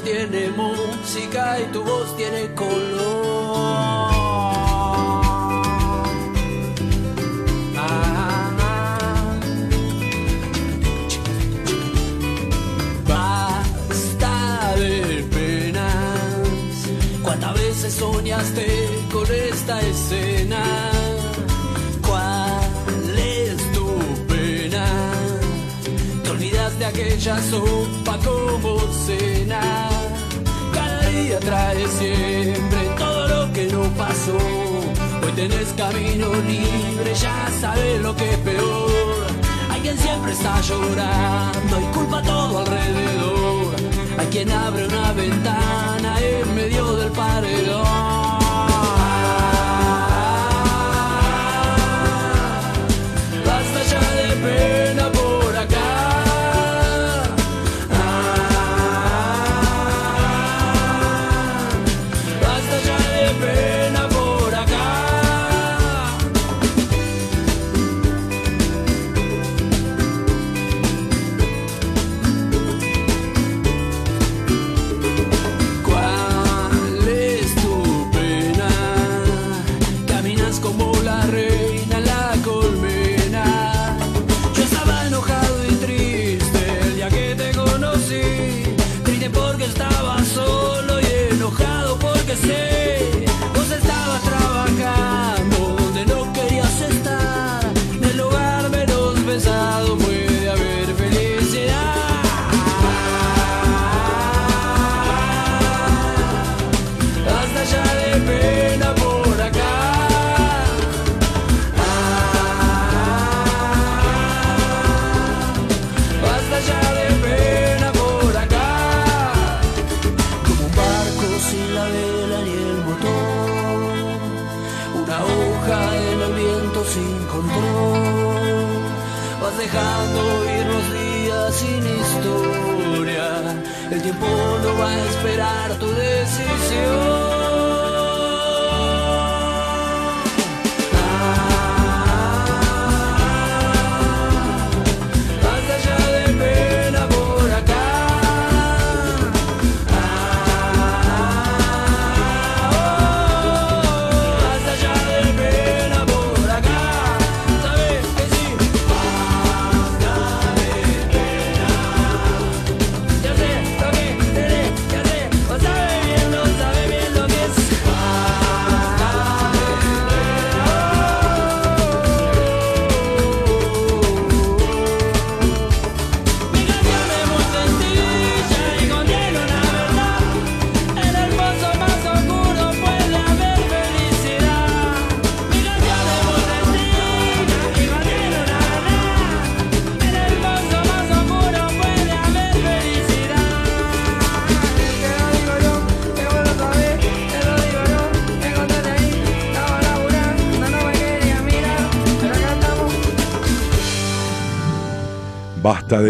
[0.00, 4.12] Tiene música y tu voz tiene color.
[13.06, 16.86] Basta de penas.
[17.22, 20.91] ¿Cuántas veces soñaste con esta escena?
[26.92, 29.88] Aquella sopa como cena
[31.40, 34.38] trae siempre todo lo que no pasó.
[35.22, 39.26] Hoy tenés camino libre, ya sabes lo que es peor.
[39.70, 43.74] Hay quien siempre está llorando y culpa todo alrededor.
[44.18, 47.82] Hay quien abre una ventana en medio del paredón.
[53.46, 53.80] Basta
[54.14, 54.81] de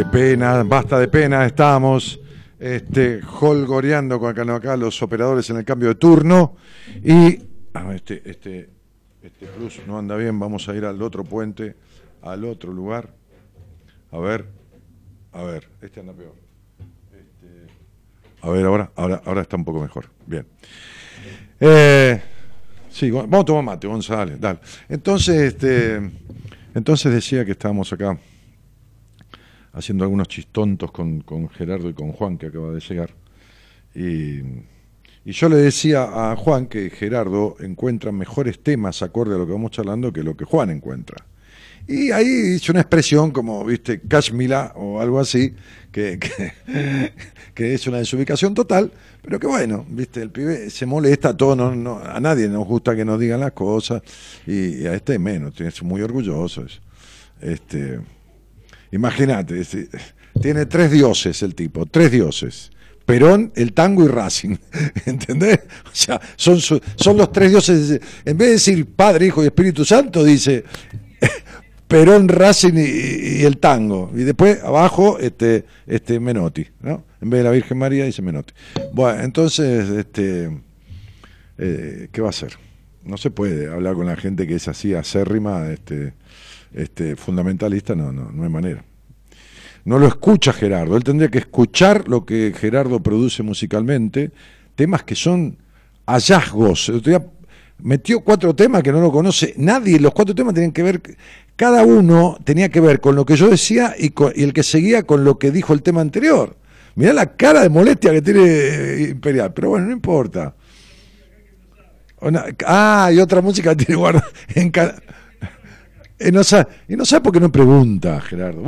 [0.04, 2.20] pena, basta de pena, estamos
[2.60, 6.54] este, holgoreando con acá los operadores en el cambio de turno
[7.02, 7.36] y
[7.74, 8.70] ah, este, este,
[9.20, 11.74] este plus no anda bien, vamos a ir al otro puente,
[12.22, 13.08] al otro lugar.
[14.12, 14.46] A ver,
[15.32, 16.34] a ver, este anda peor.
[17.10, 17.66] Este,
[18.40, 20.06] a ver, ahora, ahora, ahora está un poco mejor.
[20.24, 20.46] Bien.
[21.58, 22.22] Eh,
[22.88, 24.60] sí, vamos a tomar mate, González, dale.
[24.88, 26.00] Entonces, este,
[26.72, 28.16] entonces decía que estábamos acá
[29.72, 33.10] haciendo algunos chistontos con, con Gerardo y con Juan, que acaba de llegar.
[33.94, 34.40] Y,
[35.24, 39.52] y, yo le decía a Juan que Gerardo encuentra mejores temas acorde a lo que
[39.52, 41.24] vamos charlando que lo que Juan encuentra.
[41.88, 45.54] Y ahí hice una expresión como, viste, Kashmila o algo así,
[45.92, 46.18] que,
[47.54, 51.98] que, es una desubicación total, pero que bueno, viste, el pibe se molesta, todo, no,
[51.98, 54.02] a nadie nos gusta que nos digan las cosas,
[54.46, 56.64] y, a este menos, es muy orgulloso.
[57.40, 57.98] Este,
[58.92, 59.62] Imagínate,
[60.40, 62.70] tiene tres dioses el tipo, tres dioses.
[63.04, 64.56] Perón, el tango y Racing.
[65.06, 65.60] ¿Entendés?
[65.86, 68.00] O sea, son, son los tres dioses.
[68.24, 70.64] En vez de decir Padre, Hijo y Espíritu Santo, dice
[71.88, 74.10] Perón, Racing y, el tango.
[74.14, 76.66] Y después abajo, este, este Menotti.
[76.80, 77.04] ¿no?
[77.20, 78.54] En vez de la Virgen María, dice Menotti.
[78.92, 80.50] Bueno, entonces, este,
[81.58, 82.56] eh, ¿qué va a hacer?
[83.04, 86.14] No se puede hablar con la gente que es así acérrima, este,
[86.74, 88.84] este, fundamentalista, no, no, no hay manera.
[89.84, 94.30] No lo escucha Gerardo, él tendría que escuchar lo que Gerardo produce musicalmente,
[94.76, 95.58] temas que son
[96.06, 96.92] hallazgos.
[97.78, 101.02] metió cuatro temas que no lo conoce nadie, los cuatro temas tenían que ver,
[101.56, 105.24] cada uno tenía que ver con lo que yo decía y, el que seguía con
[105.24, 106.56] lo que dijo el tema anterior.
[106.94, 110.54] Mirá la cara de molestia que tiene eh, Imperial, pero bueno, no importa.
[112.66, 114.24] ah, y otra música tiene guarda
[114.54, 114.70] en,
[116.26, 118.62] y no sabe, y no sabe por qué no pregunta, Gerardo.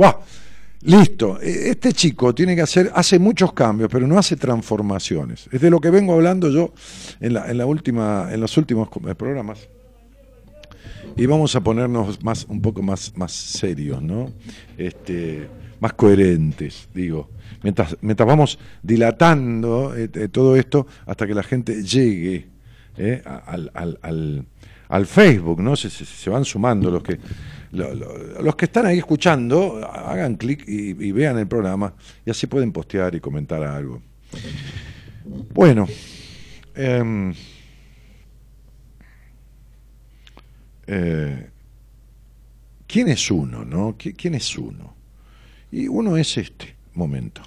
[0.85, 5.49] Listo, e, este chico tiene que hacer, hace muchos cambios, pero no hace transformaciones.
[5.51, 6.73] Es de lo que vengo hablando yo
[7.19, 9.67] en, la, en, la última, en los últimos eh, programas.
[11.17, 14.31] Y vamos a ponernos más, un poco más, más serios, ¿no?
[14.77, 15.47] Este,
[15.79, 17.29] más coherentes, digo.
[17.63, 22.47] Mientras, mientras vamos dilatando eh, eh, todo esto hasta que la gente llegue
[23.25, 24.45] al, al,
[24.89, 25.75] al, Facebook, ¿no?
[25.75, 27.19] Se, se van sumando los que
[27.75, 31.93] los que están ahí escuchando, hagan clic y, vean el programa
[32.25, 34.01] y así pueden postear y comentar algo.
[35.53, 35.87] Bueno,
[36.73, 37.33] em,
[40.87, 41.49] eh,
[42.87, 43.65] ¿quién es uno?
[43.65, 43.95] No?
[43.97, 44.95] ¿Quién es uno?
[45.71, 47.41] Y uno es este momento.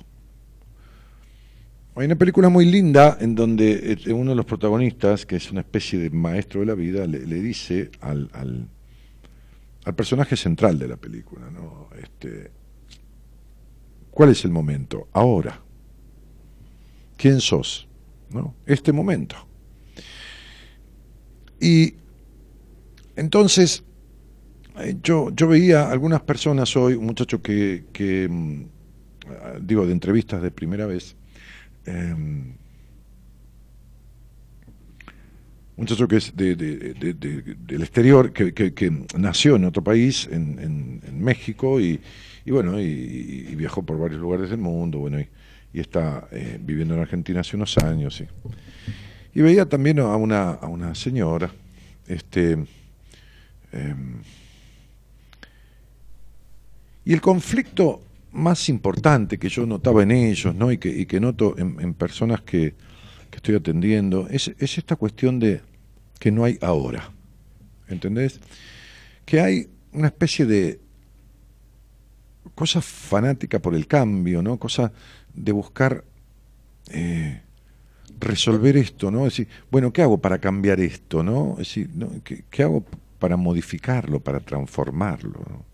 [1.98, 5.62] Hay una película muy linda en donde eh, uno de los protagonistas, que es una
[5.62, 8.68] especie de maestro de la vida, le, dice al
[9.96, 11.88] personaje central de la película, ¿no?
[12.00, 12.52] Este,
[14.18, 15.08] ¿Cuál es el momento?
[15.12, 15.60] Ahora.
[17.16, 17.88] ¿Quién sos?
[18.66, 19.36] Este momento.
[21.60, 21.94] Y
[23.16, 23.82] entonces,
[24.78, 28.62] eh, yo, yo veía algunas personas hoy, un muchacho que, mm,
[29.62, 31.16] digo, de entrevistas de primera vez,
[31.88, 32.54] em,
[35.76, 42.00] un muchacho que es del exterior, que, nació en otro país, en, México, y,
[42.46, 45.28] bueno, y, viajó por varios lugares del mundo, bueno, y,
[45.72, 48.22] está eh, viviendo en Argentina hace unos años.
[49.34, 51.52] Y veía también a una, a una señora,
[52.08, 52.52] este,
[53.72, 54.22] em,
[57.04, 60.70] y el conflicto más importante que yo notaba en ellos, ¿no?
[60.70, 62.74] y, que, y que noto en, personas que,
[63.30, 65.62] que estoy atendiendo, es, es esta cuestión de,
[66.18, 67.10] que no hay ahora.
[67.88, 68.40] ¿Entendés?
[69.24, 70.80] Que hay una especie de
[72.54, 74.58] cosa fanática por el cambio, ¿no?
[74.58, 74.92] Cosa
[75.34, 76.04] de buscar
[76.90, 77.42] eh,
[78.18, 79.26] resolver esto, ¿no?
[79.26, 81.52] Es decir, bueno, ¿qué hago para cambiar esto, no?
[81.52, 81.90] Es decir,
[82.50, 82.84] ¿qué, hago
[83.18, 85.64] para modificarlo, para transformarlo?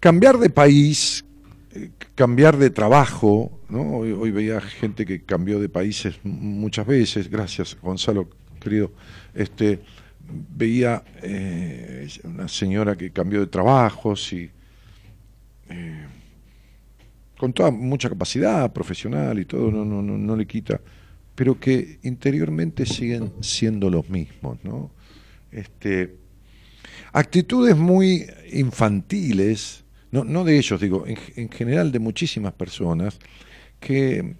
[0.00, 1.24] Cambiar de país,
[1.72, 3.98] eh, cambiar de trabajo, ¿no?
[3.98, 8.28] Hoy, hoy, veía gente que cambió de países muchas veces, gracias Gonzalo
[8.60, 8.92] querido,
[9.34, 9.80] este,
[10.54, 14.50] veía eh, una señora que cambió de trabajos y
[15.68, 16.06] eh,
[17.36, 20.80] con toda mucha capacidad profesional y todo, no, no, no, no le quita,
[21.34, 24.90] pero que interiormente siguen siendo los mismos, ¿no?
[25.50, 26.16] Este,
[27.12, 33.18] actitudes muy infantiles, no, no de ellos, digo, en, en general de muchísimas personas,
[33.80, 34.36] que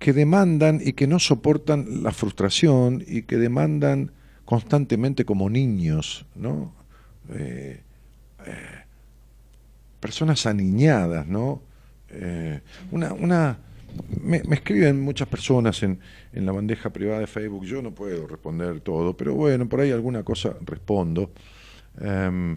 [0.00, 4.12] que demandan y que no soportan la frustración y que demandan
[4.46, 6.74] constantemente como niños, ¿no?
[7.28, 7.82] Eh,
[8.46, 8.52] eh,
[10.00, 11.62] personas aniñadas, ¿no?
[12.08, 13.58] Eh, una, una,
[14.22, 16.00] me, escriben muchas personas en,
[16.32, 19.90] en, la bandeja privada de Facebook, yo no puedo responder todo, pero bueno, por ahí
[19.90, 21.30] alguna cosa respondo.
[22.00, 22.56] Em,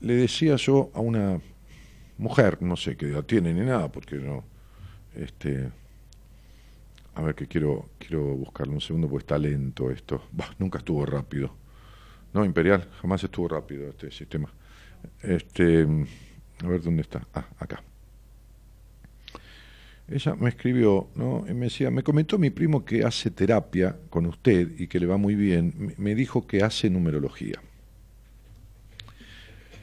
[0.00, 1.40] le decía yo a una
[2.16, 4.44] mujer, no sé qué edad tiene ni nada, porque no,
[5.14, 5.70] este,
[7.14, 10.22] a ver que quiero, quiero buscarlo un segundo, porque está lento esto,
[10.58, 11.54] nunca estuvo rápido,
[12.32, 14.52] no, Imperial, jamás estuvo rápido este sistema.
[15.22, 15.86] Este,
[16.62, 17.82] a ver dónde está, ah, acá.
[20.08, 21.44] Ella me escribió, ¿no?
[21.48, 25.06] Y me decía, me comentó mi primo que hace terapia con usted y que le
[25.06, 25.94] va muy bien.
[25.98, 27.60] Me dijo que hace numerología.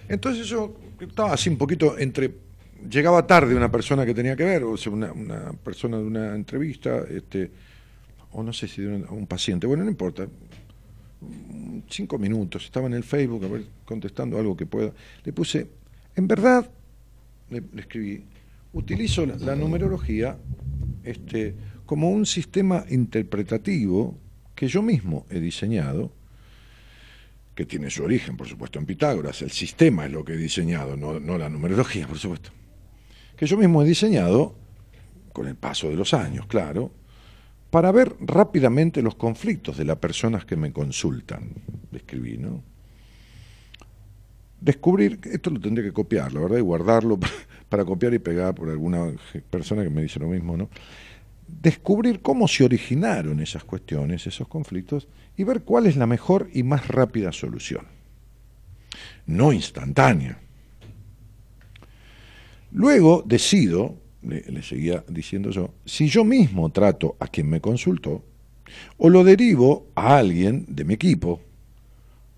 [0.07, 2.45] Entonces yo estaba así un poquito entre.
[2.89, 5.11] Llegaba tarde una persona que tenía que ver, o sea, una,
[5.63, 7.49] persona de una entrevista, este,
[8.33, 10.27] o no sé si de un, paciente, bueno, no importa.
[11.89, 14.91] Cinco minutos, estaba en el Facebook, a ver, contestando algo que pueda.
[15.23, 15.67] Le puse,
[16.15, 16.69] en verdad,
[17.49, 18.23] le, escribí,
[18.73, 20.37] utilizo la, numerología
[21.03, 24.15] este, como un sistema interpretativo
[24.53, 26.11] que yo mismo he diseñado
[27.55, 29.41] que tiene su origen, por supuesto, en Pitágoras.
[29.41, 32.49] El sistema es lo que he diseñado, no, la numerología, por supuesto.
[33.37, 34.55] Que yo mismo he diseñado,
[35.31, 36.91] con el paso de los años, claro,
[37.69, 41.49] para ver rápidamente los conflictos de las personas que me consultan.
[41.93, 42.61] Escribí, ¿no?
[44.59, 47.19] Descubrir, esto lo tendré que copiar, la verdad, y guardarlo
[47.69, 49.13] para copiar y pegar por alguna
[49.49, 50.69] persona que me dice lo mismo, ¿no?
[51.47, 56.63] descubrir cómo se originaron esas cuestiones, esos conflictos, y ver cuál es la mejor y
[56.63, 57.85] más rápida solución.
[59.25, 60.39] No instantánea.
[62.71, 68.23] Luego decido, le, seguía diciendo yo, si yo mismo trato a quien me consultó,
[68.97, 71.41] o lo derivo a alguien de mi equipo,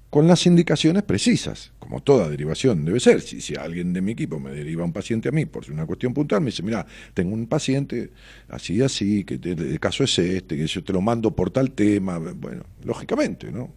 [0.10, 3.22] con las indicaciones precisas, como toda derivación debe ser.
[3.22, 6.42] Si, alguien de mi equipo me deriva un paciente a mí por una cuestión puntual,
[6.42, 8.12] me dice, mira, tengo un paciente
[8.50, 11.72] así y así, que el caso es este, que yo te lo mando por tal
[11.72, 13.72] tema, bueno, lógicamente, ¿no?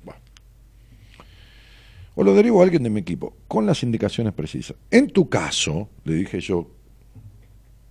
[2.17, 4.76] O lo derivo a alguien de mi equipo, con las indicaciones precisas.
[4.90, 6.69] En tu caso, le dije yo,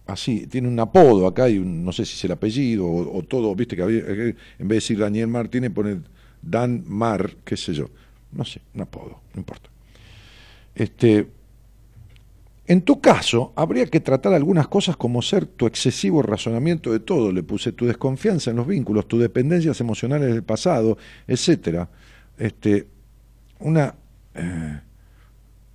[0.06, 3.76] así, tiene un apodo acá y no sé si es el apellido o, todo, viste
[3.76, 6.02] que en vez de decir Daniel Martínez pone
[6.42, 7.90] Dan Mar, qué sé yo
[8.32, 9.70] no sé, un apodo, no importa.
[10.80, 11.28] Este,
[12.68, 17.34] en tu caso, habría que tratar algunas cosas como ser tu excesivo razonamiento de todo,
[17.34, 21.90] le puse tu desconfianza en los vínculos, tus dependencias emocionales del pasado, etcétera.
[22.38, 22.88] Este,
[23.60, 23.94] una,
[24.34, 24.80] eh,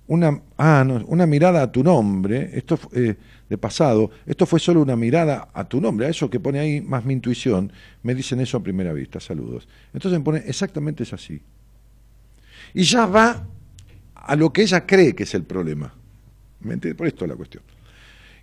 [0.07, 3.15] una, ah, una mirada a tu nombre, esto eh,
[3.47, 6.81] de pasado, esto fue solo una mirada a tu nombre, a eso que pone ahí
[6.81, 7.71] más mi intuición,
[8.01, 9.67] me dicen eso a primera vista, saludos.
[9.93, 11.43] Entonces me pone exactamente es así
[12.73, 13.45] y ya va
[14.25, 15.93] a lo que ella cree que es el problema.
[16.61, 16.97] ¿Me entiendes?
[16.97, 17.63] Por esto es la cuestión.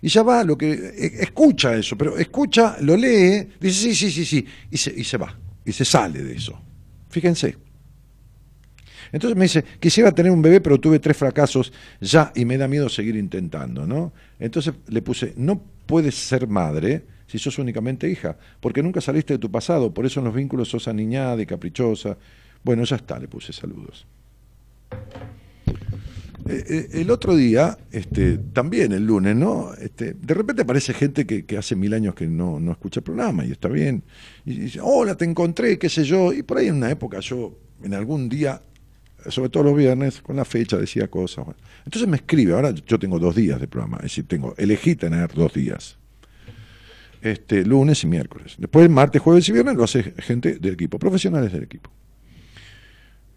[0.01, 0.71] Y ya va lo que.
[0.71, 5.03] E, escucha eso, pero escucha, lo lee, dice sí, sí, sí, sí, y se, y
[5.03, 6.59] se va, y se sale de eso.
[7.09, 7.57] Fíjense.
[9.11, 11.71] Entonces me dice, quisiera tener un bebé, pero tuve tres fracasos
[12.01, 14.11] ya y me da miedo seguir intentando, ¿no?
[14.39, 19.39] Entonces le puse, no puedes ser madre si sos únicamente hija, porque nunca saliste de
[19.39, 22.17] tu pasado, por eso en los vínculos sos aniñada y caprichosa.
[22.63, 24.05] Bueno, ya está, le puse saludos.
[26.45, 29.73] Eh, eh, el otro día, este, también el lunes, ¿no?
[29.75, 33.45] Este, de repente aparece gente que, hace mil años que no, no, escucha el programa
[33.45, 34.03] y está bien.
[34.45, 36.33] Y dice, hola, te encontré, qué sé yo.
[36.33, 38.61] Y por ahí en una época yo, en algún día,
[39.29, 41.45] sobre todo los viernes, con la fecha decía cosas.
[41.85, 45.33] Entonces me escribe, ahora yo tengo dos días de programa, es decir, tengo, elegí tener
[45.33, 45.97] dos días.
[47.21, 48.55] Este, lunes y miércoles.
[48.57, 51.89] Después martes, jueves y viernes lo hace gente del equipo, profesionales del equipo.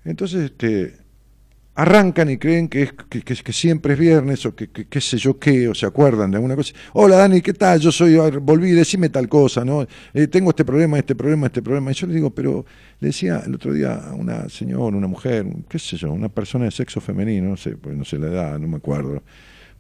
[0.05, 1.06] Entonces, este,
[1.77, 5.69] arrancan y creen que, es, que, siempre es viernes o que, qué sé yo qué,
[5.69, 6.75] o se acuerdan de alguna cosa.
[6.95, 7.79] Hola Dani, ¿qué tal?
[7.81, 9.87] Yo soy, volví, decime tal cosa, ¿no?
[10.15, 11.91] Eh, tengo este problema, este problema, este problema.
[11.91, 12.65] Y yo le digo, pero
[12.99, 16.65] le decía el otro día a una señora, una mujer, qué sé yo, una persona
[16.65, 19.23] de sexo femenino, no sé, pues no sé la edad, no me acuerdo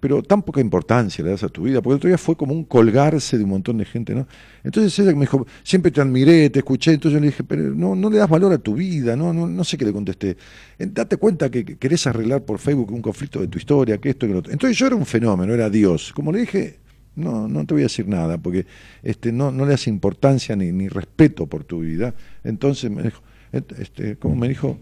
[0.00, 2.52] pero tan poca importancia le das a tu vida, porque el otro día fue como
[2.52, 4.26] un colgarse de un montón de gente, ¿no?
[4.62, 7.94] Entonces ella me dijo, siempre te admiré, te escuché, entonces yo le dije, pero no,
[7.94, 10.36] no le das valor a tu vida, no, no, no sé qué le contesté.
[10.78, 14.32] Date cuenta que querés arreglar por Facebook un conflicto de tu historia, que esto, que
[14.32, 14.52] lo otro.
[14.52, 16.12] Entonces yo era un fenómeno, era Dios.
[16.12, 16.78] Como le dije,
[17.14, 18.66] no, no te voy a decir nada, porque
[19.02, 22.14] este, no, no le das importancia ni, ni respeto por tu vida.
[22.44, 23.22] Entonces me dijo,
[23.52, 24.78] este, ¿cómo me dijo?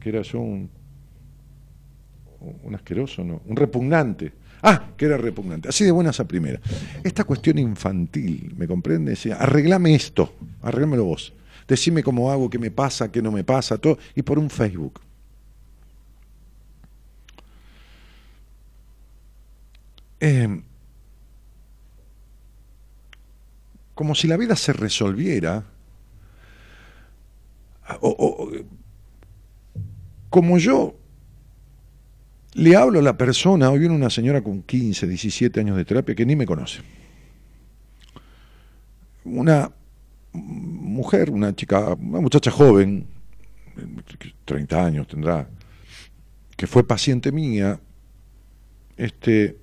[0.00, 0.70] Que era yo un
[2.40, 4.32] un asqueroso, no, un repugnante.
[4.62, 5.68] Ah, que era repugnante.
[5.68, 6.60] Así de buenas a primera.
[7.02, 9.12] Esta cuestión infantil, ¿me comprende?
[9.12, 11.32] Decía, arreglame esto, arreglámelo vos.
[11.66, 15.00] Decime cómo hago, qué me pasa, qué no me pasa, todo, y por un Facebook.
[20.18, 20.62] Eh,
[23.94, 25.64] como si la vida se resolviera,
[28.00, 28.50] o,
[30.28, 30.99] como yo
[32.54, 36.14] le hablo a la persona, hoy viene una señora con 15, 17 años de terapia
[36.14, 36.80] que ni me conoce.
[39.24, 39.70] Una
[40.32, 43.06] mujer, una chica, una muchacha joven,
[44.44, 45.48] 30 años tendrá,
[46.56, 47.80] que fue paciente mía,
[48.96, 49.56] este,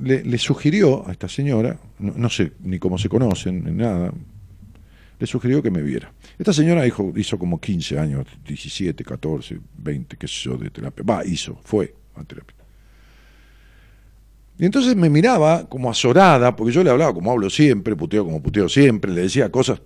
[0.00, 4.12] le, sugirió a esta señora, no, sé ni cómo se conocen, ni nada,
[5.24, 6.12] le sugirió que me viera.
[6.38, 11.02] Esta señora hizo, hizo como 15 años, 17, 14, 20, qué sé yo, de terapia.
[11.02, 12.54] Va, hizo, fue a terapia.
[14.58, 18.42] Y entonces me miraba como azorada, porque yo le hablaba como hablo siempre, puteo como
[18.42, 19.80] puteo siempre, le decía cosas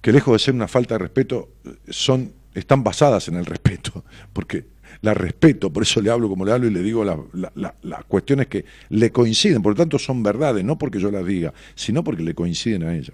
[0.00, 1.50] que lejos de ser una falta de respeto,
[1.88, 4.66] son, están basadas en el respeto, porque
[5.00, 8.64] la respeto, por eso le hablo como le hablo y le digo las cuestiones que
[8.88, 12.34] le coinciden, por lo tanto son verdades, no porque yo las diga, sino porque le
[12.34, 13.12] coinciden a ella.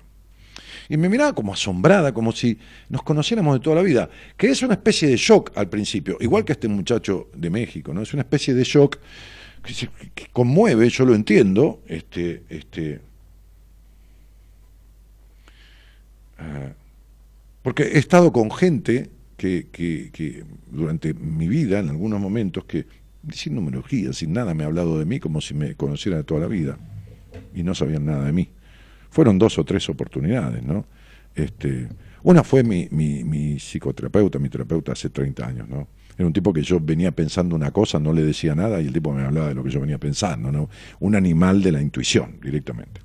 [0.89, 4.63] Y me miraba como asombrada, como si nos conociéramos de toda la vida, que es
[4.63, 8.03] una especie de shock al principio, igual que este muchacho de México, ¿no?
[8.03, 8.99] Es una especie de shock
[9.63, 13.01] que, conmueve, yo lo entiendo, este, este,
[16.39, 16.73] ah,
[17.63, 22.87] porque he estado con gente que, que, durante mi vida, en algunos momentos, que
[23.33, 26.41] sin numerología, sin nada, me ha hablado de mí como si me conociera de toda
[26.41, 26.79] la vida
[27.55, 28.49] y no sabían nada de mí.
[29.11, 30.85] Fueron dos o tres oportunidades, ¿no?
[31.35, 31.89] Este,
[32.23, 35.89] una fue mi, mi, psicoterapeuta, mi terapeuta hace 30 años, ¿no?
[36.17, 38.93] Era un tipo que yo venía pensando una cosa, no le decía nada y el
[38.93, 40.69] tipo me hablaba de lo que yo venía pensando, ¿no?
[40.99, 43.01] Un animal de la intuición, directamente.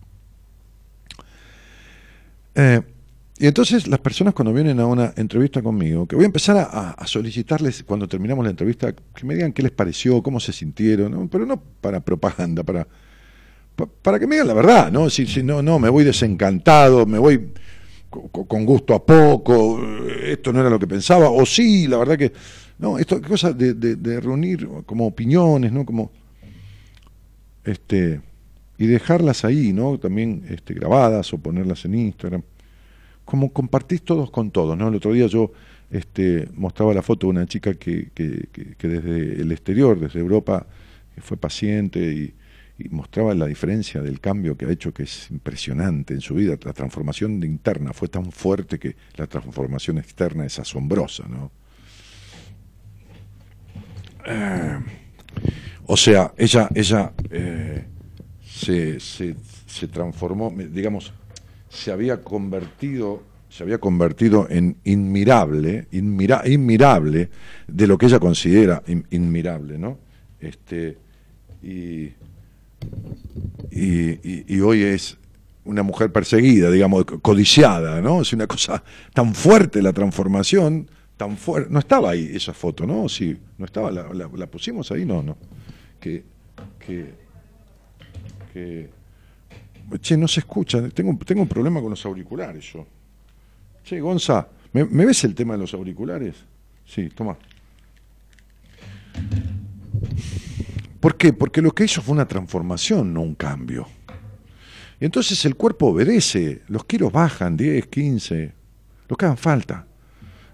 [2.56, 2.82] Eh,
[3.38, 7.06] y entonces las personas cuando vienen a una entrevista conmigo, que voy a empezar a,
[7.06, 11.46] solicitarles cuando terminamos la entrevista, que me digan qué les pareció, cómo se sintieron, pero
[11.46, 12.88] no para propaganda, para,
[13.76, 15.10] para que me digan la verdad, ¿no?
[15.10, 17.50] Si, si no, no, me voy desencantado, me voy
[18.10, 19.82] con gusto a poco,
[20.24, 22.32] esto no era lo que pensaba, o sí, la verdad que,
[22.78, 25.86] no, esto cosa de, de, reunir como opiniones, ¿no?
[25.86, 26.12] Como,
[27.64, 28.22] este,
[28.78, 29.98] y dejarlas ahí, ¿no?
[29.98, 32.44] También este, grabadas o ponerlas en Instagram
[33.26, 34.90] como compartís todos con todos, ¿no?
[34.90, 35.52] El otro día yo
[35.92, 40.66] este, mostraba la foto de una chica que, que, que, desde el exterior, desde Europa,
[41.18, 42.34] fue paciente y,
[42.90, 46.58] mostraba la diferencia del cambio que ha hecho, que es impresionante en su vida.
[46.64, 51.52] La transformación interna fue tan fuerte que la transformación externa es asombrosa, ¿no?
[54.26, 54.80] Eh,
[55.86, 57.86] o sea, ella, ella eh,
[58.46, 61.14] se, se, transformó, digamos,
[61.70, 67.30] se había convertido se había convertido en inmirable, inmirable
[67.68, 68.82] de lo que ella considera
[69.12, 70.00] inmirable, ¿no?
[70.40, 70.98] Este,
[71.62, 72.14] y,
[73.72, 75.18] y, hoy es
[75.66, 78.22] una mujer perseguida, digamos, codiciada, ¿no?
[78.22, 81.72] Es una cosa tan fuerte la transformación, tan fuerte.
[81.72, 83.08] No estaba ahí esa foto, ¿no?
[83.10, 85.38] Sí, no estaba, la, pusimos ahí, no, no.
[86.00, 86.24] Que,
[86.80, 87.14] que,
[88.54, 88.90] que
[90.02, 90.90] Che, no se escucha.
[90.90, 92.86] Tengo, tengo un problema con los auriculares yo.
[93.84, 96.36] Che, Gonza, ¿me, ves el tema de los auriculares?
[96.86, 97.38] Sí, toma.
[101.04, 101.34] ¿Por qué?
[101.34, 103.86] Porque lo que hizo fue una transformación, no un cambio.
[105.02, 108.54] Y entonces el cuerpo obedece, los kilos bajan, 10, 15,
[109.10, 109.86] lo que hagan falta.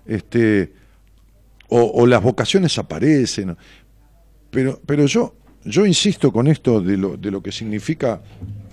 [0.08, 0.74] Este,
[1.68, 3.56] o, las vocaciones aparecen.
[4.50, 5.36] Pero, pero yo,
[5.66, 8.20] yo insisto con esto de lo, de lo que significa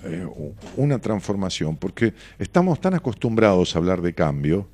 [0.03, 0.25] eh,
[0.77, 4.67] una transformación, porque estamos tan acostumbrados a hablar de cambio,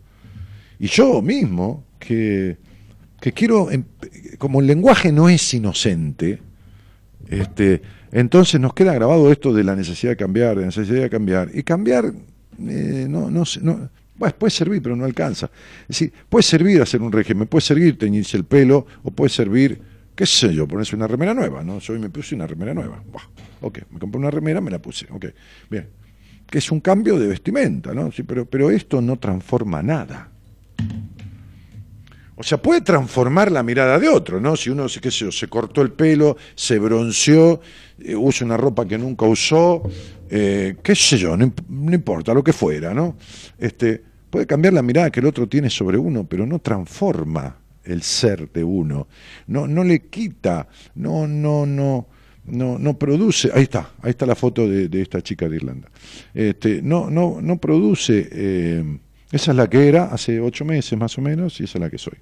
[0.80, 2.60] y yo mismo, que,
[3.20, 3.84] que quiero, em,
[4.38, 6.40] como el lenguaje no es inocente,
[7.30, 7.82] este,
[8.12, 11.64] entonces nos queda grabado esto de la necesidad de cambiar, de necesidad de cambiar, y
[11.64, 12.14] cambiar
[12.60, 13.46] eh, no, no
[14.32, 15.50] puede servir, pero no alcanza.
[15.84, 19.82] Es decir, puede servir hacer un régimen, puede servir teñirse el pelo, o puede servir
[20.16, 21.80] qué sé yo, ponerse una remera nueva, ¿no?
[21.90, 23.04] Hoy me puse una remera nueva.
[23.62, 25.26] ok, me compré una remera, me la puse, ok,
[25.70, 25.88] bien.
[26.50, 28.12] Que es un cambio de vestimenta, ¿no?
[28.50, 30.30] Pero esto no transforma nada.
[32.36, 34.56] O sea, puede transformar la mirada de otro, ¿no?
[34.56, 37.62] Si uno, qué sé yo, se cortó el pelo, se bronceó,
[38.00, 39.84] eh, usa una ropa que nunca usó,
[40.30, 41.52] eh, qué sé yo, no,
[41.94, 43.18] importa, lo que fuera, ¿no?
[43.60, 48.02] Este, puede cambiar la mirada que el otro tiene sobre uno, pero no transforma el
[48.02, 49.08] ser de uno,
[49.46, 52.08] no, no le quita, no, no, no,
[52.46, 55.90] no, no produce, ahí está, ahí está la foto de, esta chica de Irlanda,
[56.34, 58.98] este, no, no, no produce, eh,
[59.34, 61.90] esa es la que era hace ocho meses más o menos, y esa es la
[61.90, 62.14] que soy.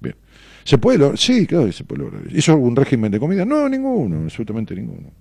[0.00, 0.16] Bien.
[0.64, 1.18] ¿Se puede lograr?
[1.18, 2.22] Sí, claro que se puede lograr.
[2.34, 3.44] ¿Hizo algún régimen de comida?
[3.44, 5.12] No, ninguno, absolutamente ninguno.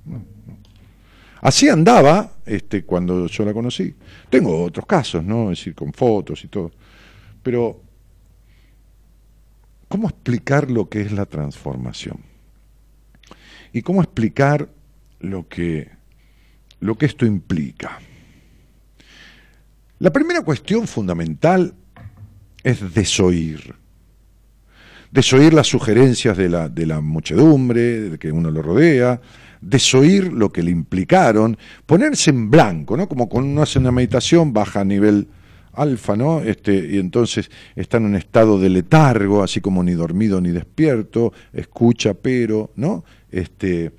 [1.42, 3.94] Así andaba este, cuando yo la conocí.
[4.30, 5.52] Tengo otros casos, ¿no?
[5.52, 6.72] Es decir, con fotos y todo.
[7.44, 7.82] Pero,
[9.90, 12.20] ¿cómo explicar lo que es la transformación?
[13.74, 14.70] ¿Y cómo explicar
[15.20, 15.90] lo que,
[16.80, 18.00] lo que esto implica?
[20.04, 21.74] La primera cuestión fundamental
[22.62, 23.74] es desoír.
[25.10, 29.22] Desoír las sugerencias de la, muchedumbre, de que uno lo rodea,
[29.62, 33.08] desoír lo que le implicaron, ponerse en blanco, ¿no?
[33.08, 35.30] Como cuando uno hace una meditación, baja a nivel
[35.72, 36.42] alfa, ¿no?
[36.42, 41.32] Este, y entonces está en un estado de letargo, así como ni dormido ni despierto,
[41.54, 43.06] escucha pero, ¿no?
[43.32, 43.94] Este,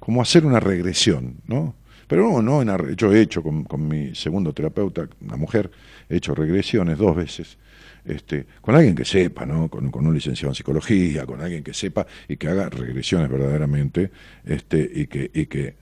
[0.00, 1.76] como hacer una regresión, ¿no?
[2.06, 5.70] Pero no, no yo he hecho con, con mi segundo terapeuta, una mujer,
[6.08, 7.58] he hecho regresiones dos veces
[8.06, 9.68] este, con alguien que sepa, ¿no?
[9.68, 14.10] Con, un licenciado en psicología, con alguien que sepa y que haga regresiones verdaderamente,
[14.44, 15.74] este, y que, y que,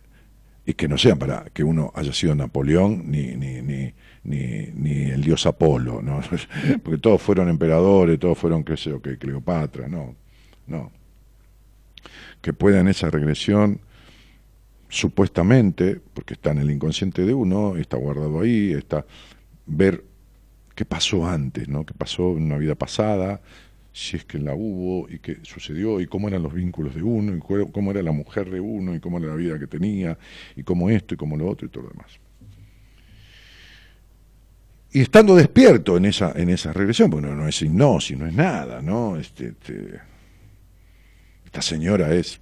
[0.66, 3.92] y que no sean para que uno haya sido Napoleón ni, ni, ni,
[4.24, 6.20] ni, ni el dios Apolo, ¿no?
[6.82, 10.14] Porque todos fueron emperadores, todos fueron, qué sé yo, que Cleopatra, no,
[10.66, 10.90] no.
[12.40, 13.80] Que puedan esa regresión
[14.94, 19.04] supuestamente, porque está en el inconsciente de uno, está guardado ahí, está
[19.66, 20.04] ver
[20.74, 21.84] qué pasó antes, ¿no?
[21.84, 23.40] qué pasó en una vida pasada,
[23.92, 27.36] si es que la hubo y qué sucedió y cómo eran los vínculos de uno
[27.36, 30.16] y cómo era la mujer de uno y cómo era la vida que tenía
[30.54, 32.18] y cómo esto y cómo lo otro y todo lo demás.
[34.92, 38.80] Y estando despierto en esa, en esa regresión, bueno, no es hipnosis, no es nada,
[38.80, 39.16] ¿no?
[39.16, 40.00] Este, este,
[41.44, 42.40] esta señora es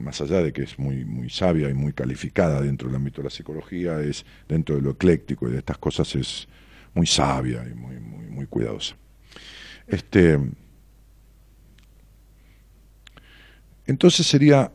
[0.00, 3.24] más allá de que es muy, muy sabia y muy calificada dentro del ámbito de
[3.24, 6.48] la psicología, es dentro de lo ecléctico y de estas cosas es
[6.94, 8.96] muy sabia y muy, muy, muy cuidadosa.
[9.86, 10.38] Este,
[13.86, 14.72] entonces sería,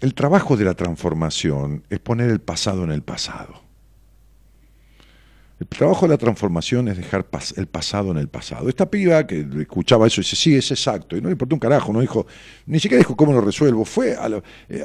[0.00, 3.67] el trabajo de la transformación es poner el pasado en el pasado.
[5.60, 8.68] El trabajo de la transformación es dejar el pasado en el pasado.
[8.68, 11.92] Esta piba que escuchaba eso dice, sí, es exacto, y no le importó un carajo,
[11.92, 12.26] no dijo,
[12.66, 14.28] ni siquiera dijo cómo lo resuelvo, fue a,
[14.68, 14.84] eh,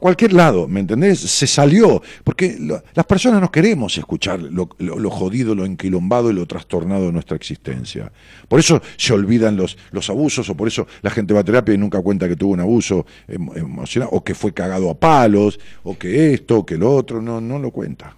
[0.00, 1.20] cualquier lado, ¿me entendés?
[1.20, 2.58] Se salió, porque
[2.94, 4.66] las personas no queremos escuchar lo,
[5.10, 8.10] jodido, lo enquilombado y lo trastornado de nuestra existencia.
[8.48, 11.74] Por eso se olvidan los, los abusos, o por eso la gente va a terapia
[11.74, 15.96] y nunca cuenta que tuvo un abuso emocional, o que fue cagado a palos, o
[15.96, 18.16] que esto, o que lo otro, no, no lo cuenta.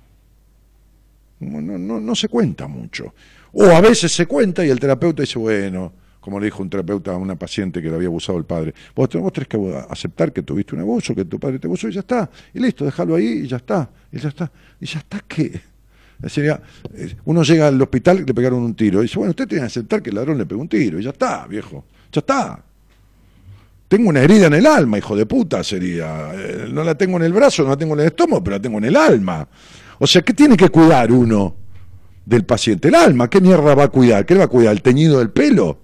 [1.41, 3.15] No, no, no se cuenta mucho.
[3.53, 7.13] O a veces se cuenta y el terapeuta dice, bueno, como le dijo un terapeuta
[7.13, 10.75] a una paciente que le había abusado el padre, vos, tenés que aceptar que tuviste
[10.75, 12.31] un abuso, que tu padre te abusó y ya está.
[12.55, 13.89] Y listo, déjalo ahí y ya está.
[14.13, 14.51] Y ya está.
[14.81, 15.61] ¿Y ya está qué?
[16.29, 16.61] Sería,
[17.25, 19.01] uno llega al hospital y le pegaron un tiro.
[19.01, 21.01] Y dice, bueno, usted tiene que aceptar que el ladrón le pegó un tiro.
[21.01, 21.85] Y ya está, viejo.
[22.13, 22.63] Ya está.
[23.89, 26.33] Tengo una herida en el alma, hijo de puta, sería.
[26.35, 28.63] Eh, no la tengo en el brazo, no la tengo en el estómago, pero la
[28.63, 29.49] tengo en el alma.
[30.03, 31.55] O sea, ¿qué tiene que cuidar uno
[32.25, 32.89] del paciente?
[32.89, 34.25] El alma, ¿qué mierda va a cuidar?
[34.25, 34.73] ¿Qué le va a cuidar?
[34.73, 35.79] ¿El teñido del pelo?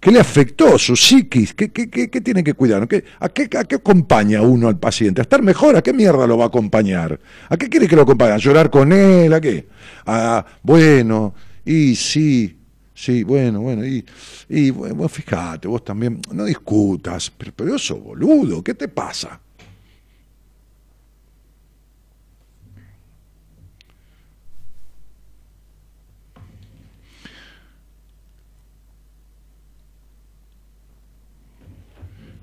[0.00, 0.78] ¿Qué le afectó?
[0.78, 1.52] ¿Su psiquis?
[1.52, 2.84] ¿Qué, tiene que cuidar?
[2.84, 3.28] a, qué, ¿A
[3.64, 5.20] qué acompaña uno al paciente?
[5.20, 5.76] ¿A estar mejor?
[5.76, 7.20] ¿A qué mierda lo va a acompañar?
[7.50, 8.32] ¿A qué quiere que lo acompañe?
[8.32, 9.30] ¿A llorar con él?
[9.34, 9.68] ¿A qué?
[10.06, 11.34] A, bueno,
[11.66, 12.56] y sí,
[12.94, 14.06] sí, bueno, bueno, y,
[14.48, 19.38] y bueno, fíjate, vos también, no discutas, pero, pero eso, boludo, ¿qué te pasa?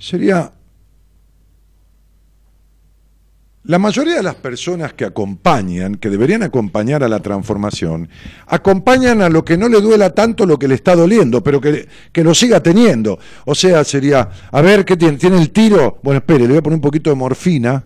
[0.04, 0.52] Sería
[3.64, 8.10] la mayoría de las personas que acompañan, que deberían acompañar a la transformación,
[8.48, 11.88] acompañan a lo que no le duela tanto lo que le está doliendo, pero que,
[12.12, 13.18] que lo siga teniendo.
[13.46, 15.18] O sea, sería, a ver, ¿qué tiene?
[15.18, 16.00] ¿Tiene el tiro?
[16.04, 17.86] Bueno, espere, le voy a poner un poquito de morfina,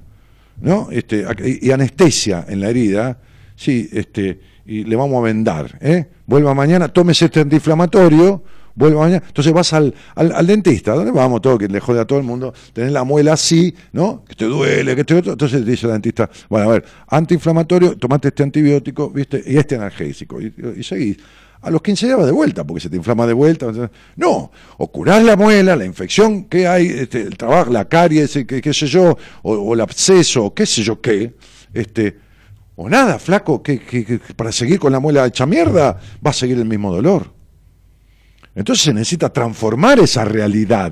[0.59, 0.87] ¿no?
[0.89, 1.23] Este,
[1.61, 3.19] y anestesia en la herida,
[3.55, 6.07] sí, este, y le vamos a vendar, ¿eh?
[6.25, 8.41] Vuelva mañana, tómese este antiinflamatorio,
[8.77, 9.23] vuelvo mañana.
[9.27, 11.41] Entonces vas al, al, dentista, ¿dónde vamos?
[11.41, 14.23] Todo, que le jode a todo el mundo, tenés la muela así, ¿no?
[14.25, 15.33] Que te duele, que te otro.
[15.33, 19.43] Entonces dice el dentista, bueno, a ver, antiinflamatorio, tomate este antibiótico, ¿viste?
[19.45, 20.39] Y este analgésico.
[20.39, 21.17] Y, y seguís.
[21.61, 23.71] A los 15 días va de vuelta, porque se te inflama de vuelta.
[24.15, 28.61] No, o curás la muela, la infección que hay, este, el trabajo, la caries, qué,
[28.61, 31.33] qué sé yo, o, el absceso, qué sé yo qué,
[31.73, 32.17] este,
[32.75, 36.57] o nada, flaco, que, que, para seguir con la muela hecha mierda, va a seguir
[36.59, 37.36] el mismo dolor.
[38.57, 40.91] Entonces se necesita transformar esa realidad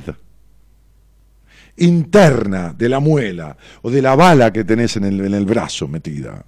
[1.77, 6.45] interna de la muela o de la bala que tenés en el, brazo metida.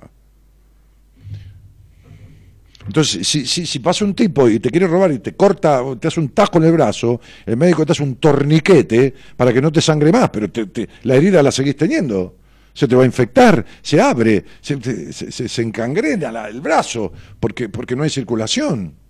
[2.86, 6.20] Entonces, si, si, pasa un tipo y te quiere robar y te corta, te hace
[6.20, 9.82] un tajo en el brazo, el médico te hace un torniquete para que no te
[9.82, 12.36] sangre más, pero te- la herida la seguís teniendo.
[12.74, 14.80] Se te va a infectar, se abre, se,
[15.12, 19.07] se- encangrena el brazo porque, porque no hay circulación.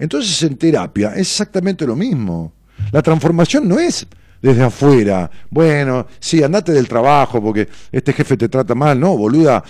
[0.00, 2.54] Entonces en terapia es exactamente lo mismo.
[2.90, 4.06] La transformación no es
[4.40, 5.30] desde afuera.
[5.50, 8.98] Bueno, sí, andate del trabajo porque este jefe te trata mal.
[8.98, 9.62] No, boluda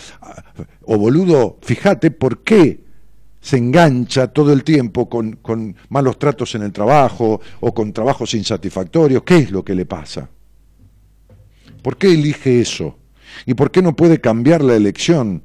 [0.82, 2.80] o boludo, fíjate por qué
[3.40, 8.32] se engancha todo el tiempo con, con malos tratos en el trabajo o con trabajos
[8.34, 9.24] insatisfactorios.
[9.24, 10.28] ¿Qué es lo que le pasa?
[11.82, 12.98] ¿Por qué elige eso?
[13.46, 15.42] ¿Y por qué no puede cambiar la elección?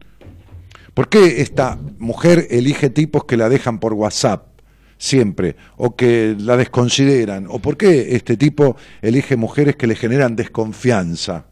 [0.93, 4.54] ¿Por qué esta mujer elige tipos que la dejan por WhatsApp
[4.97, 7.47] siempre o que la desconsideran?
[7.49, 11.45] ¿O por qué este tipo elige mujeres que le generan desconfianza?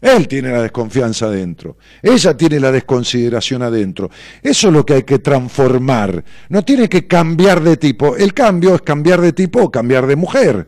[0.00, 4.10] Él tiene la desconfianza adentro, ella tiene la desconsideración adentro.
[4.42, 6.24] Eso es lo que hay que transformar.
[6.48, 8.16] No tiene que cambiar de tipo.
[8.16, 10.66] El cambio es cambiar de tipo o cambiar de mujer.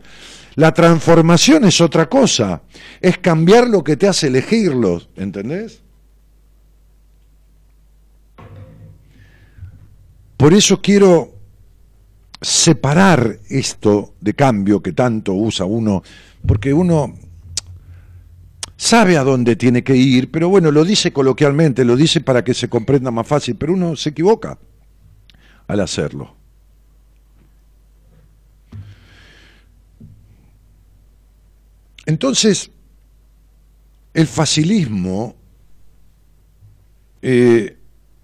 [0.56, 2.62] La transformación es otra cosa.
[3.00, 5.08] Es cambiar lo que te hace elegirlos.
[5.16, 5.80] ¿Entendés?
[10.36, 11.32] Por eso quiero
[12.42, 16.02] separar esto de cambio que tanto usa uno,
[16.46, 17.14] porque uno
[18.76, 22.52] sabe a dónde tiene que ir, pero bueno, lo dice coloquialmente, lo dice para que
[22.52, 24.58] se comprenda más fácil, pero uno se equivoca
[25.68, 26.34] al hacerlo.
[32.06, 32.72] Entonces,
[34.12, 35.36] el facilismo,
[37.22, 37.78] eh,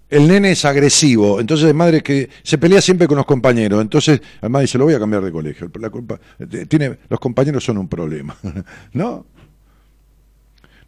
[0.09, 4.21] el nene es agresivo, entonces el madre que se pelea siempre con los compañeros, entonces
[4.41, 7.77] madre dice, lo voy a cambiar de colegio, la culpa, eh, tiene, los compañeros son
[7.77, 8.35] un problema,
[8.93, 9.25] ¿no?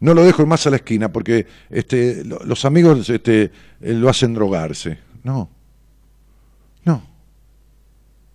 [0.00, 3.50] No lo dejo más a la esquina porque este, lo- los amigos este, eh,
[3.92, 4.98] lo hacen drogarse.
[5.22, 5.48] No,
[6.84, 7.02] no.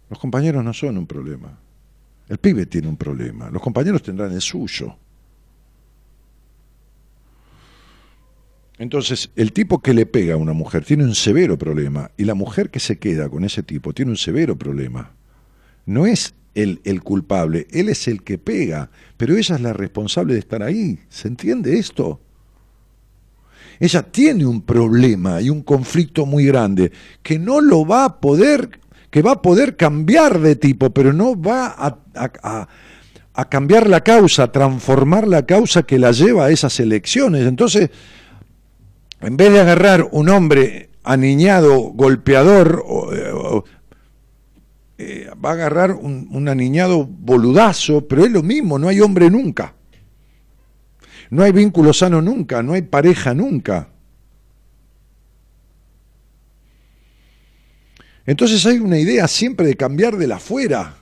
[0.09, 1.59] Los compañeros no son un problema.
[2.29, 3.49] El pibe tiene un problema.
[3.49, 4.95] Los compañeros tendrán el suyo.
[8.79, 12.35] Entonces, el tipo que le pega a una mujer tiene un severo problema y la
[12.35, 15.13] mujer que se queda con ese tipo tiene un severo problema.
[15.85, 20.33] No es él el culpable, él es el que pega, pero ella es la responsable
[20.33, 20.99] de estar ahí.
[21.09, 22.19] ¿Se entiende esto?
[23.79, 28.79] Ella tiene un problema y un conflicto muy grande que no lo va a poder,
[29.11, 34.43] que va a poder cambiar de tipo, pero no va a, a- cambiar la causa,
[34.43, 37.45] a transformar la causa que la lleva a esas elecciones.
[37.45, 37.91] Entonces,
[39.21, 43.63] en vez de agarrar un hombre aniñado, golpeador, o,
[44.97, 49.73] eh, va a agarrar un, aniñado boludazo, pero es lo mismo, no hay hombre nunca.
[51.29, 53.89] No hay vínculo sano nunca, no hay pareja nunca.
[58.25, 60.97] Entonces hay una idea siempre de cambiar de la afuera.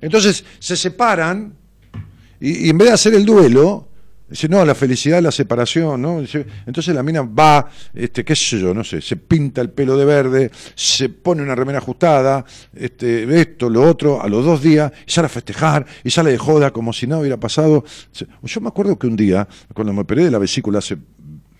[0.00, 1.54] Entonces se separan
[2.40, 3.88] y, y en vez de hacer el duelo,
[4.34, 6.18] dice, no, la felicidad, la separación, ¿no?
[6.66, 10.04] Entonces la mina va, este, qué sé yo, no sé, se pinta el pelo de
[10.04, 12.44] verde, se pone una remera ajustada,
[12.74, 16.38] este, esto, lo otro, a los dos días, y sale a festejar, y sale de
[16.38, 17.84] joda como si nada hubiera pasado.
[18.42, 20.96] Yo me acuerdo que un día, cuando me operé de la vesícula hace,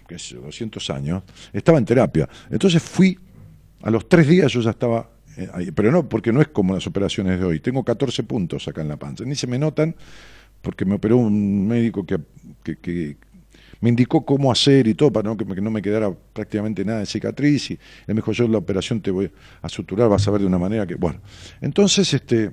[0.09, 2.29] qué sé yo, 200 años, estaba en terapia.
[2.51, 3.17] Entonces fui,
[3.83, 6.75] a los tres días yo ya estaba eh, ahí, pero no, porque no es como
[6.75, 7.61] las operaciones de hoy.
[7.61, 9.23] Tengo 14 puntos acá en la panza.
[9.25, 9.95] Ni se me notan
[10.65, 12.19] porque me operó un médico que,
[12.65, 13.17] que-
[13.81, 17.07] me indicó cómo hacer y todo para no, que, no me quedara prácticamente nada de
[17.07, 17.71] cicatriz.
[17.71, 20.47] Y él me dijo, yo la operación te voy a suturar, vas a ver de
[20.47, 20.95] una manera que...
[20.95, 21.21] Bueno,
[21.61, 22.51] entonces, este,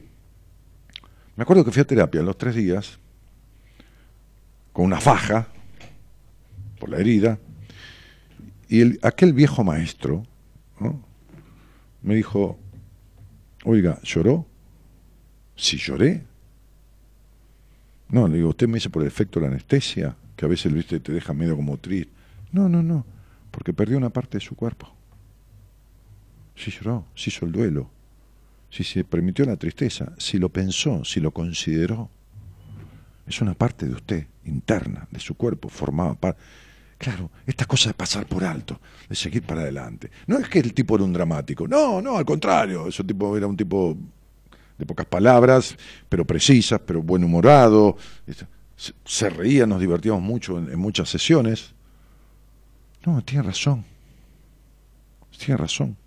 [1.37, 2.99] me acuerdo que fui a terapia los tres días
[4.73, 5.47] con una faja
[6.79, 7.39] por la herida
[8.67, 10.23] y el- aquel viejo maestro
[12.01, 12.57] me dijo,
[13.63, 14.47] oiga, ¿lloró?
[15.55, 16.23] Sí, lloré.
[18.11, 20.73] No, le digo, usted me dice por el efecto de la anestesia, que a veces
[20.73, 22.11] ¿viste, te deja medio como triste.
[22.51, 23.05] No, no, no,
[23.49, 24.93] porque perdió una parte de su cuerpo.
[26.55, 27.89] Sí lloró, sí hizo el duelo,
[28.69, 32.09] sí se permitió la tristeza, si lo pensó, si lo consideró.
[33.25, 36.41] Es una parte de usted, interna, de su cuerpo, formaba parte.
[36.97, 40.11] Claro, esta cosa de pasar por alto, de seguir para adelante.
[40.27, 43.47] No es que el tipo era un dramático, no, no, al contrario, ese tipo era
[43.47, 43.97] un tipo
[44.81, 45.77] de pocas palabras,
[46.09, 47.97] pero precisas, pero buen humorado.
[48.75, 51.73] Se, se reía, nos divertíamos mucho en, en muchas sesiones.
[53.05, 53.85] No, tiene razón.
[55.37, 55.97] Tiene razón.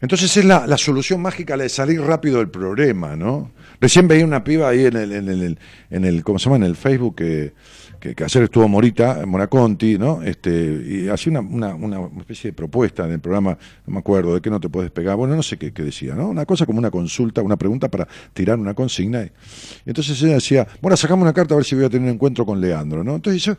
[0.00, 3.52] Entonces es la, la solución mágica la de salir rápido del problema, ¿no?
[3.80, 5.58] Recién veía una piba ahí en el, en el,
[5.90, 6.56] en el, ¿cómo se llama?
[6.56, 7.52] En el Facebook que,
[8.00, 10.22] que, que ayer estuvo Morita, Moraconti, ¿no?
[10.22, 14.40] Este, y hacía una, una, especie de propuesta en el programa, no me acuerdo, de
[14.40, 16.28] que no te puedes pegar, bueno, no sé qué, qué decía, ¿no?
[16.28, 19.22] Una cosa como una consulta, una pregunta para tirar una consigna.
[19.22, 19.30] Y,
[19.84, 22.46] entonces ella decía, bueno, sacamos una carta a ver si voy a tener un encuentro
[22.46, 23.16] con Leandro, ¿no?
[23.16, 23.54] Entonces yo,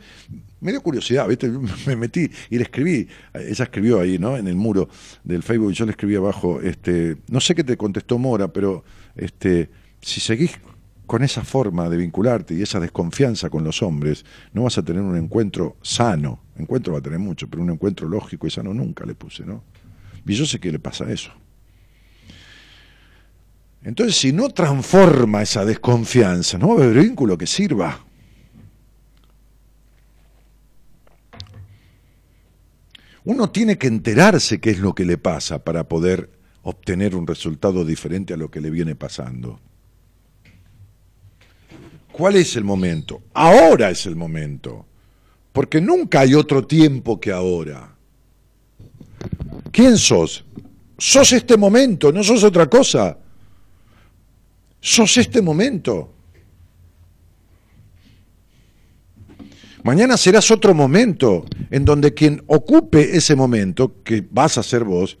[0.60, 1.48] me dio curiosidad, ¿viste?
[1.86, 4.36] Me metí y le escribí, ella escribió ahí, ¿no?
[4.36, 4.88] En el muro
[5.22, 8.84] del Facebook y yo le escribí abajo, este, no sé qué te contestó Mora, pero
[9.14, 10.58] este, si seguís
[11.06, 15.02] con esa forma de vincularte y esa desconfianza con los hombres, no vas a tener
[15.02, 16.40] un encuentro sano.
[16.56, 19.62] Encuentro va a tener mucho, pero un encuentro lógico y sano nunca le puse, ¿no?
[20.26, 21.32] Y yo sé que le pasa eso.
[23.84, 28.04] Entonces, si no transforma esa desconfianza, no va a haber vínculo que sirva.
[33.24, 36.30] Uno tiene que enterarse qué es lo que le pasa para poder
[36.62, 39.60] obtener un resultado diferente a lo que le viene pasando.
[42.12, 43.22] ¿Cuál es el momento?
[43.32, 44.84] Ahora es el momento,
[45.52, 47.96] porque nunca hay otro tiempo que ahora.
[49.72, 50.44] ¿Quién sos?
[50.98, 53.18] Sos este momento, no sos otra cosa.
[54.80, 56.12] Sos este momento.
[59.82, 65.18] Mañana serás otro momento en donde quien ocupe ese momento, que vas a ser vos,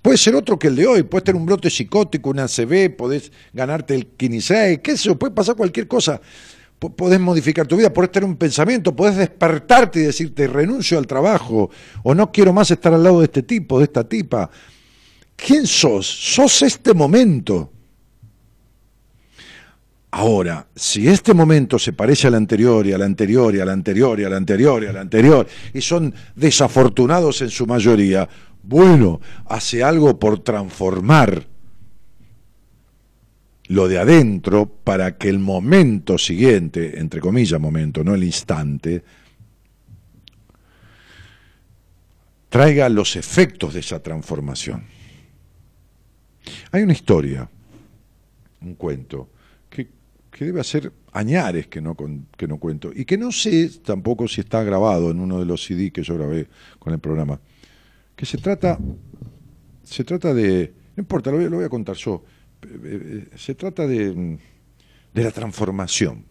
[0.00, 3.30] puede ser otro que el de hoy, puede tener un brote psicótico, una ACV, podés
[3.52, 6.20] ganarte el 15, qué sé yo, puede pasar cualquier cosa.
[6.78, 11.70] Podés modificar tu vida, podés tener un pensamiento, podés despertarte y decirte renuncio al trabajo
[12.02, 14.50] o no quiero más estar al lado de este tipo, de esta tipa.
[15.36, 16.06] ¿Quién sos?
[16.06, 17.70] Sos este momento.
[20.12, 24.24] Ahora, si este momento se parece al anterior y al anterior y al anterior y
[24.24, 28.28] al anterior y al anterior y son desafortunados en su mayoría,
[28.62, 31.46] bueno, hace algo por transformar
[33.70, 39.04] lo de adentro para que el momento siguiente, entre comillas momento, no el instante,
[42.48, 44.82] traiga los efectos de esa transformación.
[46.72, 47.48] Hay una historia,
[48.60, 49.30] un cuento,
[49.68, 49.88] que,
[50.32, 51.96] que debe hacer añares que no,
[52.36, 55.64] que no cuento, y que no sé tampoco si está grabado en uno de los
[55.64, 56.48] CD que yo grabé
[56.80, 57.40] con el programa
[58.20, 58.78] que se trata,
[59.82, 62.22] se trata de, no importa, lo voy, a contar yo,
[62.60, 62.68] eh,
[63.32, 64.38] eh, se trata de,
[65.14, 66.26] de la transformación.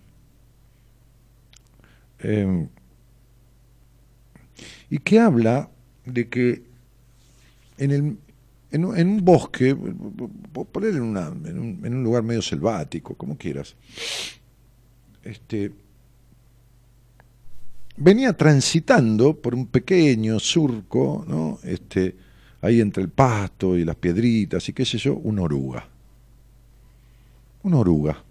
[2.20, 2.68] Eh,
[4.92, 5.72] y que habla
[6.06, 6.62] de que
[7.80, 8.18] en, el,
[8.70, 9.76] en, un bosque,
[10.72, 13.76] poner en, en, un, en un lugar medio selvático, como quieras,
[15.24, 15.72] este,
[18.00, 21.60] venía transitando por un pequeño surco, ¿no?
[21.64, 22.16] Este,
[22.62, 25.86] ahí entre el pasto y las piedritas y qué sé yo, una oruga.
[27.64, 28.24] Una oruga.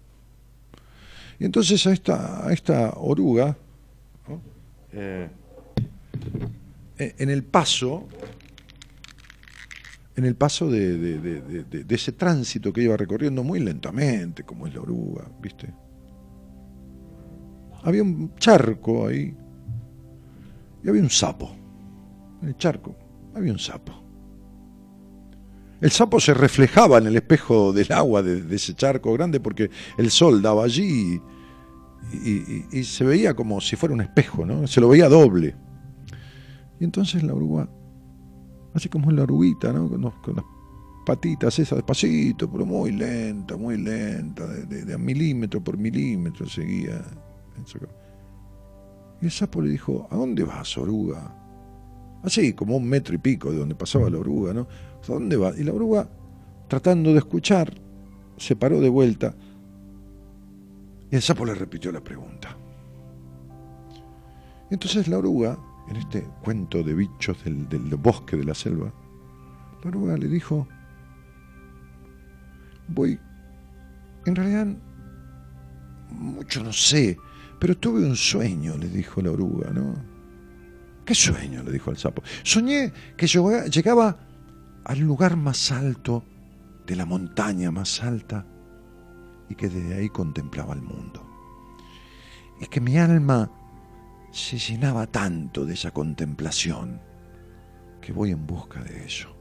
[1.39, 3.55] Y entonces a esta, a esta oruga,
[4.91, 5.29] eh,
[6.97, 8.07] eh, en el paso,
[10.15, 15.27] en el paso de, ese tránsito que iba recorriendo muy lentamente, como es la oruga,
[15.41, 15.71] ¿viste?
[17.83, 19.33] Había un charco ahí,
[20.83, 21.55] y había un sapo.
[22.41, 22.95] En el charco
[23.35, 23.93] había un sapo.
[25.81, 30.11] El sapo se reflejaba en el espejo del agua de, ese charco grande porque el
[30.11, 31.21] sol daba allí
[32.11, 34.67] y, se veía como si fuera un espejo, ¿no?
[34.67, 35.55] Se lo veía doble.
[36.79, 37.69] Y entonces la oruga,
[38.73, 39.89] así como la oruguita, ¿no?
[39.89, 40.01] Con,
[40.35, 40.45] las
[41.05, 47.03] patitas esas despacito, pero muy lenta, muy lenta, de, de, milímetro por milímetro seguía.
[49.21, 51.35] Y el sapo le dijo, ¿a dónde vas, oruga?
[52.23, 54.61] Así, como un metro y pico de donde pasaba la oruga, ¿no?
[54.61, 55.57] ¿A dónde vas?
[55.57, 56.09] Y la oruga,
[56.67, 57.73] tratando de escuchar,
[58.37, 59.35] se paró de vuelta.
[61.11, 62.55] Y el sapo le repitió la pregunta.
[64.69, 65.57] Entonces la oruga,
[65.89, 68.93] en este cuento de bichos del bosque de la selva,
[69.83, 70.67] la oruga le dijo,
[72.87, 73.19] voy,
[74.25, 74.67] en realidad,
[76.11, 77.17] mucho no sé,
[77.59, 79.93] pero tuve un sueño, le dijo la oruga, ¿no?
[81.05, 81.63] ¿Qué sueño?
[81.63, 82.23] le dijo el sapo.
[82.43, 84.17] Soñé que llegaba
[84.85, 86.23] al lugar más alto
[86.85, 88.45] de la montaña más alta
[89.49, 91.25] y que desde ahí contemplaba el mundo.
[92.61, 93.51] Y que mi alma
[94.31, 97.01] se llenaba tanto de esa contemplación
[98.01, 99.38] que voy en busca de eso.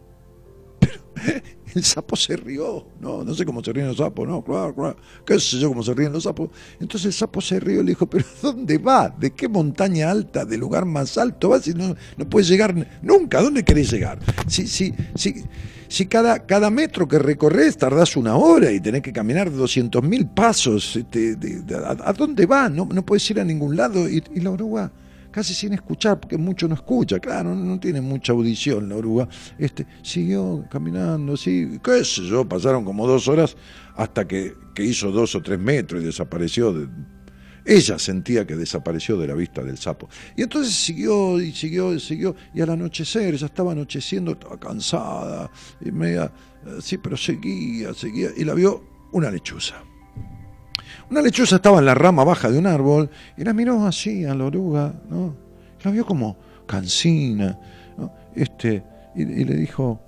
[1.75, 4.97] El sapo se rió, no, no sé cómo se ríen los sapos, no, claro, claro,
[5.27, 6.51] qué sé yo cómo se ríen los sapos.
[6.81, 9.09] Entonces el sapo se rió y le dijo, pero ¿dónde va?
[9.11, 11.63] ¿De qué montaña alta, de lugar más alto vas?
[11.63, 14.19] Si no, no puedes llegar nunca, ¿a dónde querés llegar?
[14.47, 15.45] Si, si, si,
[15.89, 20.97] si cada, cada metro que recorres tardás una hora y tenés que caminar 200.000 pasos,
[20.97, 21.37] este,
[21.75, 22.69] a, dónde va?
[22.69, 24.09] No, no puedes ir a ningún lado.
[24.09, 24.91] Y la oruga
[25.39, 29.29] casi sin escuchar, porque mucho no escucha, claro, no, tiene mucha audición la oruga.
[29.57, 33.57] Este, siguió caminando, sí, qué sé yo, pasaron como dos horas
[33.95, 36.75] hasta que, hizo dos o tres metros y desapareció.
[37.65, 40.09] ella sentía que desapareció de la vista del sapo.
[40.37, 42.35] Y entonces siguió y siguió y siguió.
[42.53, 46.33] Y al anochecer, ya estaba anocheciendo, estaba cansada, y media,
[46.81, 48.31] sí, pero seguía, seguía.
[48.37, 48.83] Y la vio
[49.13, 49.77] una lechuza.
[51.11, 54.35] Una lechuza estaba en la rama baja de un árbol y la miró así a
[54.35, 55.35] la oruga, ¿no?
[55.83, 56.37] La vio como
[56.67, 57.59] cansina,
[57.97, 58.13] ¿no?
[58.35, 58.83] Este,
[59.15, 60.01] y, le dijo,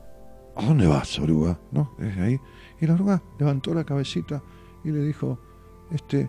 [0.57, 1.59] ¿a dónde vas, oruga?
[1.73, 1.93] ¿No?
[2.21, 2.39] Ahí.
[2.81, 4.43] Y la oruga levantó la cabecita
[4.85, 5.39] y le dijo,
[5.91, 6.29] este,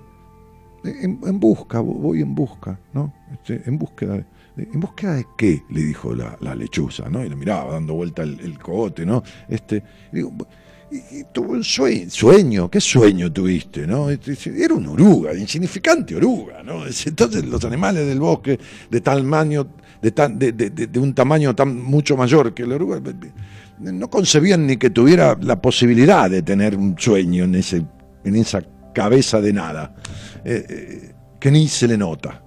[0.84, 3.14] en, busca, voy en busca, ¿no?
[3.34, 4.26] Este, en búsqueda de,
[4.58, 5.64] ¿En búsqueda de qué?
[5.70, 7.24] le dijo la, lechuza, ¿no?
[7.24, 9.22] Y le miraba dando vuelta el, el cogote, ¿no?
[9.50, 10.32] Este, digo,
[10.92, 13.88] y, tuvo un sueño, sueño, ¿qué sueño tuviste?
[13.88, 14.10] ¿no?
[14.10, 16.84] Era una oruga, insignificante oruga, ¿no?
[16.86, 19.68] Entonces los animales del bosque de tamaño,
[20.02, 20.12] de,
[20.52, 23.02] de, un tamaño tan mucho mayor que la oruga,
[23.80, 27.86] no concebían ni que tuviera la posibilidad de tener un sueño en, ese,
[28.24, 28.62] en esa
[28.94, 29.96] cabeza de nada,
[30.44, 32.44] eh, eh, que ni se le nota.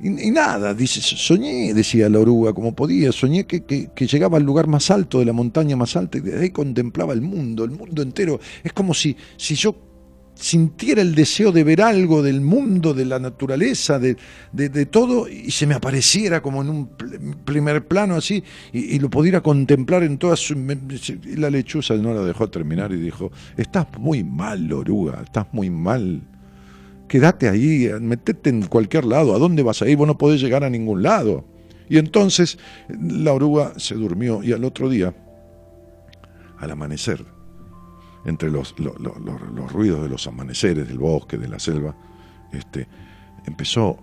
[0.00, 4.68] Y, nada, dice, soñé, decía la oruga, como podía, soñé que, que, llegaba al lugar
[4.68, 8.02] más alto de la montaña más alta y desde ahí contemplaba el mundo, el mundo
[8.02, 8.38] entero.
[8.62, 9.74] Es como si, si yo
[10.36, 14.16] sintiera el deseo de ver algo del mundo, de la naturaleza, de,
[14.52, 16.90] de, todo, y se me apareciera como en un
[17.44, 20.54] primer plano así, y, y, lo pudiera contemplar en toda su...
[20.54, 25.70] Y la lechuza no la dejó terminar y dijo, estás muy mal, oruga, estás muy
[25.70, 26.22] mal
[27.08, 29.96] quédate ahí, metete en cualquier lado, ¿a dónde vas a ir?
[29.96, 31.44] Vos no podés llegar a ningún lado.
[31.88, 35.14] Y entonces la oruga se durmió y al otro día,
[36.58, 37.24] al amanecer,
[38.24, 41.96] entre los, los, ruidos de los amaneceres del bosque, de la selva,
[42.52, 42.86] este,
[43.46, 43.98] empezó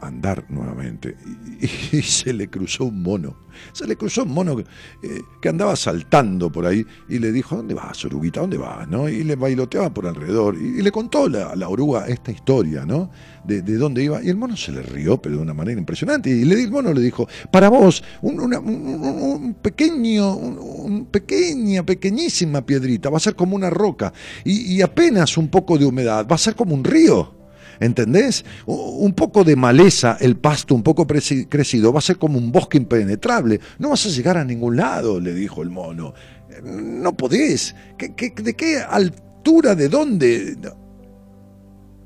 [0.00, 1.16] andar nuevamente
[1.60, 3.36] y, se le cruzó un mono.
[3.72, 4.62] Se le cruzó un mono que,
[5.02, 8.40] eh, que, andaba saltando por ahí y le dijo, ¿dónde vas, oruguita?
[8.40, 8.88] ¿Dónde vas?
[8.88, 9.08] ¿no?
[9.08, 13.10] Y le bailoteaba por alrededor y, le contó la, la, oruga esta historia, ¿no?
[13.44, 14.22] De, de, dónde iba.
[14.22, 16.30] Y el mono se le rió, pero de una manera impresionante.
[16.30, 23.10] Y le, el mono le dijo, para vos, un, una, un, pequeño, pequeña, pequeñísima piedrita,
[23.10, 24.12] va a ser como una roca
[24.44, 27.43] y, y apenas un poco de humedad, va a ser como un río.
[27.80, 28.44] ¿Entendés?
[28.66, 32.78] Un poco de maleza, el pasto un poco crecido, va a ser como un bosque
[32.78, 33.60] impenetrable.
[33.78, 36.14] No vas a llegar a ningún lado, le dijo el mono.
[36.62, 37.74] No podés.
[37.98, 39.74] de qué altura?
[39.74, 40.56] ¿De dónde?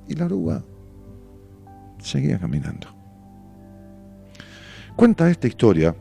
[0.08, 0.64] Y la oruga
[1.98, 2.88] seguía caminando.
[4.96, 5.94] Cuenta esta historia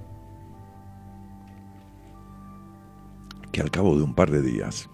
[3.51, 4.89] que al cabo de un par de días,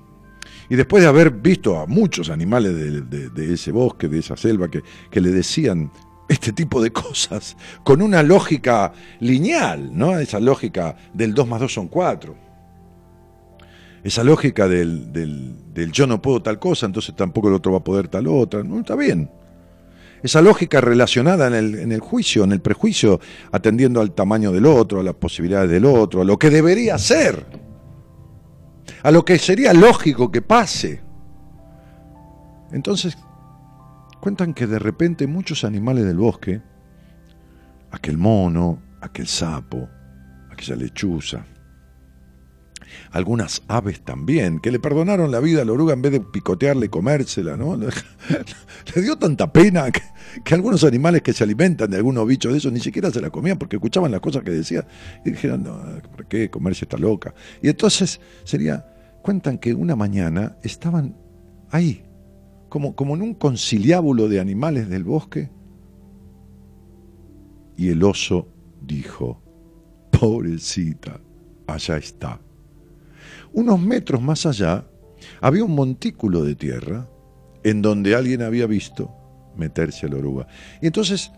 [0.73, 4.81] y después de haber visto a muchos animales de, ese bosque, de esa selva, que,
[5.11, 5.91] que, le decían
[6.27, 10.17] este tipo de cosas, con una lógica lineal, ¿no?
[10.17, 12.35] Esa lógica del 2 más 2 son 4.
[14.03, 17.83] Esa lógica del, del, yo no puedo tal cosa, entonces tampoco el otro va a
[17.83, 18.63] poder tal otra.
[18.63, 19.29] No, está bien.
[20.23, 23.19] Esa lógica relacionada en el, en el juicio, en el prejuicio,
[23.51, 27.61] atendiendo al tamaño del otro, a las posibilidades del otro, a lo que debería ser
[29.01, 31.01] a lo que sería lógico que pase.
[32.71, 33.17] Entonces,
[34.19, 36.61] cuentan que de repente muchos animales del bosque,
[37.91, 39.89] aquel mono, aquel sapo,
[40.51, 41.45] aquella lechuza,
[43.13, 46.87] algunas aves también, que le perdonaron la vida a la oruga en vez de picotearle
[46.87, 47.77] y comérsela, ¿no?
[48.95, 50.01] Le dio tanta pena que,
[50.43, 53.29] que, algunos animales que se alimentan de algunos bichos de esos ni siquiera se la
[53.29, 54.87] comían porque escuchaban las cosas que decía
[55.23, 55.79] y dijeron, no,
[56.15, 57.35] ¿por qué comerse esta loca?
[57.61, 58.87] Y entonces sería,
[59.21, 61.15] cuentan que una mañana estaban
[61.69, 62.03] ahí,
[62.67, 65.51] como, como en un conciliábulo de animales del bosque,
[67.77, 68.47] y el oso
[68.81, 69.39] dijo,
[70.11, 71.21] pobrecita,
[71.67, 72.42] allá está.
[73.53, 74.85] Unos metros más allá
[75.39, 77.07] había un montículo de tierra
[77.63, 79.11] en donde alguien había visto
[79.55, 80.47] meterse a la oruga.
[80.81, 81.31] Y entonces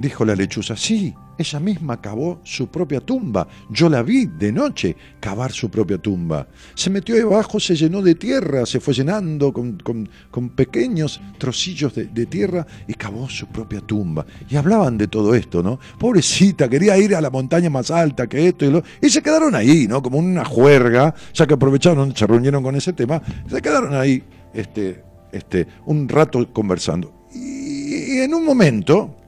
[0.00, 3.46] Dijo la lechuza, sí, ella misma cavó su propia tumba.
[3.70, 6.46] Yo la vi de noche cavar su propia tumba.
[6.74, 10.10] Se metió debajo, se llenó de tierra, se fue llenando con,
[10.54, 14.26] pequeños trocillos de, tierra y cavó su propia tumba.
[14.48, 15.78] Y hablaban de todo esto, ¿no?
[15.98, 18.82] Pobrecita, quería ir a la montaña más alta que esto y lo...
[19.00, 20.02] Y se quedaron ahí, ¿no?
[20.02, 24.22] Como una juerga, ya que aprovecharon, se reunieron con ese tema, se quedaron ahí
[24.54, 25.02] este,
[25.32, 27.26] este, un rato conversando.
[27.34, 29.21] y en un momento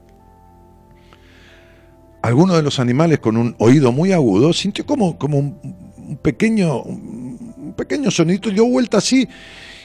[2.25, 7.75] alguno de los animales con un oído muy agudo sintió como, como un, pequeño, un
[7.77, 8.09] pequeño
[8.51, 9.27] dio vuelta así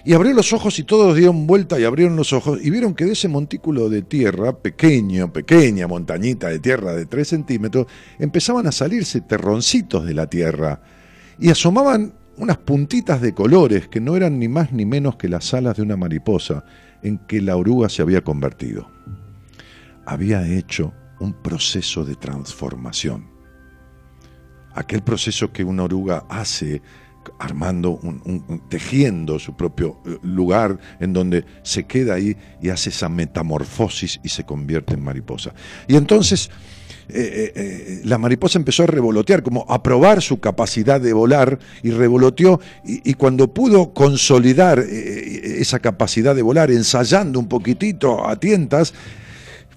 [0.06, 3.04] y abrió los ojos y todos dieron vuelta y abrieron los ojos y vieron que
[3.04, 7.86] de ese montículo de tierra, pequeño, pequeña montañita de tierra de 3 centímetros,
[8.18, 10.80] empezaban a salirse terroncitos de la tierra
[11.38, 15.52] y asomaban unas puntitas de colores que no eran ni más ni menos que las
[15.52, 16.64] alas de una mariposa
[17.02, 18.90] en que la oruga se había convertido.
[20.06, 23.28] Había hecho un proceso de transformación.
[24.74, 26.82] Aquel proceso que una oruga hace
[27.38, 28.00] armando,
[28.68, 34.28] tejiendo su propio eh, lugar en donde se queda ahí y hace esa metamorfosis y
[34.28, 35.54] se convierte en mariposa.
[35.86, 36.50] Y entonces
[37.08, 41.90] eh, eh, la mariposa empezó a revolotear, como a probar su capacidad de volar y
[41.90, 48.94] revoloteó y cuando pudo consolidar esa capacidad de volar, ensayando un poquitito a tientas,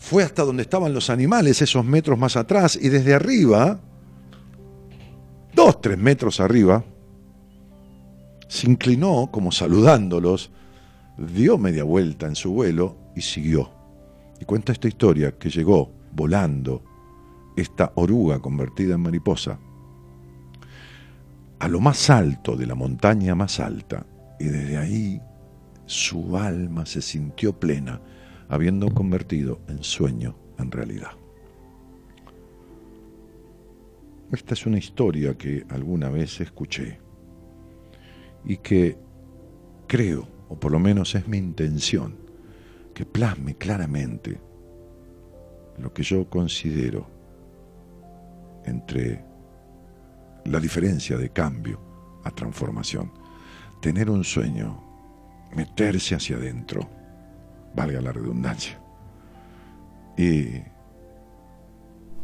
[0.03, 3.79] fue hasta donde estaban los animales, esos metros más atrás, y desde arriba,
[5.55, 6.83] dos, tres metros arriba,
[8.49, 10.51] se inclinó como saludándolos,
[11.17, 13.71] dio media vuelta en su vuelo y siguió.
[14.41, 16.83] Y cuenta esta historia que llegó volando
[17.55, 19.57] esta oruga convertida en mariposa
[21.59, 24.05] a lo más alto de la montaña más alta
[24.37, 25.21] y desde ahí
[25.85, 28.01] su alma se sintió plena
[28.49, 31.11] habiendo convertido en sueño en realidad.
[34.31, 36.99] Esta es una historia que alguna vez escuché
[38.45, 38.97] y que
[39.87, 42.15] creo, o por lo menos es mi intención,
[42.93, 44.39] que plasme claramente
[45.77, 47.07] lo que yo considero
[48.65, 49.23] entre
[50.45, 51.79] la diferencia de cambio
[52.23, 53.11] a transformación.
[53.81, 54.81] Tener un sueño,
[55.55, 56.89] meterse hacia adentro,
[57.75, 58.79] valga la redundancia,
[60.17, 60.61] y,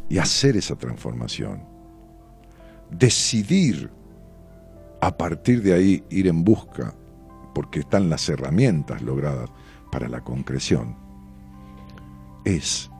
[0.08, 1.64] y hacer esa transformación,
[2.90, 3.90] decidir
[5.00, 6.94] a partir de ahí ir en busca,
[7.54, 9.50] porque están las herramientas logradas
[9.90, 10.96] para la concreción,
[12.44, 12.90] es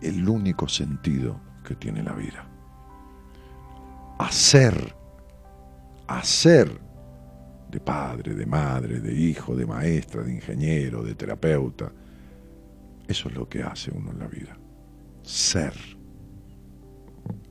[0.00, 2.46] el único sentido que tiene la vida.
[4.18, 4.94] Hacer,
[6.06, 6.80] hacer
[7.72, 11.90] de padre, de madre, de hijo, de maestra, de ingeniero, de terapeuta.
[13.08, 14.56] Eso es lo que hace uno en la vida.
[15.22, 15.72] Ser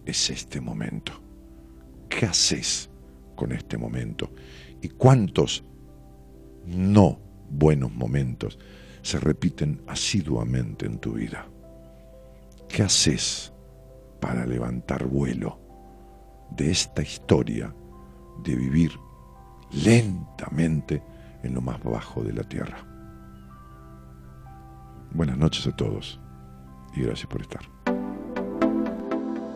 [0.05, 1.13] es este momento.
[2.07, 2.89] ¿Qué haces
[3.35, 4.31] con este momento?
[4.81, 5.63] ¿Y cuántos
[6.67, 7.19] no
[7.49, 8.59] buenos momentos
[9.01, 11.47] se repiten asiduamente en tu vida?
[12.69, 13.51] ¿Qué haces
[14.19, 15.59] para levantar vuelo
[16.55, 17.73] de esta historia
[18.43, 18.91] de vivir
[19.73, 21.03] lentamente
[21.43, 22.85] en lo más bajo de la tierra.
[25.13, 26.19] Buenas noches a todos
[26.95, 27.61] y gracias por estar.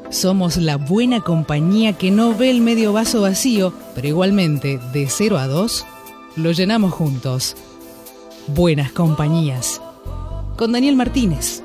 [0.10, 5.38] Somos la buena compañía que no ve el medio vaso vacío, pero igualmente de 0
[5.38, 5.86] a 2
[6.38, 7.56] lo llenamos juntos.
[8.48, 9.82] Buenas compañías.
[10.58, 11.65] Con Daniel Martínez.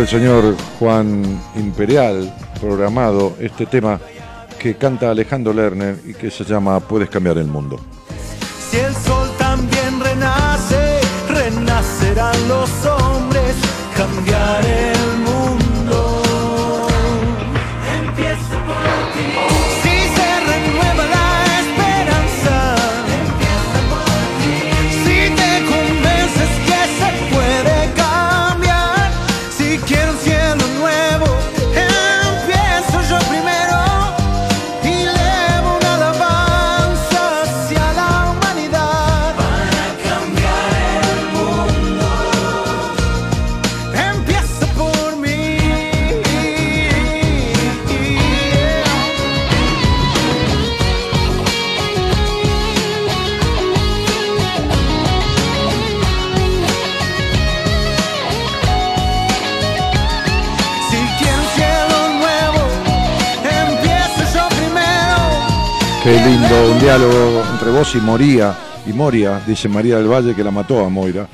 [0.00, 1.22] El señor Juan
[1.56, 4.00] Imperial, programado este tema
[4.58, 7.78] que canta Alejandro Lerner y que se llama Puedes cambiar el mundo.
[8.70, 12.70] Si el sol también renace, renacerán los
[66.24, 68.54] lindo, un diálogo entre vos y Moría,
[68.86, 71.26] y Moria, dice María del Valle que la mató a Moira,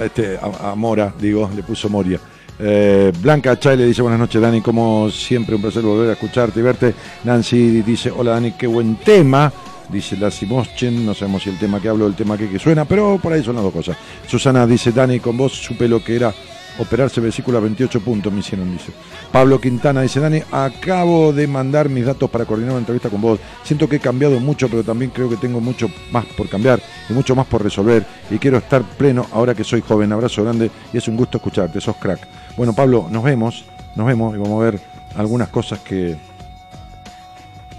[0.00, 2.18] este, a, a Mora, digo, le puso Moria.
[2.58, 6.60] Eh, Blanca Chay le dice buenas noches Dani, como siempre un placer volver a escucharte
[6.60, 6.94] y verte.
[7.24, 9.52] Nancy dice hola Dani, qué buen tema.
[9.88, 12.84] Dice la Moschen, no sabemos si el tema que hablo el tema que, que suena,
[12.84, 13.96] pero por ahí son las dos cosas.
[14.28, 16.32] Susana dice, Dani, con vos supe lo que era
[16.78, 18.92] operarse vesícula 28 puntos, me hicieron, dice.
[19.32, 23.40] Pablo Quintana dice, Dani, acabo de mandar mis datos para coordinar una entrevista con vos.
[23.62, 27.12] Siento que he cambiado mucho, pero también creo que tengo mucho más por cambiar y
[27.12, 28.04] mucho más por resolver.
[28.30, 30.12] Y quiero estar pleno ahora que soy joven.
[30.12, 32.26] Abrazo grande y es un gusto escucharte, sos crack.
[32.56, 33.64] Bueno, Pablo, nos vemos,
[33.96, 34.80] nos vemos y vamos a ver
[35.16, 36.16] algunas cosas que,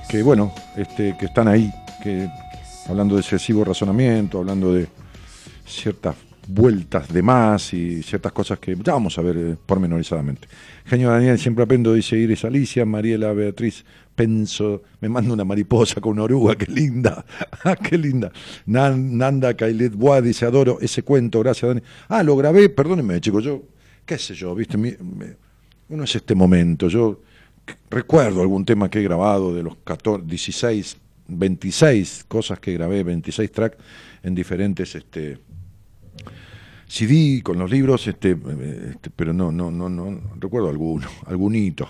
[0.08, 1.72] que bueno, este, que están ahí,
[2.02, 2.30] que
[2.89, 4.88] hablando de excesivo razonamiento, hablando de
[5.66, 6.16] ciertas
[6.48, 10.48] vueltas de más y ciertas cosas que ya vamos a ver eh, pormenorizadamente.
[10.86, 13.86] Genio Daniel, siempre aprendo, dice Iris Alicia, Mariela Beatriz,
[14.16, 17.24] penso, me manda una mariposa con una oruga, qué linda,
[17.64, 18.32] ah, qué linda.
[18.66, 21.82] Nan- Nanda Kailet Bois dice, adoro ese cuento, gracias Dani.
[22.10, 23.64] Ah, lo grabé, perdónenme chicos, yo,
[24.06, 24.78] qué sé yo, viste,
[25.89, 27.22] uno es este momento, yo
[27.89, 33.52] recuerdo algún tema que he grabado de los 14, 16, 26 cosas que grabé, 26
[33.52, 33.78] tracks
[34.24, 35.38] en diferentes este,
[36.92, 41.89] CD con los libros, este, este, pero no, no, no, no, recuerdo alguno, algunito.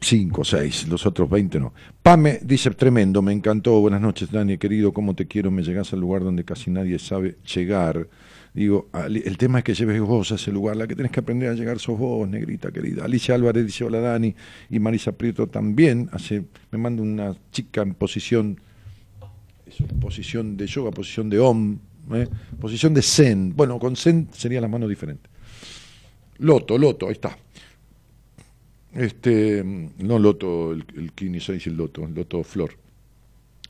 [0.00, 1.74] Cinco, seis, los otros 20 no.
[2.02, 6.00] Pame dice, tremendo, me encantó, buenas noches Dani, querido, cómo te quiero, me llegás al
[6.00, 8.08] lugar donde casi nadie sabe llegar.
[8.54, 11.50] Digo, el tema es que lleves vos a ese lugar, la que tenés que aprender
[11.50, 13.04] a llegar sos vos, negrita querida.
[13.04, 14.34] Alicia Álvarez dice, hola Dani,
[14.70, 18.58] y Marisa Prieto también, hace, me manda una chica en posición
[20.00, 21.78] posición de yoga, posición de om,
[22.12, 22.28] ¿eh?
[22.60, 23.54] posición de zen.
[23.54, 25.30] Bueno, con zen serían las manos diferentes.
[26.38, 27.36] Loto, loto, ahí está.
[28.92, 32.70] Este, no loto, el, el Kini 6 y el loto, el loto flor.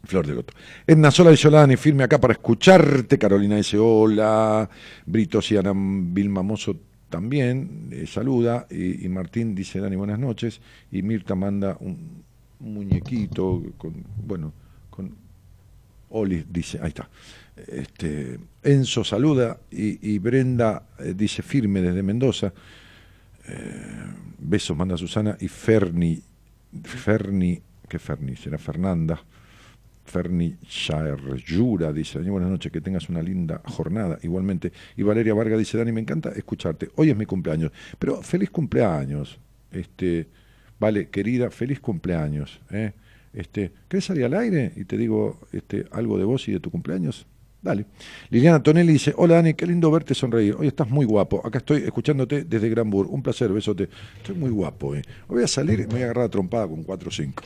[0.04, 0.54] Flor de loto.
[0.86, 3.18] Edna Sola dice hola Dani, firme acá para escucharte.
[3.18, 4.68] Carolina dice hola.
[5.04, 6.76] Brito y Ana Vilma Mozo
[7.10, 8.66] también eh, saluda.
[8.70, 10.60] Y, Martín dice Dani, buenas noches.
[10.92, 12.22] Y Mirta manda un,
[12.60, 14.52] un muñequito con, bueno,
[14.90, 15.14] con,
[16.10, 17.08] Oli dice, ahí está.
[17.56, 22.52] Este, Enzo saluda y, Brenda eh, dice firme desde Mendoza.
[23.48, 23.82] Eh,
[24.38, 26.22] besos manda Susana y Ferni,
[26.82, 28.36] Ferni, ¿qué Ferni?
[28.36, 29.18] Será Fernanda.
[30.04, 30.56] Ferni
[31.44, 34.18] Yura dice, buenas noches, que tengas una linda jornada.
[34.22, 34.72] Igualmente.
[34.96, 36.90] Y Valeria Vargas dice, Dani, me encanta escucharte.
[36.94, 37.72] Hoy es mi cumpleaños.
[37.98, 39.38] Pero feliz cumpleaños.
[39.72, 40.28] Este,
[40.78, 42.60] vale, querida, feliz cumpleaños.
[42.70, 42.92] ¿eh?
[43.32, 44.72] Este, ¿Querés salir al aire?
[44.76, 47.26] Y te digo este, algo de vos y de tu cumpleaños.
[47.66, 47.84] Dale.
[48.30, 50.54] Liliana Tonelli dice, hola Dani, qué lindo verte sonreír.
[50.56, 51.44] Hoy estás muy guapo.
[51.44, 53.12] Acá estoy escuchándote desde Granburg.
[53.12, 53.88] Un placer, besote.
[54.18, 54.94] Estoy muy guapo.
[54.94, 55.02] Eh.
[55.26, 57.42] Voy a salir y me voy a agarrar a trompada con 4 o 5.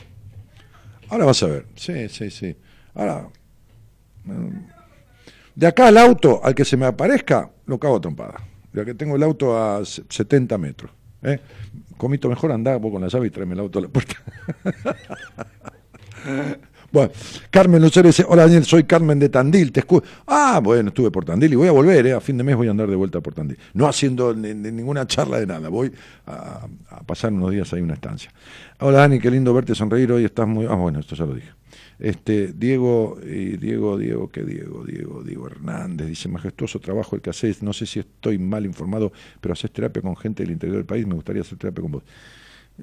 [1.09, 1.65] Ahora vas a ver.
[1.75, 2.55] Sí, sí, sí.
[2.93, 3.29] Ahora...
[4.25, 4.49] mm,
[5.55, 8.35] De acá al auto, al que se me aparezca, lo cago a trompada.
[8.73, 10.91] Ya que tengo el auto a se- 70 metros.
[11.23, 11.39] ¿eh?
[11.97, 14.15] Comito, mejor andar vos con la llave y tráeme el auto a la puerta.
[16.91, 17.11] Bueno,
[17.49, 20.05] Carmen Lucero dice, hola Daniel, soy Carmen de Tandil, te escucho.
[20.27, 22.13] Ah, bueno, estuve por Tandil y voy a volver, ¿eh?
[22.13, 23.57] a fin de mes voy a andar de vuelta por Tandil.
[23.73, 25.91] No haciendo ni- ni ninguna charla de nada, voy
[26.25, 26.67] a,
[27.05, 28.31] pasar unos días ahí una estancia.
[28.79, 30.65] Hola Dani, qué lindo verte sonreír, hoy estás muy...
[30.65, 31.49] Ah, bueno, esto ya lo dije.
[31.97, 34.83] Este, Diego, y Diego, Diego, ¿qué Diego?
[34.83, 39.13] Diego, Diego Hernández, dice, majestuoso trabajo el que haces, no sé si estoy mal informado,
[39.39, 42.03] pero haces terapia con gente del interior del país, me gustaría hacer terapia con vos.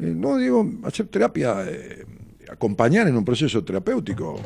[0.01, 2.05] Eh, no, digo, hacer terapia, eh,
[2.51, 4.41] acompañar en un proceso terapéutico,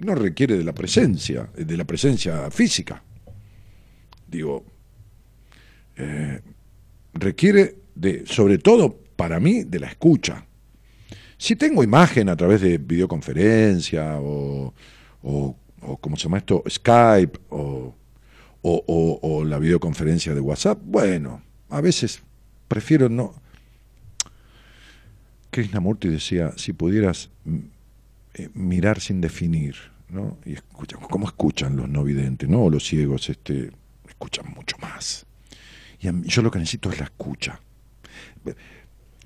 [0.00, 3.02] no requiere de la presencia, de la presencia física.
[4.26, 4.64] Digo,
[5.96, 6.40] eh,
[7.12, 10.44] requiere de, sobre todo para mí, de la escucha.
[11.36, 14.74] Si tengo imagen a través de videoconferencia o,
[15.22, 16.62] o, o ¿cómo se llama esto?
[16.68, 17.94] Skype o-
[18.66, 22.22] o la videoconferencia de WhatsApp, bueno, a veces
[22.66, 23.34] prefiero no,
[25.54, 27.58] Krishnamurti decía, si pudieras mm,
[28.34, 29.76] eh, mirar sin definir,
[30.08, 30.36] ¿no?
[30.44, 32.64] Y escucha, ¿cómo escuchan los no videntes, no?
[32.64, 33.70] O los ciegos, este,
[34.08, 35.26] escuchan mucho más.
[36.00, 37.60] Y yo lo que necesito es la escucha.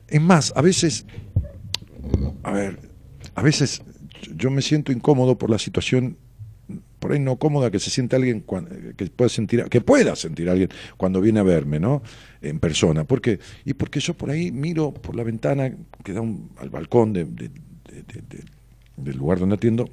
[0.07, 1.07] Es más, a veces,
[2.43, 2.79] a ver,
[3.35, 3.81] a veces
[4.37, 6.19] yo me siento incómodo por la situación
[6.99, 10.49] por ahí no cómoda que se siente alguien cuan- que pueda sentir que pueda sentir
[10.51, 12.03] alguien cuando viene a verme no
[12.43, 13.05] en persona.
[13.05, 15.73] Porque y porque yo por ahí miro por la ventana
[16.05, 18.45] que da un- al balcón de- de- de- de- de-
[18.97, 19.89] del lugar donde atiendo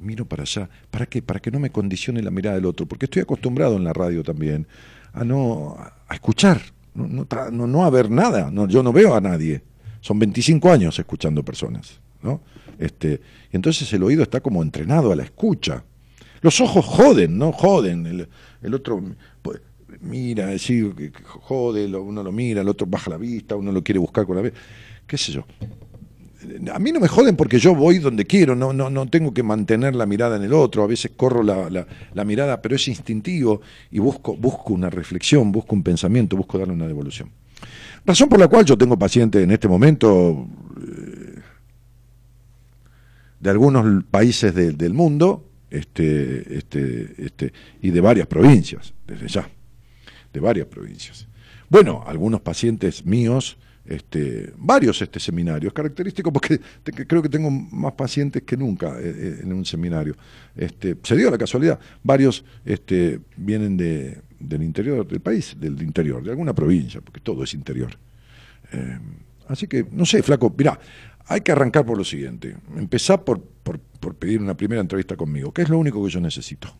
[0.00, 0.68] miro para allá.
[0.90, 3.84] Para qué para que no me condicione la mirada del otro porque estoy acostumbrado en
[3.84, 4.66] la radio también
[5.12, 5.76] a no
[6.08, 6.60] a escuchar
[6.94, 9.62] no, no, no- no a ver nada no, yo no veo a nadie.
[10.00, 12.40] Son 25 años escuchando personas ¿no?
[12.78, 13.20] Este,
[13.52, 15.84] y entonces el oído está como entrenado a la escucha.
[16.42, 17.52] Los ojos joden, ¿no?
[17.52, 18.06] Joden.
[18.06, 18.28] El,
[18.62, 19.02] el otro
[19.42, 19.60] pues,
[20.00, 20.92] mira, sí,
[21.24, 24.42] jode, uno lo mira, el otro baja la vista, uno lo quiere buscar con la
[24.42, 24.58] vista.
[25.06, 25.44] ¿Qué sé yo?
[26.72, 29.42] A mí no me joden porque yo voy donde quiero, no, no, no tengo que
[29.42, 33.62] mantener la mirada en el otro, a veces corro la, la- mirada, pero es instintivo
[33.90, 37.30] y busco, busco una reflexión, busco un pensamiento, busco darle una devolución.
[38.04, 40.46] Razón por la cual yo tengo pacientes en este momento
[43.40, 49.48] de algunos países de- del mundo este, este, este, y de varias provincias, desde ya,
[50.32, 51.26] de varias provincias.
[51.68, 56.60] Bueno, algunos pacientes míos, este, varios este seminarios, característico porque
[57.06, 60.16] creo que tengo más pacientes que nunca eh, eh, en un seminario.
[60.54, 66.22] Este, se dio la casualidad, varios este, vienen de, del interior del país, del interior,
[66.22, 67.90] de alguna provincia, porque todo es interior.
[68.72, 68.98] Eh,
[69.48, 70.78] así que, no sé, flaco, mirá,
[71.26, 72.56] hay que arrancar por lo siguiente.
[72.76, 76.20] Empezar por, por, por pedir una primera entrevista conmigo, que es lo único que yo
[76.20, 76.72] necesito.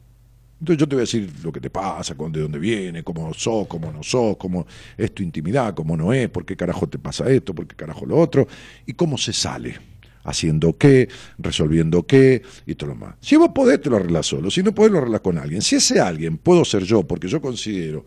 [0.61, 3.67] Entonces yo te voy a decir lo que te pasa, de dónde viene, cómo sos,
[3.67, 4.67] cómo no sos, cómo
[4.97, 8.07] es tu intimidad, cómo no es, por qué carajo te pasa esto, por qué carajo
[8.07, 8.49] lo otro,
[8.87, 9.79] y cómo se sale.
[10.25, 13.15] Haciendo qué, resolviendo qué, y todo lo más.
[13.21, 14.51] Si vos podés, te lo arreglás solo.
[14.51, 15.63] Si no podés, lo arreglás con alguien.
[15.63, 18.05] Si ese alguien puedo ser yo, porque yo considero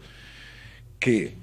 [1.00, 1.34] que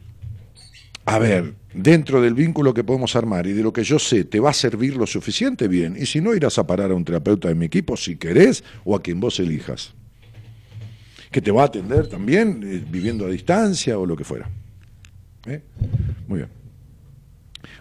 [1.06, 4.40] a ver, dentro del vínculo que podemos armar y de lo que yo sé, te
[4.40, 5.96] va a servir lo suficiente bien.
[5.98, 8.96] Y si no, irás a parar a un terapeuta de mi equipo si querés o
[8.96, 9.94] a quien vos elijas.
[11.30, 14.48] Que te va a atender también eh, viviendo a distancia o lo que fuera.
[15.46, 15.62] ¿Eh?
[16.26, 16.48] Muy bien.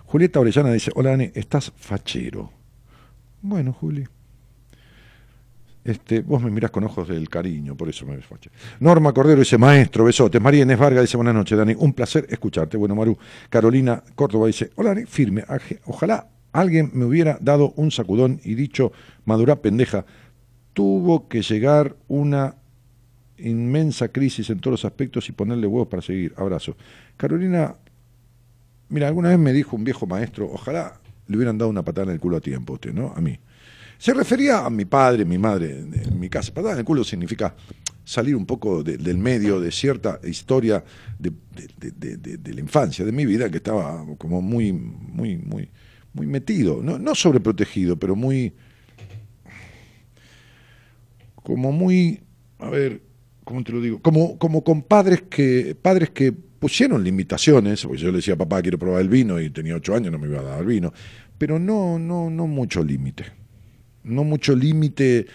[0.06, 2.52] Julieta Orellana dice, hola Dani, estás fachero.
[3.42, 4.06] Bueno, Juli.
[5.86, 8.50] Este, vos me mirás con ojos del cariño, por eso me ves fache.
[8.80, 10.42] Norma Cordero dice, maestro, besotes.
[10.42, 11.76] María Inés Vargas dice, buenas noches, Dani.
[11.78, 12.76] Un placer escucharte.
[12.76, 13.16] Bueno, Maru.
[13.52, 15.44] Carolina Córdoba dice, hola, Dani, firme.
[15.86, 18.94] Ojalá alguien me hubiera dado un sacudón y dicho,
[19.26, 20.08] madurá pendeja.
[20.74, 22.56] Tuvo que llegar una
[23.38, 26.34] inmensa crisis en todos los aspectos y ponerle huevos para seguir.
[26.36, 26.76] Abrazo.
[27.16, 27.76] Carolina,
[28.90, 32.14] mira, alguna vez me dijo un viejo maestro, ojalá le hubieran dado una patada en
[32.14, 33.14] el culo a tiempo a usted, ¿no?
[33.16, 33.38] A mí.
[33.98, 36.54] Se refería a mi padre, mi madre, en mi casa.
[36.54, 37.56] Patada en el culo significa
[38.04, 40.84] salir un poco de- del medio de cierta historia
[41.18, 41.32] de,
[42.54, 45.70] la infancia, de mi vida, que estaba como muy, muy, muy,
[46.14, 48.54] muy metido, no, no sobreprotegido, pero muy,
[51.36, 52.22] como muy,
[52.60, 53.02] a ver,
[53.44, 54.00] ¿cómo te lo digo?
[54.02, 58.80] Como, como con padres que, padres que pusieron limitaciones, porque yo le decía, papá, quiero
[58.80, 60.94] probar el vino, y tenía ocho años, no me iba a dar vino,
[61.38, 63.26] pero no, no, no mucho límite.
[64.06, 65.26] No mucho límite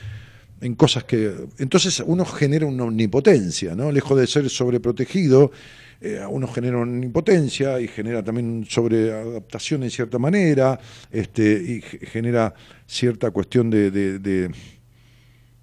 [0.60, 1.34] en cosas que.
[1.58, 3.90] Entonces uno genera una omnipotencia, ¿no?
[3.92, 5.52] Lejos de ser sobreprotegido,
[6.00, 10.78] eh, uno genera una omnipotencia y genera también sobreadaptación en cierta manera,
[11.10, 12.54] este, y ge- genera
[12.86, 14.50] cierta cuestión de- de- de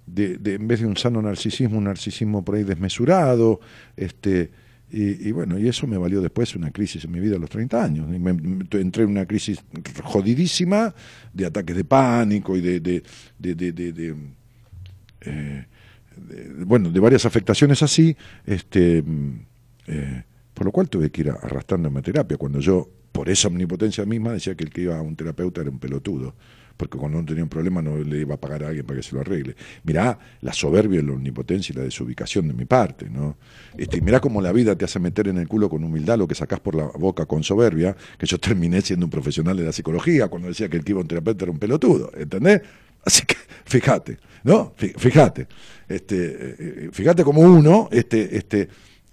[0.06, 3.60] de, de- en vez de un sano narcisismo, un narcisismo por ahí desmesurado,
[3.94, 4.50] este,
[4.90, 7.50] y, y bueno, y eso me valió después una crisis en mi vida a los
[7.50, 8.08] 30 años.
[8.08, 8.30] Me-
[8.80, 9.60] entré en una crisis
[10.02, 10.94] jodidísima
[11.32, 13.02] de ataques de pánico y de,
[15.20, 15.66] eh,
[16.64, 18.16] bueno, de varias afectaciones así,
[18.46, 19.40] este, mm,
[19.88, 20.22] eh,
[20.54, 24.32] por lo cual tuve que ir arrastrándome a terapia, cuando yo, por esa omnipotencia misma,
[24.32, 26.34] decía que el que iba a un terapeuta era un pelotudo,
[26.78, 29.02] porque cuando uno tenía un problema no le iba a pagar a alguien para que
[29.02, 29.54] se lo arregle.
[29.84, 33.36] Mirá la soberbia, la omnipotencia y la desubicación de mi parte, ¿no?
[33.76, 36.34] Este, mirá cómo la vida te hace meter en el culo con humildad lo que
[36.34, 40.28] sacás por la boca con soberbia, que yo terminé siendo un profesional de la psicología
[40.28, 42.62] cuando decía que el que terapeuta era un pelotudo, ¿entendés?
[43.04, 44.72] Así que fíjate, ¿no?
[44.76, 45.46] Fí- Fíjate,
[45.88, 48.68] este, eh, eh, fíjate como uno, este, este,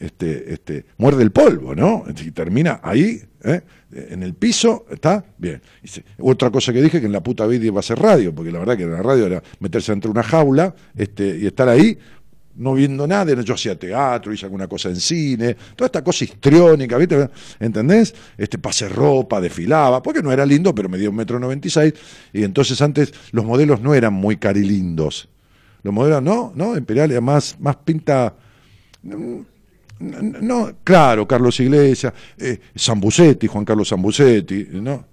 [0.06, 2.06] este, este, muerde el polvo, ¿no?
[2.24, 3.62] Y termina ahí, ¿eh?
[3.91, 5.24] en el piso, ¿está?
[5.38, 5.62] Bien.
[6.20, 8.60] Otra cosa que dije, que en la puta vida iba a ser radio, porque la
[8.60, 11.97] verdad que en la radio era meterse entre una jaula este, y estar ahí
[12.58, 16.97] no viendo nada, yo hacía teatro, hice alguna cosa en cine, toda esta cosa histriónica,
[16.97, 17.30] ¿viste?
[17.60, 18.16] ¿Entendés?
[18.38, 21.93] Este, pasé ropa, desfilaba, porque no era lindo, pero medía un metro noventa y seis,
[22.32, 25.28] y entonces antes los modelos no eran muy carilindos.
[25.84, 28.36] Los modelos, no, no, Imperial era más, más pinta...
[30.00, 32.60] No, claro, Carlos Iglesias, eh,
[33.48, 35.06] Juan Carlos Zambucetti, ¿no?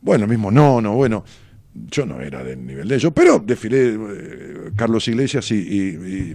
[0.00, 1.24] Bueno, mismo no, no, bueno,
[1.72, 6.30] yo no era del nivel de ellos, pero desfilé eh, Carlos Iglesias y, y-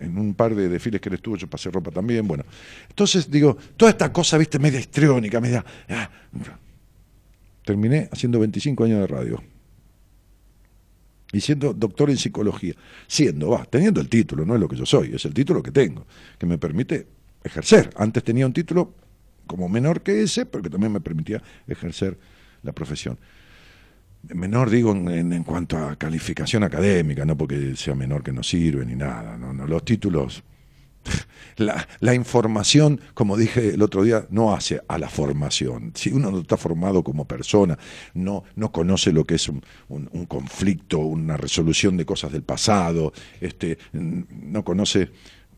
[0.00, 2.44] en un par de desfiles que él estuvo, yo pasé ropa también, bueno.
[2.88, 5.64] Entonces, digo, toda esta cosa, viste, media histriónica, media...
[5.90, 6.10] ah,
[7.64, 9.42] terminé haciendo 25 años de radio
[11.34, 12.74] y siendo doctor en psicología,
[13.06, 15.72] siendo, va, teniendo el título, no es lo que yo soy, es el título que
[15.72, 16.06] tengo,
[16.38, 17.06] que me permite
[17.42, 17.90] ejercer.
[17.96, 18.94] Antes tenía un título
[19.46, 22.18] como menor que ese, pero que también me permitía ejercer
[22.62, 23.18] la profesión.
[24.32, 28.94] Menor digo en, cuanto a calificación académica, no porque sea menor que no sirve ni
[28.94, 30.42] nada, no, no, los títulos
[31.56, 35.92] la, la información, como dije el otro día, no hace a la formación.
[35.94, 37.78] Si uno no está formado como persona,
[38.14, 43.12] no, no conoce lo que es un, un- conflicto, una resolución de cosas del pasado,
[43.40, 45.10] este, n- no conoce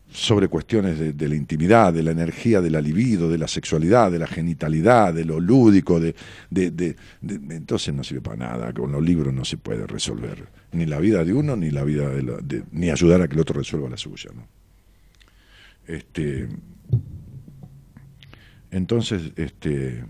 [0.09, 4.19] sobre cuestiones de, la intimidad, de la energía, de la libido, de la sexualidad, de
[4.19, 6.15] la genitalidad, de lo lúdico, de,
[6.49, 6.95] de- de-
[7.55, 8.73] entonces no sirve para nada.
[8.73, 12.09] Con los libros no se puede resolver ni la vida de uno, ni la vida
[12.09, 12.37] de la-
[12.71, 14.29] ni ayudar a que el otro resuelva la suya.
[15.87, 16.49] Este,
[18.71, 20.03] entonces, este,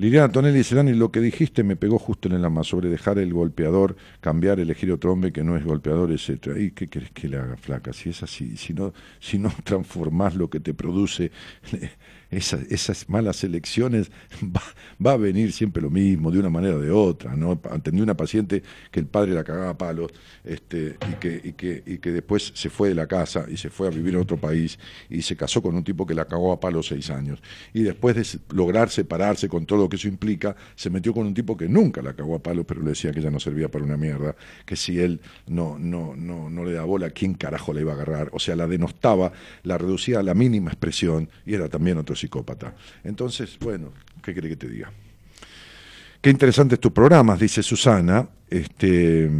[0.00, 3.18] Liliana Tonelli dice, Dani, lo que dijiste me pegó justo en el alma sobre dejar
[3.18, 6.58] el golpeador, cambiar, elegir otro hombre que no es golpeador, etcétera.
[6.58, 7.92] ¿Y qué querés que le haga, flaca?
[7.92, 11.32] Si es así, si no, si no transformás lo que te produce
[12.30, 14.10] esas, malas elecciones,
[15.04, 17.60] va, a venir siempre lo mismo, de una manera o de otra, ¿no?
[17.70, 20.12] Atendí una paciente que el padre la cagaba a palos,
[20.44, 23.70] este, y que, y que, y que después se fue de la casa y se
[23.70, 24.78] fue a vivir a otro país
[25.08, 27.42] y se casó con un tipo que la cagó a palos seis años.
[27.72, 31.34] Y después de lograr separarse con todo lo que eso implica, se metió con un
[31.34, 33.84] tipo que nunca la cagó a palos, pero le decía que ella no servía para
[33.84, 37.80] una mierda, que si él no, no, no, no le da bola, ¿quién carajo la
[37.80, 38.30] iba a agarrar?
[38.32, 39.32] O sea, la denostaba,
[39.64, 42.74] la reducía a la mínima expresión y era también otro psicópata.
[43.04, 43.92] Entonces, bueno,
[44.22, 44.92] ¿qué quiere que te diga?
[46.20, 48.28] Qué interesantes tus programas, dice Susana.
[48.48, 49.30] Este,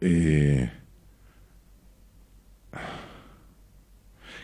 [0.00, 0.70] eh,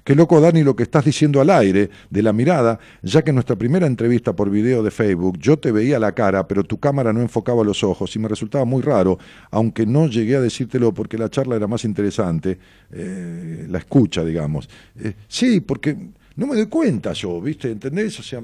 [0.07, 3.34] Qué loco, Dani, lo que estás diciendo al aire, de la mirada, ya que en
[3.34, 7.12] nuestra primera entrevista por video de Facebook yo te veía la cara, pero tu cámara
[7.12, 9.18] no enfocaba los ojos y me resultaba muy raro,
[9.51, 12.57] aunque no llegué a decírtelo porque la charla era más interesante,
[12.92, 14.68] eh, la escucha, digamos.
[14.94, 15.97] Eh, sí, porque
[16.37, 17.70] no me doy cuenta yo, ¿viste?
[17.70, 18.18] ¿Entendés?
[18.20, 18.41] O sea,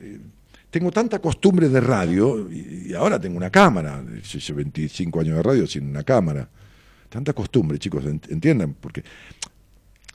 [0.00, 0.18] eh,
[0.70, 5.66] tengo tanta costumbre de radio y, ahora tengo una cámara, hice 25 años de radio
[5.66, 6.48] sin una cámara.
[7.08, 9.04] Tanta costumbre, chicos, ent- entiendan, porque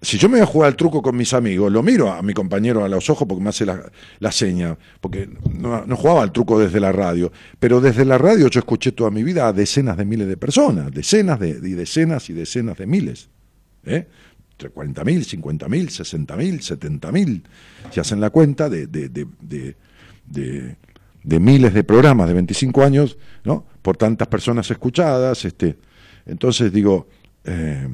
[0.01, 2.33] si yo me voy a jugar al truco con mis amigos, lo miro a mi
[2.33, 6.31] compañero a los ojos porque me hace la, la seña, porque no, no jugaba al
[6.31, 9.97] truco desde la radio, pero desde la radio yo escuché toda mi vida a decenas
[9.97, 13.29] de miles de personas, decenas de, y decenas y decenas de miles.
[13.85, 14.07] ¿eh?
[14.61, 17.41] Entre 40.000, 50.000, 60.000, 70.000.
[17.91, 19.75] Si hacen la cuenta de, de, de,
[20.25, 23.65] de, miles de programas de 25 años, ¿no?
[23.81, 25.77] Por tantas personas escuchadas, este,
[26.25, 27.07] entonces digo,
[27.45, 27.87] eh,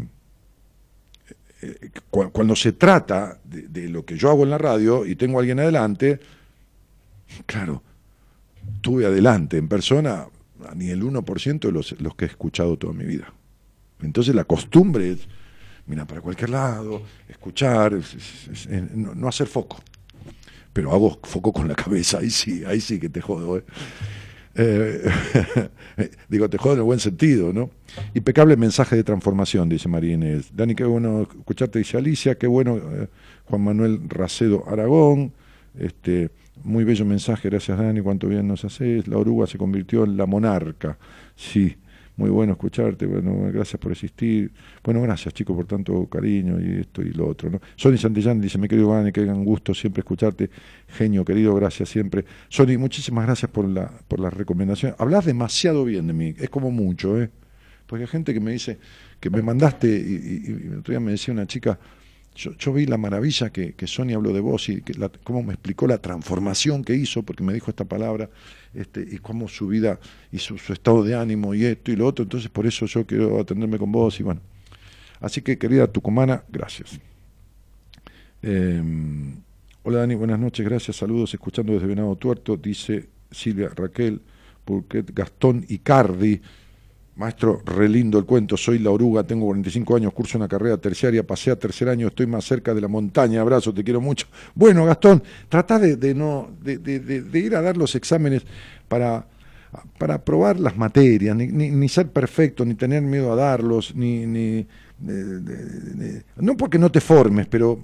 [2.09, 5.41] cu- cuando se trata de, lo que yo hago en la radio y tengo a
[5.41, 6.20] alguien adelante,
[7.45, 7.84] claro,
[8.82, 10.26] tuve adelante en persona
[10.76, 13.32] ni el 1% de los, los que he escuchado toda mi vida.
[14.01, 15.28] Entonces la costumbre es,
[15.88, 19.79] mira, para cualquier lado, escuchar, es- es- es- eh, no, hacer foco.
[20.73, 23.57] Pero hago foco con la cabeza, ahí sí, ahí sí que te jodo.
[23.57, 23.63] ¿eh?
[25.97, 27.69] Eh, digo, te jodo en el buen sentido, ¿no?
[28.13, 30.49] Impecable mensaje de transformación, dice María Inés.
[30.53, 33.07] Dani, qué bueno escucharte, dice Alicia, qué bueno eh,
[33.45, 35.31] Juan Manuel Racedo Aragón.
[35.79, 36.31] Este,
[36.65, 39.07] muy bello mensaje, gracias Dani, cuánto bien nos haces.
[39.07, 40.97] La oruga se convirtió en la monarca.
[41.38, 41.77] Sí,
[42.18, 44.51] muy bueno escucharte, bueno, gracias por existir.
[44.84, 47.49] Bueno, gracias chicos por tanto cariño y esto y lo otro.
[47.49, 47.59] ¿no?
[47.76, 50.49] Sony Santillán dice, mi querido Dani, que un gusto siempre escucharte.
[50.88, 52.26] Genio, querido, gracias siempre.
[52.49, 54.95] Sony, muchísimas gracias por la, por la recomendación.
[54.97, 57.30] Hablas demasiado bien de mí, es como mucho, ¿eh?
[57.88, 58.80] Porque hay gente que me dice,
[59.20, 61.78] que me mandaste, y, y- y otro día me decía una chica,
[62.36, 65.88] yo, vi la maravilla que, que Sony habló de vos y que cómo me explicó
[65.88, 68.29] la transformación que hizo, porque me dijo esta palabra,
[68.73, 69.99] este, y cómo su vida
[70.31, 73.05] y su, su estado de ánimo y esto y lo otro, entonces por eso yo
[73.05, 74.41] quiero atenderme con vos y bueno.
[75.21, 76.99] Así que querida tucumana, gracias.
[78.41, 78.83] Eh,
[79.83, 84.21] hola Dani, buenas noches, gracias, saludos, escuchando desde Venado Tuerto, dice Silvia Raquel,
[84.65, 86.41] Burquet, Gastón Icardi,
[87.16, 91.26] Maestro, re lindo el cuento, soy la oruga, tengo 45 años, curso una carrera terciaria,
[91.26, 94.28] pasé a tercer año, estoy más cerca de la montaña, abrazo, te quiero mucho.
[94.53, 98.43] Bueno, Gastón, trata de, no, de, ir a dar los exámenes
[98.89, 99.26] para,
[99.97, 104.68] para probar las materias, ni, ser perfecto, ni tener miedo a darlos, ni,
[104.99, 107.80] no porque no te formes, pero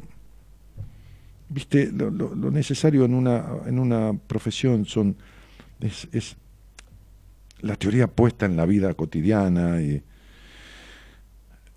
[1.47, 5.15] viste, lo, necesario en una, en una profesión son
[5.79, 6.35] es
[7.61, 10.03] la teoría puesta en la vida cotidiana y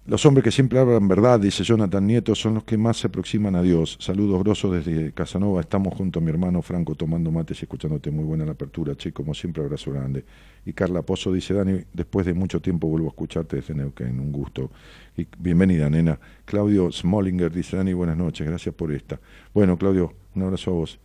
[0.07, 3.57] los hombres que siempre hablan verdad, dice Jonathan Nieto, son los que más se aproximan
[3.57, 3.97] a Dios.
[4.01, 5.63] Saludos grosos desde Casanova.
[5.63, 8.11] Estamos junto a mi hermano Franco tomando mates y escuchándote.
[8.11, 9.13] Muy buena la apertura, che.
[9.13, 10.23] Como siempre, abrazo grande.
[10.67, 14.21] Y Carla Pozo dice, Dani, después de mucho tiempo vuelvo a escucharte desde Neuquén.
[14.21, 14.71] Un gusto.
[15.17, 16.21] Y bienvenida, nena.
[16.45, 18.47] Claudio Smollinger dice, Dani, buenas noches.
[18.47, 19.19] Gracias por esta.
[19.55, 20.99] Bueno, Claudio, un abrazo a vos.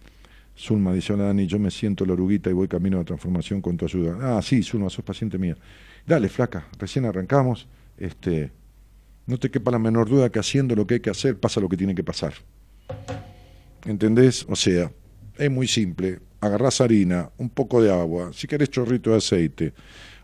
[0.59, 3.61] Zulma dice, hola Dani, yo me siento la oruguita y voy camino a la transformación
[3.61, 4.17] con tu ayuda.
[4.37, 5.55] Ah, sí, Zulma, sos paciente mía.
[6.05, 7.65] Dale, flaca, recién arrancamos.
[7.97, 8.51] Este,
[9.25, 11.69] no te quepa la menor duda que haciendo lo que hay que hacer pasa lo
[11.69, 12.33] que tiene que pasar.
[13.85, 14.45] ¿Entendés?
[14.49, 14.91] O sea,
[15.37, 16.19] es muy simple.
[16.41, 19.73] Agarrás harina, un poco de agua, si querés chorrito de aceite,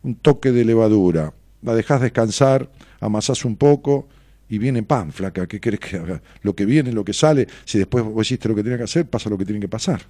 [0.04, 2.70] un toque de levadura, la dejás descansar,
[3.00, 4.10] amasás un poco
[4.50, 5.48] y viene pan, flaca.
[5.48, 6.22] ¿Qué querés que haga?
[6.42, 9.06] Lo que viene, lo que sale, si después vos hiciste lo que tiene que hacer,
[9.06, 10.02] pasa lo que tiene que pasar.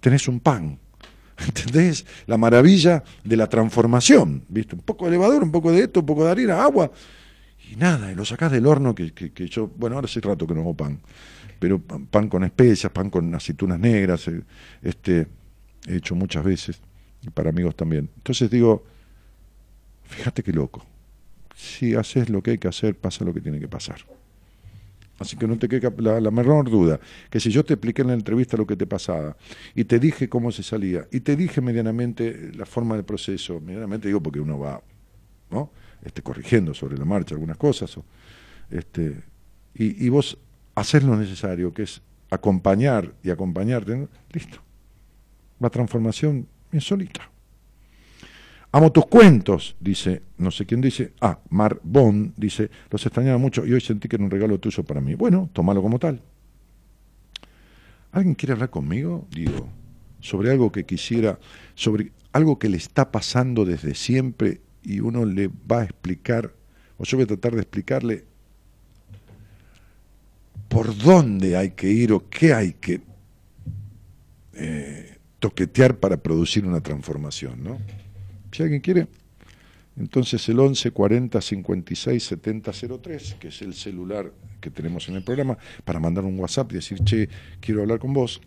[0.00, 0.78] Tenés un pan.
[1.46, 2.06] ¿Entendés?
[2.26, 4.44] La maravilla de la transformación.
[4.48, 4.74] ¿Viste?
[4.74, 6.90] Un poco de levadura, un poco de esto, un poco de harina, agua.
[7.70, 10.46] Y nada, y lo sacás del horno que, que- que yo, bueno, ahora hace rato
[10.46, 11.00] que no hago pan,
[11.58, 14.40] pero pan, pan con especias, pan con aceitunas negras, eh,
[14.82, 15.26] este,
[15.88, 16.80] he hecho muchas veces,
[17.22, 18.08] y para amigos también.
[18.18, 18.84] Entonces digo,
[20.04, 20.84] fíjate qué loco,
[21.56, 23.98] si haces lo que hay que hacer, pasa lo que tiene que pasar.
[25.18, 27.00] Así que no te quede la, la menor duda,
[27.30, 29.36] que si yo te expliqué en la entrevista lo que te pasaba,
[29.74, 34.08] y te dije cómo se salía, y te dije medianamente la forma del proceso, medianamente
[34.08, 34.82] digo porque uno va,
[35.50, 35.70] ¿no?
[36.02, 38.04] Este, corrigiendo sobre la marcha algunas cosas, o,
[38.70, 39.22] este,
[39.74, 40.36] y, y vos
[40.74, 44.58] haces lo necesario, que es acompañar y acompañarte, listo.
[45.58, 47.30] La transformación es solita.
[48.76, 53.64] Amo tus cuentos, dice, no sé quién dice, ah, Mar Bon dice, los extrañaba mucho
[53.64, 55.14] y hoy sentí que era un regalo tuyo para mí.
[55.14, 56.20] Bueno, tómalo como tal.
[58.12, 59.26] ¿Alguien quiere hablar conmigo?
[59.30, 59.66] Digo,
[60.20, 61.38] sobre algo que quisiera,
[61.74, 66.52] sobre algo que le está pasando desde siempre y uno le va a explicar,
[66.98, 68.24] o yo voy a tratar de explicarle
[70.68, 73.00] por dónde hay que ir o qué hay que
[74.52, 77.78] eh, toquetear para producir una transformación, ¿no?
[78.52, 79.06] Si alguien quiere,
[79.96, 82.72] entonces el 11 40 56 70
[83.02, 86.76] 03, que es el celular que tenemos en el programa, para mandar un WhatsApp y
[86.76, 87.28] decir, che,
[87.60, 88.40] quiero hablar con vos.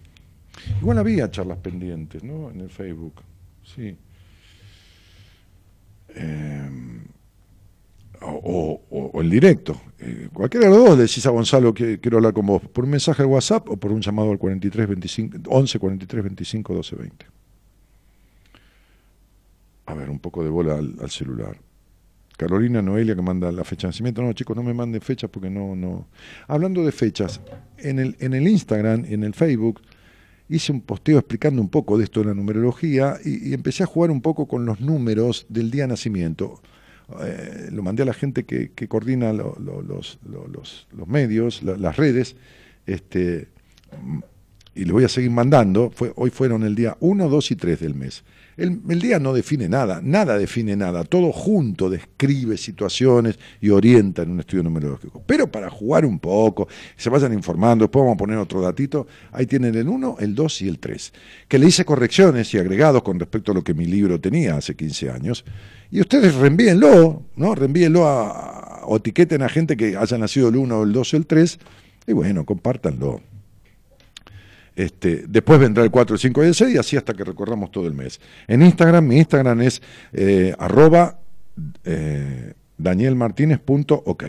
[0.82, 2.50] Igual había charlas pendientes, ¿no?
[2.52, 3.22] En el Facebook,
[3.64, 3.96] sí.
[6.10, 6.70] Eh,
[8.22, 9.80] o, o- el directo.
[10.00, 12.90] Eh, cualquiera de los dos decís a Gonzalo que quiero hablar con vos, por un
[12.92, 17.26] mensaje de WhatsApp o por un llamado al 43 25, 11 43 25 12 20.
[19.90, 21.58] A ver, un poco de bola al, celular.
[22.38, 24.22] Carolina Noelia que manda la fecha de nacimiento.
[24.22, 26.08] No, chicos, no me manden fechas porque no.
[26.48, 27.42] Hablando de fechas,
[27.80, 29.82] en el, en el Instagram, en el Facebook,
[30.48, 34.12] hice un posteo explicando un poco de esto de la numerología y, empecé a jugar
[34.12, 36.62] un poco con los números del día de nacimiento.
[37.22, 41.64] Eh, lo mandé a la gente que, coordina lo- lo- los, lo- los- los medios,
[41.64, 42.36] la- las redes,
[42.86, 43.48] este,
[44.76, 45.92] y les voy a seguir mandando.
[46.16, 48.24] Hoy fueron el día 1, 2 y 3 del mes.
[48.60, 54.32] El, día no define nada, nada define nada, todo junto describe situaciones y orienta en
[54.32, 55.24] un estudio numerológico.
[55.26, 59.46] Pero para jugar un poco, se vayan informando, después vamos a poner otro datito, ahí
[59.46, 61.14] tienen el 1, el 2 y el 3,
[61.48, 64.76] que le hice correcciones y agregados con respecto a lo que mi libro tenía hace
[64.76, 65.46] 15 años.
[65.90, 67.56] Y ustedes reenvíenlo, ¿no?
[67.56, 71.26] Reenvíenlo a, o etiqueten a gente que haya nacido el 1, el 2 o el
[71.26, 71.60] 3,
[72.08, 73.22] y bueno, compártanlo.
[74.80, 77.70] Este, después vendrá el 4, el 5 y el 6 y así hasta que recorramos
[77.70, 78.22] todo el mes.
[78.48, 79.82] En Instagram, mi Instagram es
[80.14, 81.20] eh, arroba
[81.84, 84.24] eh, danielmartinez.ok.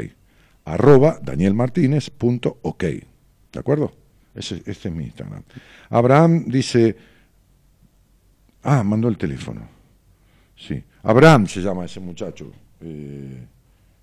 [0.64, 2.82] Arroba danielmartinez.ok.
[2.82, 3.92] ¿De acuerdo?
[4.34, 5.44] Ese, ese es mi Instagram.
[5.88, 6.96] Abraham dice...
[8.64, 9.68] Ah, mandó el teléfono.
[10.56, 10.82] Sí.
[11.04, 13.46] Abraham se llama ese muchacho, eh,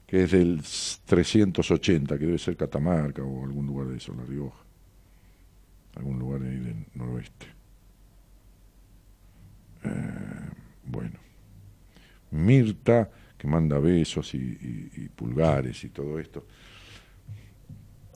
[0.05, 0.61] que es del
[1.03, 4.66] 380, que debe ser Catamarca o algún lugar de eso, La Rioja
[5.97, 7.47] algún lugar ahí del noroeste.
[9.83, 10.49] Eh,
[10.85, 11.19] bueno,
[12.31, 16.45] Mirta, que manda besos y, pulgares y todo esto.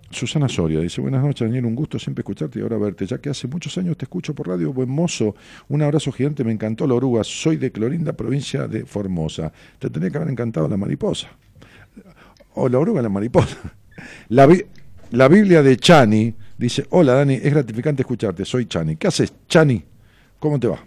[0.10, 3.30] Susana Soria dice, buenas noches Daniel, un gusto siempre escucharte y ahora verte, ya que
[3.30, 5.36] hace muchos años te escucho por radio, buen mozo,
[5.70, 10.10] un abrazo gigante, me encantó la oruga, soy de Clorinda, provincia de Formosa, te tenía
[10.10, 11.30] que haber encantado la mariposa,
[12.56, 13.58] o la oruga la mariposa.
[14.30, 14.48] La,
[15.12, 18.96] la Biblia de Chani dice, hola Dani, es gratificante escucharte, soy Chani.
[18.96, 19.84] ¿Qué haces, Chani?
[20.40, 20.80] ¿Cómo te va?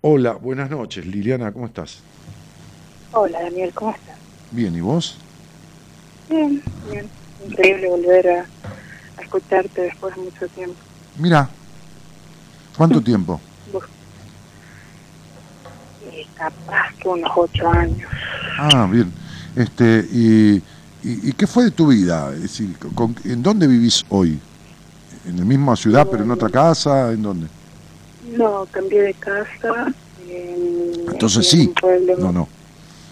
[0.00, 2.00] Hola, buenas noches, Liliana, ¿cómo estás?
[3.12, 4.16] Hola Daniel, ¿cómo estás?
[4.50, 5.18] Bien, ¿y vos?
[6.28, 6.60] Bien,
[6.90, 7.08] bien.
[7.48, 8.46] Increíble volver a,
[9.16, 10.76] a escucharte después de mucho tiempo.
[11.18, 11.48] Mira,
[12.76, 13.40] ¿cuánto tiempo?
[16.10, 18.10] Eh, capaz que unos ocho años.
[18.58, 19.12] Ah, bien.
[19.54, 20.62] Este, y,
[21.08, 22.32] y, y qué fue de tu vida?
[22.34, 24.38] Es decir, con- ¿En dónde vivís hoy?
[25.26, 27.12] ¿En la misma ciudad, pero en otra casa?
[27.12, 27.46] ¿En dónde?
[28.36, 29.92] No, cambié de casa.
[30.28, 31.72] en- Entonces en sí.
[31.80, 32.48] pueblo- No, no.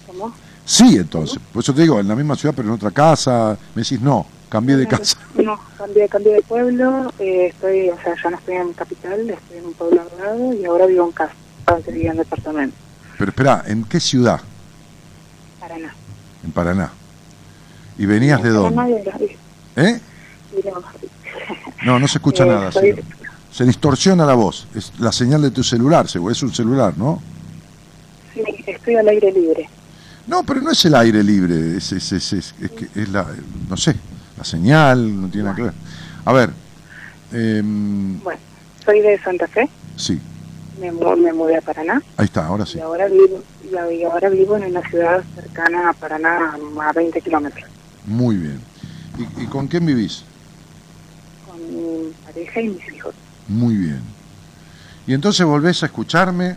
[0.07, 0.33] ¿Cómo?
[0.65, 1.39] Sí, entonces.
[1.53, 3.57] Por eso te digo, en la misma ciudad, pero en otra casa.
[3.75, 5.17] Me decís, no, cambié de casa.
[5.35, 7.13] No, cambié, cambié de pueblo.
[7.19, 10.55] eh, estoy, o sea, ya no estoy en capital, estoy en un pueblo al lado
[10.55, 11.35] y ahora vivo en casa.
[11.67, 12.77] Antes vivía en departamento.
[13.19, 14.41] Pero espera, ¿en qué ciudad?
[15.61, 15.95] Paraná.
[16.45, 16.93] En Paraná.
[17.99, 19.05] ¿Y venías de dónde?
[19.77, 20.01] ¿Eh?
[21.85, 22.71] No, no se escucha eh, nada.
[23.53, 24.67] Se distorsiona la voz.
[24.75, 26.33] Es la señal de tu celular, seguro.
[26.33, 27.23] Es un celular, ¿no?
[28.33, 29.69] Sí, estoy al aire libre.
[30.27, 31.77] No, pero no es el aire libre.
[31.77, 33.27] Es, es, es, es- es que es la,
[33.69, 33.95] no sé,
[34.37, 35.75] la señal, no tiene nada que ver.
[36.25, 36.51] A ver,
[37.33, 38.41] em, Bueno,
[38.85, 40.19] soy de Santa Fe, sí,
[40.81, 42.79] me, me mudé a Paraná ahí está, ahora sí.
[42.79, 43.43] y ahora vivo
[43.93, 47.65] y ahora vivo en una ciudad cercana a Paraná a 20 kilómetros
[48.07, 48.61] Muy bien.
[49.19, 50.25] ¿Y, y con quién vivís?
[51.47, 53.15] con mi pareja y mis hijos.
[53.49, 54.01] Muy bien.
[55.07, 56.57] Y entonces volvés a escucharme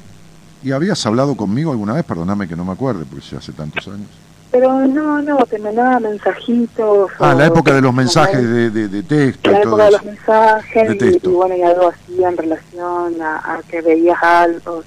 [0.64, 4.08] y habías hablado conmigo alguna vez, perdóname que no me acuerde, porque hace tantos años.
[4.50, 7.12] Pero no, no, te mandaba mensajitos.
[7.20, 9.86] Ah, o la época de los mensajes de, de, de texto La y todo época
[9.86, 11.30] de los mensajes De y, texto.
[11.30, 14.84] y bueno, y algo así en relación a, a que veías algo,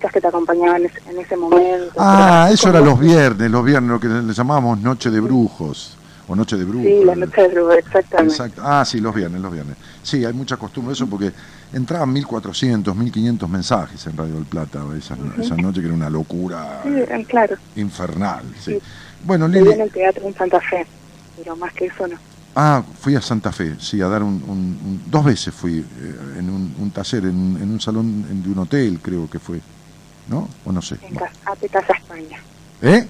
[0.00, 1.92] chicas que te acompañaban en ese, en ese momento.
[1.98, 5.96] Ah, eso era los viernes, los viernes, lo que le llamábamos Noche de Brujos,
[6.26, 6.86] o Noche de Brujos.
[6.86, 8.32] Sí, la noche de Brujo, exactamente.
[8.32, 8.62] Exacto.
[8.64, 9.76] Ah, sí, los viernes, los viernes.
[10.02, 11.32] Sí, hay mucha costumbre de eso porque
[11.74, 16.80] entraban 1400, 1500 mensajes en Radio del Plata esa, esa noche que era una locura
[16.82, 17.56] Sí, eh, claro.
[17.76, 18.42] infernal.
[18.58, 18.72] Sí.
[18.74, 18.78] Sí.
[19.24, 20.86] Bueno, Lili, en el teatro en Santa Fe,
[21.36, 22.16] pero más que eso no.
[22.56, 26.14] ah, fui a Santa Fe, sí, a dar un, un- un- dos veces fui eh,
[26.38, 29.60] en un, un taller, en, en un salón de un hotel, creo que fue,
[30.30, 30.48] ¿no?
[30.64, 30.96] O no sé.
[31.02, 32.38] En Casa, Ate Casa España.
[32.80, 33.06] ¿Eh?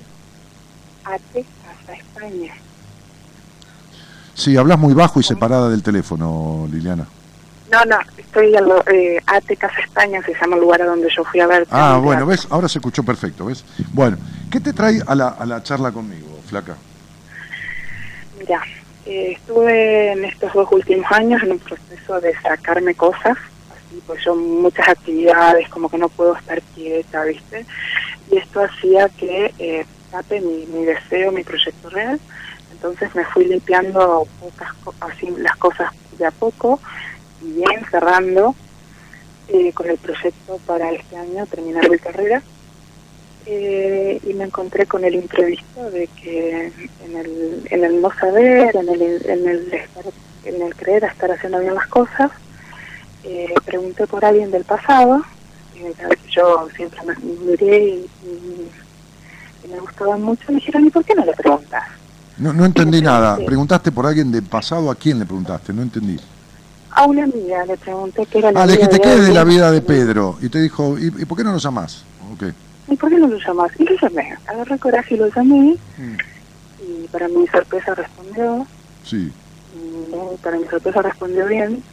[1.04, 2.52] Ate Casa España.
[4.34, 7.06] Sí, hablas muy bajo y separada del teléfono, Liliana.
[7.70, 11.08] No, no, estoy al lo- eh, Ate Casa España, se llama el lugar a donde
[11.14, 11.62] yo fui a ver.
[11.70, 12.02] Ah, teatro.
[12.02, 12.48] bueno, ¿ves?
[12.50, 13.64] Ahora se escuchó perfecto, ¿ves?
[13.92, 14.16] Bueno,
[14.50, 16.74] ¿qué te trae a la, a la charla conmigo, flaca?
[18.38, 18.60] Mira,
[19.06, 23.36] eh, estuve en estos dos últimos años en un proceso de sacarme cosas,
[24.06, 27.66] pues yo muchas actividades, como que no puedo estar quieta, ¿viste?
[28.30, 29.86] Y esto hacía que eh,
[30.40, 32.20] mi, deseo, mi proyecto real.
[32.72, 34.70] Entonces me fui limpiando pocas
[35.00, 36.80] así las cosas de a poco
[37.42, 38.54] y bien cerrando
[39.48, 42.42] eh, con el proyecto para este año terminar mi carrera.
[43.46, 46.72] Eh, y me encontré con el imprevisto de que
[47.04, 50.04] en el, en el no saber, en el, en el estar,
[50.44, 52.30] en el creer a estar haciendo bien las cosas,
[53.22, 55.20] eh, pregunté por alguien del pasado,
[56.34, 58.70] yo siempre me miré y, y-
[59.62, 61.82] y me gustaba mucho, me dijeron, ¿y por qué no le preguntas?
[62.38, 63.36] No, no entendí Sí, nada.
[63.36, 63.44] sí.
[63.44, 65.72] Preguntaste por alguien del pasado, ¿a quién le preguntaste?
[65.72, 66.16] No entendí.
[66.96, 69.34] A una amiga le pregunté qué era la Ah, le vida dijiste, ¿qué es de
[69.34, 70.36] la vida de Pedro?
[70.40, 72.06] Y te dijo, ¿y, y por qué no lo llamás?
[72.32, 72.44] Ok.
[72.88, 73.70] ¿Y por qué no lo llamás?
[73.78, 76.16] Y lo llamé, agarré coraje y lo llamé, Mm,
[76.78, 78.66] y para mi sorpresa respondió,
[79.02, 79.32] Sí,
[79.72, 81.84] y para mi sorpresa respondió bien,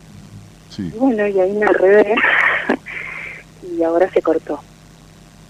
[0.77, 0.91] sí.
[0.93, 2.15] Y bueno, y ahí me enredé
[3.63, 4.63] y ahora se cortó.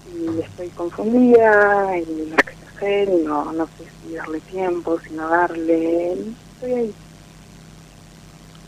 [0.06, 4.98] Y estoy confundida y no sé qué hacer, y no, no sé si darle tiempo,
[5.06, 6.12] si no darle.
[6.54, 6.96] Estoy ahí.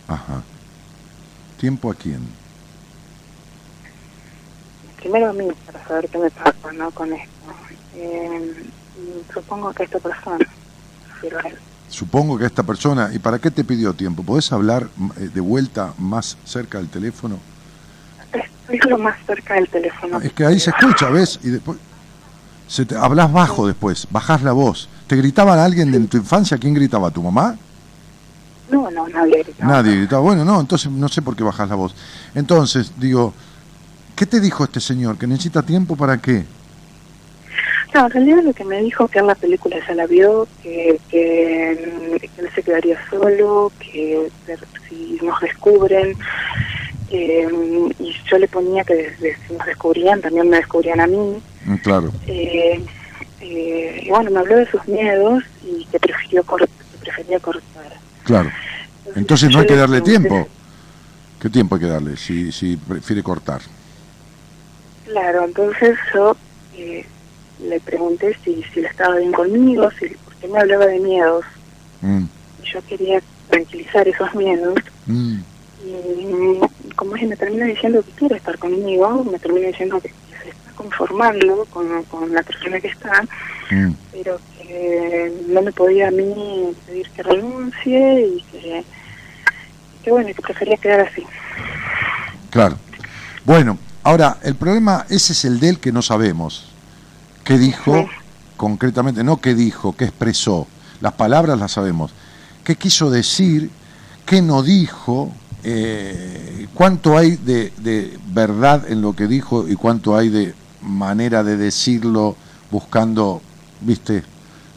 [0.07, 0.45] Ajá.
[1.57, 2.37] ¿Tiempo a quién?
[4.97, 6.93] Primero a mí, para saber qué me pasa ¿no?
[6.93, 7.47] con esto.
[7.95, 10.47] Eh, y supongo que esta persona,
[11.23, 11.59] pero a él.
[11.91, 14.23] Supongo que esta persona, ¿y para qué te pidió tiempo?
[14.23, 14.89] ¿Podés hablar
[15.19, 17.39] eh, de vuelta más cerca del teléfono?
[18.69, 20.19] Estoy más cerca del teléfono.
[20.19, 21.41] Ah, Es que ahí se escucha, ¿ves?
[21.43, 21.79] Y después
[22.69, 24.89] se te, hablas bajo después, bajás la voz.
[25.09, 26.57] ¿Te gritaban alguien de tu infancia?
[26.57, 27.11] ¿Quién gritaba?
[27.11, 27.57] ¿Tu mamá?
[28.71, 29.73] No, no, nadie gritaba.
[29.73, 30.23] Nadie gritaba.
[30.23, 31.97] Bueno, no, entonces no sé por qué bajás la voz.
[32.37, 33.35] Entonces, digo,
[34.15, 35.19] ¿qué te dijo este señor?
[35.19, 36.47] ¿Que necesita tiempo para qué?
[37.95, 41.01] No, en realidad lo que me dijo que en la película ya la vio, que,
[41.11, 44.29] que, que él se quedaría solo, que
[44.89, 46.17] si nos descubren,
[47.11, 47.49] eh,
[47.99, 51.43] y yo le ponía que desde si nos descubrían, también me descubrían a mí.
[51.65, 52.13] Mm, Claro.
[52.29, 52.81] Eh,
[53.41, 56.67] eh, y bueno, me habló de sus miedos y que prefirió que
[57.01, 57.93] prefería cortar.
[58.25, 58.51] Claro.
[59.17, 60.47] Entonces no yo hay que le darle tiempo.
[61.41, 63.63] ¿Qué tiempo hay que darle si, si prefiere cortar?
[65.07, 66.37] Claro, entonces yo
[66.77, 67.05] eh,
[67.63, 71.45] le pregunté si, si le estaba bien conmigo, si, porque me hablaba de miedos.
[72.01, 72.25] Mm,
[72.65, 75.39] yo quería tranquilizar esos miedos mm,
[75.85, 80.43] y como ella me termina diciendo que quiere estar conmigo, me termina diciendo que, que
[80.43, 83.23] se está conformando con, con la persona que está,
[83.71, 83.93] mm.
[84.13, 88.85] pero que no me podía a mí pedir que renuncie y que,
[90.05, 91.25] que bueno, que prefería quedar así.
[92.51, 92.77] Claro.
[93.45, 96.70] Bueno, ahora, el problema, ese es el de él que no sabemos.
[97.45, 98.09] ¿Qué dijo
[98.57, 99.25] concretamente?
[99.25, 100.67] No qué dijo, qué expresó.
[101.01, 102.13] Las palabras las sabemos.
[102.65, 103.71] ¿Qué quiso decir?
[104.27, 105.33] ¿Qué no dijo?
[105.65, 111.43] Eh, ¿Cuánto hay de, de verdad en lo que dijo y cuánto hay de manera
[111.43, 112.37] de decirlo
[112.71, 113.43] buscando,
[113.81, 114.23] viste,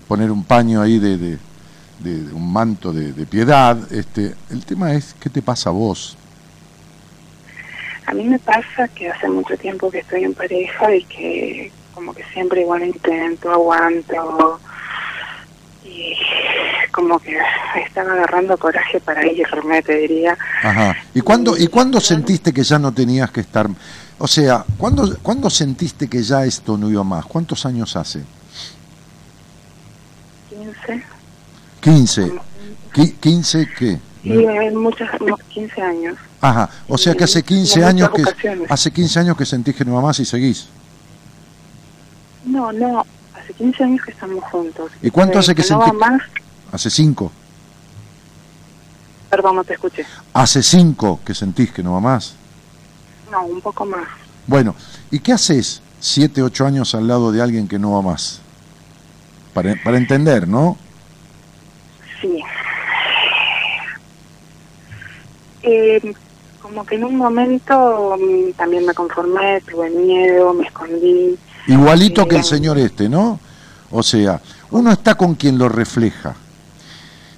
[0.07, 1.38] poner un paño ahí de, de-
[1.99, 3.77] de- de un manto de, de piedad?
[3.94, 6.18] Este, el tema es, ¿qué te pasa a vos?
[8.06, 12.13] A mí me pasa que hace mucho tiempo que estoy en pareja y que como
[12.13, 14.59] que siempre igual intento, aguanto
[15.85, 16.15] y
[16.91, 17.37] como que
[17.85, 20.37] estaba agarrando coraje para irme, te diría.
[20.63, 20.95] Ajá.
[21.13, 23.67] ¿Y cuándo, ¿Y cuándo sentiste que ya no tenías que estar?
[24.19, 27.25] O sea, ¿cuándo, ¿cuándo sentiste que ya esto no iba más?
[27.25, 28.21] ¿Cuántos años hace?
[30.49, 31.03] 15.
[31.81, 32.31] 15.
[32.93, 33.99] Qui- ¿15 qué?
[34.21, 36.15] Sí, en muchos, unos 15 años.
[36.39, 36.69] Ajá.
[36.87, 38.71] O sea que hace en 15 muchas años que ocasiones.
[38.71, 40.67] hace 15 años que sentís que no va más y seguís.
[42.45, 43.05] No, no,
[43.39, 44.91] hace 15 años que estamos juntos.
[45.01, 46.21] ¿Y cuánto Eh, hace que no va sentí- más?
[46.71, 47.31] Hace 5.
[49.29, 50.05] Perdón, no te escuché.
[50.33, 52.35] Hace 5 que sentís que no va más.
[53.31, 54.07] No, un poco más.
[54.45, 54.75] Bueno,
[55.09, 58.41] ¿y qué haces 7, 8 años al lado de alguien que no va más?
[59.53, 60.77] Para, para entender, ¿no?
[62.21, 62.39] Sí.
[65.63, 66.13] Eh,
[66.61, 71.37] como que en un momento mm, también me conformé, tuve miedo, me escondí.
[71.68, 73.40] Igualito que el señor este, ¿no?
[73.91, 74.41] O sea,
[74.72, 76.35] uno está con quien lo refleja.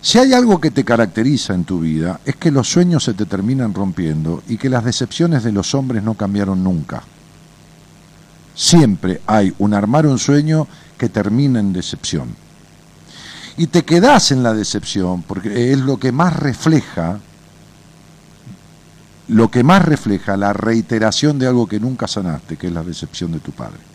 [0.02, 3.26] Si hay algo que te caracteriza en tu vida, es que los sueños se te
[3.26, 7.04] terminan rompiendo y que las decepciones de los hombres no cambiaron nunca.
[8.54, 12.36] Siempre hay un armar un sueño que termina en decepción.
[13.58, 17.20] Y te quedás en la decepción porque es lo que más refleja
[19.28, 23.32] lo que más refleja la reiteración de algo que nunca sanaste, que es la decepción
[23.32, 23.95] de tu padre.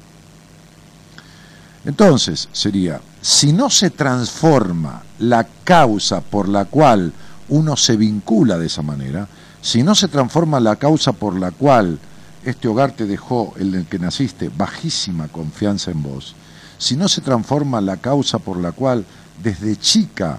[1.84, 7.12] Entonces, sería, si no se transforma la causa por la cual
[7.48, 9.28] uno se vincula de esa manera,
[9.62, 11.98] si no se transforma la causa por la cual
[12.44, 16.34] este hogar te dejó, el que naciste, bajísima confianza en vos,
[16.78, 19.04] si no se transforma la causa por la cual
[19.42, 20.38] desde chica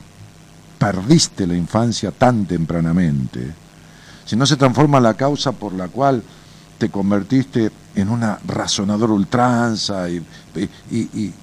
[0.80, 3.54] perdiste la infancia tan tempranamente,
[4.26, 6.24] si no se transforma la causa por la cual
[6.82, 10.20] te convertiste en una razonadora ultranza y,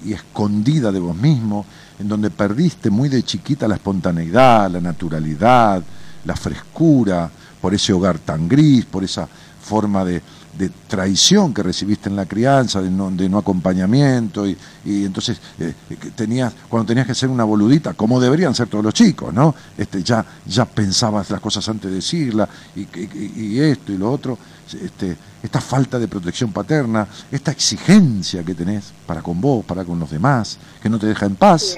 [0.05, 1.65] escondida de vos mismo,
[1.97, 5.81] en donde perdiste muy de chiquita la espontaneidad, la naturalidad,
[6.25, 9.29] la frescura, por ese hogar tan gris, por esa
[9.61, 10.21] forma de,
[10.89, 15.73] traición que recibiste en la crianza, de no, acompañamiento, y, entonces eh,
[16.15, 19.55] tenías, cuando tenías que ser una boludita, como deberían ser todos los chicos, ¿no?
[19.77, 24.37] Este, ya, ya pensabas las cosas antes de decirlas, y esto y lo otro,
[24.73, 29.99] este, esta falta de protección paterna, esta exigencia que tenés para con vos, para con
[29.99, 31.75] los demás, que no te deja en paz.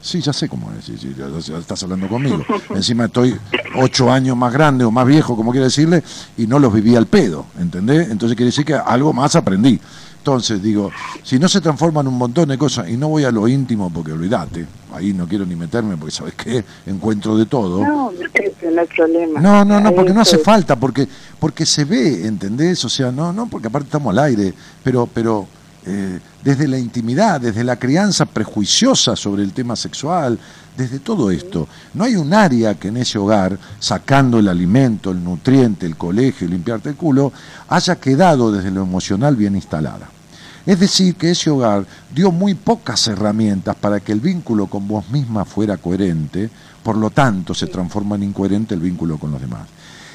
[0.00, 2.44] Sí, ya sé cómo es, sí, sí, ya- ya estás hablando conmigo.
[2.74, 3.36] Encima estoy
[3.76, 6.02] ocho años más grande o más viejo, como quiere decirle,
[6.36, 8.10] y no los viví al pedo, ¿entendés?
[8.10, 9.78] Entonces quiere decir que algo más aprendí.
[10.24, 10.90] Entonces digo,
[11.22, 14.10] si no se transforman un montón de cosas, y no voy a lo íntimo porque
[14.10, 14.64] olvídate,
[14.94, 17.84] ahí no quiero ni meterme porque sabes qué, encuentro de todo.
[17.84, 19.38] No, no hay problema.
[19.38, 21.06] No, no, no, porque no hace falta, porque
[21.38, 22.82] porque se ve, ¿entendés?
[22.86, 25.46] O sea, no, no, porque aparte estamos al aire, pero pero
[25.84, 30.38] eh, desde la intimidad, desde la crianza prejuiciosa sobre el tema sexual,
[30.74, 35.22] desde todo esto, no hay un área que en ese hogar, sacando el alimento, el
[35.22, 37.30] nutriente, el colegio, limpiarte el culo,
[37.68, 40.13] haya quedado desde lo emocional bien instalada.
[40.66, 41.84] Es decir, que ese hogar
[42.14, 46.48] dio muy pocas herramientas para que el vínculo con vos misma fuera coherente,
[46.82, 49.68] por lo tanto se transforma en incoherente el vínculo con los demás.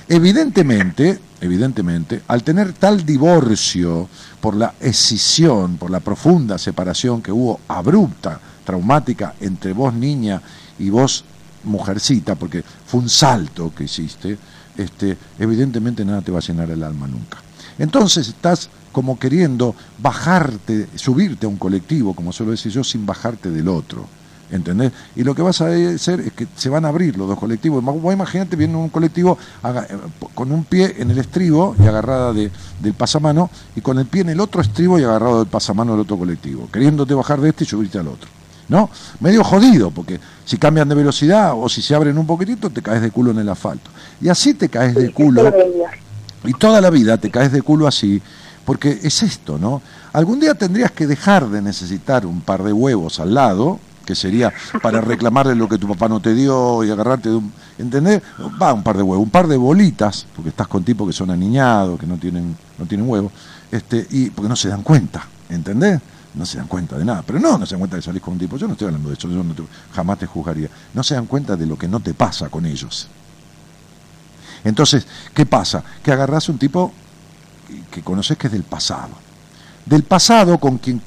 [0.07, 4.09] Evidentemente, evidentemente, al tener tal divorcio
[4.41, 10.41] por la escisión, por la profunda separación que hubo abrupta, traumática entre vos niña
[10.79, 11.23] y vos
[11.63, 14.35] mujercita, porque fue un salto que hiciste,
[14.77, 17.37] este, evidentemente nada te va a llenar el alma nunca.
[17.77, 18.69] Entonces estás
[18.99, 24.05] como queriendo bajarte, subirte a un colectivo, como suelo decir yo, sin bajarte del otro.
[24.51, 24.91] ¿Entendés?
[25.15, 27.81] Y lo que vas a hacer es que se van a abrir los dos colectivos.
[27.81, 29.97] Vos imagínate viendo un colectivo eh,
[30.35, 32.51] con un pie en el estribo y agarrada de,
[32.81, 36.01] del pasamano y con el pie en el otro estribo y agarrado del pasamano del
[36.01, 38.27] otro colectivo, queriéndote bajar de este y subirte al otro.
[38.67, 38.89] ¿No?
[39.21, 43.01] Medio jodido, porque si cambian de velocidad o si se abren un poquitito, te caes
[43.01, 43.91] de culo en el asfalto.
[44.19, 45.53] Y así te caes de culo.
[46.43, 48.21] Y toda la vida te caes de culo así,
[48.65, 49.81] porque es esto, ¿no?
[50.13, 54.51] Algún día tendrías que dejar de necesitar un par de huevos al lado, que sería
[54.81, 57.53] para reclamarle lo que tu papá no te dio y agarrarte de un...
[57.77, 58.21] ¿Entendés?
[58.61, 61.29] Va, un par de huevos, un par de bolitas, porque estás con tipos que son
[61.29, 63.31] aniñados, que no tienen, no tienen huevos,
[63.71, 66.01] este, y porque no se dan cuenta, ¿entendés?
[66.33, 67.23] No se dan cuenta de nada.
[67.25, 68.57] Pero no, no se dan cuenta que salís con un tipo.
[68.57, 69.63] Yo no estoy hablando de eso, yo no te-
[69.93, 70.69] jamás te juzgaría.
[70.93, 73.07] No se dan cuenta de lo que no te pasa con ellos.
[74.63, 75.83] Entonces, ¿qué pasa?
[76.03, 76.91] Que agarrás un tipo
[77.91, 79.09] que conoces que es del pasado.
[79.85, 81.01] Del pasado con quien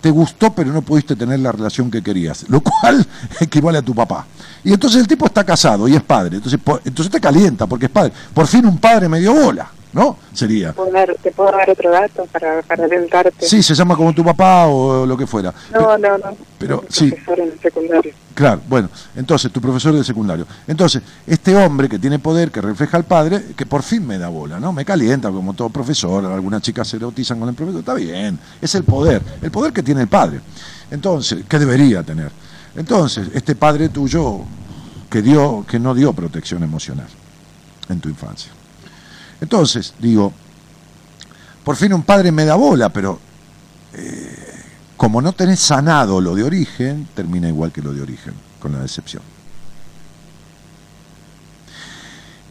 [0.00, 3.06] te gustó pero no pudiste tener la relación que querías, lo cual
[3.40, 4.26] equivale a tu papá.
[4.62, 7.90] Y entonces el tipo está casado y es padre, entonces, entonces te calienta porque es
[7.90, 8.12] padre.
[8.32, 10.18] Por fin un padre me dio bola, ¿no?
[10.32, 10.72] Sería.
[10.72, 13.46] ¿Puedo dar- ¿Te puedo dar otro dato para, para alentarte?
[13.46, 15.54] Sí, se llama como tu papá o lo que fuera.
[15.72, 16.36] No, no, no.
[16.58, 17.10] Pero, sí.
[17.10, 18.12] Profesor en el secundario.
[18.34, 20.46] Claro, bueno, entonces tu profesor de secundario.
[20.66, 24.28] Entonces, este hombre que tiene poder, que refleja al padre, que por fin me da
[24.28, 24.72] bola, ¿no?
[24.72, 28.74] Me calienta como todo profesor, algunas chicas se erotizan con el profesor, está bien, es
[28.74, 30.40] el poder, el poder que tiene el padre.
[30.90, 32.30] Entonces, que debería tener.
[32.76, 34.40] Entonces, este padre tuyo
[35.08, 37.06] que dio, que no dio protección emocional
[37.88, 38.50] en tu infancia.
[39.44, 40.32] Entonces, digo,
[41.64, 43.20] por fin un padre me da bola, pero
[43.92, 44.34] eh,
[44.96, 48.80] como no tenés sanado lo de origen, termina igual que lo de origen, con la
[48.80, 49.22] decepción.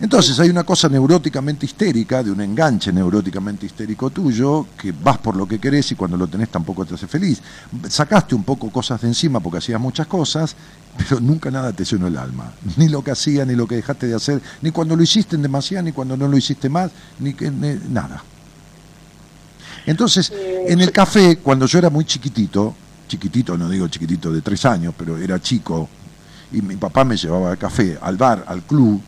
[0.01, 5.35] Entonces hay una cosa neuróticamente histérica, de un enganche neuróticamente histérico tuyo, que vas por
[5.37, 7.41] lo que querés y cuando lo tenés tampoco te hace feliz.
[7.87, 10.55] Sacaste un poco cosas de encima porque hacías muchas cosas,
[10.97, 12.51] pero nunca nada te llenó el alma.
[12.75, 15.41] Ni lo que hacías, ni lo que dejaste de hacer, ni cuando lo hiciste en
[15.43, 18.21] demasía, ni cuando no lo hiciste más, ni, que, ni- nada.
[19.85, 20.31] Entonces,
[20.67, 22.73] en el café, cuando yo era muy chiquitito,
[23.07, 25.87] chiquitito, no digo chiquitito de tres años, pero era chico,
[26.51, 29.01] y mi papá me llevaba al café, al bar, al club,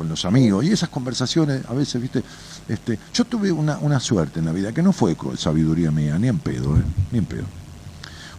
[0.00, 2.24] con los amigos, y esas conversaciones, a veces, viste,
[2.66, 6.28] este, yo tuve una, una suerte en la vida, que no fue sabiduría mía, ni
[6.28, 6.82] en pedo, eh,
[7.12, 7.44] ni en pedo.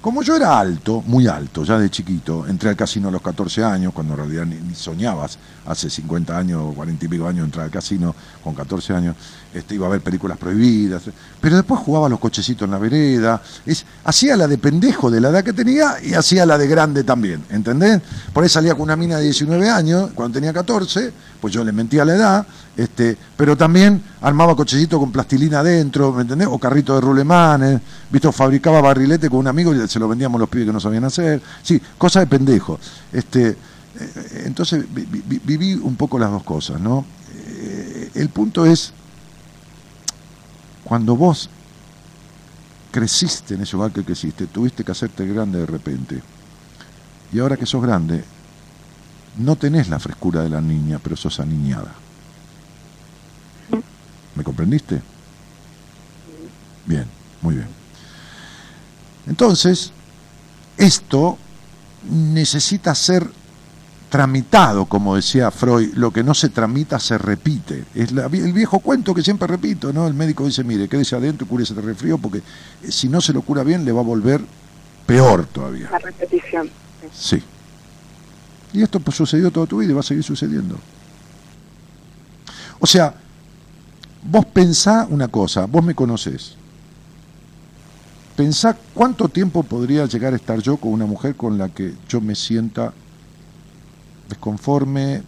[0.02, 3.64] Como yo era alto, muy alto, ya de chiquito, entré al casino a los 14
[3.64, 7.72] años, cuando en realidad ni, soñabas, hace 50 años, 40 y pico años, entrar al
[7.72, 9.16] casino con 14 años,
[9.54, 11.04] este, iba a ver películas prohibidas,
[11.40, 15.30] pero después jugaba los cochecitos en la vereda, es, hacía la de pendejo de la
[15.30, 18.02] edad que tenía y hacía la de grande también, ¿entendés?
[18.34, 21.72] Por ahí salía con una mina de 19 años, cuando tenía 14, pues yo le
[21.72, 22.48] mentía la edad,
[22.78, 26.48] Este, pero también armaba cochecito con plastilina adentro, ¿me entendés?
[26.50, 28.32] O carrito de rulemanes, ¿viste?
[28.32, 31.42] fabricaba barrilete con un amigo y se lo vendíamos los pibes que no sabían hacer.
[31.64, 32.80] Sí, cosas de pendejo.
[33.12, 37.06] Este, eh, entonces vi- vi- viví un poco las dos cosas, ¿no?
[37.36, 38.94] Eh, el punto es,
[40.84, 41.50] cuando vos
[42.92, 46.22] creciste en ese hogar que creciste, tuviste que hacerte grande de repente.
[47.34, 48.24] Y ahora que sos grande,
[49.38, 51.94] no tenés la frescura de la niña, pero sos aniñada.
[54.36, 55.02] ¿Me comprendiste?
[56.86, 57.06] Bien,
[57.42, 57.68] muy bien.
[59.28, 59.92] Entonces,
[60.78, 61.38] esto
[62.10, 63.30] necesita ser
[64.10, 67.86] tramitado, como decía Freud, lo que no se tramita se repite.
[67.96, 70.08] Es la- el viejo cuento que siempre repito, ¿no?
[70.08, 73.32] El médico dice, mire, quédese adentro y cúrese de resfrío, porque eh, si no se
[73.32, 74.42] lo cura bien le va a volver
[75.06, 75.90] peor todavía.
[75.92, 76.70] La repetición.
[77.14, 77.42] Sí.
[78.74, 80.78] Y esto pues, sucedió toda tu vida y va a seguir sucediendo.
[82.80, 83.14] O sea,
[84.24, 86.56] vos pensá una cosa, vos me conocés.
[88.36, 92.22] Pensá cuánto tiempo podría llegar a estar yo con una mujer con la que yo
[92.22, 92.94] me sienta
[94.30, 95.22] desconforme,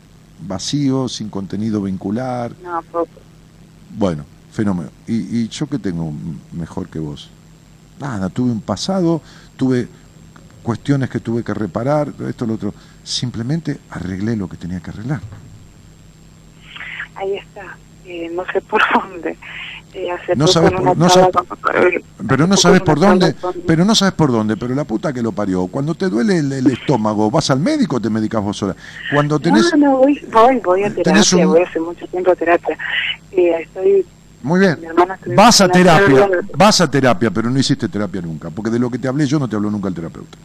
[0.47, 2.55] vacío, sin contenido vincular.
[2.63, 3.09] No, poco.
[3.95, 4.89] Bueno, fenómeno.
[5.05, 6.11] ¿Y, y yo qué tengo
[6.53, 7.29] mejor que vos?
[7.99, 9.21] Nada, tuve un pasado,
[9.57, 9.87] tuve
[10.63, 12.73] cuestiones que tuve que reparar, esto, lo otro.
[13.03, 15.19] Simplemente arreglé lo que tenía que arreglar.
[17.15, 17.77] Ahí está.
[18.05, 19.37] Eh, no sé por dónde.
[19.93, 21.29] Eh, hace No sabes por- no sabes
[22.27, 23.35] Pero no sabes por dónde,
[23.67, 25.67] pero no sabes por dónde, pero la puta que lo parió.
[25.67, 28.75] Cuando te duele el, el estómago, ¿vas al médico o te medicas vos sola?
[29.13, 29.71] Cuando tenés...
[29.77, 32.75] No, no, voy, voy, voy a terapia, un- voy hace mucho tiempo a terapia.
[33.33, 34.03] Eh, estoy,
[34.41, 34.79] Muy bien.
[35.35, 36.27] Vas a terapia,
[36.57, 39.37] vas a terapia, pero no hiciste terapia nunca, porque de lo que te hablé yo
[39.37, 40.37] no te habló nunca el terapeuta.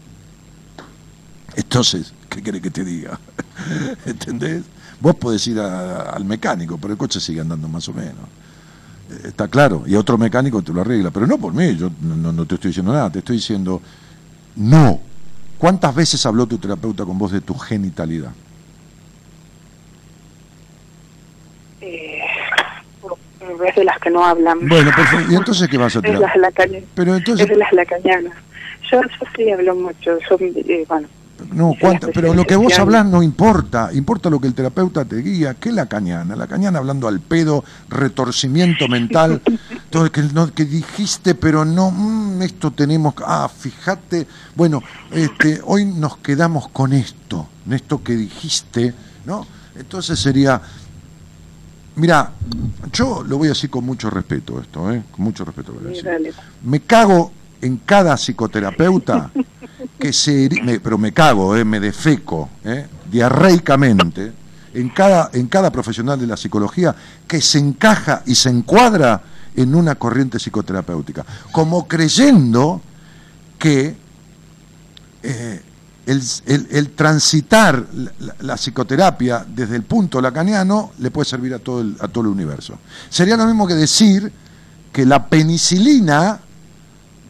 [1.58, 3.18] Entonces, ¿qué quiere que te diga?
[4.06, 4.62] ¿Entendés?
[5.00, 8.14] Vos podés ir a- al mecánico, pero el coche sigue andando más o menos.
[9.10, 12.32] Eh, Está claro, y otro mecánico te lo arregla, pero no por mí, yo no,
[12.32, 13.82] no- te estoy diciendo nada, te estoy diciendo,
[14.56, 15.00] no.
[15.58, 18.30] ¿Cuántas veces habló tu terapeuta con vos de tu genitalidad?
[21.80, 22.20] eh,
[23.66, 24.68] es de las que no hablan.
[24.68, 25.32] Bueno, perfecto.
[25.32, 26.82] ¿y entonces qué vas a es las.
[26.94, 28.34] Pero entonces, Es de las lacañanas.
[28.92, 30.18] Yo, yo sí hablo mucho.
[30.30, 31.08] Yo, eh, bueno,
[31.52, 35.16] No, la pero lo que vos hablás no importa, importa lo que el terapeuta te
[35.16, 35.54] guía.
[35.54, 36.34] ¿Qué la cañana?
[36.36, 39.40] La cañana hablando al pedo, retorcimiento mental,
[39.90, 44.82] todo que, no, que dijiste, pero no, mm, esto tenemos, que- ah, fíjate, bueno,
[45.12, 48.94] este, hoy nos quedamos con esto, en esto que dijiste,
[49.24, 49.46] ¿no?
[49.76, 50.60] Entonces sería,
[51.96, 52.32] mira,
[52.92, 55.02] yo lo voy a decir con mucho respeto esto, ¿eh?
[55.10, 55.72] Con mucho respeto.
[55.72, 56.34] lo voy a decir
[56.64, 57.32] me cago
[57.62, 59.30] en cada psicoterapeuta
[59.98, 64.32] que se me- pero me cago, eh, me defeco, eh, diarreicamente,
[64.74, 66.94] en cada, en cada profesional de la psicología
[67.26, 69.20] que se encaja y se encuadra
[69.56, 72.80] en una corriente psicoterapéutica, como creyendo
[73.58, 73.96] que
[75.22, 75.62] eh,
[76.06, 76.22] el,
[76.70, 81.96] el- transitar la- la psicoterapia desde el punto lacaniano le puede servir a todo, el,
[82.00, 82.78] a todo el universo.
[83.10, 84.32] Sería lo mismo que decir
[84.92, 86.38] que la penicilina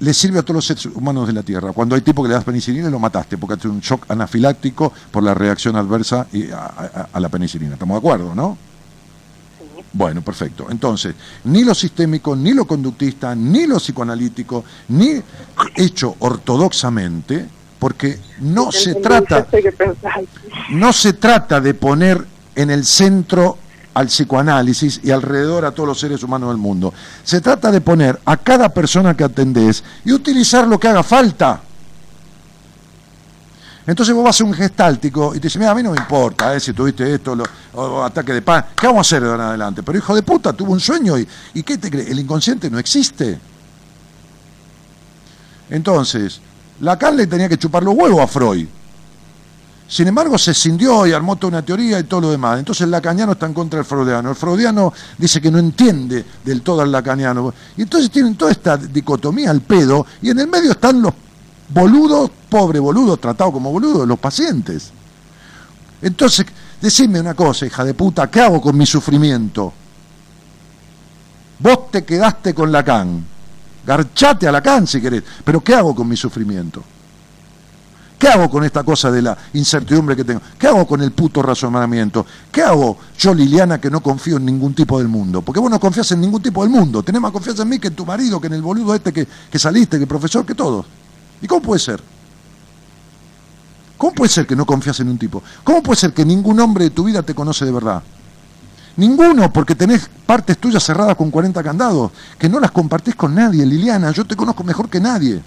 [0.00, 1.72] le sirve a todos los seres humanos de la Tierra.
[1.72, 4.92] Cuando hay tipo que le das penicilina y lo mataste, porque hace un shock anafiláctico
[5.10, 7.72] por la reacción adversa y a, a- a la penicilina.
[7.74, 8.56] ¿Estamos de acuerdo, no?
[9.92, 10.66] Bueno, perfecto.
[10.70, 11.14] Entonces,
[11.44, 15.20] ni lo sistémico, ni lo conductista, ni lo psicoanalítico, ni
[15.74, 17.46] hecho ortodoxamente,
[17.78, 19.46] porque no se trata
[20.70, 23.56] no se trata de poner en el centro
[23.98, 26.94] al psicoanálisis y alrededor a todos los seres humanos del mundo.
[27.24, 31.60] Se trata de poner a cada persona que atendés y utilizar lo que haga falta.
[33.88, 36.54] Entonces vos vas a un gestáltico y te dice, mira, a mí no me importa
[36.54, 37.44] eh, si tuviste esto lo-
[37.74, 39.82] o, ataque de paz, ¿qué vamos a hacer de ahora en adelante?
[39.82, 42.08] Pero hijo de puta, tuvo un sueño y, ¿y qué te crees?
[42.10, 43.36] El inconsciente no existe.
[45.70, 46.40] Entonces,
[46.80, 48.68] Lacan le tenía que chupar los huevos a Freud.
[49.88, 52.58] Sin embargo, se escindió y armó toda una teoría y todo lo demás.
[52.58, 54.28] Entonces el lacaniano está en contra del freudiano.
[54.28, 57.54] El freudiano dice que no entiende del todo al lacaniano.
[57.74, 61.14] Y entonces tienen toda esta dicotomía al pedo y en el medio están los
[61.70, 64.90] boludos, pobre boludos, tratados como boludos, los pacientes.
[66.02, 66.44] Entonces,
[66.82, 69.72] decime una cosa, hija de puta, ¿qué hago con mi sufrimiento?
[71.60, 73.24] Vos te quedaste con Lacan.
[73.86, 76.84] Garchate a Lacan si querés, pero ¿qué hago con mi sufrimiento?
[78.18, 80.40] ¿Qué hago con esta cosa de la incertidumbre que tengo?
[80.58, 82.26] ¿Qué hago con el puto razonamiento?
[82.50, 85.40] ¿Qué hago yo, Liliana, que no confío en ningún tipo del mundo?
[85.40, 87.02] Porque vos no confías en ningún tipo del mundo.
[87.04, 89.28] Tenés más confianza en mí que en tu marido, que en el boludo este que,
[89.48, 90.84] que saliste, que el profesor, que todos.
[91.40, 92.02] ¿Y cómo puede ser?
[93.96, 95.40] ¿Cómo puede ser que no confías en un tipo?
[95.62, 98.02] ¿Cómo puede ser que ningún hombre de tu vida te conoce de verdad?
[98.96, 103.64] Ninguno, porque tenés partes tuyas cerradas con 40 candados, que no las compartís con nadie,
[103.64, 104.10] Liliana.
[104.10, 105.40] Yo te conozco mejor que nadie.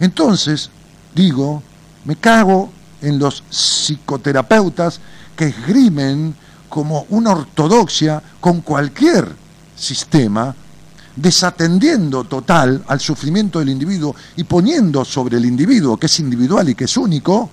[0.00, 0.70] Entonces,
[1.14, 1.62] digo,
[2.04, 5.00] me cago en los psicoterapeutas
[5.36, 6.34] que esgrimen
[6.68, 9.28] como una ortodoxia con cualquier
[9.76, 10.54] sistema,
[11.14, 16.74] desatendiendo total al sufrimiento del individuo y poniendo sobre el individuo, que es individual y
[16.74, 17.50] que es único,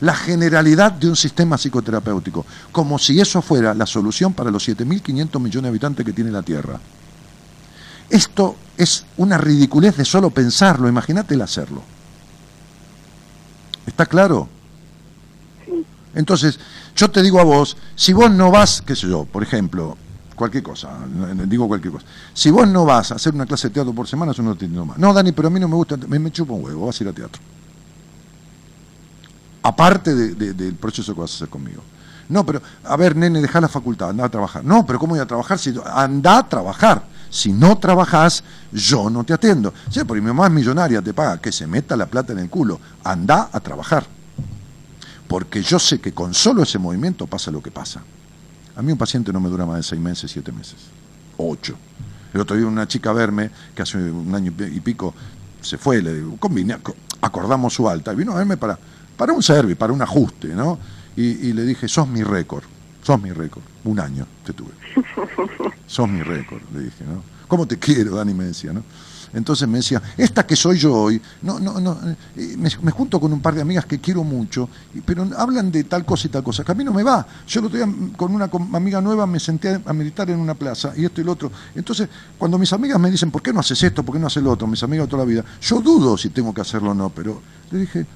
[0.00, 5.40] la generalidad de un sistema psicoterapéutico, como si eso fuera la solución para los 7.500
[5.40, 6.80] millones de habitantes que tiene la Tierra.
[8.10, 11.82] Esto es una ridiculez de solo pensarlo, imagínate el hacerlo.
[13.86, 14.48] ¿Está claro?
[16.14, 16.58] Entonces,
[16.96, 19.96] yo te digo a vos, si vos no vas, qué sé yo, por ejemplo,
[20.36, 20.90] cualquier cosa,
[21.46, 24.32] digo cualquier cosa, si vos no vas a hacer una clase de teatro por semana,
[24.32, 24.98] eso no te entiendo más.
[24.98, 27.04] No, Dani, pero a mí no me gusta, me, me chupa un huevo, vas a
[27.04, 27.42] ir a teatro.
[29.62, 31.82] Aparte de- de- del proceso que vas a hacer conmigo.
[32.28, 34.64] No, pero, a ver, nene, deja la facultad, anda a trabajar.
[34.64, 35.58] No, pero ¿cómo voy a trabajar?
[35.58, 37.02] Si, anda a trabajar.
[37.34, 39.74] Si no trabajás, yo no te atiendo.
[39.90, 42.48] Sí, porque mi mamá es millonaria, te paga, que se meta la plata en el
[42.48, 42.78] culo.
[43.02, 44.06] Anda a trabajar.
[45.26, 48.02] Porque yo sé que con solo ese movimiento pasa lo que pasa.
[48.76, 50.76] A mí un paciente no me dura más de seis meses, siete meses.
[51.36, 51.74] Ocho.
[52.32, 55.12] El otro día una chica a verme, que hace un año y pico
[55.60, 58.78] se fue, le digo, combine- co- acordamos su alta, y vino a verme para,
[59.16, 60.78] para un service, para un ajuste, ¿no?
[61.16, 62.62] Y, y le dije, sos mi récord,
[63.04, 63.62] sos mi récord.
[63.84, 64.72] Un año te tuve.
[65.86, 67.22] sos mi récord, le dije, ¿no?
[67.46, 68.34] ¿Cómo te quiero, Dani?
[68.34, 68.82] Me decía, ¿no?
[69.34, 71.98] Entonces me decía, esta que soy yo hoy, no, no, no,
[72.36, 74.68] eh, me, junto con un par de amigas que quiero mucho,
[75.04, 77.26] pero hablan de tal cosa y tal cosa, que a mí no me va.
[77.46, 80.54] Yo el otro día mm, con una amiga nueva me senté a meditar en una
[80.54, 81.50] plaza, y esto y lo otro.
[81.74, 82.08] Entonces,
[82.38, 84.04] cuando mis amigas me dicen, ¿por qué no haces esto?
[84.04, 84.68] ¿Por qué no haces lo otro?
[84.68, 87.42] Mis amigas de toda la vida, yo dudo si tengo que hacerlo o no, pero
[87.72, 88.06] le dije,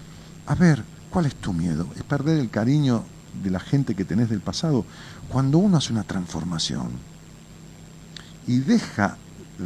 [0.47, 1.89] a ver, ¿cuál es tu miedo?
[1.97, 3.03] ¿Es perder el cariño
[3.43, 4.85] de la gente que tenés del pasado?
[5.29, 6.91] Cuando uno hace una transformación
[8.47, 9.17] y deja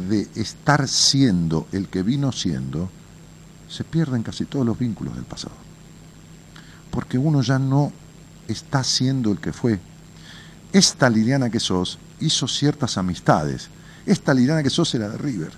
[0.09, 2.89] de estar siendo el que vino siendo,
[3.69, 5.55] se pierden casi todos los vínculos del pasado.
[6.91, 7.91] Porque uno ya no
[8.47, 9.79] está siendo el que fue.
[10.71, 13.69] Esta Liliana que sos hizo ciertas amistades.
[14.05, 15.51] Esta Liliana que sos era de River.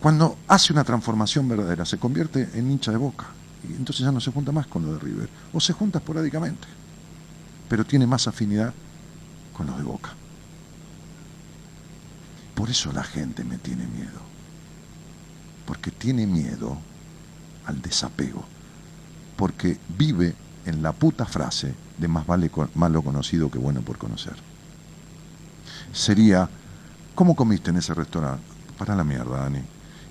[0.00, 3.26] Cuando hace una transformación verdadera, se convierte en hincha de boca.
[3.68, 5.28] Y entonces ya no se junta más con lo de River.
[5.52, 6.66] O se junta esporádicamente.
[7.68, 8.72] Pero tiene más afinidad
[9.56, 10.10] con los de boca.
[12.54, 14.20] Por eso la gente me tiene miedo.
[15.66, 16.78] Porque tiene miedo
[17.66, 18.44] al desapego.
[19.36, 20.34] Porque vive
[20.64, 24.34] en la puta frase de más vale malo conocido que bueno por conocer.
[25.92, 26.48] Sería,
[27.14, 28.42] ¿cómo comiste en ese restaurante?
[28.76, 29.60] Para la mierda, Dani.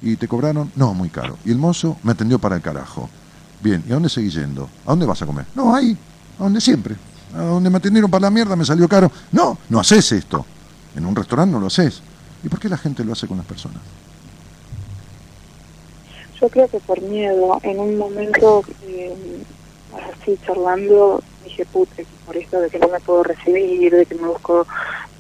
[0.02, 0.72] ¿Y te cobraron?
[0.76, 1.38] No, muy caro.
[1.46, 3.10] Y el mozo me atendió para el carajo.
[3.62, 4.70] Bien, ¿y a dónde seguís yendo?
[4.86, 5.46] ¿A dónde vas a comer?
[5.56, 5.98] No, ahí,
[6.40, 6.96] a donde siempre.
[7.38, 9.12] A donde me atendieron para la mierda me salió caro.
[9.32, 10.46] No, no haces esto.
[10.96, 12.02] En un restaurante no lo haces.
[12.44, 13.82] ¿Y por qué la gente lo hace con las personas?
[16.40, 19.14] Yo creo que por miedo, en un momento eh,
[20.22, 21.96] así charlando, dije, puta,
[22.26, 24.68] por esto de que no me puedo recibir, de que me busco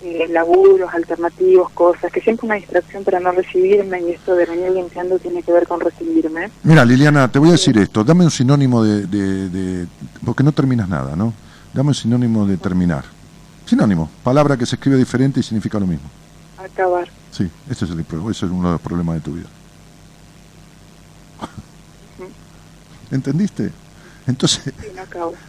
[0.03, 4.71] eh, laburos alternativos, cosas, que siempre una distracción para no recibirme y esto de venir
[4.71, 6.51] limpiando tiene que ver con recibirme.
[6.63, 8.03] Mira, Liliana, te voy a decir esto.
[8.03, 9.87] Dame un sinónimo de, de- de-
[10.23, 11.33] Porque no terminas nada, ¿no?
[11.77, 13.05] Dame un sinónimo de terminar.
[13.67, 14.09] Sinónimo.
[14.23, 16.09] Palabra que se escribe diferente y significa lo mismo.
[16.57, 17.07] Acabar.
[17.31, 19.45] Sí, ese es, el, ese es uno de los problemas de tu vida.
[23.11, 23.71] ¿Entendiste?
[24.25, 24.73] Entonces,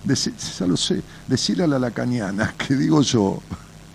[0.58, 3.40] ya lo sé, decirle a la lacaniana que digo yo,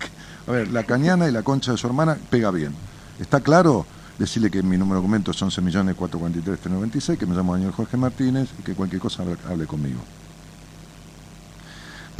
[0.00, 2.74] que- a ver, la cañana y la concha de su hermana pega bien.
[3.20, 3.86] ¿Está claro?
[4.18, 8.62] Decirle que mi número de documento es 11.443.396, que me llamo Daniel Jorge Martínez y
[8.64, 10.00] que cualquier cosa hable, hable conmigo.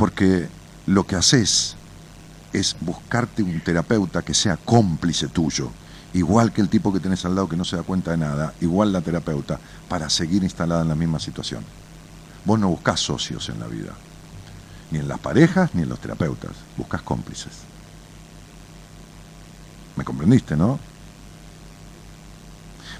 [0.04, 0.50] Porque
[0.84, 1.76] lo que haces
[2.52, 5.70] es buscarte un terapeuta que sea cómplice tuyo,
[6.12, 8.52] igual que el tipo que tenés al lado que no se da cuenta de nada,
[8.60, 9.58] igual la terapeuta,
[9.88, 11.64] para seguir instalada en la misma situación.
[12.44, 13.94] Vos no buscás socios en la vida,
[14.90, 17.52] ni en las parejas ni en los terapeutas, buscas cómplices.
[19.96, 20.78] ¿Me comprendiste, no?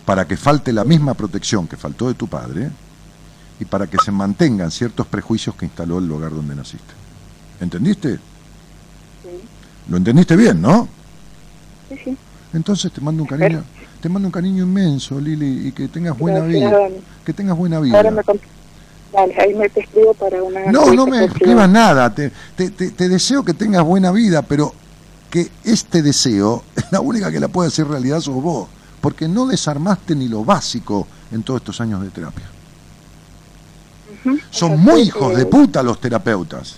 [0.06, 2.70] Para que falte la misma protección que faltó de tu padre
[3.60, 6.92] y para que se mantengan ciertos prejuicios que instaló el lugar donde naciste.
[7.60, 8.14] ¿Entendiste?
[9.22, 9.30] Sí,
[9.88, 10.88] ¿Lo entendiste bien, no?
[11.88, 12.16] sí, sí.
[12.52, 13.64] Entonces te mando un cariño,
[14.00, 16.78] te mando un cariño inmenso, Lili, y que tengas buena Gracias, vida.
[16.78, 16.94] Dani.
[17.24, 18.10] Que tengas buena Ahora vida.
[18.10, 18.40] me cont-
[19.12, 20.72] Dale, ahí me te escribo para una...
[20.72, 22.12] No, no me escribas nada.
[22.12, 24.74] Te, te- te- te deseo que tengas buena vida, pero
[25.30, 28.68] que este deseo, la única que la puede hacer realidad sos vos.
[29.00, 32.44] Porque no desarmaste ni lo básico en todos estos años de terapia.
[34.50, 36.76] Son muy hijos de puta los terapeutas.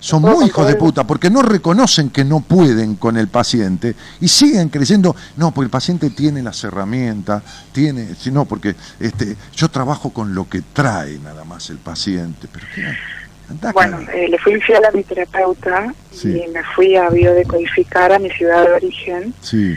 [0.00, 3.94] Son ¿Puedo muy hijos de puta porque no reconocen que no pueden con el paciente
[4.20, 7.40] y siguen creyendo, no, porque el paciente tiene las herramientas,
[7.70, 12.48] tiene, no, porque este, yo trabajo con lo que trae nada más el paciente.
[12.52, 12.84] Pero qué,
[13.48, 16.30] andá Bueno, eh, le fui infiel a mi terapeuta Sí.
[16.30, 19.32] y me fui a biodecodificar a mi ciudad de origen.
[19.40, 19.76] sí.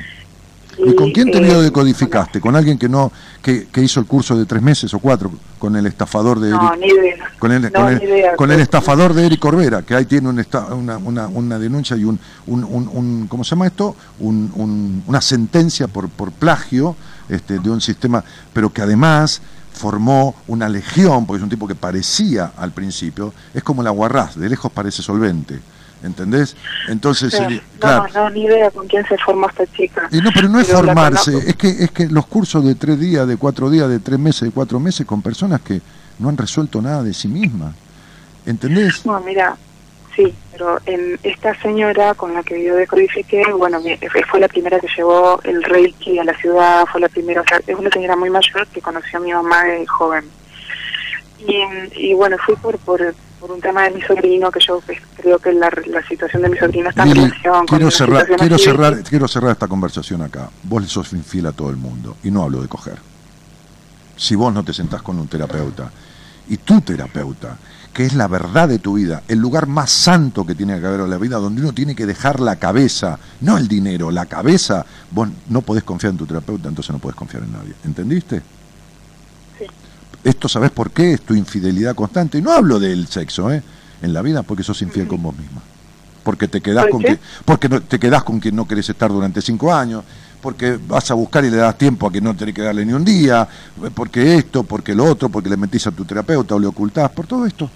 [0.78, 2.42] ¿Y con quién te eh, biodecodificaste?
[2.42, 3.12] ¿Con alguien que no
[3.42, 5.32] que, que hizo el curso de tres meses o cuatro?
[5.60, 6.80] ¿Con el estafador de No, Eric?
[6.82, 7.16] ni idea.
[7.40, 8.36] Con el, No, con, el, idea.
[8.36, 11.96] con el estafador de Eric Corbera, que ahí tiene un esta- una, una, una denuncia
[11.96, 13.96] y un, un, un, un- ¿cómo se llama esto?
[14.20, 16.96] Un- un- una sentencia por, por plagio
[17.30, 18.24] este, de un sistema,
[18.54, 19.42] pero que además
[19.74, 24.36] formó una legión, porque es un tipo que parecía al principio, es como la guarraz,
[24.36, 25.60] de lejos parece solvente,
[26.06, 26.56] ¿entendés?
[26.88, 27.38] Entonces, Sí.
[27.38, 30.08] sería- No, claro, no, ni idea con quién se formó esta chica.
[30.12, 33.00] y no, pero no es Pero formarse, es que, es que los cursos de tres
[33.00, 35.82] días, de cuatro días, de tres meses, de cuatro meses, con personas que
[36.20, 37.74] no han resuelto nada de sí mismas.
[38.46, 39.06] ¿Entendés?
[39.06, 39.58] No, mira,
[40.16, 43.98] sí, pero en esta señora con la que yo decodifiqué, bueno, mi-
[44.30, 47.60] fue la primera que llevó el Reiki a la ciudad, fue la primera, o sea,
[47.66, 50.26] es una señora muy mayor que conoció a mi mamá de joven.
[51.40, 54.82] Y, y bueno, fui por, por, por un tema de mi sobrino, que yo
[55.18, 58.28] creo que la, la situación de mi sobrino está en relación con quiero una cerrar,
[58.28, 60.50] quiero cerrar, quiero cerrar esta conversación acá.
[60.64, 62.98] Vos le sos infiel a todo el mundo, y no hablo de coger.
[64.18, 65.92] Si vos no te sentás con un terapeuta,
[66.48, 67.58] y tu terapeuta,
[67.94, 71.00] que es la verdad de tu vida, el lugar más santo que tiene que haber
[71.00, 74.86] en la vida, donde uno tiene que dejar la cabeza, no el dinero, la cabeza,
[75.12, 77.74] vos no podés confiar en tu terapeuta, entonces no podés confiar en nadie.
[77.86, 78.42] ¿Entendiste?
[80.26, 81.14] Esto, ¿sabés por qué?
[81.14, 82.40] Es tu infidelidad constante.
[82.40, 83.62] Y no hablo del sexo, ¿eh?
[84.02, 85.62] En la vida, porque sos infiel con vos misma.
[86.24, 89.12] Porque te quedás ¿Por con que, porque no, te quedás con quien no querés estar
[89.12, 90.04] durante cinco años,
[90.42, 92.94] porque vas a buscar y le das tiempo a que no tenés que darle ni
[92.94, 93.48] un día,
[93.94, 97.28] porque esto, porque lo otro, porque le mentís a tu terapeuta o le ocultás, por
[97.28, 97.70] todo esto.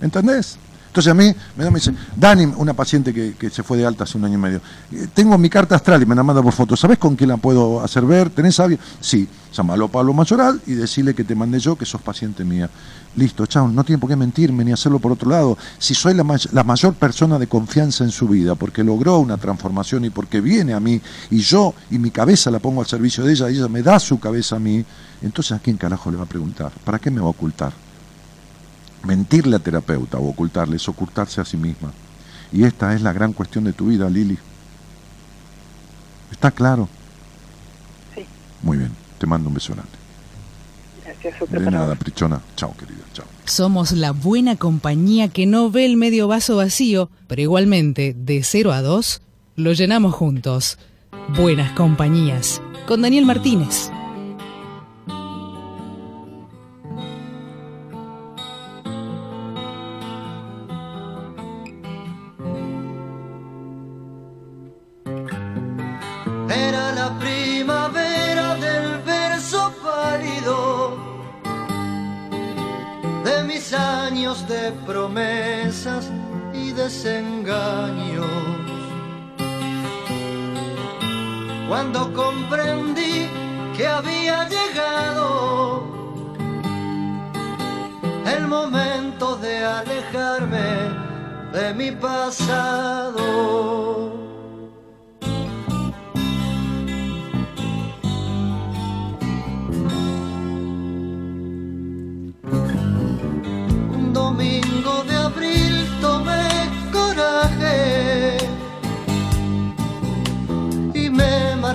[0.00, 0.56] ¿Entendés?
[0.92, 4.04] Entonces a mí me, me dice, Dani, una paciente que, que se fue de alta
[4.04, 4.60] hace un año y medio,
[4.92, 7.38] eh, tengo mi carta astral y me la manda por foto, ¿sabés con quién la
[7.38, 8.28] puedo hacer ver?
[8.28, 8.78] ¿Tenés alguien?
[9.00, 12.68] Sí, llamalo a Pablo Mayoral y decirle que te mandé yo, que sos paciente mía.
[13.16, 15.56] Listo, chao, no tiene por qué mentirme ni hacerlo por otro lado.
[15.78, 20.04] Si soy la, la mayor persona de confianza en su vida, porque logró una transformación
[20.04, 21.00] y porque viene a mí,
[21.30, 23.98] y yo y mi cabeza la pongo al servicio de ella, y ella me da
[23.98, 24.84] su cabeza a mí,
[25.22, 26.70] entonces ¿a quién carajo le va a preguntar?
[26.84, 27.72] ¿Para qué me va a ocultar?
[29.04, 31.92] Mentirle a terapeuta o ocultarle es ocultarse a sí misma.
[32.52, 34.38] Y esta es la gran cuestión de tu vida, Lili.
[36.30, 36.88] ¿Está claro?
[38.14, 38.24] Sí.
[38.62, 39.92] Muy bien, te mando un beso grande.
[41.04, 41.94] Gracias, De nada.
[41.94, 42.40] Prichona.
[42.56, 43.02] Chao, querida.
[43.12, 43.26] Chao.
[43.44, 48.72] Somos la buena compañía que no ve el medio vaso vacío, pero igualmente, de 0
[48.72, 49.22] a 2,
[49.56, 50.78] lo llenamos juntos.
[51.36, 52.60] Buenas compañías.
[52.86, 53.90] Con Daniel Martínez.
[75.02, 76.08] Promesas
[76.54, 78.24] y desengaños.
[81.68, 83.26] Cuando comprendí
[83.76, 85.82] que había llegado
[88.36, 90.68] el momento de alejarme
[91.52, 93.22] de mi pasado.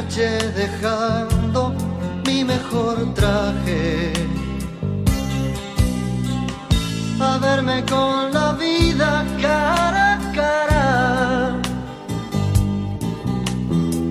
[0.07, 1.73] Marché dejando
[2.25, 4.13] mi mejor traje.
[7.19, 11.55] A verme con la vida cara a cara.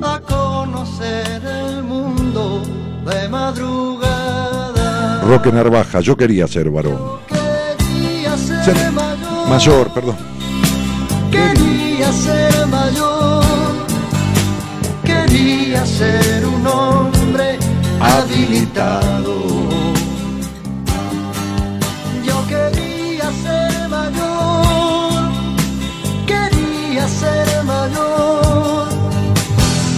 [0.02, 2.62] A conocer el mundo
[3.06, 5.22] de madrugada.
[5.22, 6.98] Roque Narvaja, yo quería ser varón.
[7.28, 10.16] Quería ser Ser mayor, Mayor, perdón.
[11.30, 12.65] quería ser
[15.36, 17.58] quería ser un hombre
[18.00, 19.34] habilitado.
[22.24, 25.30] Yo quería ser mayor,
[26.26, 28.88] quería ser mayor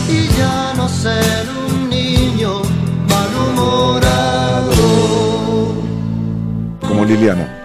[0.08, 2.62] y ya no ser un niño
[3.08, 4.72] malhumorado.
[6.88, 7.57] Como Liliana.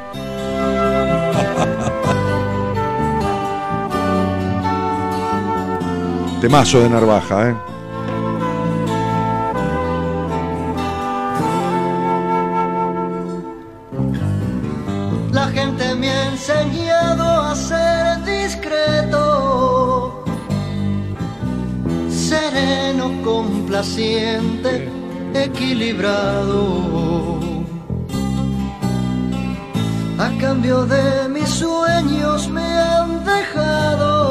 [6.43, 7.55] Temazo de Narvaja, ¿eh?
[15.31, 20.25] La gente me ha enseñado a ser discreto,
[22.09, 24.89] sereno, complaciente,
[25.33, 27.39] equilibrado.
[30.19, 34.22] A cambio de mis sueños me han dejado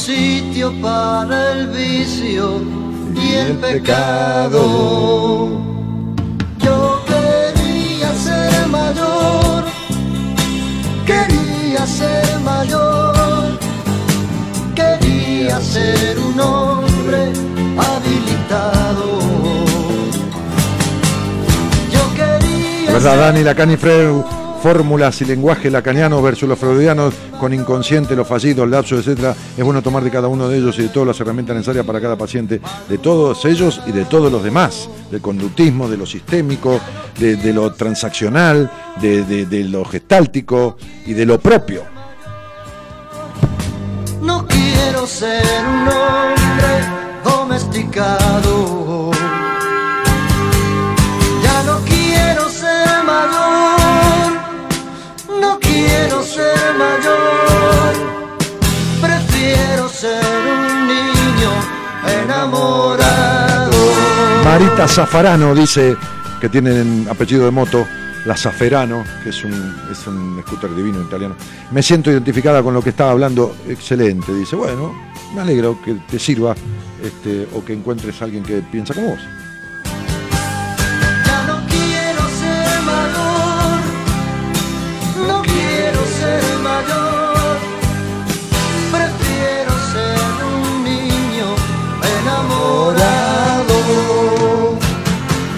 [0.00, 2.62] sitio para el vicio
[3.14, 4.62] y el pecado.
[6.58, 9.64] Yo quería ser mayor,
[11.04, 13.58] quería ser mayor,
[14.74, 17.32] quería ser un hombre
[17.86, 19.18] habilitado.
[21.92, 24.29] Yo quería ¿Verdad, Dani Lacani Freud?
[24.62, 29.34] Fórmulas y lenguaje lacaniano versus los freudianos con inconsciente, los fallidos, lapsos, etcétera.
[29.56, 31.98] Es bueno tomar de cada uno de ellos y de todas las herramientas necesarias para
[32.00, 36.78] cada paciente, de todos ellos y de todos los demás, del conductismo, de lo sistémico,
[37.18, 38.70] de, lo transaccional,
[39.00, 40.76] de, de- de lo gestáltico
[41.06, 41.82] y de lo propio.
[44.20, 46.84] No quiero ser un hombre
[47.24, 48.89] domesticado.
[62.40, 63.70] Enamorado.
[64.44, 65.96] Marita Zafarano dice
[66.40, 67.86] que tienen apellido de moto,
[68.24, 69.52] la Zaferano, que es un,
[69.90, 71.36] es un scooter divino italiano.
[71.70, 74.32] Me siento identificada con lo que estaba hablando, excelente.
[74.32, 74.94] Dice, bueno,
[75.34, 76.54] me alegro que te sirva
[77.02, 79.20] este, o que encuentres a alguien que piensa como vos.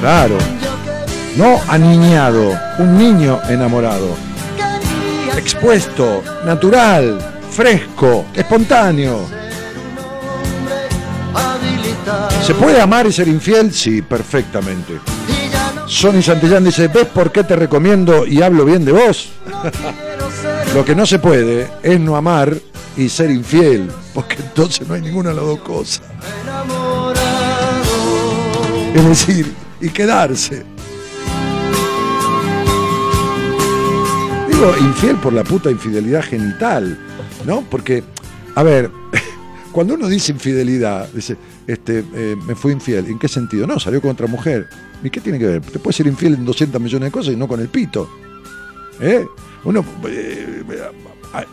[0.03, 0.37] Claro,
[1.37, 4.17] no aniñado, un niño enamorado,
[5.37, 9.29] expuesto, natural, fresco, espontáneo.
[12.45, 13.73] ¿Se puede amar y ser infiel?
[13.73, 14.99] Sí, perfectamente.
[15.87, 19.31] Sonny Santillán dice, ¿ves por qué te recomiendo y hablo bien de vos?
[20.75, 22.57] Lo que no se puede es no amar
[22.97, 26.03] y ser infiel, porque entonces no hay ninguna de las dos cosas.
[28.97, 30.65] Es decir, y quedarse.
[34.49, 36.99] Digo, infiel por la puta infidelidad genital,
[37.47, 37.63] ¿no?
[37.69, 38.03] Porque,
[38.55, 38.91] a ver,
[39.73, 41.37] cuando uno dice infidelidad, dice,
[41.67, 43.67] este, eh, me fui infiel, ¿en qué sentido?
[43.67, 44.69] No, salió con otra mujer.
[45.03, 45.61] ¿Y qué tiene que ver?
[45.63, 48.09] Te puedes ser infiel en 200 millones de cosas y no con el pito.
[49.01, 49.27] ¿Eh?
[49.65, 50.63] Uno, eh,
[51.35, 51.45] a-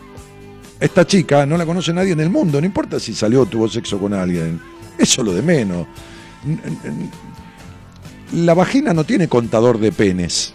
[0.78, 3.68] esta chica no la conoce nadie en el mundo, no importa si salió o tuvo
[3.68, 4.60] sexo con alguien.
[4.96, 5.86] Eso es lo de menos.
[8.32, 10.54] La vagina no tiene contador de penes.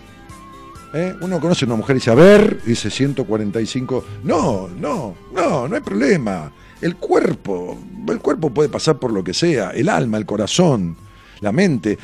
[0.94, 1.14] ¿Eh?
[1.20, 4.06] Uno conoce a una mujer y dice, a ver, dice 145.
[4.24, 6.54] No, no, no, no hay problema.
[6.80, 7.78] El cuerpo,
[8.08, 10.96] el cuerpo puede pasar por lo que sea, el alma, el corazón,
[11.42, 11.98] la mente.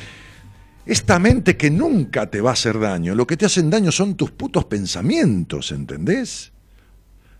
[0.84, 4.14] Esta mente que nunca te va a hacer daño, lo que te hacen daño son
[4.14, 6.52] tus putos pensamientos, ¿entendés?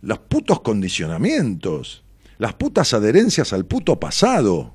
[0.01, 2.03] Los putos condicionamientos,
[2.39, 4.75] las putas adherencias al puto pasado,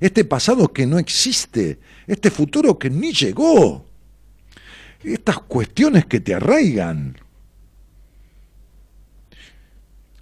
[0.00, 3.86] este pasado que no existe, este futuro que ni llegó,
[5.02, 7.16] estas cuestiones que te arraigan.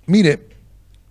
[0.07, 0.49] Mire,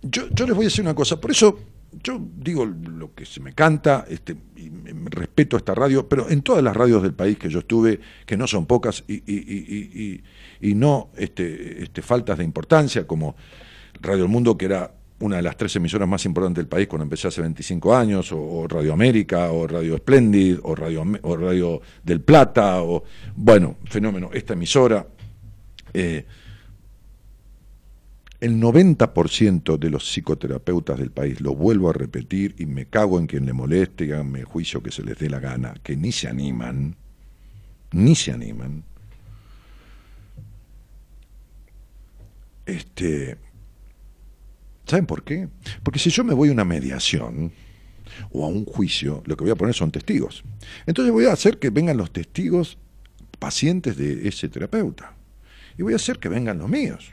[0.02, 1.58] yo, les voy a decir una cosa, por eso
[2.02, 4.70] yo digo lo que se me canta, este, y
[5.06, 8.46] respeto esta radio, pero en todas las radios del país que yo estuve, que no
[8.46, 10.22] son pocas y
[10.60, 13.36] no este, este, faltas de importancia, como
[14.00, 17.04] Radio El Mundo, que era una de las tres emisoras más importantes del país cuando
[17.04, 21.80] empecé hace 25 años, o, Radio América, o Radio Splendid, o Radio, Am- o Radio
[22.02, 23.04] del Plata, o
[23.36, 25.06] bueno, fenómeno, esta emisora.
[25.94, 26.26] eh,
[28.40, 33.26] el 90% de los psicoterapeutas del país, lo vuelvo a repetir y me cago en
[33.26, 36.12] quien le moleste y háganme el juicio que se les dé la gana, que ni
[36.12, 36.94] se animan,
[37.92, 38.82] ni se animan.
[42.66, 43.36] Este,
[44.86, 45.48] ¿Saben por qué?
[45.82, 47.52] Porque si yo me voy a una mediación
[48.30, 50.44] o a un juicio, lo que voy a poner son testigos.
[50.86, 52.78] Entonces voy a hacer que vengan los testigos
[53.38, 55.14] pacientes de ese terapeuta.
[55.78, 57.12] Y voy a hacer que vengan los míos.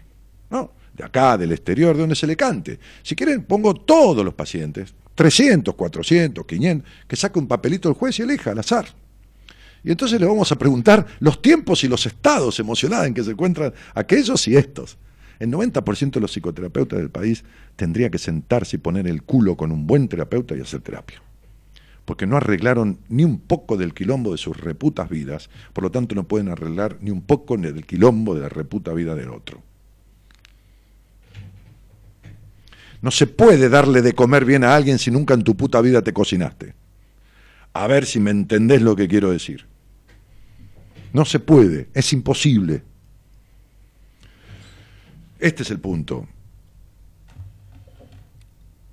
[0.50, 0.74] ¿no?
[0.94, 2.80] De acá, del exterior, de donde se le cante.
[3.02, 8.20] Si quieren, pongo todos los pacientes, 300, 400, 500, que saque un papelito el juez
[8.20, 8.86] y elija al azar.
[9.84, 13.32] Y entonces le vamos a preguntar los tiempos y los estados emocionales en que se
[13.32, 14.98] encuentran aquellos y estos.
[15.42, 17.44] El 90% de los psicoterapeutas del país
[17.76, 21.20] tendría que sentarse y poner el culo con un buen terapeuta y hacer terapia.
[22.06, 26.14] Porque no arreglaron ni un poco del quilombo de sus reputas vidas, por lo tanto
[26.14, 29.64] no pueden arreglar ni un poco del quilombo de la reputa vida del otro.
[33.02, 36.04] No se puede darle de comer bien a alguien si nunca en tu puta vida
[36.04, 36.76] te cocinaste.
[37.74, 39.66] A ver si me entendés lo que quiero decir.
[41.14, 42.84] No se puede, es imposible.
[45.42, 46.28] Este es el punto.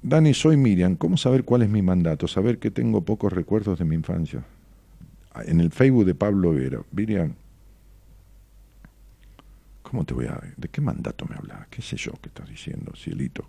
[0.01, 0.97] Dani, soy Miriam.
[0.97, 2.27] ¿Cómo saber cuál es mi mandato?
[2.27, 4.43] Saber que tengo pocos recuerdos de mi infancia.
[5.45, 6.81] En el Facebook de Pablo Vera.
[6.91, 7.35] Miriam,
[9.83, 10.41] ¿cómo te voy a...
[10.57, 11.69] ¿De qué mandato me hablas?
[11.69, 13.47] ¿Qué sé yo que estás diciendo, cielito?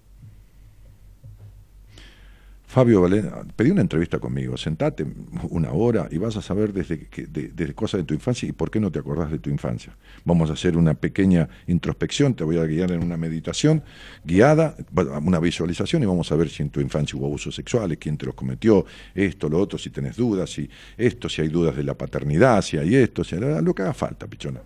[2.69, 5.03] Fabio Valena, pedí una entrevista conmigo, sentate
[5.49, 7.09] una hora y vas a saber desde,
[7.51, 9.97] desde cosas de tu infancia y por qué no te acordás de tu infancia.
[10.23, 13.81] Vamos a hacer una pequeña introspección, te voy a guiar en una meditación
[14.23, 14.75] guiada,
[15.23, 18.27] una visualización y vamos a ver si en tu infancia hubo abusos sexuales, quién te
[18.27, 18.85] los cometió,
[19.15, 22.77] esto, lo otro, si tenés dudas, si esto, si hay dudas de la paternidad, si
[22.77, 24.61] hay esto, si hay lo que haga falta, pichona.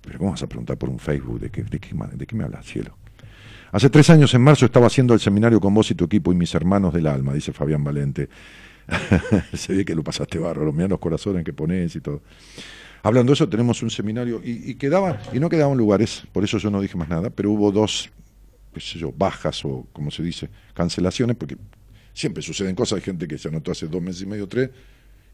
[0.00, 1.40] Pero ¿cómo vas a preguntar por un Facebook?
[1.40, 2.96] ¿De qué, de qué, de qué me hablas, cielo?
[3.70, 6.34] Hace tres años en marzo estaba haciendo el seminario con vos y tu equipo y
[6.34, 8.28] mis hermanos del alma, dice Fabián Valente.
[9.52, 12.22] Se ve que lo pasaste bárbaro, mirá los corazones que pones y todo.
[13.02, 14.78] Hablando de eso, tenemos un seminario y, y
[15.32, 18.10] y no quedaban lugares, por eso yo no dije más nada, pero hubo dos,
[18.72, 21.56] qué sé yo, bajas o como se dice, cancelaciones, porque
[22.14, 24.70] siempre suceden cosas, hay gente que se anotó hace dos meses y medio, tres,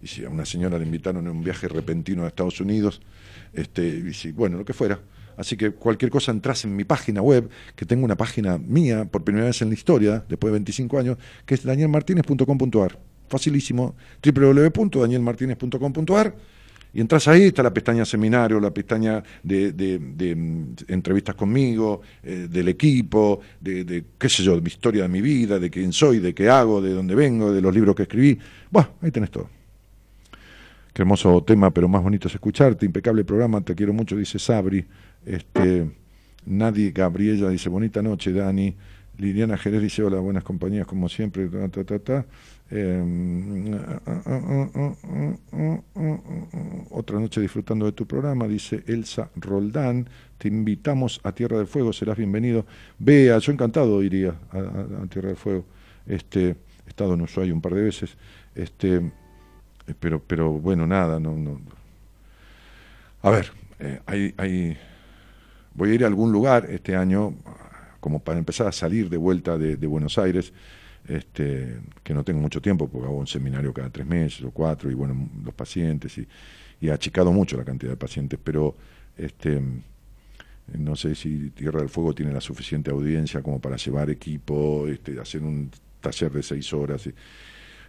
[0.02, 3.00] y si a una señora le invitaron en un viaje repentino a Estados Unidos,
[3.52, 5.00] este, y si, bueno, lo que fuera.
[5.36, 9.22] Así que cualquier cosa entras en mi página web, que tengo una página mía por
[9.24, 12.98] primera vez en la historia, después de 25 años, que es danielmartinez.com.ar.
[13.28, 16.34] Facilísimo, www.danielmartinez.com.ar.
[16.94, 22.68] Y entras ahí, está la pestaña seminario, la pestaña de, mm, entrevistas conmigo, eh, del
[22.68, 26.20] equipo, de, de, qué sé yo, de mi historia de mi vida, de quién soy,
[26.20, 28.38] de qué hago, de dónde vengo, de los libros que escribí.
[28.70, 29.48] Bueno, ahí tenés todo.
[30.94, 32.86] Qué hermoso tema, pero más bonito es escucharte.
[32.86, 34.86] Impecable programa, te quiero mucho, dice Sabri.
[35.26, 35.90] Este,
[36.46, 38.74] Nadie Gabriela dice, bonita noche, Dani.
[39.16, 41.48] Liliana Jerez dice, hola, buenas compañías, como siempre.
[41.48, 42.26] Ta, ta, ta.
[42.70, 43.02] Eh,
[46.90, 50.08] otra noche disfrutando de tu programa, dice Elsa Roldán.
[50.38, 52.66] Te invitamos a Tierra del Fuego, serás bienvenido.
[52.98, 55.64] Vea, yo encantado iría a Tierra del Fuego.
[56.06, 58.16] Este, he estado en Ushuaia un par de veces.
[58.54, 61.60] Este, eh, pero, pero bueno, nada, no, no.
[63.22, 64.76] A ver, eh, hay, hay,
[65.74, 67.34] voy a ir a algún lugar este año,
[68.00, 70.52] como para empezar a salir de vuelta de, Buenos Aires,
[71.06, 74.90] este, que no tengo mucho tiempo, porque hago un seminario cada tres meses o cuatro,
[74.90, 76.26] y bueno, los pacientes, y,
[76.90, 78.76] ha achicado mucho la cantidad de pacientes, pero
[79.16, 79.58] este,
[80.76, 85.18] no sé si Tierra del Fuego tiene la suficiente audiencia como para llevar equipo, este,
[85.18, 85.70] hacer un
[86.00, 87.08] taller de seis horas.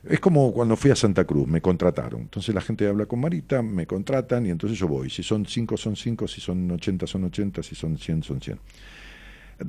[0.10, 2.22] Es como cuando fui a Santa Cruz, me contrataron.
[2.22, 5.10] Entonces la gente habla con Marita, me contratan y entonces yo voy.
[5.10, 8.60] Si son cinco, son cinco, si son 80, son 80, si son 100, son 100.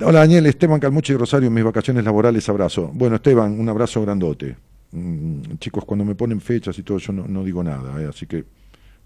[0.01, 2.91] Hola Daniel, Esteban Calmucho y Rosario, mis vacaciones laborales, abrazo.
[2.93, 4.55] Bueno, Esteban, un abrazo grandote.
[4.91, 8.07] Mm, chicos, cuando me ponen fechas y todo, yo no, digo nada, ¿eh?
[8.07, 8.43] así que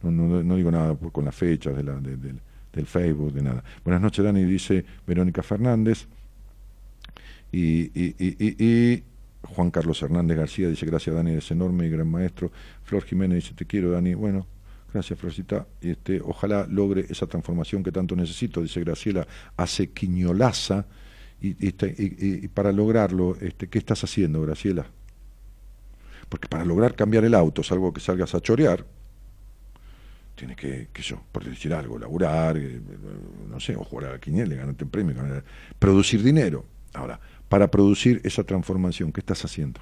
[0.03, 2.39] no, digo nada con las fechas la, de- del-
[2.85, 3.63] Facebook, de nada.
[3.83, 6.07] Buenas noches, Dani, dice Verónica Fernández.
[7.51, 9.03] Y- y- y- y
[9.43, 12.51] Juan Carlos Hernández García dice, gracias Dani, eres enorme y gran maestro.
[12.83, 14.13] Flor Jiménez dice, te quiero Dani.
[14.13, 14.45] Bueno,
[14.93, 15.67] gracias Florcita.
[15.81, 19.27] Este, ojalá logre esa transformación que tanto necesito, dice Graciela
[19.57, 20.85] Acequiñolaza.
[21.41, 24.85] Este- y- y- y para lograrlo, este, ¿qué estás haciendo, Graciela?
[26.29, 28.85] Porque para lograr cambiar el auto, salvo que salgas a chorear,
[30.35, 32.79] tienes que, que yo, por decir algo, laburar, eh,
[33.49, 34.19] no sé, o jugar a la
[34.55, 35.15] ganarte un premio,
[35.77, 36.63] producir dinero.
[36.93, 37.19] Ahora,
[37.51, 39.81] para producir esa transformación, ¿qué estás haciendo?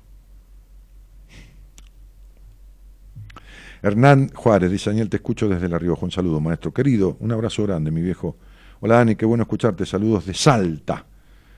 [3.84, 6.04] Hernán Juárez dice, Daniel, te escucho desde La Rioja.
[6.04, 7.16] Un saludo, maestro querido.
[7.20, 8.38] Un abrazo grande, mi viejo.
[8.80, 9.86] Hola, Dani, qué bueno escucharte.
[9.86, 11.06] Saludos de Salta.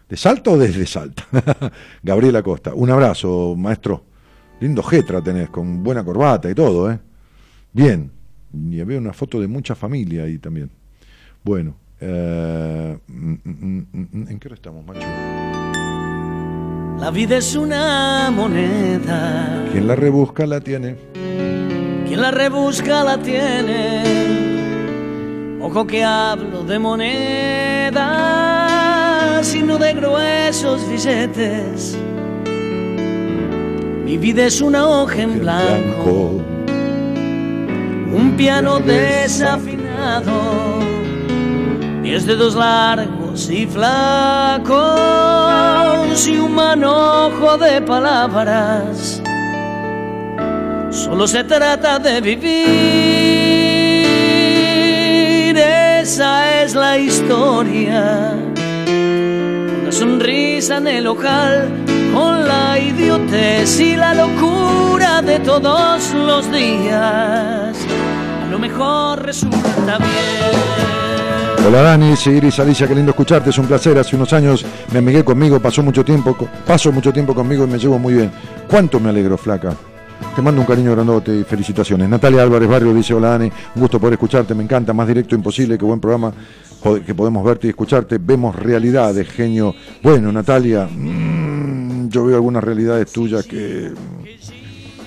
[0.10, 1.26] ¿De Salta o desde Salta?
[2.04, 2.74] Gabriela Costa.
[2.74, 4.04] Un abrazo, maestro.
[4.60, 7.00] Lindo jetra tenés, con buena corbata y todo, ¿eh?
[7.72, 8.12] Bien.
[8.52, 10.70] Y veo una foto de mucha familia ahí también.
[11.42, 11.78] Bueno.
[12.02, 15.08] eh, mm, mm, mm, ¿En qué hora estamos, macho?
[17.02, 20.96] La vida es una moneda, Quien la rebusca la tiene.
[22.08, 24.04] quien la rebusca la tiene.
[25.62, 27.98] Ojo que hablo de monedas,
[29.48, 31.98] sino de gruesos billetes.
[34.06, 36.40] Mi vida es una hoja en blanco,
[38.14, 40.32] un piano desafinado,
[42.04, 44.68] diez dedos largos y flacos
[46.28, 49.22] y un manojo de palabras.
[50.90, 52.46] Solo se trata de vivir,
[55.58, 58.36] esa es la historia.
[59.86, 61.70] La sonrisa en el ojal,
[62.14, 67.78] con la idiotez y la locura de todos los días.
[68.44, 70.71] A lo mejor resulta bien.
[71.64, 73.98] Hola Dani, Iris, Alicia, qué lindo escucharte, es un placer.
[73.98, 76.36] Hace unos años me amigué conmigo, pasó mucho tiempo,
[76.66, 78.32] paso mucho tiempo conmigo y me llevo muy bien.
[78.68, 79.76] ¿Cuánto me alegro, flaca?
[80.36, 82.10] Te mando un cariño grandote y felicitaciones.
[82.10, 85.78] Natalia Álvarez Barrio dice, hola Dani, un gusto poder escucharte, me encanta, más directo imposible,
[85.78, 86.34] qué buen programa
[87.06, 88.18] que podemos verte y escucharte.
[88.18, 89.76] Vemos realidades, genio.
[90.02, 93.92] Bueno, Natalia, mm, yo veo algunas realidades tuyas que,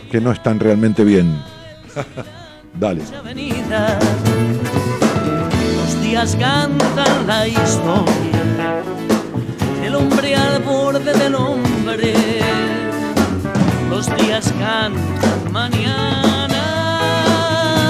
[0.09, 1.37] que no están realmente bien.
[2.79, 3.03] Dale.
[6.15, 8.85] Días cantan la historia.
[9.85, 12.15] El hombre al borde del hombre.
[13.91, 16.63] Los días cantan mañana.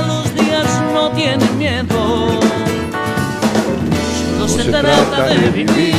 [0.06, 2.40] Los días no tienen miedo.
[4.38, 5.94] Solo se, trata, de vivir.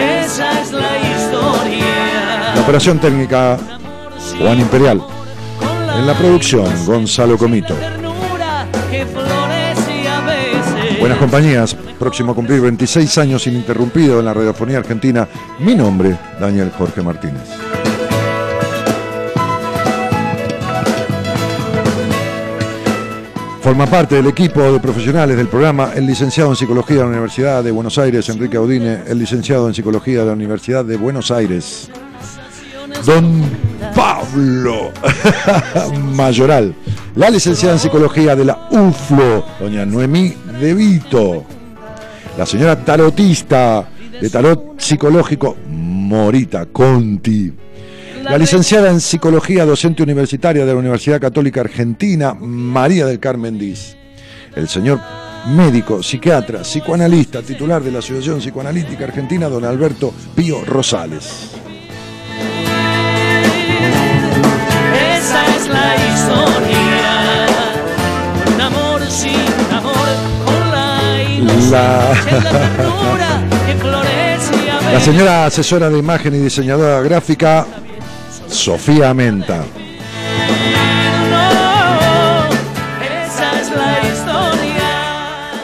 [0.00, 2.54] Esa es la historia.
[2.56, 3.56] La operación técnica,
[4.40, 5.00] Juan Imperial.
[5.96, 7.76] En la producción, Gonzalo Comito.
[11.00, 15.26] Buenas compañías, próximo a cumplir 26 años ininterrumpido en la radiofonía argentina.
[15.58, 17.42] Mi nombre, Daniel Jorge Martínez.
[23.62, 27.64] Forma parte del equipo de profesionales del programa el licenciado en Psicología de la Universidad
[27.64, 31.90] de Buenos Aires, Enrique Audine, el licenciado en Psicología de la Universidad de Buenos Aires,
[33.04, 33.42] don
[33.94, 34.92] Pablo.
[36.14, 36.74] Mayoral,
[37.16, 41.44] la licenciada en Psicología de la UFLO, doña Noemí De Vito,
[42.38, 43.88] la señora tarotista
[44.20, 47.52] de tarot psicológico Morita Conti,
[48.22, 53.96] la licenciada en Psicología docente universitaria de la Universidad Católica Argentina María del Carmen Diz,
[54.54, 55.00] el señor
[55.48, 61.62] médico, psiquiatra, psicoanalista, titular de la Asociación Psicoanalítica Argentina, don Alberto Pío Rosales.
[65.22, 67.46] Esa es la historia.
[68.66, 70.08] Amor sin amor,
[70.44, 75.04] con la inocencia la ternura que florece a La veces.
[75.04, 77.66] señora asesora de imagen y diseñadora gráfica,
[78.48, 79.62] Sofía Menta.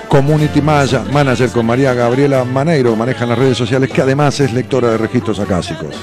[0.09, 4.53] Community Maya- Manager con María Gabriela Maneiro, maneja en las redes sociales, que además es
[4.53, 5.95] lectora de registros acásicos.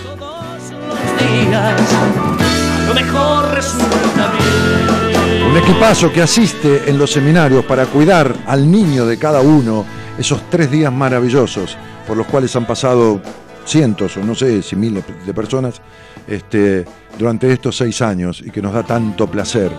[5.56, 9.86] Un equipazo que asiste en los seminarios para cuidar al niño de cada uno
[10.18, 13.22] esos tres días maravillosos por los cuales han pasado
[13.66, 15.82] cientos o no sé si miles de personas
[16.28, 16.84] este,
[17.18, 19.72] durante estos seis años y que nos da tanto placer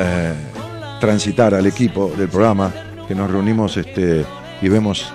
[0.00, 0.34] eh,
[1.00, 2.70] transitar al equipo del programa
[3.08, 4.26] que nos reunimos este,
[4.60, 5.10] y vemos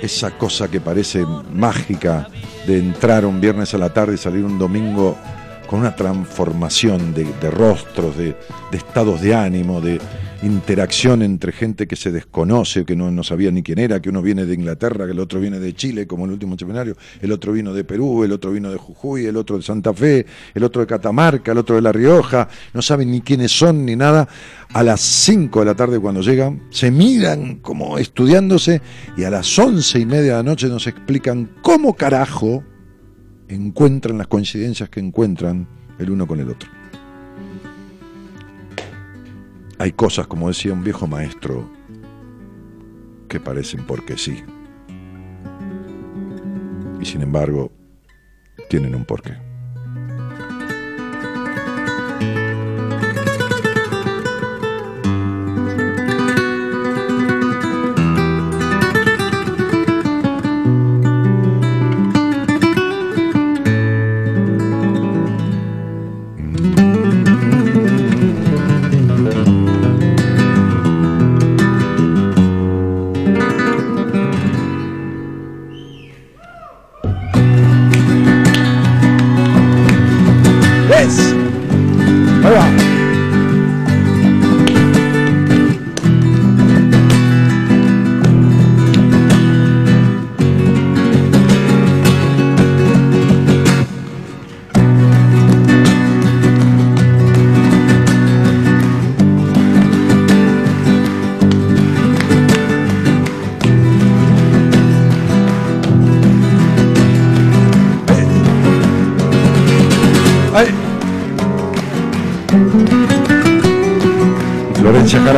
[0.00, 2.26] esa cosa que parece mágica
[2.66, 5.18] de entrar un viernes a la tarde y salir un domingo
[5.68, 8.34] con una transformación de, rostros, de,
[8.70, 10.00] de estados de ánimo, de
[10.42, 14.22] interacción entre gente que se desconoce, que no, no sabía ni quién era, que uno
[14.22, 17.52] viene de Inglaterra, que el otro viene de Chile, como el último seminario, el otro
[17.52, 20.80] vino de Perú, el otro vino de Jujuy, el otro de Santa Fe, el otro
[20.80, 24.28] de Catamarca, el otro de La Rioja, no saben ni quiénes son ni nada.
[24.72, 28.80] A las 5 de la tarde cuando llegan, se miran como estudiándose
[29.16, 32.64] y a las once y media de la noche nos explican cómo carajo
[33.48, 35.66] encuentran las coincidencias que encuentran
[35.98, 36.68] el uno con el otro.
[39.78, 41.68] Hay cosas, como decía un viejo maestro,
[43.28, 44.42] que parecen porque sí.
[47.00, 47.70] Y sin embargo,
[48.68, 49.47] tienen un porqué.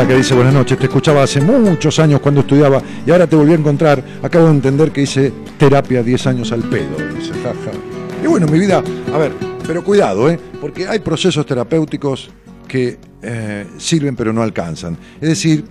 [0.07, 3.53] Que dice buenas noches, te escuchaba hace muchos años cuando estudiaba y ahora te volví
[3.53, 4.03] a encontrar.
[4.23, 6.97] Acabo de entender que hice terapia 10 años al pedo.
[8.21, 8.83] Y bueno, mi vida,
[9.15, 9.33] a ver,
[9.67, 10.41] pero cuidado, ¿eh?
[10.61, 12.31] porque hay procesos terapéuticos
[12.67, 14.97] que eh, sirven pero no alcanzan.
[15.21, 15.65] Es decir,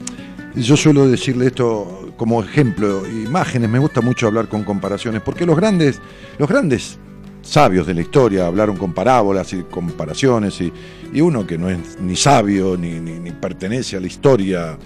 [0.55, 5.57] yo suelo decirle esto como ejemplo, imágenes, me gusta mucho hablar con comparaciones, porque los
[5.57, 5.99] grandes,
[6.37, 6.99] los grandes
[7.41, 10.71] sabios de la historia hablaron con parábolas y comparaciones, y,
[11.13, 14.77] y uno que no es ni sabio ni, ni- pertenece a la historia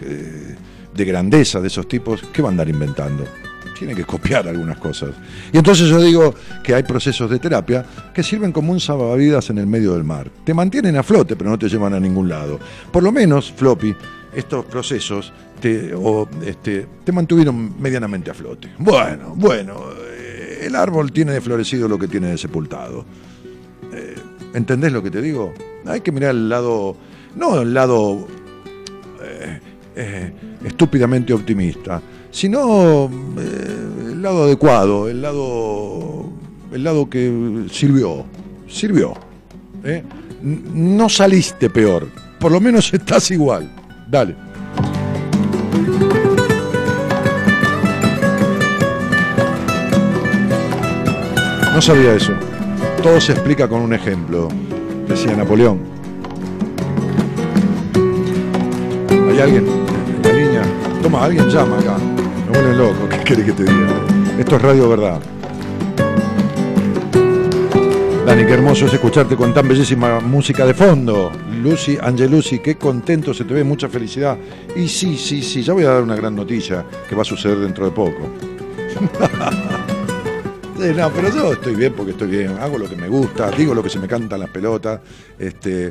[0.00, 0.56] eh,
[0.94, 3.24] de grandeza de esos tipos, ¿qué va a andar inventando?
[3.78, 5.10] Tiene que copiar algunas cosas.
[5.52, 7.84] Y entonces yo digo que hay procesos de terapia
[8.14, 10.30] que sirven como un salvavidas en el medio del mar.
[10.44, 12.60] Te mantienen a flote, pero no te llevan a ningún lado.
[12.92, 13.94] Por lo menos, Floppy,
[14.34, 18.68] estos procesos te, o, este, te mantuvieron medianamente a flote.
[18.78, 19.80] Bueno, bueno,
[20.66, 23.04] el árbol tiene de florecido lo que tiene de sepultado.
[23.92, 24.14] Eh,
[24.54, 25.52] ¿Entendés lo que te digo?
[25.86, 26.96] Hay que mirar el lado,
[27.36, 28.26] no el lado
[29.22, 29.60] eh,
[29.96, 30.32] eh,
[30.64, 36.30] estúpidamente optimista, sino el lado adecuado, el lado,
[36.72, 38.24] el lado que sirvió,
[38.68, 39.14] sirvió.
[40.42, 42.08] No saliste peor,
[42.38, 43.70] por lo menos estás igual.
[44.08, 44.36] Dale.
[51.72, 52.32] No sabía eso.
[53.02, 54.48] Todo se explica con un ejemplo,
[55.08, 55.80] decía Napoleón.
[59.30, 59.66] ¿Hay alguien
[60.22, 60.62] en la?
[61.02, 61.96] Toma, alguien llama acá.
[62.46, 63.88] Me vuelven loco, ¿qué quiere que te diga?
[64.38, 65.20] Esto es Radio Verdad.
[68.26, 71.32] Dani, qué hermoso es escucharte con tan bellísima música de fondo.
[71.62, 74.36] Lucy, Angelucci, qué contento se te ve, mucha felicidad.
[74.76, 77.58] Y sí, sí, sí, ya voy a dar una gran noticia que va a suceder
[77.60, 78.28] dentro de poco.
[80.82, 83.72] Sí, no, pero yo estoy bien porque estoy bien, hago lo que me gusta, digo
[83.72, 85.00] lo que se me cantan las pelotas,
[85.38, 85.86] este,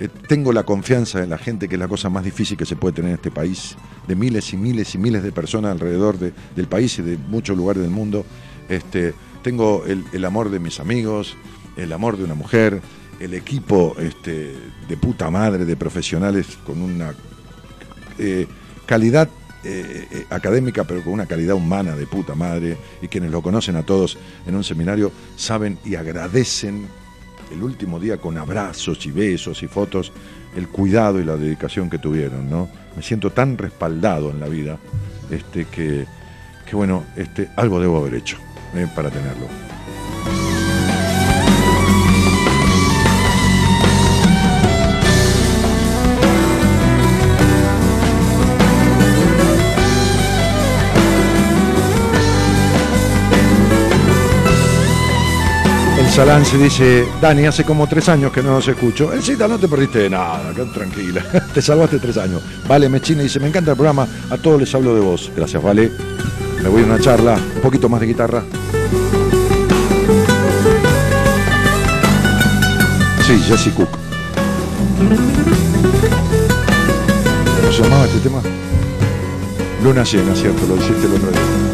[0.00, 2.74] eh, tengo la confianza en la gente, que es la cosa más difícil que se
[2.74, 3.76] puede tener en este país,
[4.08, 7.54] de miles y miles y miles de personas alrededor de- del país y de muchos
[7.54, 8.24] lugares del mundo.
[8.70, 9.12] Este,
[9.42, 11.36] tengo el, el amor de mis amigos,
[11.76, 12.80] el amor de una mujer,
[13.20, 14.54] el equipo este,
[14.88, 17.12] de puta madre, de profesionales con una
[18.18, 18.46] eh,
[18.86, 19.28] calidad
[19.62, 23.76] eh, eh, académica, pero con una calidad humana de puta madre, y quienes lo conocen
[23.76, 26.86] a todos en un seminario saben y agradecen
[27.52, 30.12] el último día con abrazos y besos y fotos
[30.56, 32.68] el cuidado y la dedicación que tuvieron, ¿no?
[32.96, 34.78] Me siento tan respaldado en la vida
[35.30, 36.06] este, que,
[36.66, 38.38] que bueno, este, algo debo haber hecho
[38.74, 39.46] eh, para tenerlo.
[56.10, 59.12] El Salance dice, Dani, hace como tres años que no nos escucho.
[59.12, 61.22] El Cita, no te perdiste de nada, tranquila.
[61.54, 62.42] te salvaste tres años.
[62.66, 65.30] Vale, Mechina dice, me encanta el programa, a todos les hablo de vos.
[65.36, 65.92] Gracias, Vale.
[66.60, 68.42] Me voy a una charla, un poquito más de guitarra.
[73.24, 73.90] Sí, Jesse Cook.
[77.60, 78.42] ¿Cómo se llamaba este tema?
[79.84, 81.69] Luna llena, cierto, lo hiciste el otro día.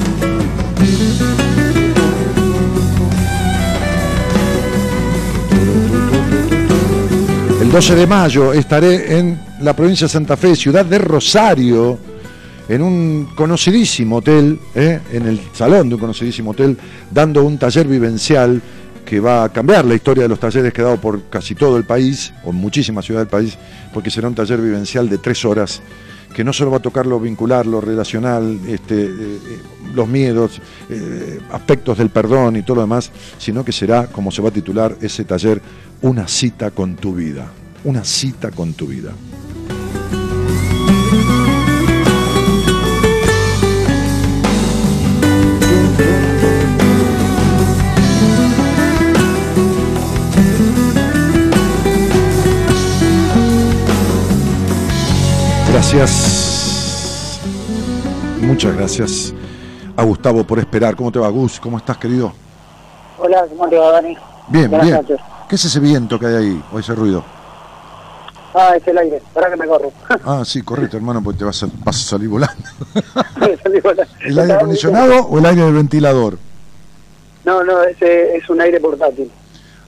[7.67, 11.99] El 12 de mayo estaré en la provincia de Santa Fe, ciudad de Rosario,
[12.69, 15.01] en un conocidísimo hotel, ¿eh?
[15.13, 16.79] en el salón de un conocidísimo hotel,
[17.11, 18.63] dando un taller vivencial
[19.05, 21.77] que va a cambiar la historia de los talleres que he dado por casi todo
[21.77, 23.59] el país, o muchísimas ciudades del país,
[23.93, 25.83] porque será un taller vivencial de tres horas,
[26.33, 29.59] que no solo va a tocar lo vincular, lo relacional, este, eh, eh,
[29.93, 30.61] los miedos,
[31.51, 34.97] aspectos del perdón y todo lo demás, sino que será, como se va a titular
[35.01, 35.61] ese taller,
[36.03, 37.47] una cita con tu vida.
[37.85, 39.13] Una cita con tu vida.
[55.73, 57.41] Gracias.
[58.41, 59.35] Muchas gracias
[59.97, 60.97] a Gustavo por esperar.
[60.97, 61.61] ¿Cómo te va, Gus?
[61.61, 62.33] ¿Cómo estás, querido?
[63.19, 64.17] Hola, ¿cómo te va, Dani?
[64.49, 64.97] Bien, Buenas bien.
[64.97, 65.36] noches.
[65.49, 67.25] ¿Qué es ese viento que hay ahí o ese ruido?
[68.55, 69.93] Ah, es el aire, para que me corro.
[70.25, 72.55] Ah, sí, correcto, hermano, porque te vas a, vas a salir volando.
[73.63, 74.05] Salí volando.
[74.25, 76.39] ¿El aire acondicionado o el aire del ventilador?
[77.45, 79.31] No, no, ese es un aire portátil,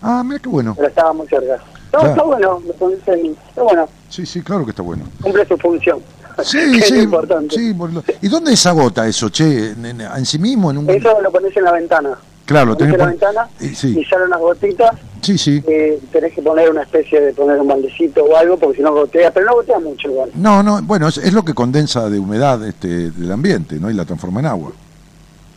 [0.00, 0.74] Ah, mira qué bueno.
[0.76, 1.56] pero estaba muy cerca.
[1.92, 2.08] No, Claro.
[2.10, 2.62] está bueno.
[2.68, 5.04] Está bueno, Sí, sí, claro que está bueno.
[5.22, 5.98] cumple su función.
[6.44, 7.56] Sí, sí, importante.
[7.56, 7.74] sí.
[8.22, 9.70] ¿Y dónde se agota eso, che?
[9.70, 10.70] ¿En, en- en sí mismo?
[10.70, 10.90] En un...
[10.90, 12.16] Eso lo pones en la ventana.
[12.48, 13.98] Claro, tenés en la ventana y- sí.
[14.00, 15.62] y salen unas gotitas Sí, sí.
[15.68, 18.94] eh, tenés que poner una especie de poner un baldecito o algo porque si no
[18.94, 20.30] gotea, pero no gotea mucho igual.
[20.34, 23.90] No, no, bueno, es, es lo que condensa de humedad este, del ambiente, ¿no?
[23.90, 24.72] Y la transforma en agua.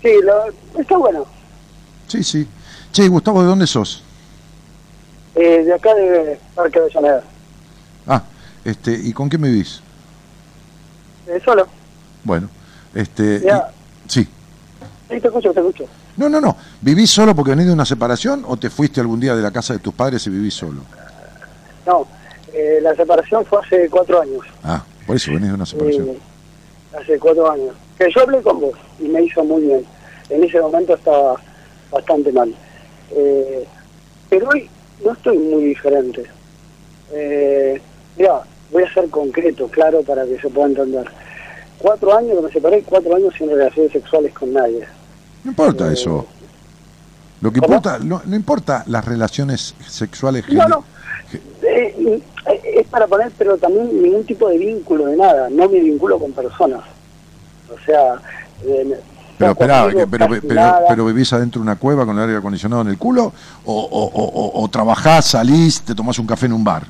[0.01, 1.25] Sí, lo, está bueno.
[2.07, 2.45] Sí, sí.
[2.91, 4.03] Che, Gustavo, ¿de dónde sos?
[5.35, 7.23] Eh, de acá de Parque de Avellaneda.
[8.05, 8.21] Ah,
[8.65, 9.79] este, ¿y con quién vivís?
[11.27, 11.65] Eh, solo.
[12.25, 12.49] Bueno,
[12.93, 13.37] este...
[13.37, 13.69] y- Ya.
[14.09, 14.27] sí.
[15.09, 15.85] Sí, te escucho, te escucho.
[16.17, 16.55] No, no, no.
[16.81, 19.73] ¿Vivís solo porque venís de una separación o te fuiste algún día de la casa
[19.73, 20.81] de tus padres y vivís solo?
[21.85, 22.05] No,
[22.53, 24.41] eh, la separación fue hace cuatro años.
[24.63, 26.09] Ah, por eso venís de una separación.
[26.09, 26.19] Eh,
[26.99, 27.75] hace cuatro años.
[27.97, 29.85] Que yo hablé con vos y me hizo muy bien.
[30.29, 31.35] En ese momento estaba
[31.91, 32.53] bastante mal.
[33.11, 33.65] Eh,
[34.29, 34.69] pero hoy
[35.03, 36.23] no estoy muy diferente.
[37.13, 37.81] Eh,
[38.17, 41.05] mira, voy a ser concreto, claro, para que se pueda entender.
[41.77, 44.85] Cuatro años que me separé, cuatro años sin relaciones sexuales con nadie.
[45.43, 46.25] No importa Eh, eso.
[47.41, 47.75] Lo que ¿cómo?
[47.75, 50.45] importa, no, no importa las relaciones sexuales.
[50.49, 50.83] No, no.
[51.63, 52.21] Eh, eh,
[52.77, 55.49] es para poner, pero también ningún tipo de vínculo de nada.
[55.49, 56.81] No me vinculo con personas.
[57.73, 58.15] O sea,
[58.63, 58.99] eh,
[59.39, 59.65] Pero que-
[60.07, 60.83] pero, pero, nada.
[60.87, 63.33] pero vivís adentro de una cueva con el aire acondicionado en el culo
[63.65, 66.83] o, o, o, o- trabajás, salís, te tomás un café en un bar.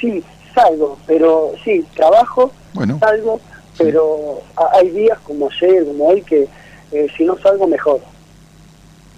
[0.00, 0.22] Sí,
[0.54, 2.98] salgo, pero sí, trabajo, Bueno.
[3.00, 3.40] salgo,
[3.78, 4.40] pero
[4.74, 6.48] hay días como ayer, como hoy, que
[6.92, 8.00] eh, si no salgo, mejor.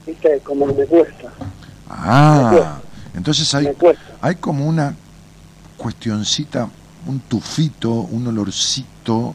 [0.07, 0.41] ¿Viste?
[0.41, 1.29] Como me cuesta.
[1.41, 1.47] Me
[1.91, 2.81] Ah, cuesta.
[3.15, 3.69] entonces hay,
[4.21, 4.95] hay como una
[5.77, 6.69] cuestioncita,
[7.07, 9.35] un tufito, un olorcito,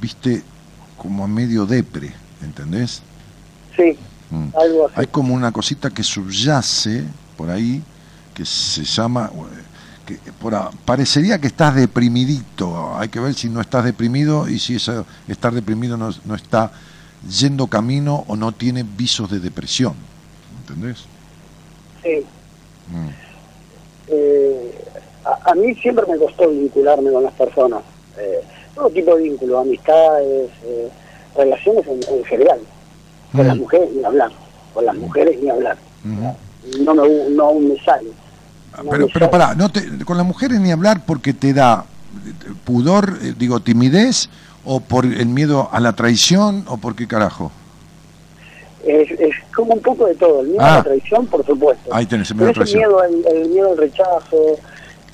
[0.00, 0.42] viste,
[0.96, 2.12] como a medio depre,
[2.42, 3.02] ¿entendés?
[3.76, 3.98] Sí,
[4.30, 4.48] Mm.
[4.56, 4.94] algo así.
[4.96, 7.04] Hay como una cosita que subyace
[7.36, 7.82] por ahí,
[8.32, 9.62] que se llama, eh,
[10.06, 10.54] que por
[10.84, 15.52] parecería que estás deprimidito, hay que ver si no estás deprimido y si ese estar
[15.52, 16.72] deprimido no, no está
[17.28, 19.94] yendo camino o no tiene visos de depresión,
[20.60, 21.04] ¿entendés?
[22.02, 22.24] Sí.
[22.92, 23.08] Mm.
[24.08, 24.74] Eh,
[25.24, 27.80] a, a mí siempre me costó vincularme con las personas.
[28.18, 28.40] Eh,
[28.74, 30.88] todo tipo de vínculos, amistades, eh,
[31.36, 32.58] relaciones en, en general.
[33.32, 33.48] Con Mm.
[33.48, 34.30] las mujeres ni hablar.
[34.74, 35.76] Con las mujeres ni hablar.
[36.04, 36.84] Ujú.
[36.84, 38.10] No, me, no aún me sale.
[38.72, 39.38] Ah, No Pero, me pero sale.
[39.38, 41.84] pará, no te, con las mujeres ni hablar porque te da
[42.64, 44.28] pudor, eh, digo, timidez,
[44.64, 47.52] o por el miedo a la traición, o por qué carajo.
[48.84, 50.40] Es, es como un poco de todo.
[50.42, 50.74] El miedo Ah.
[50.74, 51.94] a la traición, por supuesto.
[51.94, 54.58] Ahí tenés el miedo Pero miedo, el, el miedo al rechazo.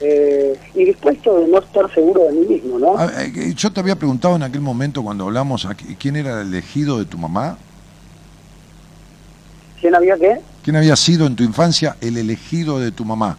[0.02, 2.94] eh, y después esto de no estar seguro de mí mismo, ¿no?
[2.96, 6.40] Ah, eh, Yo te había preguntado en aquel momento cuando hablamos a qui- quién era
[6.40, 7.58] el elegido de tu mamá,
[9.80, 10.40] ¿Quién había qué?
[10.62, 13.36] quién había sido en tu infancia el elegido de tu mamá.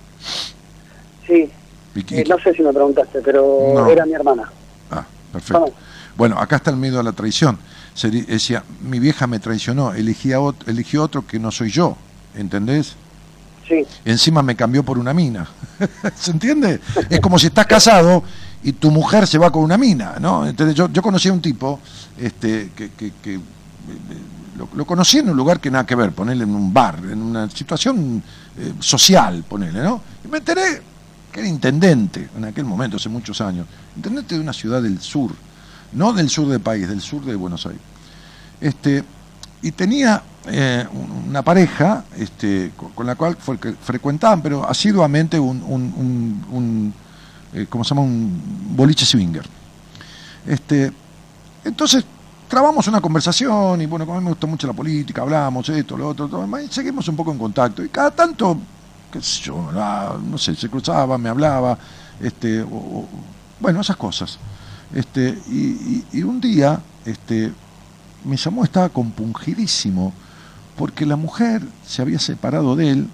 [1.27, 1.49] Sí.
[1.95, 3.87] Y- y- Eh, no sé si me preguntaste, pero No.
[3.89, 4.51] era mi hermana.
[4.91, 5.53] Ah, perfecto.
[5.61, 5.71] Vamos.
[6.17, 7.57] Bueno, acá está el miedo a la traición.
[7.95, 11.97] Seri- Decía, mi vieja me traicionó, elegí a ot- eligió otro que no soy yo,
[12.35, 12.95] ¿entendés?
[13.67, 13.85] Sí.
[14.05, 15.47] Encima me cambió por una mina.
[16.15, 16.79] ¿Se entiende?
[17.09, 18.23] Es como si estás casado
[18.63, 20.45] y tu mujer se va con una mina, ¿no?
[20.45, 21.79] Entonces yo, yo conocí a un tipo
[22.17, 23.39] este, que, que- que, eh,
[24.57, 27.21] lo, lo conocí en un lugar que nada que ver, ponerle en un bar, en
[27.21, 28.21] una situación
[28.57, 30.01] eh, social, ponerle, ¿no?
[30.23, 30.81] Y me enteré
[31.31, 33.65] que era intendente en aquel momento, hace muchos años,
[33.95, 35.31] intendente de una ciudad del sur,
[35.93, 37.81] no del sur del país, del sur de Buenos Aires.
[38.59, 39.03] Este,
[39.61, 45.81] y tenía eh, un- una pareja este, con, la cual frecuentaban, pero asiduamente un, un,
[45.95, 46.93] un- un,
[47.53, 48.01] eh, ¿cómo se llama?
[48.01, 48.41] Un
[48.75, 49.45] boliche swinger.
[50.47, 50.91] Este,
[51.63, 52.03] entonces,
[52.47, 55.95] trabamos una conversación y bueno, como a mí me gusta mucho la política, hablamos esto,
[55.97, 57.83] lo otro, todo, y seguimos un poco en contacto.
[57.83, 58.57] Y cada tanto,
[59.11, 61.77] qué sé yo, ah, no sé, se cruzaba, me hablaba,
[62.19, 63.05] este, o-
[63.59, 64.39] bueno, esas cosas.
[64.93, 67.51] Este, y, un día, este,
[68.25, 70.13] me llamó, estaba compungidísimo,
[70.77, 73.07] porque la mujer se había separado de él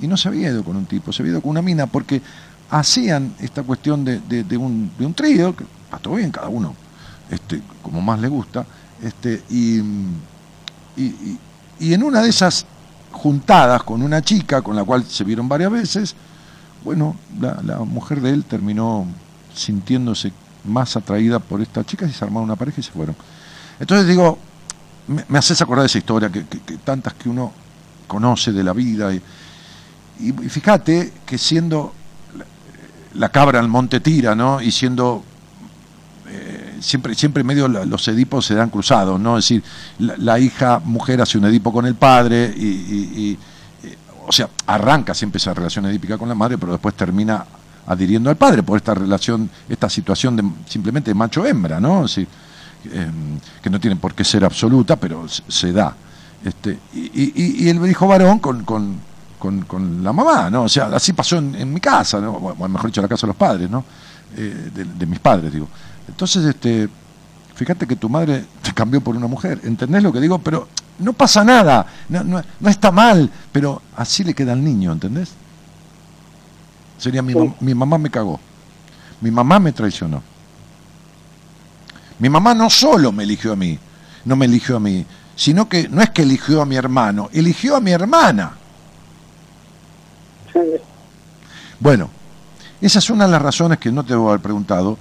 [0.00, 2.22] y no se había ido con un tipo, se había ido con una mina, porque
[2.70, 5.64] hacían esta cuestión de, de- un, trío, que
[6.02, 6.74] todo bien, cada uno
[7.30, 8.64] este, como más le gusta,
[9.02, 9.78] este, y,
[10.96, 11.38] y,
[11.80, 12.66] y- en una de esas
[13.10, 16.14] juntadas con una chica con la cual se vieron varias veces,
[16.84, 19.06] bueno, la mujer de él terminó
[19.54, 20.32] sintiéndose
[20.64, 23.16] más atraída por esta chica y se armaron una pareja y se fueron.
[23.80, 24.38] Entonces digo,
[25.28, 26.42] me, haces acordar de esa historia, que,
[26.84, 27.52] tantas que uno
[28.06, 29.12] conoce de la vida.
[29.12, 29.22] Y,
[30.48, 31.94] fíjate que siendo
[33.14, 34.60] la, cabra al monte tira, ¿no?
[34.60, 35.22] Y siendo
[36.28, 39.38] eh, siempre, siempre medio los edipos se dan cruzados, ¿no?
[39.38, 39.62] Es decir,
[39.98, 43.38] la, hija mujer hace un edipo con el padre y, y- y,
[43.86, 47.46] eh, o sea, arranca siempre esa relación edípica con la madre, pero después termina
[47.88, 52.04] adhiriendo al padre por esta relación, esta situación de simplemente macho-hembra, ¿no?
[52.06, 53.10] Eh,
[53.62, 55.94] que no tiene por qué ser absoluta, pero se, da.
[56.44, 59.00] Este, y, y- y el hijo varón con, con,
[59.38, 60.62] con, la mamá, ¿no?
[60.64, 62.54] O sea, así pasó en, mi casa, ¿no?
[62.68, 63.84] Mejor dicho, la casa de los padres, ¿no?
[64.36, 65.68] Eh, de, de mis padres, digo.
[66.06, 66.88] Entonces, este,
[67.54, 70.38] fíjate que tu madre te cambió por una mujer, ¿entendés lo que digo?
[70.38, 74.92] Pero no pasa nada, no, no, no está mal, pero así le queda al niño,
[74.92, 75.30] ¿entendés?
[76.98, 77.38] Sería mi, Sí.
[77.38, 78.38] mam- mi mamá me cagó,
[79.20, 80.22] mi mamá me traicionó.
[82.18, 83.78] Mi mamá no solo me eligió a mí,
[84.24, 85.06] no me eligió a mí,
[85.36, 88.52] sino que no es que eligió a mi hermano, eligió a mi hermana.
[90.52, 90.58] Sí,
[91.80, 92.10] Bueno,
[92.80, 94.98] esa es una de las razones que no te debo haber preguntado,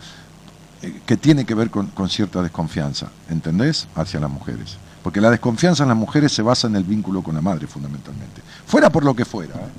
[0.84, 3.88] eh, que tiene que ver con, con cierta desconfianza, ¿entendés?
[3.96, 4.78] Hacia las mujeres.
[5.02, 8.42] Porque la desconfianza en las mujeres se basa en el vínculo con la madre, fundamentalmente.
[8.68, 9.56] Fuera por lo que fuera.
[9.56, 9.70] ¿eh?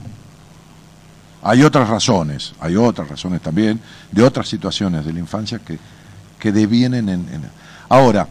[1.43, 5.79] Hay otras razones, hay otras razones también, de otras situaciones de la infancia que,
[6.39, 7.59] que devienen en, en-
[7.89, 8.29] Ahora,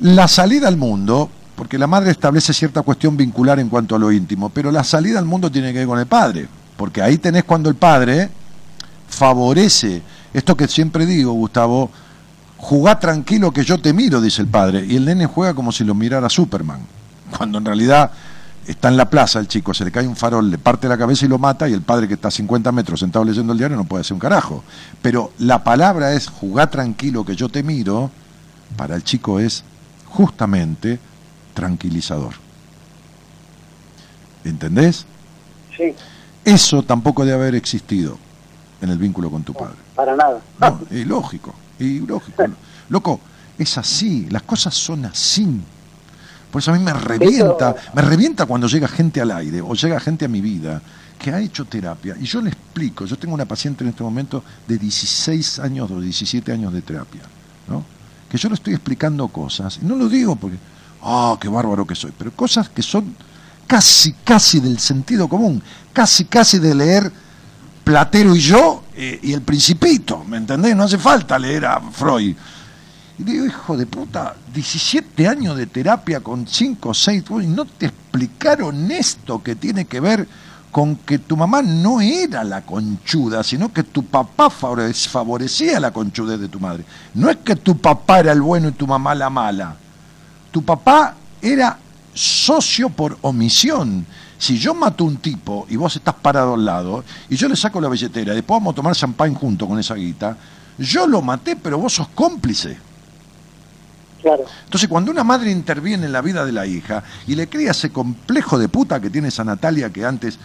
[0.00, 4.12] la salida al mundo, porque la madre establece cierta cuestión vincular en cuanto a lo
[4.12, 6.46] íntimo, pero la salida al mundo tiene que ver con el padre,
[6.76, 8.30] porque ahí tenés cuando el padre
[9.08, 10.02] favorece,
[10.32, 11.90] esto que siempre digo, Gustavo,
[12.58, 15.84] jugá tranquilo que yo te miro, dice el padre, y el nene juega como si
[15.84, 16.80] lo mirara Superman,
[17.36, 18.10] cuando en realidad
[18.68, 21.24] está en la plaza el chico, se le cae un farol, le parte la cabeza
[21.24, 23.76] y lo mata, y el padre que está a 50 metros sentado leyendo el diario
[23.76, 24.62] no puede hacer un carajo.
[25.00, 28.10] Pero la palabra es jugá tranquilo que yo te miro,
[28.76, 29.64] para el chico es
[30.06, 31.00] justamente
[31.54, 32.34] tranquilizador.
[34.44, 35.06] ¿Entendés?
[35.76, 35.94] sí,
[36.44, 38.18] Eso tampoco debe haber existido
[38.80, 39.76] en el vínculo con tu padre.
[39.94, 40.40] para nada.
[40.60, 42.44] No, lógico, y lógico.
[42.90, 43.20] Loco,
[43.58, 45.60] es así, las cosas son así.
[46.50, 50.00] Por eso a mí me revienta, me revienta cuando llega gente al aire o llega
[50.00, 50.80] gente a mi vida
[51.18, 52.16] que ha hecho terapia.
[52.20, 56.00] Y yo le explico, yo tengo una paciente en este momento de 16 años o
[56.00, 57.22] 17 años de terapia,
[57.68, 57.84] ¿no?
[58.30, 60.58] Que yo le estoy explicando cosas, y no lo digo porque,
[61.02, 63.14] ah, qué bárbaro que soy, pero cosas que son
[63.66, 65.62] casi, casi del sentido común,
[65.92, 67.12] casi, casi de leer
[67.88, 70.76] Platero y yo eh, y el Principito, ¿me entendés?
[70.76, 72.36] No hace falta leer a Freud.
[73.18, 77.64] Y digo, hijo de puta, 17 años de terapia con 5 o 6, y no
[77.64, 80.28] te explicaron esto que tiene que ver
[80.70, 85.90] con que tu mamá no era la conchuda, sino que tu papá favore- favorecía la
[85.90, 86.84] conchudez de tu madre.
[87.14, 89.74] No es que tu papá era el bueno y tu mamá la mala.
[90.52, 91.78] Tu papá era
[92.14, 94.06] socio por omisión.
[94.38, 97.80] Si yo mato un tipo y vos estás parado al lado y yo le saco
[97.80, 100.36] la billetera y después vamos a tomar champán junto con esa guita,
[100.78, 102.78] yo lo maté, pero vos sos cómplice.
[104.64, 107.90] Entonces, cuando una madre interviene en la vida de la hija y le crea ese
[107.90, 110.38] complejo de puta que tiene esa Natalia que antes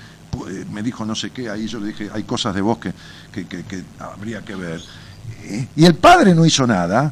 [0.49, 2.93] eh, me dijo no sé qué, ahí yo le dije, hay cosas de vos que,
[3.31, 4.81] que- que- que habría que ver.
[5.43, 7.11] Eh, Y el padre no hizo nada,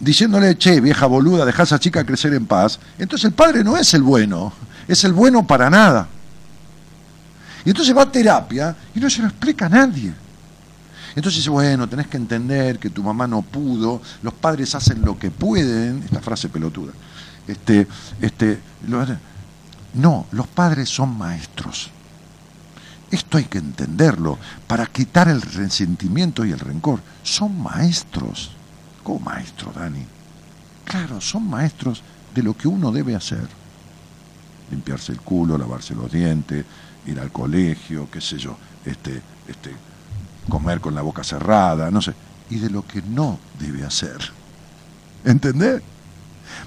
[0.00, 2.78] diciéndole, che, vieja boluda, dejá a esa chica crecer en paz.
[2.98, 4.52] Entonces el padre no es el bueno,
[4.88, 6.08] es el bueno para nada.
[7.64, 10.12] Y entonces va a terapia y no se lo explica a nadie.
[11.16, 15.30] Entonces bueno, tenés que entender que tu mamá no pudo, los padres hacen lo que
[15.30, 16.92] pueden, esta frase pelotuda.
[17.46, 17.86] Este,
[18.20, 18.58] este,
[19.94, 21.90] no, los padres son maestros.
[23.10, 27.00] Esto hay que entenderlo para quitar el resentimiento y el rencor.
[27.22, 28.50] Son maestros.
[29.04, 30.04] ¿Cómo maestro, Dani?
[30.84, 32.02] Claro, son maestros
[32.34, 33.46] de lo que uno debe hacer.
[34.70, 36.64] Limpiarse el culo, lavarse los dientes,
[37.06, 39.70] ir al colegio, qué sé yo, este, este,
[40.48, 42.14] comer con la boca cerrada, no sé,
[42.50, 44.18] y de lo que no debe hacer.
[45.24, 45.82] ¿Entendés?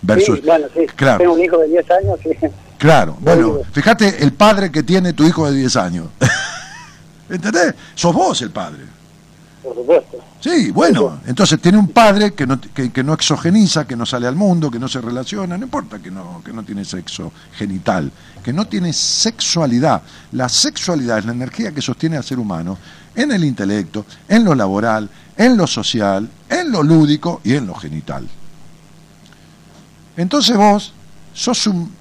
[0.01, 0.85] Versus, sí, bueno, sí.
[0.95, 2.29] claro, Tengo un hijo de 10 años, sí.
[2.77, 3.17] claro.
[3.19, 6.07] Bueno, fíjate el padre que tiene tu hijo de 10 años.
[7.29, 7.73] ¿Entendés?
[7.95, 8.83] Sos vos el padre.
[9.68, 10.18] Por supuesto.
[10.39, 14.27] Sí, bueno, entonces tiene un padre que no, que, que no exogeniza, que no sale
[14.27, 18.11] al mundo, que no se relaciona, no importa que no, que no tiene sexo genital,
[18.44, 20.02] que no tiene sexualidad.
[20.31, 22.77] La sexualidad es la energía que sostiene al ser humano
[23.15, 27.76] en el intelecto, en lo laboral, en lo social, en lo lúdico y en lo
[27.76, 28.27] genital.
[30.15, 30.94] Entonces vos
[31.34, 31.91] sos un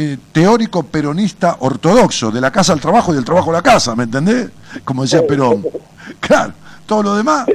[0.00, 3.96] eh, teórico peronista ortodoxo, de la casa al trabajo y del trabajo a la casa,
[3.96, 4.48] ¿me entendés?
[4.84, 5.64] Como decía Perón.
[6.20, 6.54] Claro,
[6.88, 7.46] todo lo demás.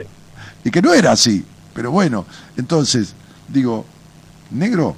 [0.63, 1.45] Y que no era así.
[1.73, 3.13] Pero bueno, entonces,
[3.49, 3.85] digo,
[4.51, 4.95] negro,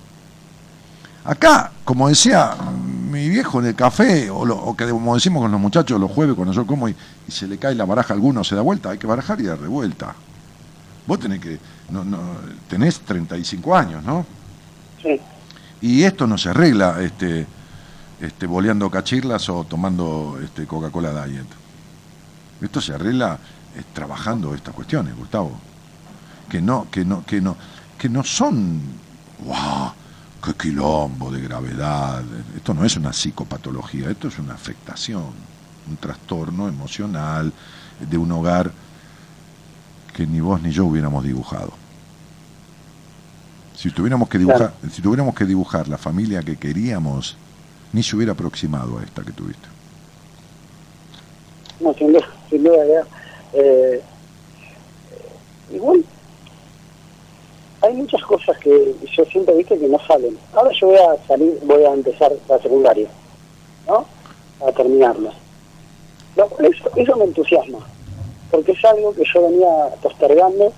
[1.23, 2.55] acá, como decía
[3.09, 6.11] mi viejo en el café, o, lo- o que como decimos con los muchachos los
[6.11, 6.95] jueves cuando yo como y,
[7.27, 9.43] y se le cae la baraja a alguno, se da vuelta, hay que barajar y
[9.45, 10.13] dar revuelta.
[11.07, 11.57] Vos tenés que,
[11.89, 12.17] no, no,
[12.67, 14.25] tenés 35 años, ¿no?
[15.01, 15.19] Sí,
[15.81, 17.45] Y esto no se arregla este,
[18.19, 21.45] este, boleando cachirlas o tomando este, Coca-Cola Diet.
[22.61, 23.39] Esto se arregla eh,
[23.93, 25.57] trabajando estas cuestiones, Gustavo.
[26.49, 27.55] Que no, que no, que no,
[27.97, 28.81] que no son
[29.43, 29.91] wow,
[30.43, 32.23] qué quilombo de gravedad.
[32.55, 35.25] Esto no es una psicopatología, esto es una afectación,
[35.89, 37.51] un trastorno emocional
[37.99, 38.71] de un hogar
[40.13, 41.73] que ni vos ni yo hubiéramos dibujado.
[43.75, 47.35] Si tuviéramos que dibujar, si tuviéramos que dibujar la familia que queríamos,
[47.91, 49.67] ni se hubiera aproximado a esta que tuviste.
[51.81, 53.24] No, sin duda, sin duda, ya.
[53.55, 54.01] Eh,
[55.71, 56.03] igual,
[57.81, 60.37] hay muchas cosas que yo siempre viste que no salen.
[60.53, 63.07] Ahora yo voy a salir, voy a empezar la secundaria,
[63.87, 64.05] ¿no?
[64.67, 65.31] A terminarla.
[66.35, 67.79] Lo cual eso, eso me entusiasma,
[68.51, 69.69] porque es algo que yo venía
[70.01, 70.73] postergando,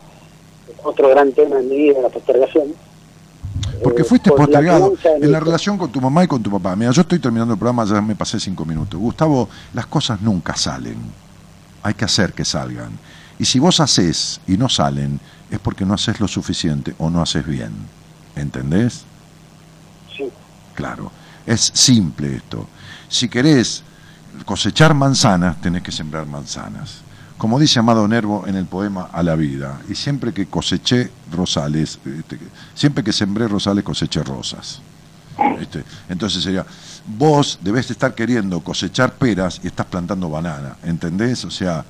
[0.84, 2.76] otro gran tema en mi vida, la postergación.
[3.84, 6.76] Porque Eh, fuiste por postergado en la relación con tu mamá y con tu papá.
[6.76, 9.00] Mira, yo estoy terminando el programa, ya me pasé cinco minutos.
[9.00, 11.27] Gustavo, las cosas nunca salen.
[11.88, 13.00] Hay que hacer que salgan.
[13.40, 17.22] Y si vos haces y no salen, es porque no haces lo suficiente o no
[17.22, 17.72] haces bien.
[18.36, 19.06] ¿Entendés?
[20.14, 20.26] Sí.
[20.76, 21.14] Claro.
[21.46, 22.68] Es simple esto.
[23.08, 23.84] Si querés
[24.44, 26.98] cosechar manzanas, tenés que sembrar manzanas.
[27.38, 32.00] Como dice Amado Nervo en el poema A la vida, y siempre que coseché rosales,
[32.06, 32.38] este,
[32.76, 34.82] siempre que sembré rosales coseché rosas.
[35.60, 36.66] Este, entonces sería,
[37.06, 41.46] vos debés estar queriendo cosechar peras y estás plantando banana, ¿entendés?
[41.46, 41.86] O sea,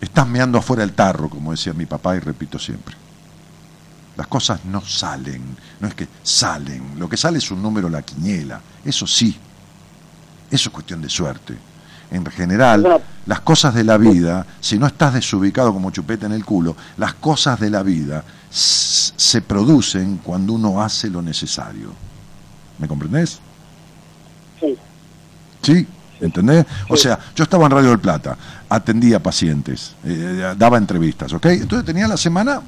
[0.00, 2.94] estás meando afuera el tarro, como decía mi papá y repito siempre.
[4.16, 8.02] Las cosas no salen, no es que salen, lo que sale es un número la
[8.02, 9.36] quiniela, eso sí,
[10.50, 11.56] eso es cuestión de suerte.
[12.10, 16.44] En general, las cosas de la vida, si no estás desubicado como chupete en el
[16.44, 21.92] culo, las cosas de la vida se producen cuando uno hace lo necesario.
[22.78, 23.38] ¿Me comprendés?
[24.60, 24.76] Sí.
[25.62, 25.86] ¿Sí?
[26.20, 26.64] ¿Entendés?
[26.88, 28.36] O sea, yo estaba en Radio del Plata,
[28.68, 31.46] atendía pacientes, eh, daba entrevistas, ¿ok?
[31.46, 32.62] Entonces tenía la semana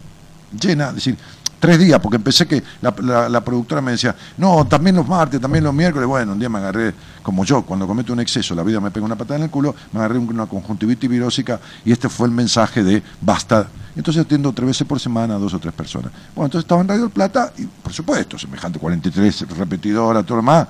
[0.61, 1.17] llena, es decir,
[1.61, 5.41] tres días, porque empecé que la, la- la productora me decía, no, también los martes,
[5.41, 6.93] también los miércoles, bueno, un día me agarré,
[7.23, 9.75] como yo, cuando cometo un exceso, la vida me pega una patada en el culo,
[9.93, 13.69] me agarré una conjuntivitis virósica y este fue el mensaje de basta.
[13.97, 16.13] Entonces atiendo tres veces por semana a dos o tres personas.
[16.35, 20.43] Bueno, entonces estaba en Radio del Plata y, por supuesto, semejante 43 repetidoras, todo lo
[20.43, 20.69] más,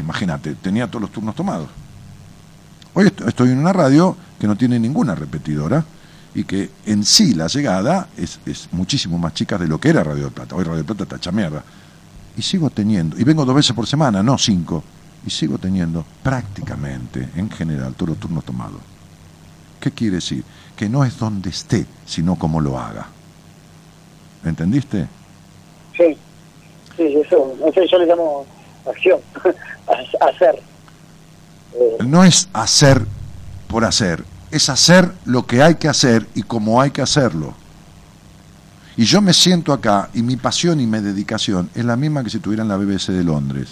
[0.00, 1.68] imagínate, tenía todos los turnos tomados.
[2.94, 5.84] Hoy est- estoy en una radio que no tiene ninguna repetidora
[6.34, 8.38] y que en sí la llegada es,
[8.72, 10.54] muchísimo más chica de lo que era Radio del Plata.
[10.56, 11.62] Hoy Radio Plata está hecha mierda.
[12.38, 14.82] Y sigo teniendo, y vengo dos veces por semana, no cinco,
[15.26, 18.80] y sigo teniendo prácticamente, en general, todos los turnos tomados.
[19.78, 20.42] ¿Qué quiere decir?
[20.82, 23.06] Que no es donde esté, sino cómo lo haga.
[24.44, 25.06] ¿Entendiste?
[25.96, 26.18] Sí,
[26.96, 28.44] sí, eso, no sé, yo le llamo
[28.90, 29.20] acción,
[29.86, 30.60] Ha- hacer.
[31.76, 33.06] Eh, No es hacer
[33.68, 37.54] por hacer, es hacer lo que hay que hacer y como hay que hacerlo.
[38.96, 42.30] Y yo me siento acá y mi pasión y mi dedicación es la misma que
[42.30, 43.68] si estuviera en la BBC de Londres.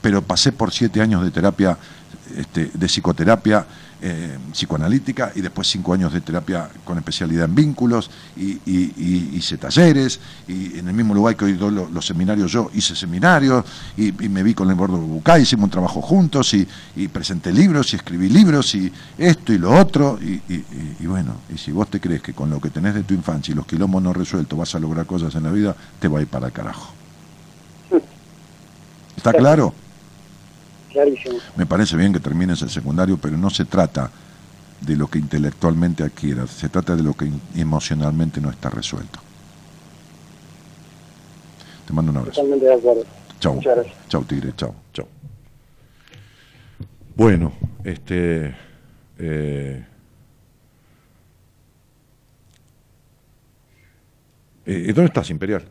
[0.00, 1.76] Pero pasé por siete años de terapia,
[2.34, 3.66] este, de psicoterapia
[4.06, 9.30] eh, psicoanalítica y después cinco años de terapia con especialidad en vínculos y, y- y-
[9.36, 12.94] hice talleres y en el mismo lugar que hoy doy lo- los, seminarios yo hice
[12.94, 13.64] seminarios
[13.96, 16.68] y, me vi con el Bordo Bucay, hicimos un trabajo juntos y,
[17.08, 20.42] presenté libros y escribí libros y esto y lo otro y-
[21.00, 23.52] y bueno, y si vos te crees que con lo que tenés de tu infancia
[23.52, 26.22] y los quilombos no resueltos vas a lograr cosas en la vida, te va a
[26.22, 26.92] ir para el carajo.
[29.16, 29.72] ¿Está claro?
[30.94, 31.38] Clarísimo.
[31.56, 34.10] Me parece bien que termines el secundario, pero no se trata
[34.80, 39.18] de lo que intelectualmente adquieras, se trata de lo que in- emocionalmente no está resuelto.
[41.86, 42.36] Te mando un abrazo.
[42.40, 43.02] Totalmente de acuerdo.
[43.40, 43.54] Chau.
[43.56, 43.96] Muchas gracias.
[44.08, 44.52] Chau, Tigre.
[44.56, 44.74] Chau.
[44.94, 45.06] Chau.
[47.14, 47.52] Bueno,
[47.84, 48.56] este.
[49.18, 49.84] eh,
[54.66, 55.64] eh, ¿Dónde estás, Imperial?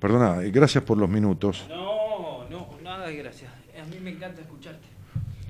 [0.00, 1.64] Perdona, eh, gracias por los minutos.
[1.68, 3.50] No, no, nada de gracias.
[3.80, 4.86] A mí me encanta escucharte.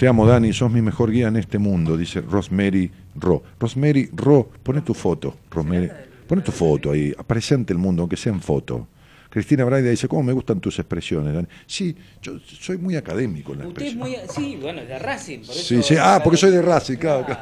[0.02, 3.40] Te amo, Dani, sos mi mejor guía en este mundo, dice Rosemary Ro.
[3.60, 5.88] Rosemary Ro, pone tu foto, Rosemary.
[6.26, 8.88] Pone tu foto ahí, aparece ante el mundo, aunque sea en foto.
[9.32, 11.46] Cristina Braida dice, ¿cómo me gustan tus expresiones, Dani?
[11.66, 14.14] Sí, yo soy muy académico en la Usted es muy.
[14.34, 15.38] Sí, bueno, de Racing.
[15.38, 17.40] Por Sí, eso- sí, ah, porque soy de Racing, claro, Claro.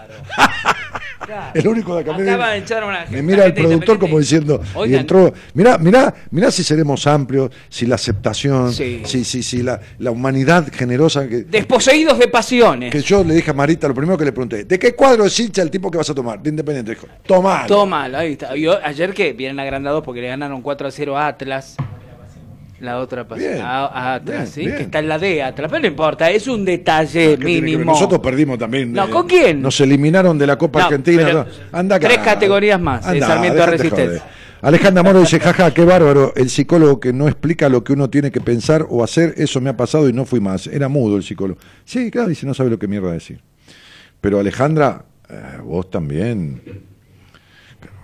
[1.26, 1.50] Claro.
[1.54, 2.12] El único de acá.
[2.16, 6.12] me- de echar una Me mira el productor como diciendo, y Oigan, entró, mirá, mirá,
[6.30, 9.02] mirá si seremos amplios, si la aceptación, Sí.
[9.04, 12.90] si, si, si la, la humanidad generosa que, Desposeídos de pasiones.
[12.90, 15.38] que yo le dije a Marita, lo primero que le pregunté, ¿de qué cuadro es
[15.38, 16.40] hincha el tipo que vas a tomar?
[16.42, 16.92] De Independiente.
[16.92, 17.66] Dijo, tomalo.
[17.68, 18.56] Toma, ahí está.
[18.56, 21.76] Yo, ayer que vienen agrandados porque le ganaron 4 a 0 a Atlas.
[22.80, 24.60] La otra pasó Bien, a, a Atlas, bien, ¿sí?
[24.62, 24.76] bien.
[24.76, 27.84] Que está en la D Atlas, pero no importa, es un detalle mínimo.
[27.84, 28.92] Nosotros perdimos también.
[28.92, 29.60] No, eh, ¿con quién?
[29.60, 31.46] Nos eliminaron de la Copa No, Argentina.
[31.72, 32.08] Anda acá.
[32.08, 34.20] tres categorías más, de Sarmiento déjate Resistencia.
[34.20, 34.40] joder.
[34.62, 38.30] Alejandra Moro dice, jaja, qué bárbaro, el psicólogo que no explica lo que uno tiene
[38.30, 40.66] que pensar o hacer, eso me ha pasado y no fui más.
[40.66, 41.58] Era mudo el psicólogo.
[41.86, 43.40] Sí, claro, dice, no sabe lo que mierda decir.
[44.20, 45.34] Pero Alejandra, eh,
[45.64, 46.60] vos también.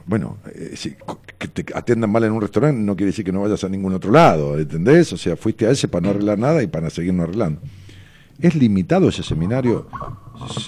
[0.06, 0.94] Bueno, eh, si-
[1.38, 3.92] que te atiendan mal en un restaurante no quiere decir que no vayas a ningún
[3.92, 5.12] otro lado, ¿entendés?
[5.12, 7.60] O sea, fuiste a ese para no arreglar nada y para seguir no arreglando.
[8.40, 9.88] ¿Es limitado ese seminario?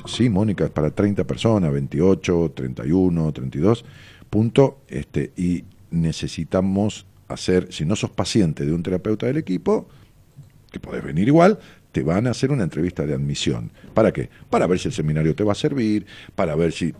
[0.07, 3.85] Sí, Mónica, es para 30 personas, 28, 31, 32,
[4.31, 4.79] punto.
[4.89, 9.87] Este, y necesitamos hacer, si no sos paciente de un terapeuta del equipo,
[10.73, 11.59] que podés venir igual,
[11.93, 13.71] te van a hacer una entrevista de admisión.
[13.95, 14.31] ¿Para qué?
[14.51, 16.95] Para ver si el seminario te va a servir, para ver si,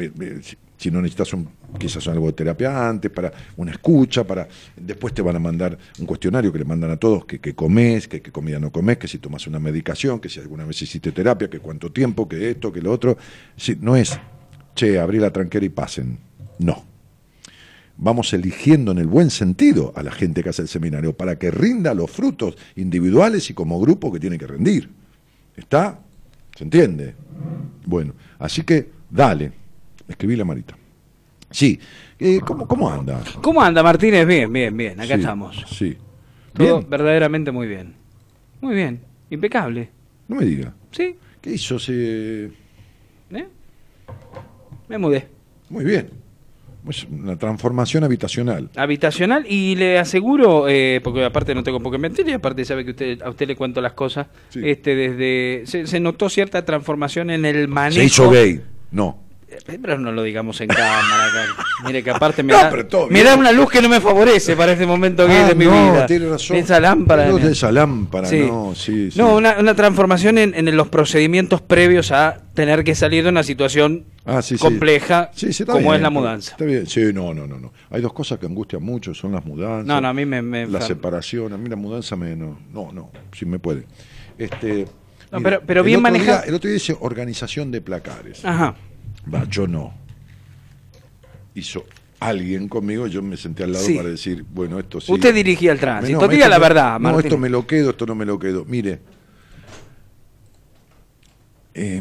[0.00, 0.40] eh,
[0.84, 1.48] si, si no necesitas un,
[1.78, 4.46] quizás algo de terapia antes, para una escucha, para
[4.76, 8.06] después te van a mandar un cuestionario que le mandan a todos, que, que comes,
[8.06, 11.48] que, comida no comes, que si tomas una medicación, que si alguna vez hiciste terapia,
[11.48, 13.16] que cuánto tiempo, que esto, que lo otro.
[13.56, 14.18] Sí, no es,
[14.74, 16.18] che, abrí la tranquera y pasen.
[16.58, 16.84] No
[17.96, 21.50] vamos eligiendo en el buen sentido a la gente que hace el seminario para que
[21.50, 24.90] rinda los frutos individuales y como grupo que tiene que rendir.
[25.56, 26.00] ¿Está?
[26.56, 27.14] ¿Se entiende?
[27.86, 29.52] Bueno, así que dale,
[30.08, 30.76] escribí la Marita.
[31.50, 31.78] Sí,
[32.18, 33.20] eh, ¿cómo, ¿cómo anda?
[33.40, 34.26] ¿Cómo anda Martínez?
[34.26, 35.64] Bien, bien, bien, acá Sí, estamos.
[35.68, 35.96] Sí.
[36.52, 37.94] Todo Bien, verdaderamente muy bien.
[38.60, 39.00] Muy bien,
[39.30, 39.90] impecable.
[40.28, 40.74] no me diga.
[40.90, 41.78] Sí, ¿Qué hizo?
[41.78, 42.44] Se...
[43.30, 43.48] ¿eh?
[44.88, 45.28] Me mudé.
[45.68, 46.08] Muy bien.
[46.88, 48.70] Es una transformación habitacional.
[48.76, 52.84] Habitacional y le aseguro, eh, porque aparte no tengo por qué mentir y aparte sabe
[52.84, 54.60] que usted, a usted le cuento las cosas, Sí.
[54.64, 58.00] este desde se, se notó cierta transformación en el manejo.
[58.00, 58.62] Se hizo gay.
[58.90, 59.18] No.
[59.66, 61.26] Pero no lo digamos en cámara.
[61.26, 61.62] acá.
[61.86, 62.70] Mire que aparte me, No, da,
[63.10, 65.70] me una luz que no me favorece para este momento gay Ah, de mi no,
[65.92, 66.06] vida.
[66.06, 66.56] tiene razón.
[66.56, 67.28] Esa lámpara.
[67.28, 68.40] Luz de esa lámpara, Sí.
[68.46, 69.18] no, sí, sí.
[69.18, 73.42] No, una, una transformación en, en los procedimientos previos a tener que salir de una
[73.42, 75.30] situación Ah, sí, compleja
[75.66, 76.52] como bien, es la mudanza.
[76.52, 77.72] Está bien, sí, no, no, no, no.
[77.90, 79.86] Hay dos cosas que angustian mucho, son las mudanzas.
[79.86, 82.34] No, no, a mí me- me La separación, a mí la mudanza me...
[82.34, 83.84] No, no, no si me puede.
[84.38, 84.86] Este,
[85.30, 88.44] No, pero- pero bien otro maneja- día- el otro día dice organización de placares.
[88.44, 88.74] Ajá.
[89.32, 89.92] Va, yo no.
[91.54, 91.84] Hizo
[92.20, 93.94] alguien conmigo, yo me senté al lado Sí.
[93.96, 95.12] para decir, bueno, esto sí.
[95.12, 96.20] Usted dirigía el tránsito.
[96.20, 97.26] No, Diga la verdad, No, Martín.
[97.26, 98.64] esto me lo quedo, esto no me lo quedo.
[98.64, 99.00] Mire,
[101.76, 102.00] eh,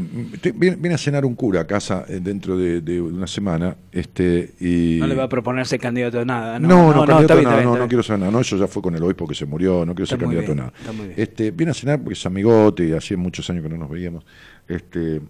[0.53, 4.53] viene, viene a cenar un cura a casa eh, dentro de, de una semana, este
[4.59, 6.59] y No le va a proponerse candidato a nada.
[6.59, 8.55] No, no, no, candidato está bien, a nada, no, no quiero ser nada, no, eso
[8.55, 10.73] ya fue con el obispo que se murió, no quiero ser candidato a bien, nada.
[10.79, 11.19] está muy bien.
[11.19, 14.23] Este, viene a cenar porque es amigote y hacía muchos años que no nos veíamos.
[14.67, 15.21] Este,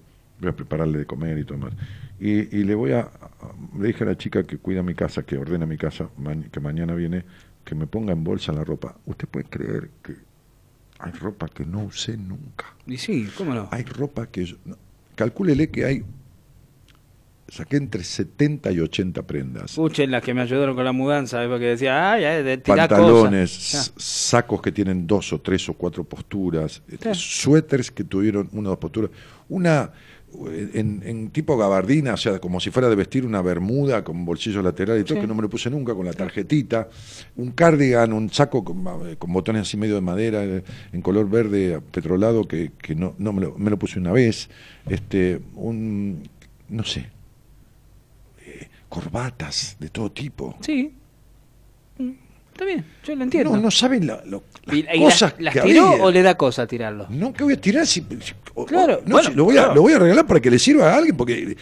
[0.43, 1.73] voy a prepararle de comer y todo más.
[2.19, 3.09] Y, y le voy a,
[3.79, 6.09] le dije a la chica que cuida mi casa, que ordena mi casa,
[6.51, 7.25] que mañana viene,
[7.63, 8.95] que me ponga en bolsa la ropa.
[9.05, 10.15] ¿Usted puede creer que
[10.99, 12.75] hay ropa que no usé nunca?
[12.85, 13.67] Y sí, ¿cómo no?
[13.71, 14.77] Hay ropa que yo, no,
[15.15, 16.03] calcúlele que hay,
[17.47, 19.71] saqué entre 70 y 80 prendas.
[19.71, 21.47] Escuchen las que me ayudaron con la mudanza, ¿eh?
[21.47, 26.03] porque decía, ay, ay, de tirar pantalones, sacos que tienen dos o tres o cuatro
[26.03, 26.81] posturas,
[27.13, 29.11] suéteres que tuvieron una o dos posturas,
[29.49, 29.91] una
[30.73, 34.61] en, en tipo gabardina, o sea, como si fuera de vestir una bermuda con bolsillo
[34.61, 35.21] lateral y todo, Sí.
[35.21, 36.89] que no me lo puse nunca, con la tarjetita,
[37.37, 38.83] un cardigan, un saco con,
[39.17, 43.41] con botones así medio de madera, en color verde petrolado, que, que no, no me,
[43.41, 44.49] lo, me lo puse una vez,
[44.89, 46.23] este, un,
[46.69, 47.09] no sé,
[48.45, 50.55] eh, corbatas de todo tipo.
[50.61, 50.93] Sí.
[52.53, 53.49] Está bien, yo lo entiendo.
[53.55, 56.03] No, no saben la- lo- las ¿Y, y cosas las, las que tiró había.
[56.03, 57.07] o le da cosa tirarlo?
[57.09, 58.01] No, que voy a tirar si,
[58.67, 59.75] Claro, o- no, bueno, si lo voy a claro.
[59.75, 61.57] lo voy a regalar para que le sirva a alguien porque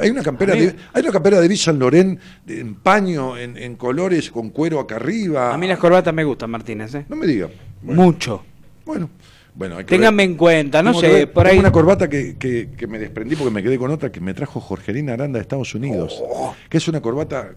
[0.00, 3.36] hay una campera A de hay una campera de Yves Saint Laurent de- en paño
[3.36, 5.52] en, en colores con cuero acá arriba.
[5.52, 6.94] A mí las corbatas me gustan, Martínez.
[6.94, 7.04] ¿eh?
[7.08, 7.48] No me diga.
[7.82, 8.42] Bueno, Mucho.
[8.86, 9.10] bueno.
[9.54, 10.30] Bueno, hay que Ténganme ver.
[10.30, 11.32] en cuenta, no sé, ver.
[11.32, 11.58] por Tengo ahí.
[11.58, 14.60] una corbata que, que- que me desprendí porque me quedé con otra que me trajo
[14.60, 16.54] Jorgelina Aranda de Estados Unidos, Oh.
[16.70, 17.50] que es una corbata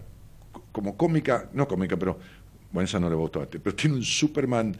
[0.72, 2.18] como cómica, no cómica, pero
[2.74, 4.76] bueno, esa no le gustó a ti, pero tiene un Superman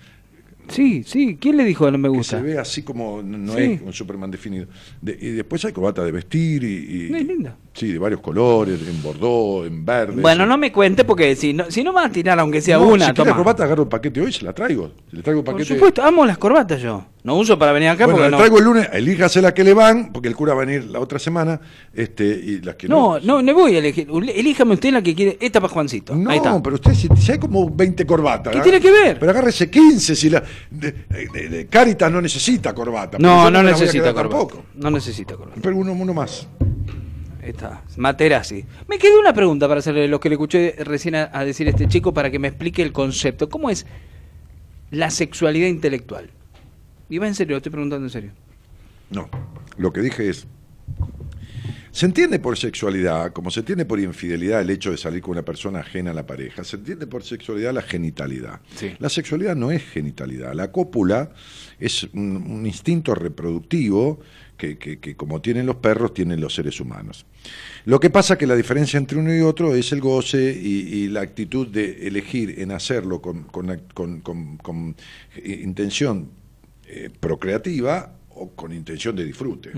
[0.66, 1.36] Sí, sí.
[1.38, 2.38] ¿Quién le dijo que no me que gusta?
[2.38, 3.62] se ve así como no Sí.
[3.62, 4.66] es un Superman definido.
[5.02, 6.66] De- y después hay corbata de vestir y,
[7.10, 7.54] y- Es linda.
[7.74, 10.22] sí, de varios colores, en bordó, en verde.
[10.22, 10.48] Bueno, sí.
[10.48, 12.88] no me cuente porque si no, si no me va a tirar aunque sea No,
[12.88, 13.36] una, si toma.
[13.36, 14.90] corbata agarro el paquete hoy, se la traigo.
[15.10, 15.74] Le traigo el Por paquete.
[15.74, 17.04] supuesto, amo las corbatas yo.
[17.24, 18.36] No uso para venir acá bueno, porque la no.
[18.36, 21.00] traigo el lunes, elíjase la que le van, porque el cura va a venir la
[21.00, 21.58] otra semana,
[21.94, 23.36] este, y las que No, no.
[23.36, 24.06] no, no voy a elegir.
[24.34, 25.38] Elíjame usted la que quiere.
[25.40, 26.14] Esta para Juancito.
[26.14, 26.62] No, Ahí está.
[26.62, 28.52] pero usted si, si hay como 20 corbatas.
[28.52, 28.62] ¿Qué ¿ah?
[28.62, 29.18] tiene que ver?
[29.18, 30.92] Pero agárrese 15 si la de,
[31.32, 33.16] de- de- Caritas no necesita corbata.
[33.18, 34.28] No, no necesita corbata.
[34.28, 34.64] tampoco.
[34.74, 35.58] No necesita corbata.
[35.62, 36.46] Pero uno, uno más.
[37.42, 37.82] Ahí está.
[37.96, 38.66] Materazzi.
[38.86, 41.88] Me quedó una pregunta para hacerle lo que le escuché recién a, a decir este
[41.88, 43.48] chico para que me explique el concepto.
[43.48, 43.86] ¿Cómo es
[44.90, 46.28] la sexualidad intelectual?
[47.14, 48.32] Y va en serio, lo estoy preguntando en serio.
[49.10, 49.28] No,
[49.76, 50.48] lo que dije es,
[51.92, 55.44] Se entiende por sexualidad, como se entiende por infidelidad el hecho de salir con una
[55.44, 58.60] persona ajena a la pareja, se entiende por sexualidad la genitalidad.
[58.74, 58.90] Sí.
[58.98, 61.30] La sexualidad no es genitalidad, la cópula
[61.78, 64.18] es un, un instinto reproductivo
[64.56, 67.26] que, que- que como tienen los perros, tienen los seres humanos.
[67.84, 71.08] Lo que pasa que la diferencia entre uno y otro es el goce y, y
[71.08, 74.96] la actitud de elegir en hacerlo con, con la- con- con- con,
[75.44, 76.30] intención
[76.88, 79.70] eh, procreativa o con intención de disfrute.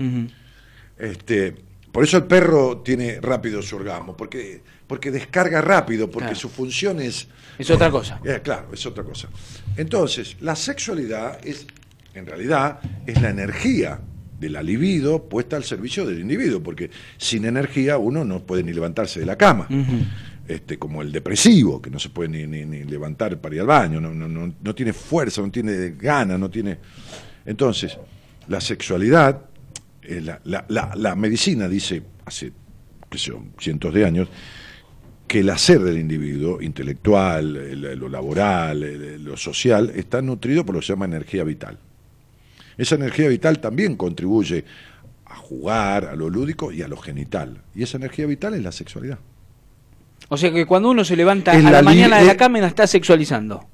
[0.97, 1.53] Este,
[1.91, 6.39] por eso el perro tiene rápido su orgasmo, porque, porque descarga rápido, porque Claro.
[6.39, 7.27] su función es...
[7.57, 8.19] Es otra cosa.
[8.23, 9.29] Eh, claro, es otra cosa.
[9.75, 11.65] Entonces, la sexualidad es,
[12.13, 13.99] en realidad, es la energía
[14.39, 18.73] de la libido puesta al servicio del individuo, porque sin energía uno no puede ni
[18.73, 19.67] levantarse de la cama.
[20.47, 23.67] Este, como el depresivo, que no se puede ni, ni- ni levantar para ir al
[23.67, 26.77] baño, no, no, no, no tiene fuerza, no tiene ganas, no tiene...
[27.45, 27.97] Entonces,
[28.47, 29.41] la sexualidad,
[30.03, 32.53] eh, la, la- la- medicina dice, hace
[33.59, 34.29] cientos de años,
[35.27, 40.79] que el hacer del individuo, intelectual, el- lo laboral, lo social, está nutrido por lo
[40.79, 41.77] que se llama energía vital.
[42.77, 44.63] Esa energía vital también contribuye
[45.25, 47.63] a jugar, a lo lúdico y a lo genital.
[47.75, 49.19] Y esa energía vital es la sexualidad.
[50.29, 52.85] O sea que cuando uno se levanta a la, mañana de la cama la está
[52.87, 53.67] sexualizando.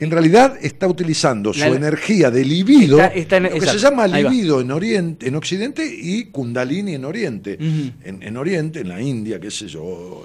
[0.00, 4.06] En realidad está utilizando su energía de libido, Está- está en- lo que se llama
[4.06, 7.58] libido en Oriente, en Occidente y Kundalini en Oriente.
[8.04, 10.24] En, en Oriente, en la India, qué sé yo,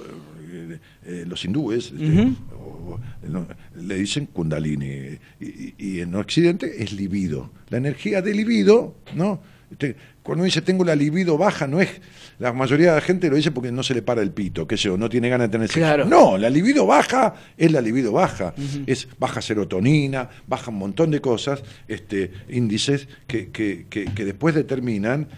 [0.52, 2.36] eh, eh, los hindúes este, Ujú.
[2.56, 3.48] o- no,
[3.80, 7.50] le dicen Kundalini y, y- y en Occidente es libido.
[7.70, 9.40] La energía de libido, ¿no?
[9.72, 11.88] Este, cuando dice tengo la libido baja, no es
[12.40, 14.76] la mayoría de la gente lo dice porque no se le para el pito, qué
[14.76, 15.80] sé yo, no tiene ganas de tener sexo.
[15.80, 16.04] Claro.
[16.06, 18.52] No, la libido baja es la libido baja,
[18.86, 24.54] es baja serotonina, baja un montón de cosas, este, índices que, que, que, que después
[24.56, 25.28] determinan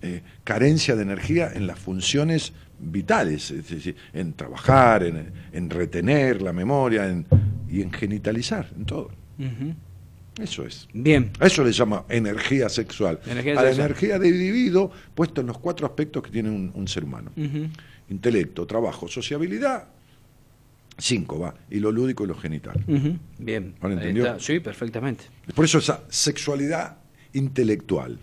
[0.00, 6.40] eh, carencia de energía en las funciones vitales, es decir, en trabajar, en, en retener
[6.42, 7.26] la memoria en-
[7.68, 9.10] y en genitalizar, en todo.
[9.38, 9.74] Ujú.
[10.38, 10.88] Eso es.
[10.92, 11.30] Bien.
[11.40, 13.20] A eso le llama energía sexual.
[13.26, 13.86] Energía a la sexual.
[13.86, 17.32] energía de individuo puesto en los cuatro aspectos que tiene un, un ser humano.
[18.08, 19.88] Intelecto, trabajo, sociabilidad,
[20.96, 22.82] cinco va, y lo lúdico y lo genital.
[23.38, 23.74] Bien.
[23.80, 24.38] ¿Ahora entendió?
[24.40, 25.24] Sí, perfectamente.
[25.54, 26.98] Por eso esa sexualidad
[27.32, 28.18] intelectual.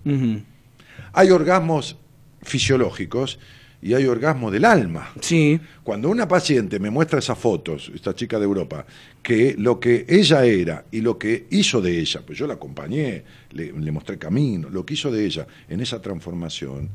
[1.13, 1.97] Hay orgasmos
[2.41, 3.39] fisiológicos
[3.85, 5.11] y hay orgasmos del alma.
[5.21, 5.59] Sí.
[5.83, 8.83] Cuando una paciente me muestra esas fotos, esta chica de Europa,
[9.21, 13.23] que lo que ella era y lo que hizo de ella, pues yo la acompañé,
[13.51, 16.89] le, le mostré camino, lo que hizo de ella en esa transformación,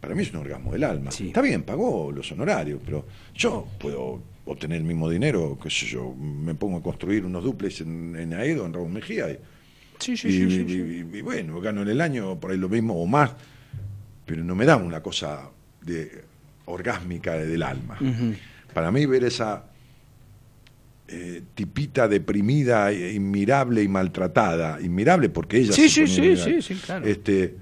[0.00, 1.10] para mí es un orgasmo del alma.
[1.10, 1.26] Sí.
[1.26, 3.04] Está bien, pagó los honorarios, pero
[3.34, 7.80] yo puedo obtener el mismo dinero, qué sé yo, me pongo a construir unos duples
[7.80, 9.38] en, en Aedo, en Raúl Mejía, y,
[9.98, 11.06] Sí, sí, y- sí, sí, y- sí.
[11.12, 13.32] y- y bueno, gano en el año por ahí lo mismo o más,
[14.24, 15.50] pero no me da una cosa
[15.82, 16.27] de
[16.68, 17.98] orgásmica del alma.
[18.72, 19.64] Para mí ver esa
[21.08, 27.06] eh, tipita deprimida, inmirable y maltratada, inmirable porque ella Sí, sí, sí, sí, sí, claro.
[27.06, 27.54] este,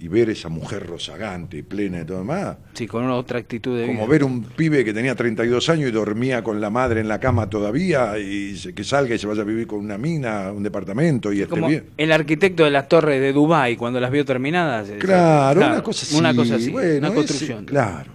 [0.00, 3.76] y ver esa mujer rozagante y plena y todo demás, Sí, con una otra actitud
[3.78, 4.10] de como vida.
[4.10, 7.50] ver un pibe que tenía 32 años y dormía con la madre en la cama
[7.50, 11.42] todavía y que salga y se vaya a vivir con una mina, un departamento y
[11.42, 11.84] esté Como bien.
[11.98, 14.88] el arquitecto de las torres de Dubái cuando las vio terminadas.
[14.88, 16.16] es- Claro, una cosa así.
[16.16, 16.70] Una cosa así.
[16.70, 17.64] bueno, una ese- construcción.
[17.66, 18.12] claro.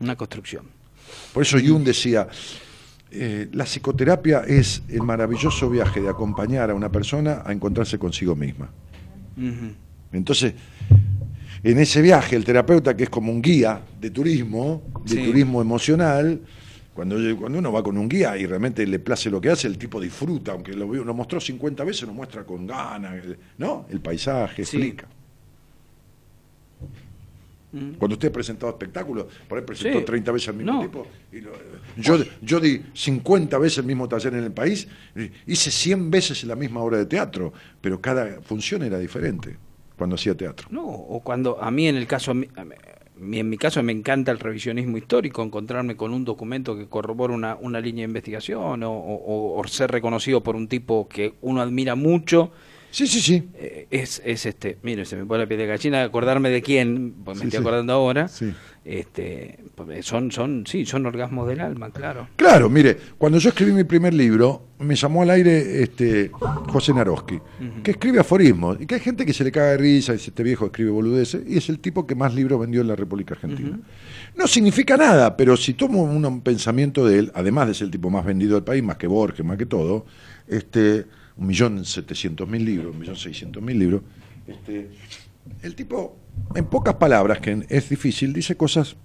[0.00, 0.64] Una construcción.
[1.32, 2.28] Por eso Jung decía,
[3.10, 8.36] eh, la psicoterapia es el maravilloso viaje de acompañar a una persona a encontrarse consigo
[8.36, 8.70] misma.
[10.12, 10.54] Entonces,
[11.62, 15.24] en ese viaje, el terapeuta, que es como un guía de turismo, de Sí.
[15.24, 16.40] turismo emocional,
[16.94, 19.78] cuando, cuando uno va con un guía y realmente le place lo que hace, el
[19.78, 23.22] tipo disfruta, aunque lo, lo mostró 50 veces, lo muestra con ganas,
[23.56, 23.86] ¿no?
[23.90, 24.76] El paisaje, Sí.
[24.78, 25.06] explica.
[27.98, 30.04] Cuando usted ha presentado espectáculos, por ahí presentó Sí.
[30.06, 30.80] 30 veces al mismo No.
[30.82, 31.06] tipo.
[31.32, 31.52] y lo-
[31.98, 34.88] yo, yo di 50 veces el mismo taller en el país,
[35.46, 39.56] hice 100 veces la misma obra de teatro, pero cada función era diferente
[39.98, 40.68] cuando hacía teatro.
[40.70, 44.96] No, o cuando a mí en el caso, en mi caso me encanta el revisionismo
[44.96, 49.64] histórico, encontrarme con un documento que corrobora una, una línea de investigación o, o- o
[49.68, 52.50] ser reconocido por un tipo que uno admira mucho.
[52.90, 53.48] Sí, sí, sí.
[53.54, 57.14] eh, es, es este, mire, se me pone la piel de gallina acordarme de quién,
[57.24, 57.62] pues me Sí, estoy sí.
[57.62, 58.28] acordando ahora.
[58.28, 58.52] Sí.
[58.84, 62.28] Este, pues, son, son, sí, son orgasmos del alma, claro.
[62.36, 67.38] Claro, mire, cuando yo escribí mi primer libro, me llamó al aire este José Naroski,
[67.82, 70.42] que escribe aforismos, y que hay gente que se le caga de risa, dice, este
[70.42, 73.78] viejo escribe boludeces, y es el tipo que más libros vendió en la República Argentina.
[74.34, 78.08] No significa nada, pero si tomo un pensamiento de él, además de ser el tipo
[78.08, 80.06] más vendido del país, más que Borges, más que todo,
[80.46, 81.04] este,
[81.38, 84.02] un millón setecientos mil libros, un millón seiscientos mil libros,
[84.46, 84.90] este,
[85.62, 86.16] el tipo,
[86.54, 88.96] en pocas palabras, que es difícil, dice cosas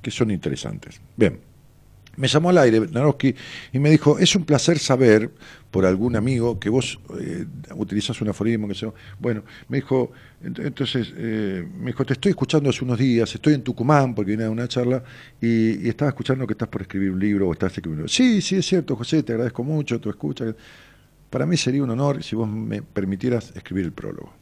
[0.00, 1.00] que son interesantes.
[1.16, 1.40] Bien.
[2.16, 3.34] Me llamó al aire Naroski
[3.72, 5.32] y me dijo, es un placer saber
[5.72, 7.44] por algún amigo que vos eh,
[7.74, 10.12] utilizás un aforismo, que sea, bueno, me dijo,
[10.44, 14.30] ent- entonces, eh, me dijo, te estoy escuchando hace unos días, estoy en Tucumán porque
[14.30, 15.02] vine a una charla
[15.40, 18.06] y, y estaba escuchando que estás por escribir un libro o estás escribiendo.
[18.06, 20.54] Sí, sí, es cierto, José, te agradezco mucho, tu escucha.
[21.34, 24.32] Para mí sería un honor si vos me permitieras escribir el prólogo.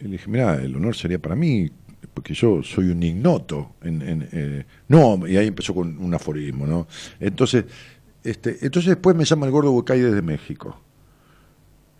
[0.00, 1.70] Y le dije, mira, el honor sería para mí,
[2.14, 3.74] porque yo soy un ignoto.
[3.82, 6.86] En, en, eh, no, y ahí empezó con un aforismo, ¿no?
[7.20, 7.66] Entonces,
[8.24, 10.80] este, entonces después me llama el gordo Bucay desde México.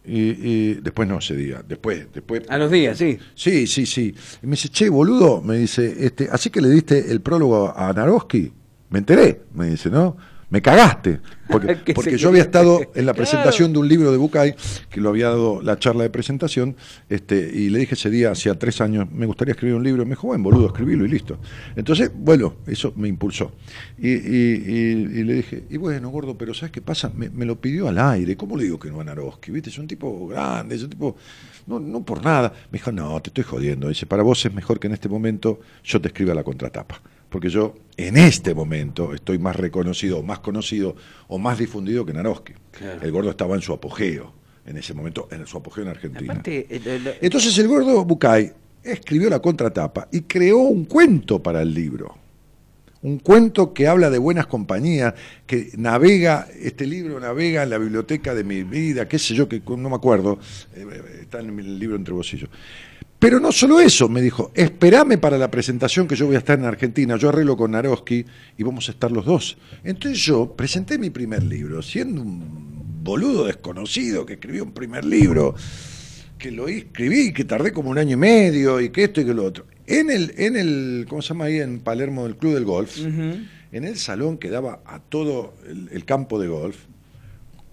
[0.07, 2.45] Y, y después no ese día, después, después.
[2.49, 3.19] A los días, sí.
[3.35, 4.15] Sí, sí, sí.
[4.43, 7.93] Y me dice, che, boludo, me dice, este, así que le diste el prólogo a
[7.93, 8.51] Naroski.
[8.89, 10.17] Me enteré, me dice, ¿no?
[10.51, 11.21] Me cagaste.
[11.51, 13.17] Porque, Que porque yo había estado en la Claro.
[13.17, 14.55] presentación de un libro de Bucay,
[14.91, 16.75] que lo había dado la charla de presentación,
[17.11, 20.05] este, y le dije ese día, hacía tres años, me gustaría escribir un libro.
[20.05, 21.39] Me dijo, bueno, boludo, escribilo y listo.
[21.77, 23.53] Entonces, bueno, eso me impulsó.
[23.99, 27.11] Y, y- y- y le dije, y bueno, gordo, pero ¿sabes qué pasa?
[27.15, 28.37] Me, me lo pidió al aire.
[28.37, 29.51] ¿Cómo le digo que no a Naroski?
[29.51, 29.69] ¿Viste?
[29.71, 31.17] Es un tipo grande, es un tipo.
[31.67, 32.53] No, no por nada.
[32.73, 33.89] Me dijo, no, te estoy jodiendo.
[33.89, 37.01] Dice, para vos es mejor que en este momento yo te escriba la contratapa.
[37.29, 40.97] Porque yo, en este momento, estoy más reconocido, más conocido
[41.29, 42.55] o más difundido que Naroski.
[42.71, 43.03] Claro.
[43.03, 44.33] El gordo estaba en su apogeo,
[44.67, 46.33] en ese momento, en su apogeo en Argentina.
[46.33, 51.61] Aparte, el- el- Entonces el gordo Bucay escribió la contratapa y creó un cuento para
[51.63, 52.17] el libro.
[53.03, 55.15] Un cuento que habla de buenas compañías,
[55.47, 59.63] que navega, este libro navega en la biblioteca de mi vida, qué sé yo, que
[59.69, 60.39] no me acuerdo,
[60.75, 60.85] eh,
[61.21, 62.51] está en el libro entre bolsillos.
[63.19, 66.57] Pero no solo eso, me dijo, esperame para la presentación que yo voy a estar
[66.59, 68.25] en Argentina, yo arreglo con Naroski
[68.57, 69.59] y vamos a estar los dos.
[69.83, 75.57] Entonces yo presenté mi primer libro, siendo un boludo desconocido que escribió un primer libro,
[76.39, 79.35] que lo escribí, que tardé como un año y medio y que esto y que
[79.35, 79.67] lo otro.
[79.89, 81.59] En el, en el, ¿cómo se llama ahí?
[81.59, 86.05] En Palermo, del Club del Golf, en el salón que daba a todo el, el
[86.05, 86.77] campo de golf,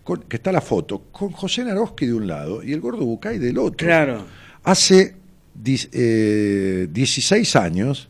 [0.03, 3.38] con- que está la foto, con José Naroski de un lado y el gordo Bucay
[3.38, 3.85] del otro.
[3.85, 4.25] Claro.
[4.64, 5.15] Hace
[5.56, 8.09] 16 años,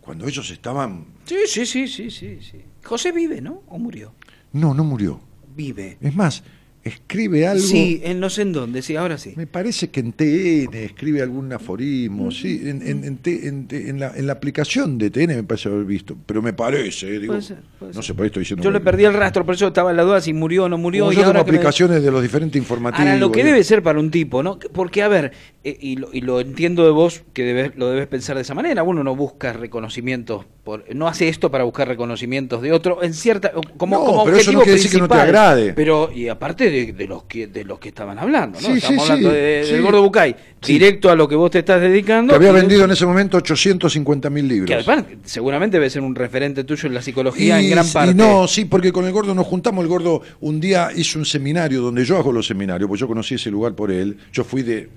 [0.00, 1.06] cuando ellos estaban...
[1.24, 2.62] Sí, sí, sí, sí, sí, sí.
[2.84, 3.62] José vive, ¿no?
[3.68, 4.14] ¿O murió?
[4.52, 5.20] No, no murió.
[5.54, 5.98] Vive.
[6.00, 6.44] Es más,
[6.86, 7.62] escribe algo...
[7.64, 9.32] Sí, en no sé en dónde, sí, ahora sí.
[9.36, 13.48] Me parece que en TN escribe algún aforismo, sí, en, en, en, T-
[13.88, 17.18] en la, en la aplicación de TN me parece haber visto, pero me parece, eh,
[17.18, 18.62] digo, Puede ser, puede no sé, por ahí estoy diciendo...
[18.62, 20.78] Yo le perdí el rastro, por eso estaba en la duda si murió o no
[20.78, 21.12] murió.
[21.12, 23.06] Y ahora me- aplicaciones de los diferentes informativos.
[23.06, 24.58] Ahora, lo que debe ser para un tipo, ¿no?
[24.72, 25.32] Porque, a ver,
[25.64, 28.54] eh, y, lo, y lo entiendo de vos, que debes, lo debes pensar de esa
[28.54, 33.14] manera, uno no busca reconocimientos, por, no hace esto para buscar reconocimientos de otro, en
[33.14, 35.72] cierta, como, No, como pero eso no objetivo quiere decir que no te agrade.
[35.74, 38.66] Pero, y aparte de, de los que de los que estaban hablando, ¿no?
[38.68, 39.72] Sí, Estamos sí, hablando sí, de- sí.
[39.72, 42.32] del Gordo Bucay, directo a lo que vos te estás dedicando.
[42.32, 44.66] Que había vendido en ese momento 850 mil libros.
[44.68, 48.14] Que además, seguramente debe ser un referente tuyo en la psicología en gran y parte.
[48.14, 49.82] no, sí, porque con el gordo nos juntamos.
[49.82, 53.34] El gordo un día hizo un seminario donde yo hago los seminarios, pues yo conocí
[53.36, 54.18] ese lugar por él.
[54.32, 54.88] Yo fui de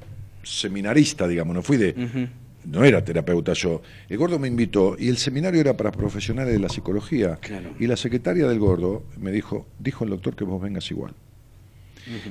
[0.43, 2.29] seminarista, digamos, no fui de.
[2.65, 3.81] No era terapeuta yo.
[4.09, 7.37] El gordo me invitó y el seminario era para profesionales de la psicología.
[7.41, 7.69] Claro.
[7.79, 11.13] Y la secretaria del gordo me dijo, dijo el doctor que vos vengas igual.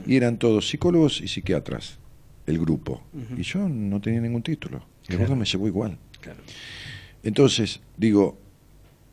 [0.06, 1.98] Y eran todos psicólogos y psiquiatras,
[2.46, 3.02] el grupo.
[3.36, 4.84] Y yo no tenía ningún título.
[5.08, 5.96] El gordo me llevó igual.
[6.20, 6.38] Claro.
[7.22, 8.38] Entonces, digo,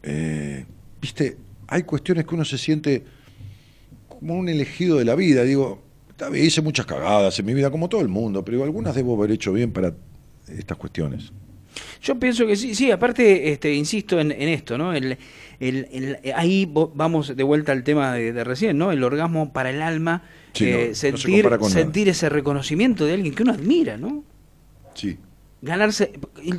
[0.04, 0.66] eh,
[1.02, 1.38] viste,
[1.68, 3.04] hay cuestiones que uno se siente
[4.08, 5.44] como un elegido de la vida.
[5.44, 5.84] Digo,
[6.36, 9.52] hice muchas cagadas en mi vida, como todo el mundo, pero algunas debo haber hecho
[9.54, 9.94] bien para
[10.48, 11.32] estas cuestiones.
[12.02, 14.94] Yo pienso que sí, sí, aparte, este, insisto en, en esto, ¿no?
[14.94, 15.18] El,
[15.60, 18.92] el- el- ahí vamos de vuelta al tema de, de recién, ¿no?
[18.92, 20.24] El orgasmo para el alma,
[20.56, 23.98] Sí, eh, no, no se sentir, con sentir ese reconocimiento de alguien que uno admira,
[23.98, 24.24] ¿no?
[24.94, 25.18] Sí.
[25.62, 26.12] Ganarse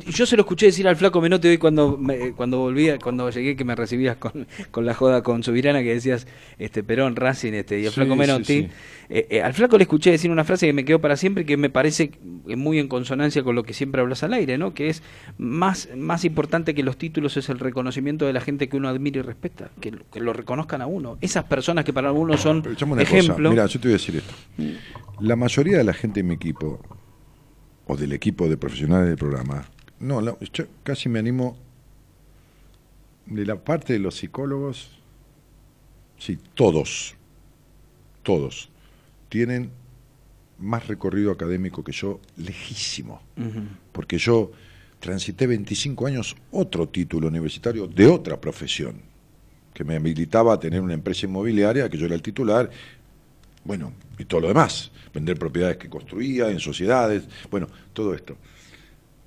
[0.09, 3.55] yo se lo escuché decir al flaco Menotti hoy cuando me- cuando volvía cuando llegué
[3.55, 6.27] que me recibías con, con la joda con Subirana que decías
[6.59, 8.43] este Perón Racing este y el Sí, flaco Menotti.
[8.43, 8.67] sí.
[9.09, 11.45] eh, eh, al flaco le escuché decir una frase que me quedó para siempre y
[11.45, 12.11] que me parece
[12.57, 15.03] muy en consonancia con lo que siempre hablas al aire no que es
[15.37, 19.19] más más importante que los títulos es el reconocimiento de la gente que uno admira
[19.19, 21.17] y respeta que, lo- que lo reconozcan a uno.
[21.21, 22.63] Esas personas que para algunos son
[22.99, 23.51] ejemplo.
[23.51, 24.33] Mira, yo te voy a decir esto.
[25.21, 26.79] La mayoría de la gente en mi equipo,
[27.87, 29.65] o del equipo de profesionales del programa,
[29.99, 31.57] no, la- yo casi me animo
[33.25, 34.89] de la parte de los psicólogos,
[36.17, 37.15] sí, todos,
[38.23, 38.69] todos,
[39.29, 39.69] tienen
[40.59, 43.21] más recorrido académico que yo, lejísimo,
[43.91, 44.51] porque yo
[44.99, 48.95] transité 25 años otro título universitario de otra profesión,
[49.73, 52.69] que me habilitaba a tener una empresa inmobiliaria, que yo era el titular,
[53.63, 58.37] bueno, y todo lo demás, vender propiedades que construía en sociedades, bueno, todo esto.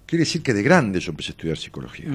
[0.07, 2.09] Quiere decir que de grande yo empecé a estudiar psicología.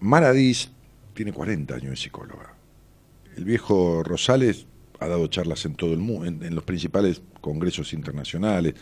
[0.00, 0.70] Maradís
[1.14, 2.54] tiene 40 años de psicóloga.
[3.36, 4.66] El viejo Rosales
[4.98, 8.74] ha dado charlas en todo el mundo, en, en los principales congresos internacionales.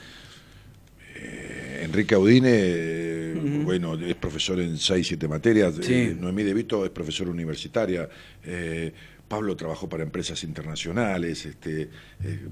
[1.14, 5.74] Eh, Enrique Audine, eh, bueno, es profesor en 6, 7 materias.
[5.80, 5.92] Sí.
[5.92, 8.08] Eh, Noemí De Vito es profesora universitaria.
[9.28, 11.90] Pablo trabajó para empresas internacionales, este,
[12.22, 12.48] eh,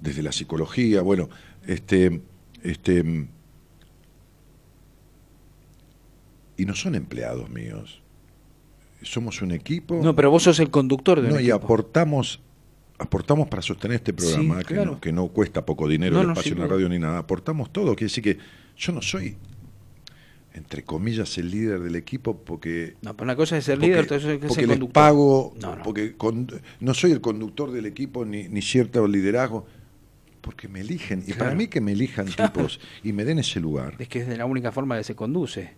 [0.00, 1.02] desde la psicología.
[1.02, 1.28] Bueno,
[1.66, 2.22] este,
[2.62, 3.28] este,
[6.56, 8.02] y no son empleados míos.
[9.02, 10.00] Somos un equipo.
[10.02, 11.56] No, pero vos sos el conductor de No, un y equipo.
[11.56, 12.40] aportamos
[12.98, 14.92] aportamos para sostener este programa Sí, que, claro.
[14.92, 17.18] no, que no cuesta poco dinero No, el no, espacio en la radio ni nada
[17.18, 18.38] aportamos todo quiere decir que
[18.78, 19.36] yo no soy
[20.56, 24.16] entre comillas el líder del equipo porque No, pero una cosa es ser líder, otra
[24.16, 24.92] cosa es porque ser les conductor.
[24.92, 25.82] pago No, no.
[25.82, 29.66] porque con- no soy el conductor del equipo ni, ni cierto liderazgo
[30.40, 32.52] porque me eligen y para mí que me elijan Claro.
[32.52, 35.14] tipos y me den ese lugar Es que es de la única forma que se
[35.14, 35.74] conduce.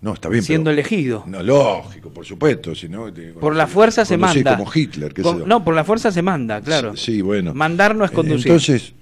[0.00, 1.24] no está bien Siendo pero- elegido.
[1.26, 4.56] no lógico por supuesto si no te- Por la fuerza se manda.
[4.56, 5.46] como Hitler qué sé Con- yo.
[5.46, 6.96] no, por la fuerza se manda, claro.
[6.96, 7.54] Sí, sí, bueno.
[7.54, 8.48] Mandar no es conducir.
[8.48, 8.92] Entonces,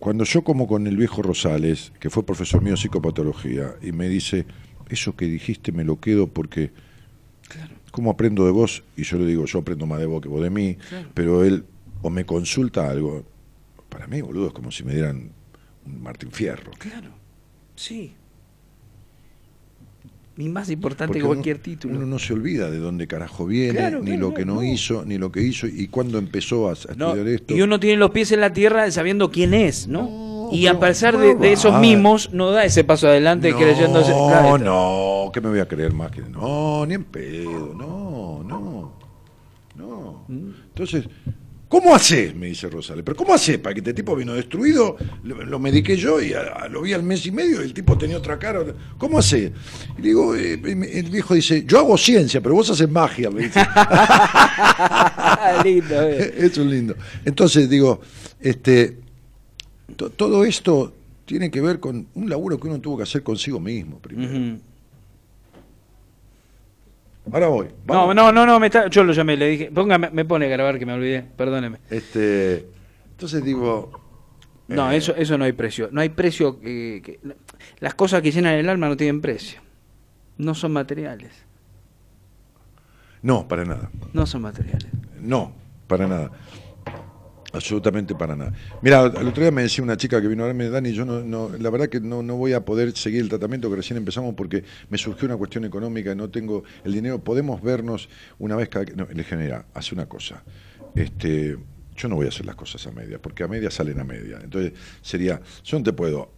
[0.00, 4.08] cuando yo como con el viejo Rosales, que fue profesor mío de psicopatología, y me
[4.08, 4.46] dice,
[4.88, 6.72] eso que dijiste me lo quedo porque,
[7.92, 8.82] ¿cómo aprendo de vos?
[8.96, 10.78] Y yo le digo, yo aprendo más de vos que vos de mí,
[11.12, 11.64] pero él
[12.02, 13.24] o me consulta algo.
[13.90, 15.32] Para mí, boludo, es como si me dieran
[15.84, 16.72] un Martín Fierro.
[16.78, 17.10] Claro,
[17.76, 18.14] sí.
[20.40, 21.96] Ni más importante Porque que cualquier uno, título.
[21.98, 24.62] uno no se olvida de dónde carajo viene, Claro, ni claro, lo que no, no.
[24.64, 27.54] hizo, ni lo que hizo, y cuándo empezó a, a No, estudiar esto.
[27.54, 30.02] Y uno tiene los pies en la tierra sabiendo quién es, ¿no?
[30.02, 31.80] No, y a pesar de, de esos va.
[31.80, 34.12] mismos, no da ese paso adelante no, creyéndose.
[34.12, 38.92] Claro, no, que me voy a creer más que no, ni en pedo, no, no,
[39.76, 40.24] no.
[40.26, 40.50] Mm.
[40.68, 41.04] Entonces,
[41.70, 42.34] ¿cómo haces?
[42.34, 44.96] Me dice Rosales, pero ¿cómo haces para que este tipo vino destruido?
[45.22, 47.72] Lo, lo mediqué yo y a- a- lo vi al mes y medio y el
[47.72, 48.62] tipo tenía otra cara.
[48.98, 49.52] ¿Cómo haces?
[49.96, 50.60] Y le digo, eh,
[50.92, 53.60] el viejo dice, yo hago ciencia, pero vos haces magia, me dice.
[55.64, 56.34] Lindo, eh.
[56.38, 56.94] Eso es lindo.
[57.24, 58.00] Entonces digo,
[58.40, 58.98] este,
[59.96, 63.60] to- todo esto tiene que ver con un laburo que uno tuvo que hacer consigo
[63.60, 64.58] mismo primero.
[67.32, 67.68] Ahora voy.
[67.86, 70.48] No, no, no, no, me está- yo lo llamé, le dije, póngame, me pone a
[70.48, 71.78] grabar que me olvidé, perdóneme.
[71.90, 72.66] Este,
[73.10, 73.92] entonces digo,
[74.68, 74.96] No, Eh.
[74.98, 75.88] eso, eso no hay precio.
[75.90, 76.60] No hay precio.
[76.60, 77.18] que- que-
[77.80, 79.60] las cosas que llenan el alma no tienen precio.
[80.38, 81.32] No son materiales.
[83.22, 83.90] no, para nada.
[84.12, 84.86] No son materiales.
[85.20, 85.52] No,
[85.88, 86.30] para nada.
[87.52, 88.52] Absolutamente para nada.
[88.82, 91.20] Mira, el otro día me decía una chica que vino a verme, Dani, yo no,
[91.22, 94.34] no, la verdad que no, no voy a poder seguir el tratamiento que recién empezamos
[94.34, 98.84] porque me surgió una cuestión económica, no tengo el dinero, podemos vernos una vez cada...
[98.94, 100.44] No, le genera, hace una cosa.
[100.94, 101.58] Este,
[101.96, 104.38] yo no voy a hacer las cosas a media, porque a media salen a media.
[104.42, 104.72] Entonces
[105.02, 106.32] sería, yo no te puedo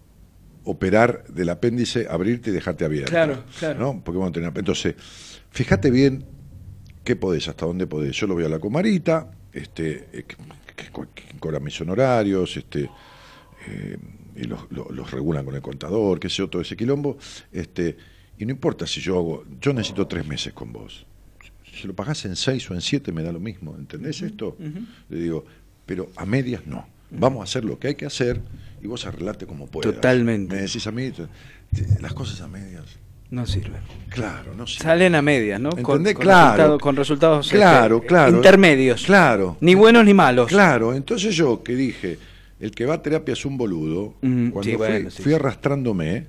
[0.64, 3.10] operar del apéndice, abrirte y dejarte abierto.
[3.10, 3.78] Claro, claro.
[3.78, 4.02] ¿no?
[4.04, 4.52] Porque vamos a tener...
[4.56, 4.94] Entonces,
[5.50, 6.24] fíjate bien
[7.04, 8.16] qué podés, hasta dónde podés.
[8.16, 10.24] Yo lo voy a la comarita, este, eh,
[10.74, 12.90] que, que, que cobra mis honorarios, este,
[13.68, 13.96] eh,
[14.36, 17.18] y los, los- los regulan con el contador, qué sé yo, todo ese quilombo,
[17.52, 17.96] este,
[18.38, 21.06] y no importa si yo hago, yo necesito tres meses con vos.
[21.74, 24.56] Si lo pagás en seis o en siete me da lo mismo, ¿entendés esto?
[25.08, 25.44] Le digo,
[25.86, 26.86] pero a medias no.
[27.10, 28.40] Vamos a hacer lo que hay que hacer
[28.82, 29.94] y vos arreglate como puedas.
[29.94, 30.54] Totalmente.
[30.56, 31.12] Me decís a mí,
[32.00, 32.84] las cosas a medias,
[33.32, 33.80] No sirven.
[34.10, 34.82] claro, no sé.
[34.82, 35.70] Salen a medias, ¿no?
[35.70, 36.50] Con, Claro.
[36.50, 38.36] resultados, con resultados Claro, este, claro.
[38.36, 39.04] intermedios.
[39.04, 39.56] Claro.
[39.60, 40.48] Ni buenos ni malos.
[40.48, 42.18] Claro, entonces yo que dije,
[42.60, 45.32] el que va a terapia es un boludo, Mm, cuando sí, fui, bueno, sí, fui
[45.32, 45.36] sí.
[45.36, 46.26] arrastrándome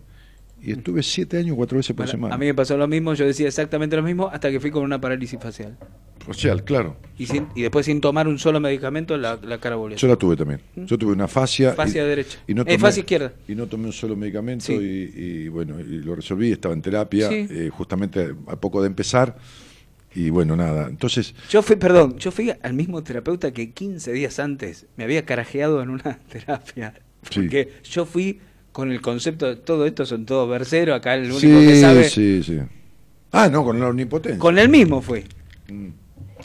[0.63, 2.33] y estuve siete años, cuatro veces por semana.
[2.35, 4.83] a mí me pasó lo mismo, yo decía exactamente lo mismo hasta que fui con
[4.83, 5.77] una parálisis facial.
[6.25, 6.95] Social, claro.
[7.17, 9.97] Y, sin- y después sin tomar un solo medicamento la, la cara volvió.
[9.97, 10.61] Yo la tuve también.
[10.75, 11.73] Yo tuve una fascia.
[11.73, 12.37] Fascia y- derecha.
[12.47, 13.33] Y no Eh, tomé, fascia izquierda.
[13.45, 14.73] Y no tomé un solo medicamento Sí.
[14.73, 17.47] y, y, bueno, y lo resolví, estaba en terapia, Sí.
[17.49, 19.35] eh, justamente a poco de empezar.
[20.15, 20.87] Y bueno, nada.
[20.87, 25.25] Entonces, Yo fui, perdón, yo fui al mismo terapeuta que 15 días antes me había
[25.25, 26.93] carajeado en una terapia.
[27.29, 27.39] Sí.
[27.41, 28.39] Porque yo fui
[28.73, 32.09] con el concepto de todo esto son todos berceros, acá el único sí, que sabe.
[32.09, 32.59] sí, sí.
[33.31, 34.37] Ah, no, con la omnipotencia.
[34.39, 35.23] Con el mismo fui.
[35.71, 35.87] Mm.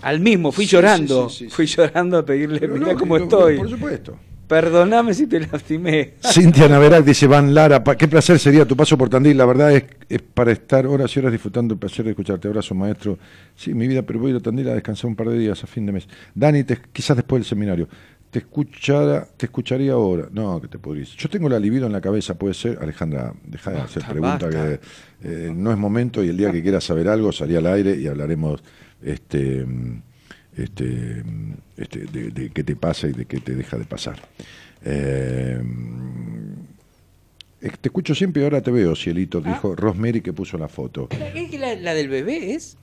[0.03, 1.29] Al mismo, fui Sí, llorando.
[1.29, 3.57] sí, fui llorando a pedirle, Pero mira lógico, cómo estoy.
[3.57, 4.17] Por supuesto.
[4.47, 6.15] Perdóname si te lastimé.
[6.23, 9.37] Cintia Naverac dice, Van Lara, pa- qué placer sería tu paso por Tandil.
[9.37, 12.49] La verdad es, es para estar horas y horas disfrutando el placer de escucharte.
[12.49, 13.19] Abrazo, maestro.
[13.57, 15.63] Sí, mi vida, pero voy a ir a Tandil a descansar un par de días
[15.63, 16.09] a fin de mes.
[16.35, 17.89] Dani, te- quizás después del seminario.
[18.31, 20.29] Te escuchara, te escucharía ahora.
[20.31, 21.09] No, que te podrías.
[21.17, 22.79] Yo tengo la libido en la cabeza, puede ser.
[22.81, 24.81] Alejandra, deja de hacer preguntas que
[25.23, 28.07] eh, no es momento y el día que quieras saber algo salí al aire y
[28.07, 28.63] hablaremos
[29.03, 30.03] este, mm,
[30.57, 34.17] este, mm, este, de, de qué te pasa y de qué te deja de pasar.
[34.85, 35.63] Eh,
[37.61, 41.09] Te escucho siempre y ahora te veo, Cielito, dijo Rosemary que puso la foto.
[41.59, 42.77] ¿La, la, del bebé es?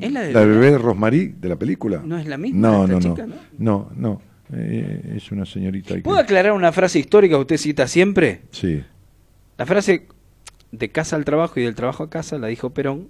[0.00, 0.70] ¿Es la del ¿La bebé?
[0.72, 2.02] de Rosemary de la película?
[2.04, 3.34] ¿No es la misma No, esta no, chica, no.
[3.34, 3.42] no?
[3.58, 4.31] No, no.
[4.54, 5.94] Eh, es una señorita.
[6.02, 8.42] ¿Puedo que- aclarar una frase histórica que usted cita siempre?
[8.50, 8.82] Sí.
[9.58, 10.06] La frase
[10.70, 13.08] de casa al trabajo y del trabajo a casa la dijo Perón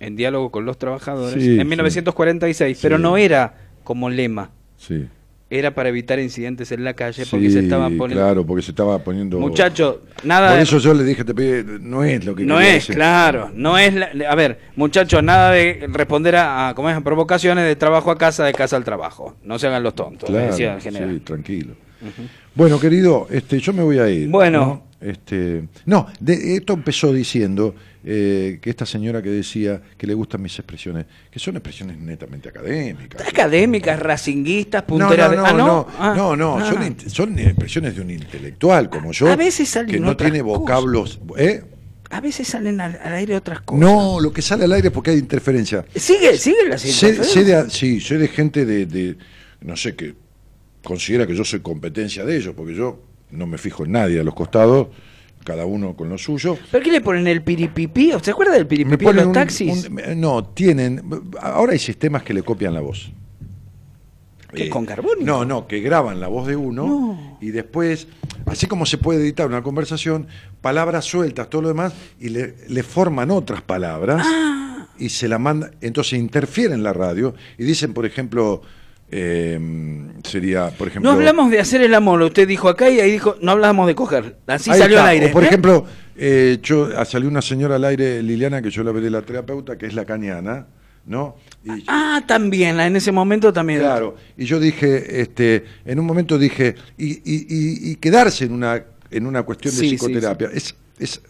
[0.00, 3.02] en diálogo con los trabajadores Sí, en 1946, pero Sí.
[3.02, 5.06] no era como lema, Sí.
[5.58, 8.24] Era para evitar incidentes en la calle porque Sí, se estaban poniendo...
[8.24, 9.38] Claro, porque se estaba poniendo.
[9.38, 12.58] Muchacho, nada Por de- eso yo le dije, te pedí, no es lo que No
[12.58, 12.94] es, decir.
[12.94, 13.92] claro, no es...
[13.94, 16.96] la- a ver, muchachos, nada de responder a, a, ¿cómo es?
[16.96, 19.36] a provocaciones de trabajo a casa, de casa al trabajo.
[19.44, 21.10] No se hagan los tontos, Claro, decía el general.
[21.14, 21.74] sí, tranquilo.
[22.54, 24.28] Bueno, querido, este, yo me voy a ir.
[24.28, 24.58] Bueno.
[24.60, 24.91] ¿no?
[25.02, 27.74] Este, no, de- esto empezó diciendo
[28.04, 32.48] eh, que esta señora que decía que le gustan mis expresiones, que son expresiones netamente
[32.48, 33.26] académicas.
[33.26, 35.30] Académicas, racinguistas, No, punteras...
[35.32, 36.70] no, de- no, ah, no, Ah, no, no, ah.
[36.72, 40.40] son, int- son expresiones de un intelectual como yo, A veces salen que no tiene
[40.42, 40.58] cosas.
[40.60, 41.20] vocablos.
[41.36, 41.64] ¿eh?
[42.10, 43.80] A veces salen al, al aire otras cosas.
[43.80, 45.84] No, lo que sale al aire es porque hay interferencia.
[45.94, 49.16] Sigue, sigue la Sé, sé de, sí, sé de gente de, de,
[49.62, 50.14] no sé, que
[50.84, 53.00] considera que yo soy competencia de ellos, porque yo
[53.32, 54.88] no me fijo en nadie a los costados,
[55.44, 56.56] cada uno con lo suyo.
[56.70, 58.12] ¿Pero qué le ponen el piripipí?
[58.22, 59.88] ¿Se acuerda del piripipí en los un- taxis?
[59.88, 61.02] un- no, tienen.
[61.40, 63.10] Ahora hay sistemas que le copian la voz.
[64.54, 65.24] ¿Qué, Eh, con carbónico?
[65.24, 67.38] No, no, que graban la voz de uno No.
[67.40, 68.06] y después,
[68.44, 70.26] así como se puede editar una conversación,
[70.60, 74.88] palabras sueltas, todo lo demás, y le, le forman otras palabras Ah.
[74.98, 78.60] y se la mandan, entonces interfieren en la radio y dicen, por ejemplo,
[79.12, 79.60] eh,
[80.24, 81.10] sería, por ejemplo...
[81.12, 83.94] No hablamos de hacer el amor, usted dijo acá y ahí dijo, no hablamos de
[83.94, 84.36] coger.
[84.46, 85.02] Así salió está.
[85.04, 85.26] al aire.
[85.26, 85.46] O, por ¿eh?
[85.46, 85.84] ejemplo,
[86.16, 89.76] eh, yo ah, salió una señora al aire, Liliana, que yo la veré la terapeuta,
[89.76, 90.66] que es la cañana,
[91.06, 91.36] ¿no?
[91.64, 93.80] Y, Ah, también, en ese momento también.
[93.80, 98.52] Claro, y yo dije, este, en un momento dije, y, y- y- y quedarse en
[98.52, 101.20] una, en una cuestión de Sí, sí, psicoterapia, Es, es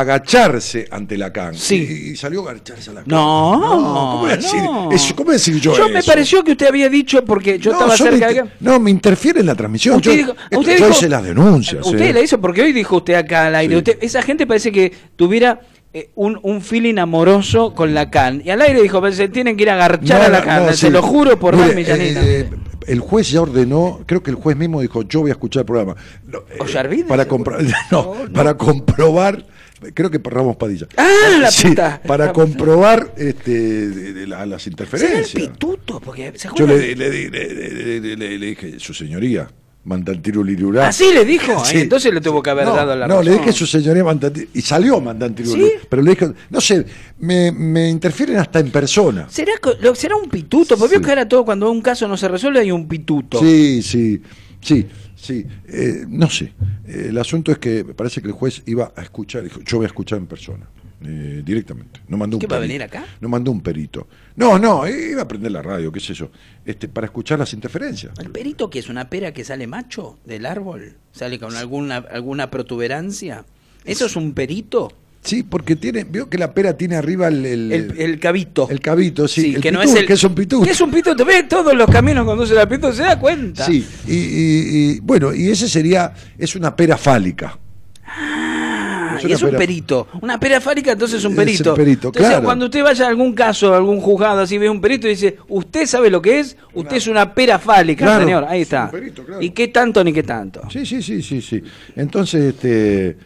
[0.00, 1.54] agacharse ante Lacan.
[1.54, 1.76] Sí.
[1.76, 3.08] Y, y salió a agacharse a Lacan.
[3.08, 4.90] No, ¿cómo voy a decir, no.
[4.92, 5.14] eso?
[5.16, 6.10] ¿Cómo decir yo Yo me eso?
[6.10, 8.50] pareció que usted había dicho, porque yo no, estaba me cerca de.
[8.60, 9.96] No, me interfiere en la transmisión.
[9.96, 11.84] Usted yo dijo- esto- usted yo dijo- hice las denuncias.
[11.86, 12.12] Usted ¿eh?
[12.12, 13.74] la hizo porque hoy dijo usted acá al aire.
[13.74, 13.78] Sí.
[13.78, 15.60] Usted- esa gente parece que tuviera
[15.94, 18.42] eh, un, un feeling amoroso con Lacan.
[18.44, 20.66] Y al aire dijo, "Pues, se tienen que ir a agarchar No, a no, Lacan.
[20.66, 20.90] no, se sí.
[20.90, 22.20] lo juro por Mire, millanina.
[22.22, 22.50] eh,
[22.86, 25.66] el juez ya ordenó, creo que el juez mismo dijo, yo voy a escuchar el
[25.66, 25.96] programa.
[26.26, 27.58] No, eh, para, compro-
[27.90, 29.46] no, para comprobar,
[29.94, 30.86] creo que Ramos Padilla.
[30.96, 32.00] Ah, la Sí, puta.
[32.06, 33.50] Para comprobar este,
[33.88, 35.30] de- de la- las Será el interferencias.
[35.30, 39.48] pituto, porque ¿se Yo le, le, le- le- dije, su señoría,
[39.84, 40.88] Mandantiru Lirurá.
[40.88, 41.78] Así le dijo, Sí.
[41.78, 44.60] entonces le tuvo que haber no, dado la No, le dije su señoría Mandantiru, y
[44.60, 45.72] salió Mandantiru ¿Sí?
[45.88, 46.84] Pero le dije, no sé,
[47.20, 49.26] me, me interfieren hasta en persona.
[49.30, 49.52] ¿Será,
[49.94, 50.76] será un pituto?
[50.76, 53.38] Porque vio que ahora todo cuando un caso no se resuelve hay un pituto.
[53.38, 54.20] Sí, sí,
[54.60, 54.86] sí,
[55.16, 55.46] sí.
[55.66, 56.52] Eh, no sé.
[56.86, 59.78] Eh, el asunto es que me parece que el juez iba a escuchar, dijo, yo
[59.78, 60.68] voy a escuchar en persona,
[61.02, 62.00] eh, directamente.
[62.08, 63.04] No mandó un ¿Qué, va a venir acá?
[63.20, 64.06] No mandó un perito.
[64.36, 66.30] No, no, iba a prender la radio, qué sé yo,
[66.64, 68.18] este, para escuchar las interferencias.
[68.18, 70.96] ¿El perito que es una pera que sale macho del árbol?
[71.12, 73.44] ¿Sale con alguna, alguna protuberancia?
[73.84, 74.92] ¿Eso es un perito?
[75.26, 78.68] Sí, porque tiene, veo que la pera tiene arriba el, el, El, el cabito.
[78.70, 80.62] el cabito, sí, el que no pitú, es el, que es un pitú.
[80.62, 81.24] Que es un pituto.
[81.24, 83.66] Ve todos los caminos conducen al pituto, se da cuenta.
[83.66, 87.58] Sí, y, y- y, bueno, y ese sería, es una pera fálica.
[88.06, 90.08] Ah, Es y es un perito.
[90.20, 91.74] Una pera fálica, entonces es un Es un perito.
[91.74, 92.44] perito, Entonces, claro.
[92.44, 95.36] cuando usted vaya a algún caso, a algún juzgado, así ve un perito y dice,
[95.48, 96.56] ¿usted sabe lo que es?
[96.74, 98.44] Usted es una pera fálica, Claro, señor.
[98.48, 98.84] Ahí es está.
[98.84, 99.42] un perito, claro.
[99.42, 100.62] ¿Y qué tanto ni qué tanto?
[100.70, 101.62] Sí, sí, sí, sí, sí.
[101.96, 103.16] Entonces, este,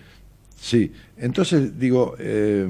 [0.60, 0.90] sí,
[1.20, 2.66] entonces digo, eh,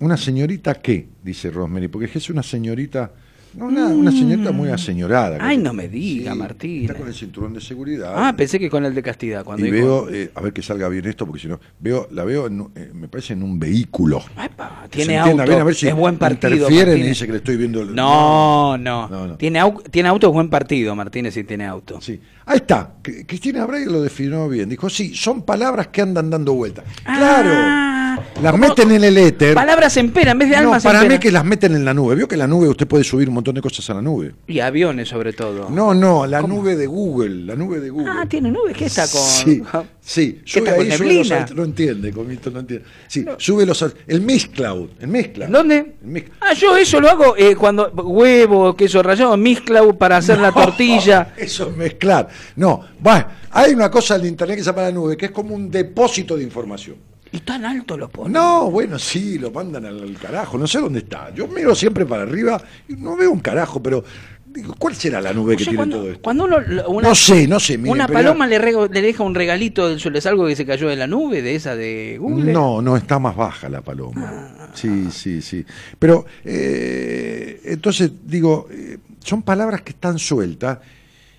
[0.00, 3.12] una señorita qué, dice Rosemary, porque es una señorita,
[3.54, 5.38] no, una, una señorita muy aseñorada.
[5.38, 5.42] Mm.
[5.42, 6.90] Ay, no me diga, Martínez.
[6.90, 8.12] Está con el cinturón de seguridad.
[8.16, 9.44] Ah, pensé que con el de castidad.
[9.44, 12.24] Cuando y veo, eh, a ver que salga bien esto, porque si no, veo, la
[12.24, 14.22] veo, en eh, me parece en un vehículo.
[14.42, 16.54] Epa, tiene auto, bien, a ver si es buen partido.
[16.54, 17.82] interfieren y dice que le estoy viendo.
[17.82, 19.08] el- No, no.
[19.08, 19.36] No, no.
[19.36, 22.00] Tiene, au- tiene auto, es buen partido, Martínez, si tiene auto.
[22.00, 22.20] Sí.
[22.46, 22.94] Ahí está.
[23.02, 24.68] Cristina Bray lo definió bien.
[24.68, 26.84] Dijo, sí, son palabras que andan dando vueltas.
[27.04, 27.97] claro.
[28.42, 29.54] Las meten en el éter.
[29.54, 31.20] Palabras en pera, en vez de No, almas para en mí pera.
[31.20, 32.14] que las meten en la nube.
[32.14, 34.32] Vio que en la nube usted puede subir un montón de cosas a la nube.
[34.46, 35.68] Y aviones, sobre todo.
[35.70, 38.12] No, no, la nube de Google, la nube de Google.
[38.14, 38.76] Ah, tiene nubes.
[38.76, 39.20] ¿Qué está con...?
[39.20, 39.60] Sí,
[40.00, 42.86] sí, ¿Qué sube está con ahí, sube los no entiende, comito, no entiende.
[43.08, 45.48] Sí, sube los el Mixcloud, el Mixcloud.
[45.50, 45.94] ¿Dónde?
[46.04, 50.52] El Ah, yo eso lo hago eh, cuando huevo, queso rallado, mezcla para hacer la
[50.52, 51.34] tortilla.
[51.36, 52.28] Eso es mezclar.
[52.56, 55.54] No, bueno, hay una cosa en internet que se llama la nube, que es como
[55.54, 56.96] un depósito de información.
[57.32, 58.30] Y tan alto lo pone.
[58.32, 61.32] No, bueno, sí, lo mandan al, al carajo, no sé dónde está.
[61.34, 64.04] Yo miro siempre para arriba y no veo un carajo, pero
[64.50, 66.22] Digo, ¿cuál será la nube que O sea, tiene cuando, todo esto?
[66.22, 66.56] cuando uno,
[66.88, 67.76] una, no sé, no sé.
[67.76, 70.64] una pero- paloma le, rego- le deja un regalito del suelo, es algo que se
[70.64, 72.50] cayó de la nube, de esa de Google.
[72.50, 74.70] No, no, está más baja la paloma.
[74.72, 75.66] Sí, sí, sí.
[75.98, 76.24] Pero,
[76.72, 80.78] eh, entonces, digo, eh, son palabras que están sueltas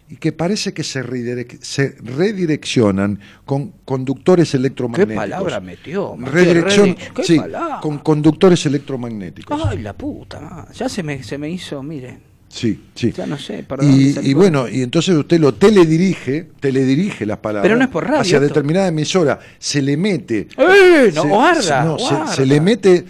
[0.09, 5.15] y que parece que se, redirec- se redireccionan con conductores ¿Qué electromagnéticos.
[5.23, 6.15] palabra metió?
[6.19, 7.79] Redirección, ¿Qué, redi- qué sí, palabra?
[7.81, 9.61] con conductores electromagnéticos.
[9.65, 12.17] Ay, la puta, ya se me, se me hizo, mire,
[12.51, 13.11] Sí, sí.
[13.11, 13.91] ya no sé, perdón.
[13.93, 18.05] Y, y bueno, y entonces usted lo teledirige, teledirige las palabras Pero no es por
[18.05, 18.47] radio hacia esto.
[18.47, 20.47] determinada emisora, se le mete.
[20.57, 21.11] ¡Eh!
[21.13, 22.33] No, se, guarda, se- no, se- guarda.
[22.33, 23.05] se le mete.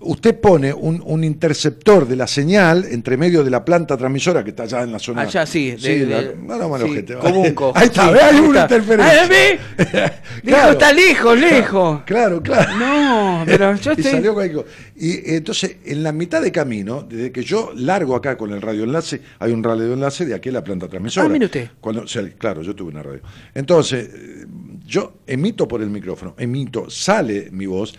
[0.00, 4.50] Usted pone un, un interceptor de la señal entre medio de la planta transmisora que
[4.50, 5.22] está allá en la zona.
[5.22, 7.72] Allá sí, de- la- de- no, no, bueno, sí, Cobunco.
[7.74, 8.76] Ahí está, Sí, ve, hay ahí una está.
[8.76, 9.22] interferencia.
[9.22, 9.60] ¡Ay, ve!
[10.44, 10.72] Dijo, Claro.
[10.72, 12.02] está lejos, lejos.
[12.06, 12.76] Claro, claro.
[12.78, 14.12] No, pero yo y estoy...
[14.12, 14.76] salió cualquier cosa.
[14.94, 18.62] Y eh, entonces, en la mitad de camino, desde que yo largo acá con el
[18.62, 21.26] radioenlace, hay un radioenlace de aquí a la planta transmisora.
[21.26, 21.70] Ah, mire usted.
[21.80, 23.20] Cuando, o sea, claro, yo tuve una radio.
[23.52, 24.46] Entonces, eh,
[24.86, 27.94] yo emito por el micrófono, emito, sale mi voz,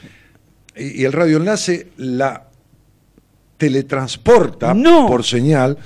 [0.75, 2.47] y, el radioenlace la
[3.57, 5.07] teletransporta No.
[5.07, 5.77] por señal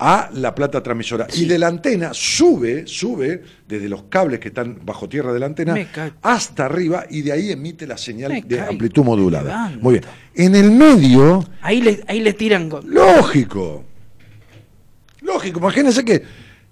[0.00, 1.26] a la plata transmisora.
[1.34, 5.46] Y de la antena sube, sube desde los cables que están bajo tierra de la
[5.46, 5.74] antena
[6.22, 9.70] hasta arriba y de ahí emite la señal Me de caigo amplitud modulada.
[9.80, 10.04] Muy bien.
[10.36, 12.68] En el medio, Ahí le, ahí le tiran...
[12.68, 13.84] con- lógico.
[15.22, 15.58] Lógico.
[15.58, 16.22] Imagínense que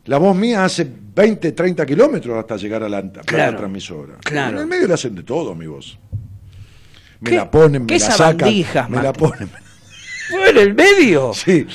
[0.05, 4.19] la voz mía hace 20, 30 kilómetros hasta llegar a la plata Claro, transmisora.
[4.23, 4.57] claro.
[4.59, 5.99] En el medio le hacen de todo, mi voz.
[7.21, 8.51] Me ¿Qué- la ponen, me qué la sacan,
[8.91, 9.49] me la ponen.
[10.31, 11.33] ¿Fue en el medio?
[11.35, 11.67] Sí.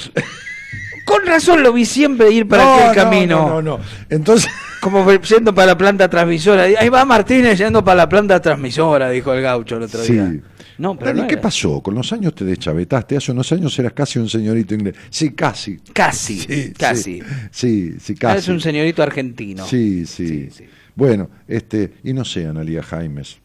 [1.06, 3.38] Con razón lo vi siempre ir para No, aquel no, camino.
[3.50, 3.84] No, no, no.
[4.10, 4.50] Entonces,
[4.82, 6.64] Como yendo para la planta transmisora.
[6.64, 10.14] Ahí va Martínez yendo para la planta transmisora, dijo el gaucho el otro sí.
[10.14, 10.34] día.
[10.78, 11.82] No, pero Dani, no ¿qué pasó?
[11.82, 13.16] Con los años te deschavetaste.
[13.18, 14.96] Hace unos años eras casi un señorito inglés.
[15.10, 15.78] Sí, casi.
[15.94, 17.22] Casi, Sí, casi.
[17.52, 18.38] Sí, sí, casi.
[18.40, 19.66] es un señorito argentino.
[19.68, 20.66] Sí, sí, Sí, sí.
[20.96, 23.38] Bueno, este, y no sé, Analia Jaimes,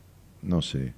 [0.42, 0.94] no sé.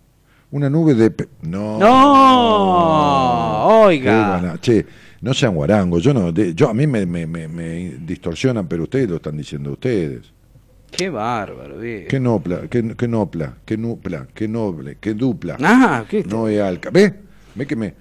[0.51, 1.11] Una nube de...
[1.11, 1.79] pe- No.
[1.79, 4.57] No, oiga.
[4.61, 4.85] Che,
[5.21, 6.03] no sean guarangos.
[6.03, 9.37] Yo no, de- yo a mí me, me, me, me distorsionan, pero ustedes lo están
[9.37, 10.33] diciendo ustedes.
[10.91, 12.09] Qué bárbaro, viejo.
[12.09, 15.59] Qué nopla, qué, qué nopla, qué nupla, qué noble, qué dupla.
[15.63, 16.25] Ah, ¿qué?
[16.25, 16.89] No es alca.
[16.91, 17.13] ¿Ve?
[17.55, 17.95] ¿Ve que me...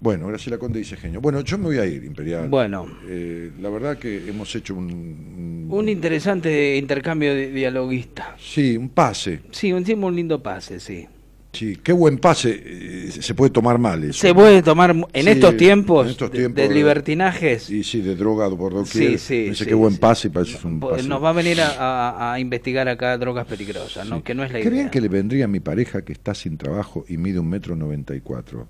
[0.00, 1.20] Bueno, ahora sí la Conde dice genio.
[1.20, 2.48] Bueno, yo me voy a ir, Imperial.
[2.48, 2.86] Bueno.
[3.08, 5.66] Eh, la verdad que hemos hecho un...
[5.70, 8.34] Un interesante intercambio de dialoguista.
[8.38, 9.40] Sí, un pase.
[9.50, 11.06] Sí, hicimos un lindo pase, sí.
[11.52, 12.62] Sí, qué buen pase.
[12.64, 14.20] eh, se puede tomar mal eso.
[14.20, 17.70] Se puede tomar en Sí, estos tiempos, en estos de- tiempos de, de- libertinajes.
[17.70, 18.86] Y sí, de droga por doquier.
[19.12, 21.08] Sí, sí, Dice sí, qué buen pase, parece un Pues pase.
[21.08, 21.70] Nos va a venir a,
[22.10, 24.22] a- a investigar acá drogas peligrosas, ¿no?
[24.22, 24.70] Que no es la idea.
[24.70, 27.74] bien que le vendría a mi pareja que está sin trabajo y mide un metro
[27.74, 28.68] noventa y cuatro.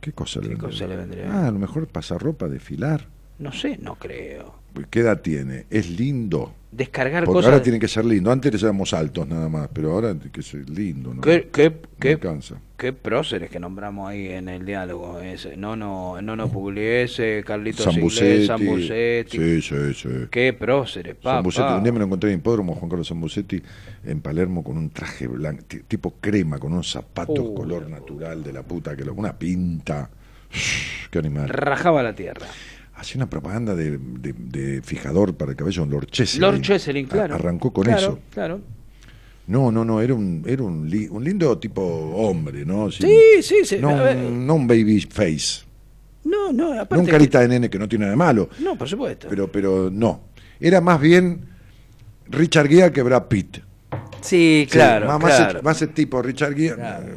[0.00, 0.70] ¿Qué cosa le ¿Qué vendría?
[0.70, 1.32] cosa le vendría?
[1.32, 3.06] Ah, a lo mejor pasarropa, desfilar.
[3.38, 4.59] No sé, no creo.
[4.90, 5.66] ¿Qué edad tiene?
[5.70, 6.54] Es lindo.
[6.72, 7.50] Descargar Porque cosas.
[7.52, 8.30] ahora tiene que ser lindo.
[8.30, 11.12] Antes éramos altos nada más, pero ahora tiene que ser lindo.
[11.12, 11.20] ¿no?
[11.20, 15.18] ¿Qué, qué, No qué, próceres que nombramos ahí en el diálogo.
[15.18, 15.56] Ese.
[15.56, 17.84] No, no, no, no Pugliese, Carlitos
[18.46, 19.36] Zambucetti.
[19.36, 20.08] Sí, sí, sí.
[20.30, 21.76] Qué próceres, papá.
[21.76, 23.60] Un día me lo encontré en hipódromo, Juan Carlos Zambucetti,
[24.04, 28.52] en Palermo, con un traje blanco, ti- tipo crema, con unos zapatos color natural de
[28.52, 30.08] la puta, que lo, una pinta.
[31.10, 31.48] Qué animal.
[31.48, 32.46] Rajaba la tierra.
[33.00, 36.42] Hacía una propaganda de, de- de fijador para el cabello, Lord Cheselin.
[36.42, 37.34] Lord Cheselin, A- claro.
[37.34, 38.18] Arrancó con Claro, eso.
[38.30, 38.60] Claro.
[39.46, 42.90] No, no, no, era un, era un, li- un lindo tipo hombre, ¿no?
[42.90, 43.78] Sin- Sí, sí, sí.
[43.80, 45.62] No, un, no un baby face.
[46.24, 46.96] no, no, aparte.
[46.96, 48.50] No un carita de nene que no tiene nada de malo.
[48.60, 49.28] No, por supuesto.
[49.30, 50.20] Pero, pero no.
[50.60, 51.40] Era más bien
[52.28, 53.58] Richard Gere que Brad Pitt.
[54.20, 55.06] sí, claro.
[55.06, 55.58] más, más claro.
[55.60, 57.06] el, más el tipo Richard Gere, Claro.
[57.08, 57.14] eh,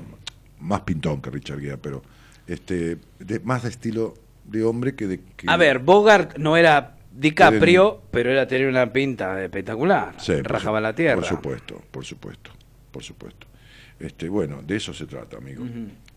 [0.62, 2.02] más pintón que Richard Gere, pero
[2.48, 4.14] este, de- más de estilo
[4.46, 5.20] de hombre que de.
[5.38, 10.16] que- A ver, Bogart no era DiCaprio, pero era tener una pinta espectacular.
[10.20, 11.16] Sí, Rajaba su- la tierra.
[11.16, 12.52] Por supuesto, por supuesto,
[12.92, 13.48] por supuesto.
[14.00, 15.64] Este, bueno, de eso se trata, amigo.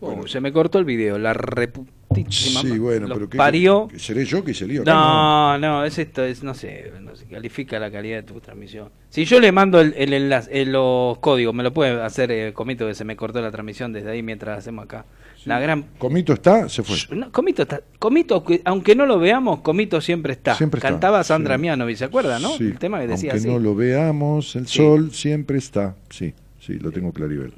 [0.01, 2.61] Bueno, se me cortó el video, la reputísima.
[2.61, 3.87] sí, bueno, pero ¿qué- parió.
[3.95, 4.83] ¿Seré yo que hice lío?
[4.83, 8.89] No, no, es esto, es, no sé, no sé, califica la calidad de tu transmisión.
[9.09, 12.51] Si yo le mando el, el enlace, eh, los códigos, me lo puede hacer eh,
[12.53, 15.05] Comito, que se me cortó la transmisión desde ahí mientras hacemos acá.
[15.47, 15.85] La gran...
[15.97, 16.97] Comito está, se fue.
[17.15, 20.55] No, Comito, está, Comito, que- aunque no lo veamos, Comito siempre está.
[20.55, 21.95] Siempre está, Cantaba Sandra sí.
[21.95, 22.49] ¿se acuerda, no?
[22.57, 23.53] Sí, El tema que decía Aunque así.
[23.55, 24.77] no lo veamos, el Sí.
[24.79, 25.95] sol siempre está.
[26.09, 27.53] Sí, sí, lo tengo clarivel.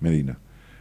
[0.00, 0.36] Medina.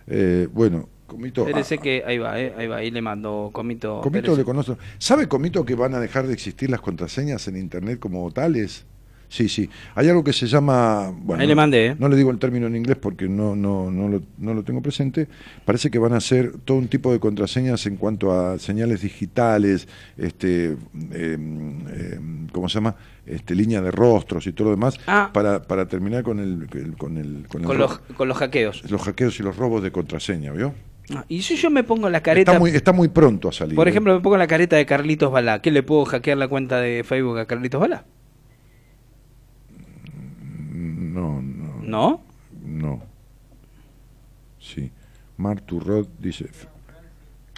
[0.08, 1.42] Eh, bueno, Comito.
[1.48, 4.02] Espérese ah, que ahí va, eh, ahí va, ahí le mando Comito.
[4.02, 4.80] Comito le conozco.
[4.98, 8.86] ¿Sabe Comito que van a dejar de existir las contraseñas en internet como tales?
[9.30, 9.70] Sí, sí.
[9.96, 11.12] Hay algo que se llama.
[11.14, 11.96] Bueno, Ahí le mandé, ¿eh?
[12.00, 14.82] No le digo el término en inglés porque no, no, no, lo, no lo tengo
[14.82, 15.28] presente.
[15.66, 19.88] Parece que van a hacer todo un tipo de contraseñas en cuanto a señales digitales,
[20.18, 20.78] este, eh,
[21.12, 22.20] eh,
[22.54, 22.96] ¿cómo se llama?
[23.26, 25.30] Este, línea de rostros y todo lo demás, Ah.
[25.34, 28.90] para, para terminar con el, con el, con el Con los, con los hackeos.
[28.90, 30.74] los hackeos y los robos de contraseña, ¿vio?
[31.14, 33.76] Ah, Y si yo me pongo la careta, Está muy, está muy pronto a salir.
[33.76, 33.92] por ¿eh?
[33.92, 37.04] ejemplo, me pongo la careta de Carlitos Balá, ¿qué le puedo hackear la cuenta de
[37.04, 38.06] Facebook a Carlitos Balá?
[41.14, 42.22] No, no, ¿No?
[42.66, 43.02] no.
[44.60, 44.92] Sí.
[45.38, 46.50] Martu Rod dice,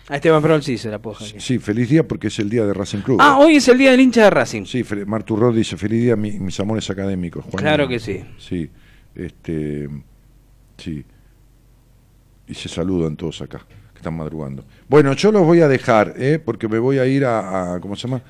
[0.10, 1.42] A Esteban Prol sí se la puedo hackear.
[1.42, 3.20] sí, feliz día porque es el día de Racing Club.
[3.22, 4.66] Ah, hoy es el día del hincha de Racing.
[4.66, 7.46] Sí, Fe- Martu Rod dice, feliz día mi- mis amores académicos.
[7.46, 7.56] Juan.
[7.58, 8.22] Claro que sí.
[8.38, 8.70] Sí,
[9.16, 9.88] este,
[10.78, 11.06] sí.
[12.48, 13.60] Y se saludan todos acá,
[13.94, 14.66] que están madrugando.
[14.90, 16.40] Bueno, yo los voy a dejar, ¿eh?
[16.44, 18.22] porque me voy a ir a, a- ¿cómo se llama?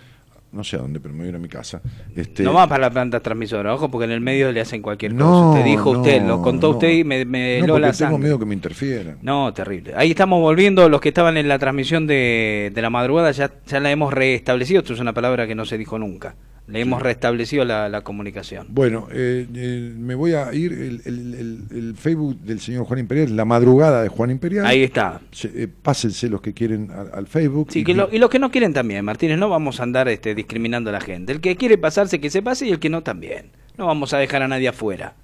[0.51, 1.79] No sé a dónde, pero me voy a ir a mi casa.
[2.15, 5.13] Este, No va para la planta transmisora, ojo, porque en el medio le hacen cualquier
[5.13, 5.59] no, cosa.
[5.63, 6.73] Te dijo no, usted, lo contó no.
[6.73, 9.19] usted y me, me no, la tengo miedo que me interfieran.
[9.21, 9.93] No, terrible.
[9.95, 13.79] Ahí estamos volviendo, los que estaban en la transmisión de, de la madrugada ya, ya
[13.79, 16.35] la hemos restablecido, esto es una palabra que no se dijo nunca.
[16.72, 18.67] Le hemos restablecido la, la comunicación.
[18.69, 22.99] Bueno, eh, eh, me voy a ir, el, el- el- el Facebook del señor Juan
[22.99, 24.65] Imperial, la madrugada de Juan Imperial.
[24.65, 25.22] Ahí está.
[25.31, 27.69] Se- eh, pásense los que quieren al, al Facebook.
[27.72, 30.07] Sí, y- que lo- y los que no quieren también, Martínez, no vamos a andar
[30.09, 31.31] este, discriminando a la gente.
[31.33, 33.48] El que quiere pasarse, que se pase y el que no también.
[33.77, 35.15] No vamos a dejar a nadie afuera.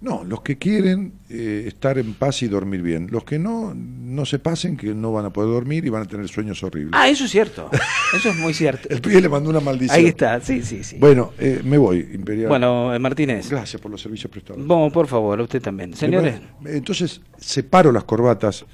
[0.00, 3.08] No, los que quieren eh, estar en paz y dormir bien.
[3.10, 6.04] Los que no, no se pasen, que no van a poder dormir y van a
[6.04, 6.92] tener sueños horribles.
[6.94, 7.68] Ah, eso es cierto.
[8.14, 8.88] Eso es muy cierto.
[8.90, 9.98] El pibe le mandó una maldición.
[9.98, 10.98] Ahí está, sí, sí, sí.
[11.00, 12.48] Bueno, eh, me voy, Imperial.
[12.48, 13.50] Bueno, eh, Martínez.
[13.50, 14.64] Gracias por los servicios prestados.
[14.64, 15.94] Vamos, por favor, usted también.
[15.94, 18.64] Señores, Entonces, separo las corbatas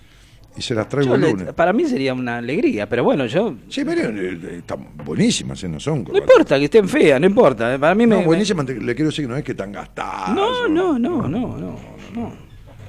[0.57, 1.53] y se las traigo yo el le- lunes.
[1.55, 3.55] para mí sería una alegría, pero bueno, yo...
[3.69, 5.69] Sí, pero eh, están buenísimas, ¿eh?
[5.69, 7.75] no son No importa que estén feas, no importa.
[7.75, 8.15] eh, Para mí me...
[8.15, 10.31] No, me- buenísimas, te- le quiero decir que no es que tan gastadas.
[10.35, 11.77] No, o- no, no, no, no,
[12.15, 12.33] no.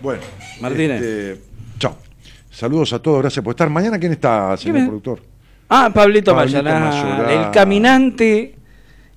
[0.02, 0.22] Bueno,
[0.62, 1.02] Martínez.
[1.02, 1.42] este,
[1.80, 1.98] chao.
[2.52, 3.70] Saludos a todos, gracias por estar.
[3.70, 5.20] Mañana, ¿quién está, señor me- productor?
[5.68, 6.60] Ah, Pablito, Pablito.
[6.60, 8.54] El caminante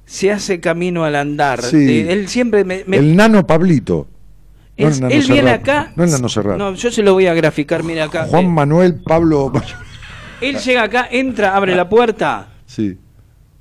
[0.06, 1.60] se hace camino al andar.
[1.62, 1.76] Sí.
[2.00, 2.84] Eh, Él siempre me...
[2.86, 4.08] me- El nano Pablito.
[4.78, 5.92] No él viene acá...
[5.96, 6.56] No el nano Serrat.
[6.56, 8.26] No, yo se lo voy a graficar, mira acá.
[8.26, 9.52] Juan Eh, Manuel Pablo.
[10.40, 12.98] él llega acá, entra, abre la puerta, sí.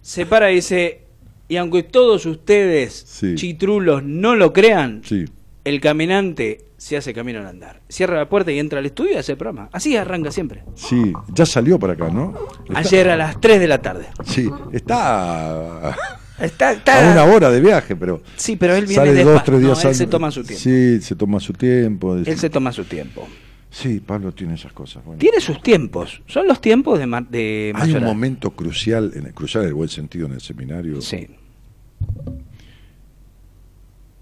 [0.01, 1.01] se para y dice...
[1.49, 3.35] Y aunque todos ustedes, Sí.
[3.35, 5.23] chitrulos, no lo crean, Sí.
[5.63, 7.79] el caminante se hace camino al andar.
[7.87, 9.69] Cierra la puerta y entra al estudio y hace el programa.
[9.71, 10.63] Así arranca siempre.
[10.75, 12.35] Sí, ya salió para acá, ¿no?
[12.67, 14.07] Está- Ayer a las 3 de la tarde.
[14.25, 15.95] Sí, está
[16.40, 19.83] Está, a una hora de viaje, pero Sí, pero él viene despa- dos, tres días
[19.83, 20.61] no, él se toma su tiempo.
[20.64, 22.16] Sí, se toma su tiempo.
[22.16, 23.27] Él se toma su tiempo.
[23.69, 25.03] Sí, Pablo tiene esas cosas.
[25.03, 25.19] Bueno.
[25.19, 26.22] Tiene sus tiempos.
[26.27, 29.90] Son los tiempos de, de Hay un momento crucial, en el, crucial en el buen
[29.90, 31.27] sentido en el seminario, Sí.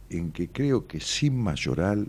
[0.09, 2.07] en que creo que sin Mayoral,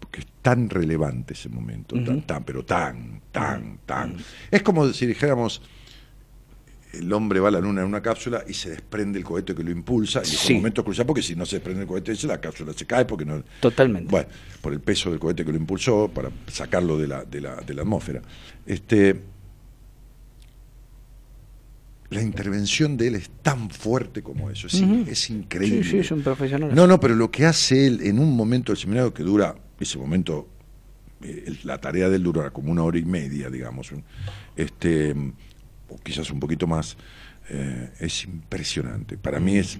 [0.00, 4.16] porque es tan relevante ese momento, tan, tan, pero tan, tan, tan.
[4.50, 5.62] Es como si dijéramos,
[6.98, 9.62] el hombre va a la luna en una cápsula y se desprende el cohete que
[9.62, 12.40] lo impulsa, y es un momento crucial porque si no se desprende el cohete la
[12.40, 13.42] cápsula se cae porque no...
[13.60, 14.10] Totalmente.
[14.10, 14.28] Bueno,
[14.60, 17.74] por el peso del cohete que lo impulsó, para sacarlo de la, de la, de
[17.74, 18.22] la atmósfera.
[18.64, 19.20] Este,
[22.10, 25.04] la intervención de él es tan fuerte como eso, es, Ujú.
[25.08, 25.82] es increíble.
[25.82, 26.74] Sí, sí, es un profesional.
[26.74, 29.98] No, no, pero lo que hace él en un momento del seminario que dura, ese
[29.98, 30.48] momento,
[31.22, 33.90] eh, la tarea de él dura como una hora y media, digamos,
[34.54, 35.14] este,
[35.88, 36.96] o quizás un poquito más,
[37.50, 39.16] eh, es impresionante.
[39.16, 39.78] Para mí es...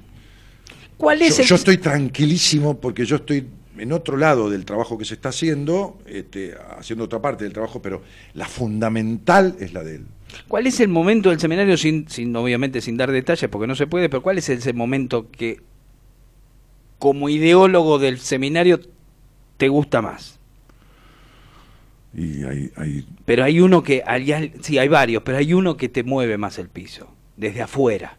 [0.97, 3.47] ¿Cuál es Yo, el- yo estoy tranquilísimo porque yo estoy
[3.79, 7.83] en otro lado del trabajo que se está haciendo, este, haciendo otra parte del trabajo,
[7.83, 8.03] pero
[8.33, 10.07] la fundamental es la de él.
[10.49, 13.87] ¿Cuál es el momento del seminario, sin, sin obviamente sin dar detalles, porque no se
[13.87, 15.61] puede, pero cuál es ese momento que,
[16.99, 18.81] como ideólogo del seminario,
[19.59, 20.36] te gusta más?
[22.15, 25.89] Y hay, hay Pero hay uno que, hay sí, hay varios, pero hay uno que
[25.89, 28.17] te mueve más el piso, desde afuera.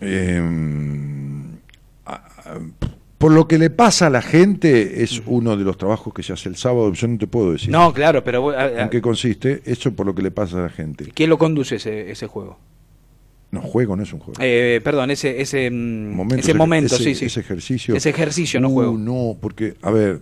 [0.00, 0.40] Eh,
[2.06, 2.58] a-
[3.18, 6.32] por lo que le pasa a la gente, es uno de los trabajos que se
[6.32, 6.90] hace el sábado.
[6.94, 9.60] Yo no te puedo decir No, claro, pero vos- a- a- en qué consiste.
[9.66, 11.04] Eso por lo que le pasa a la gente.
[11.14, 12.58] ¿quién lo conduce ese, ese juego?
[13.50, 14.40] No, juego no es un juego.
[14.40, 17.24] Eh, perdón, ese, ese, mm, Momento, ese momento, ese- sí, sí.
[17.26, 17.94] Ese ejercicio.
[17.94, 18.96] Ese ejercicio, no Uh, juego.
[18.96, 20.20] No, porque, a ver,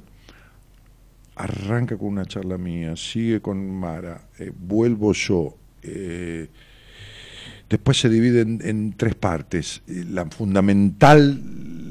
[1.39, 5.57] arranca con una charla mía, sigue con Mara, eh, vuelvo yo.
[5.83, 6.49] eh,
[7.71, 9.83] después se divide en, en tres partes.
[9.89, 11.41] Eh, La fundamental,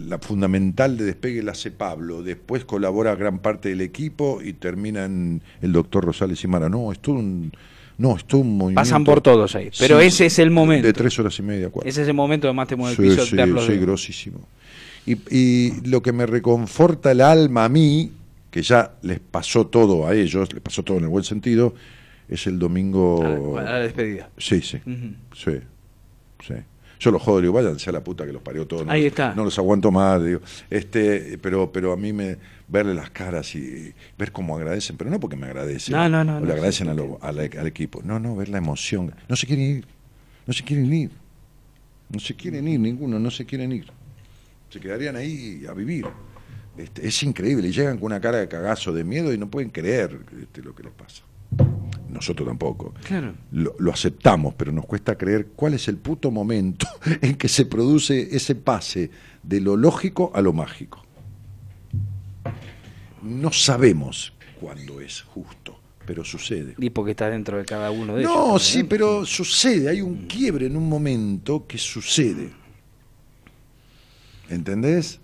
[0.10, 5.06] la fundamental de despegue la hace Pablo, después colabora gran parte del equipo y termina
[5.06, 6.70] en el doctor Rosales y Mara.
[6.70, 7.52] No, es todo un,
[7.98, 8.82] No, es todo un movimiento.
[8.82, 9.70] Pasan por todos ahí.
[9.80, 10.86] Pero Sí, ese es el momento.
[10.88, 11.90] De tres horas y media, cuatro.
[11.90, 14.40] Ese es el momento de más te mueve el piso sí, grosísimo.
[15.06, 18.12] Y, y lo que me reconforta el alma a mí,
[18.58, 21.76] que ya les pasó todo a ellos, les pasó todo en el buen sentido,
[22.28, 23.56] es el domingo.
[23.56, 24.32] a la, a la despedida.
[24.36, 24.80] Sí, sí,
[25.36, 25.52] sí,
[26.44, 26.54] sí.
[27.00, 28.84] Yo los jodo, digo, váyanse a la puta que los parió todos.
[28.88, 29.36] No Ahí los- está.
[29.36, 30.40] No los aguanto más, digo.
[30.72, 32.38] Este, pero, pero a mí me
[32.68, 35.94] verle las caras y ver cómo agradecen, pero no porque me agradecen.
[35.96, 38.02] No, no, no, o le no, agradecen a lo- a la- al equipo.
[38.04, 39.14] No, no, ver la emoción.
[39.30, 39.86] No se quieren ir.
[40.48, 41.12] No se quieren ir.
[42.10, 43.86] No se quieren ir, ninguno, no se quieren ir.
[44.72, 46.08] Se quedarían ahí a vivir.
[46.78, 47.68] Este, es increíble.
[47.68, 50.76] Y llegan con una cara de cagazo de miedo y no pueden creer este, lo
[50.76, 51.24] que les pasa.
[52.10, 52.94] Nosotros tampoco.
[53.06, 53.34] Claro.
[53.52, 56.88] Lo, lo aceptamos, pero nos cuesta creer cuál es el puto momento
[57.22, 59.10] en que se produce ese pase
[59.44, 61.04] de lo lógico a lo mágico.
[63.22, 66.76] No sabemos cuándo es justo, pero sucede.
[66.78, 68.34] Y porque está dentro de cada uno de ellos.
[68.34, 72.52] No, sí, pero sucede, hay un quiebre en un momento que sucede.
[74.50, 75.20] ¿Entendés?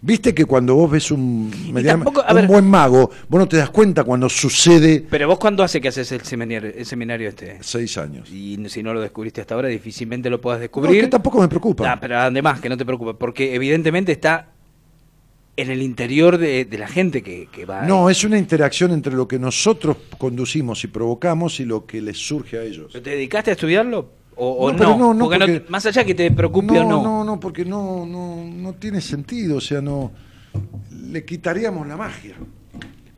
[0.00, 3.48] Viste que cuando vos ves un, mediana- tampoco- a un ver- buen mago, vos no
[3.48, 7.28] te das cuenta cuando sucede Pero vos, ¿cuándo hace que haces el seminario, el seminario
[7.28, 7.58] este?
[7.62, 8.30] seis años.
[8.30, 10.96] Y si no lo descubriste hasta ahora, difícilmente lo puedas No, descubrir.
[10.98, 11.92] es que tampoco me preocupa.
[11.92, 14.50] Ah, pero además, que no te preocupes, porque evidentemente está
[15.56, 17.82] en el interior de, de la gente que, que va.
[17.82, 22.16] No, es una interacción entre lo que nosotros conducimos y provocamos y lo que les
[22.18, 22.92] surge a ellos.
[22.92, 24.10] ¿Te dedicaste a estudiarlo?
[24.40, 24.98] ¿O, No, no?
[24.98, 27.02] no, no, porque no- porque- más allá que te preocupe o no.
[27.02, 30.12] no, no, porque no, no, no tiene sentido, o sea, no
[31.10, 32.36] le quitaríamos la magia.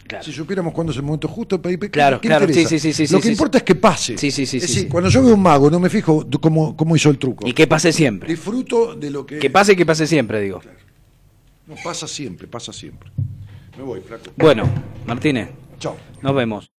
[0.06, 0.24] Claro.
[0.24, 3.20] Si supiéramos cuándo es el momento justo, ¿qué- Claro, claro, sí, sí, sí, sí, Lo
[3.20, 4.18] que importa es que pase.
[4.18, 6.76] Sí, sí, sí, Es sí, decir, cuando yo veo un mago, no me fijo cómo,
[6.76, 7.46] cómo hizo el truco.
[7.46, 8.28] Y que pase siempre.
[8.28, 10.60] Disfruto de lo que, Que pase, que pase siempre, digo.
[11.68, 13.12] No, pasa siempre, pasa siempre.
[13.78, 14.24] Me voy, flaco.
[14.36, 14.64] Bueno,
[15.06, 15.96] Martínez, Chao.
[16.22, 16.68] nos vemos.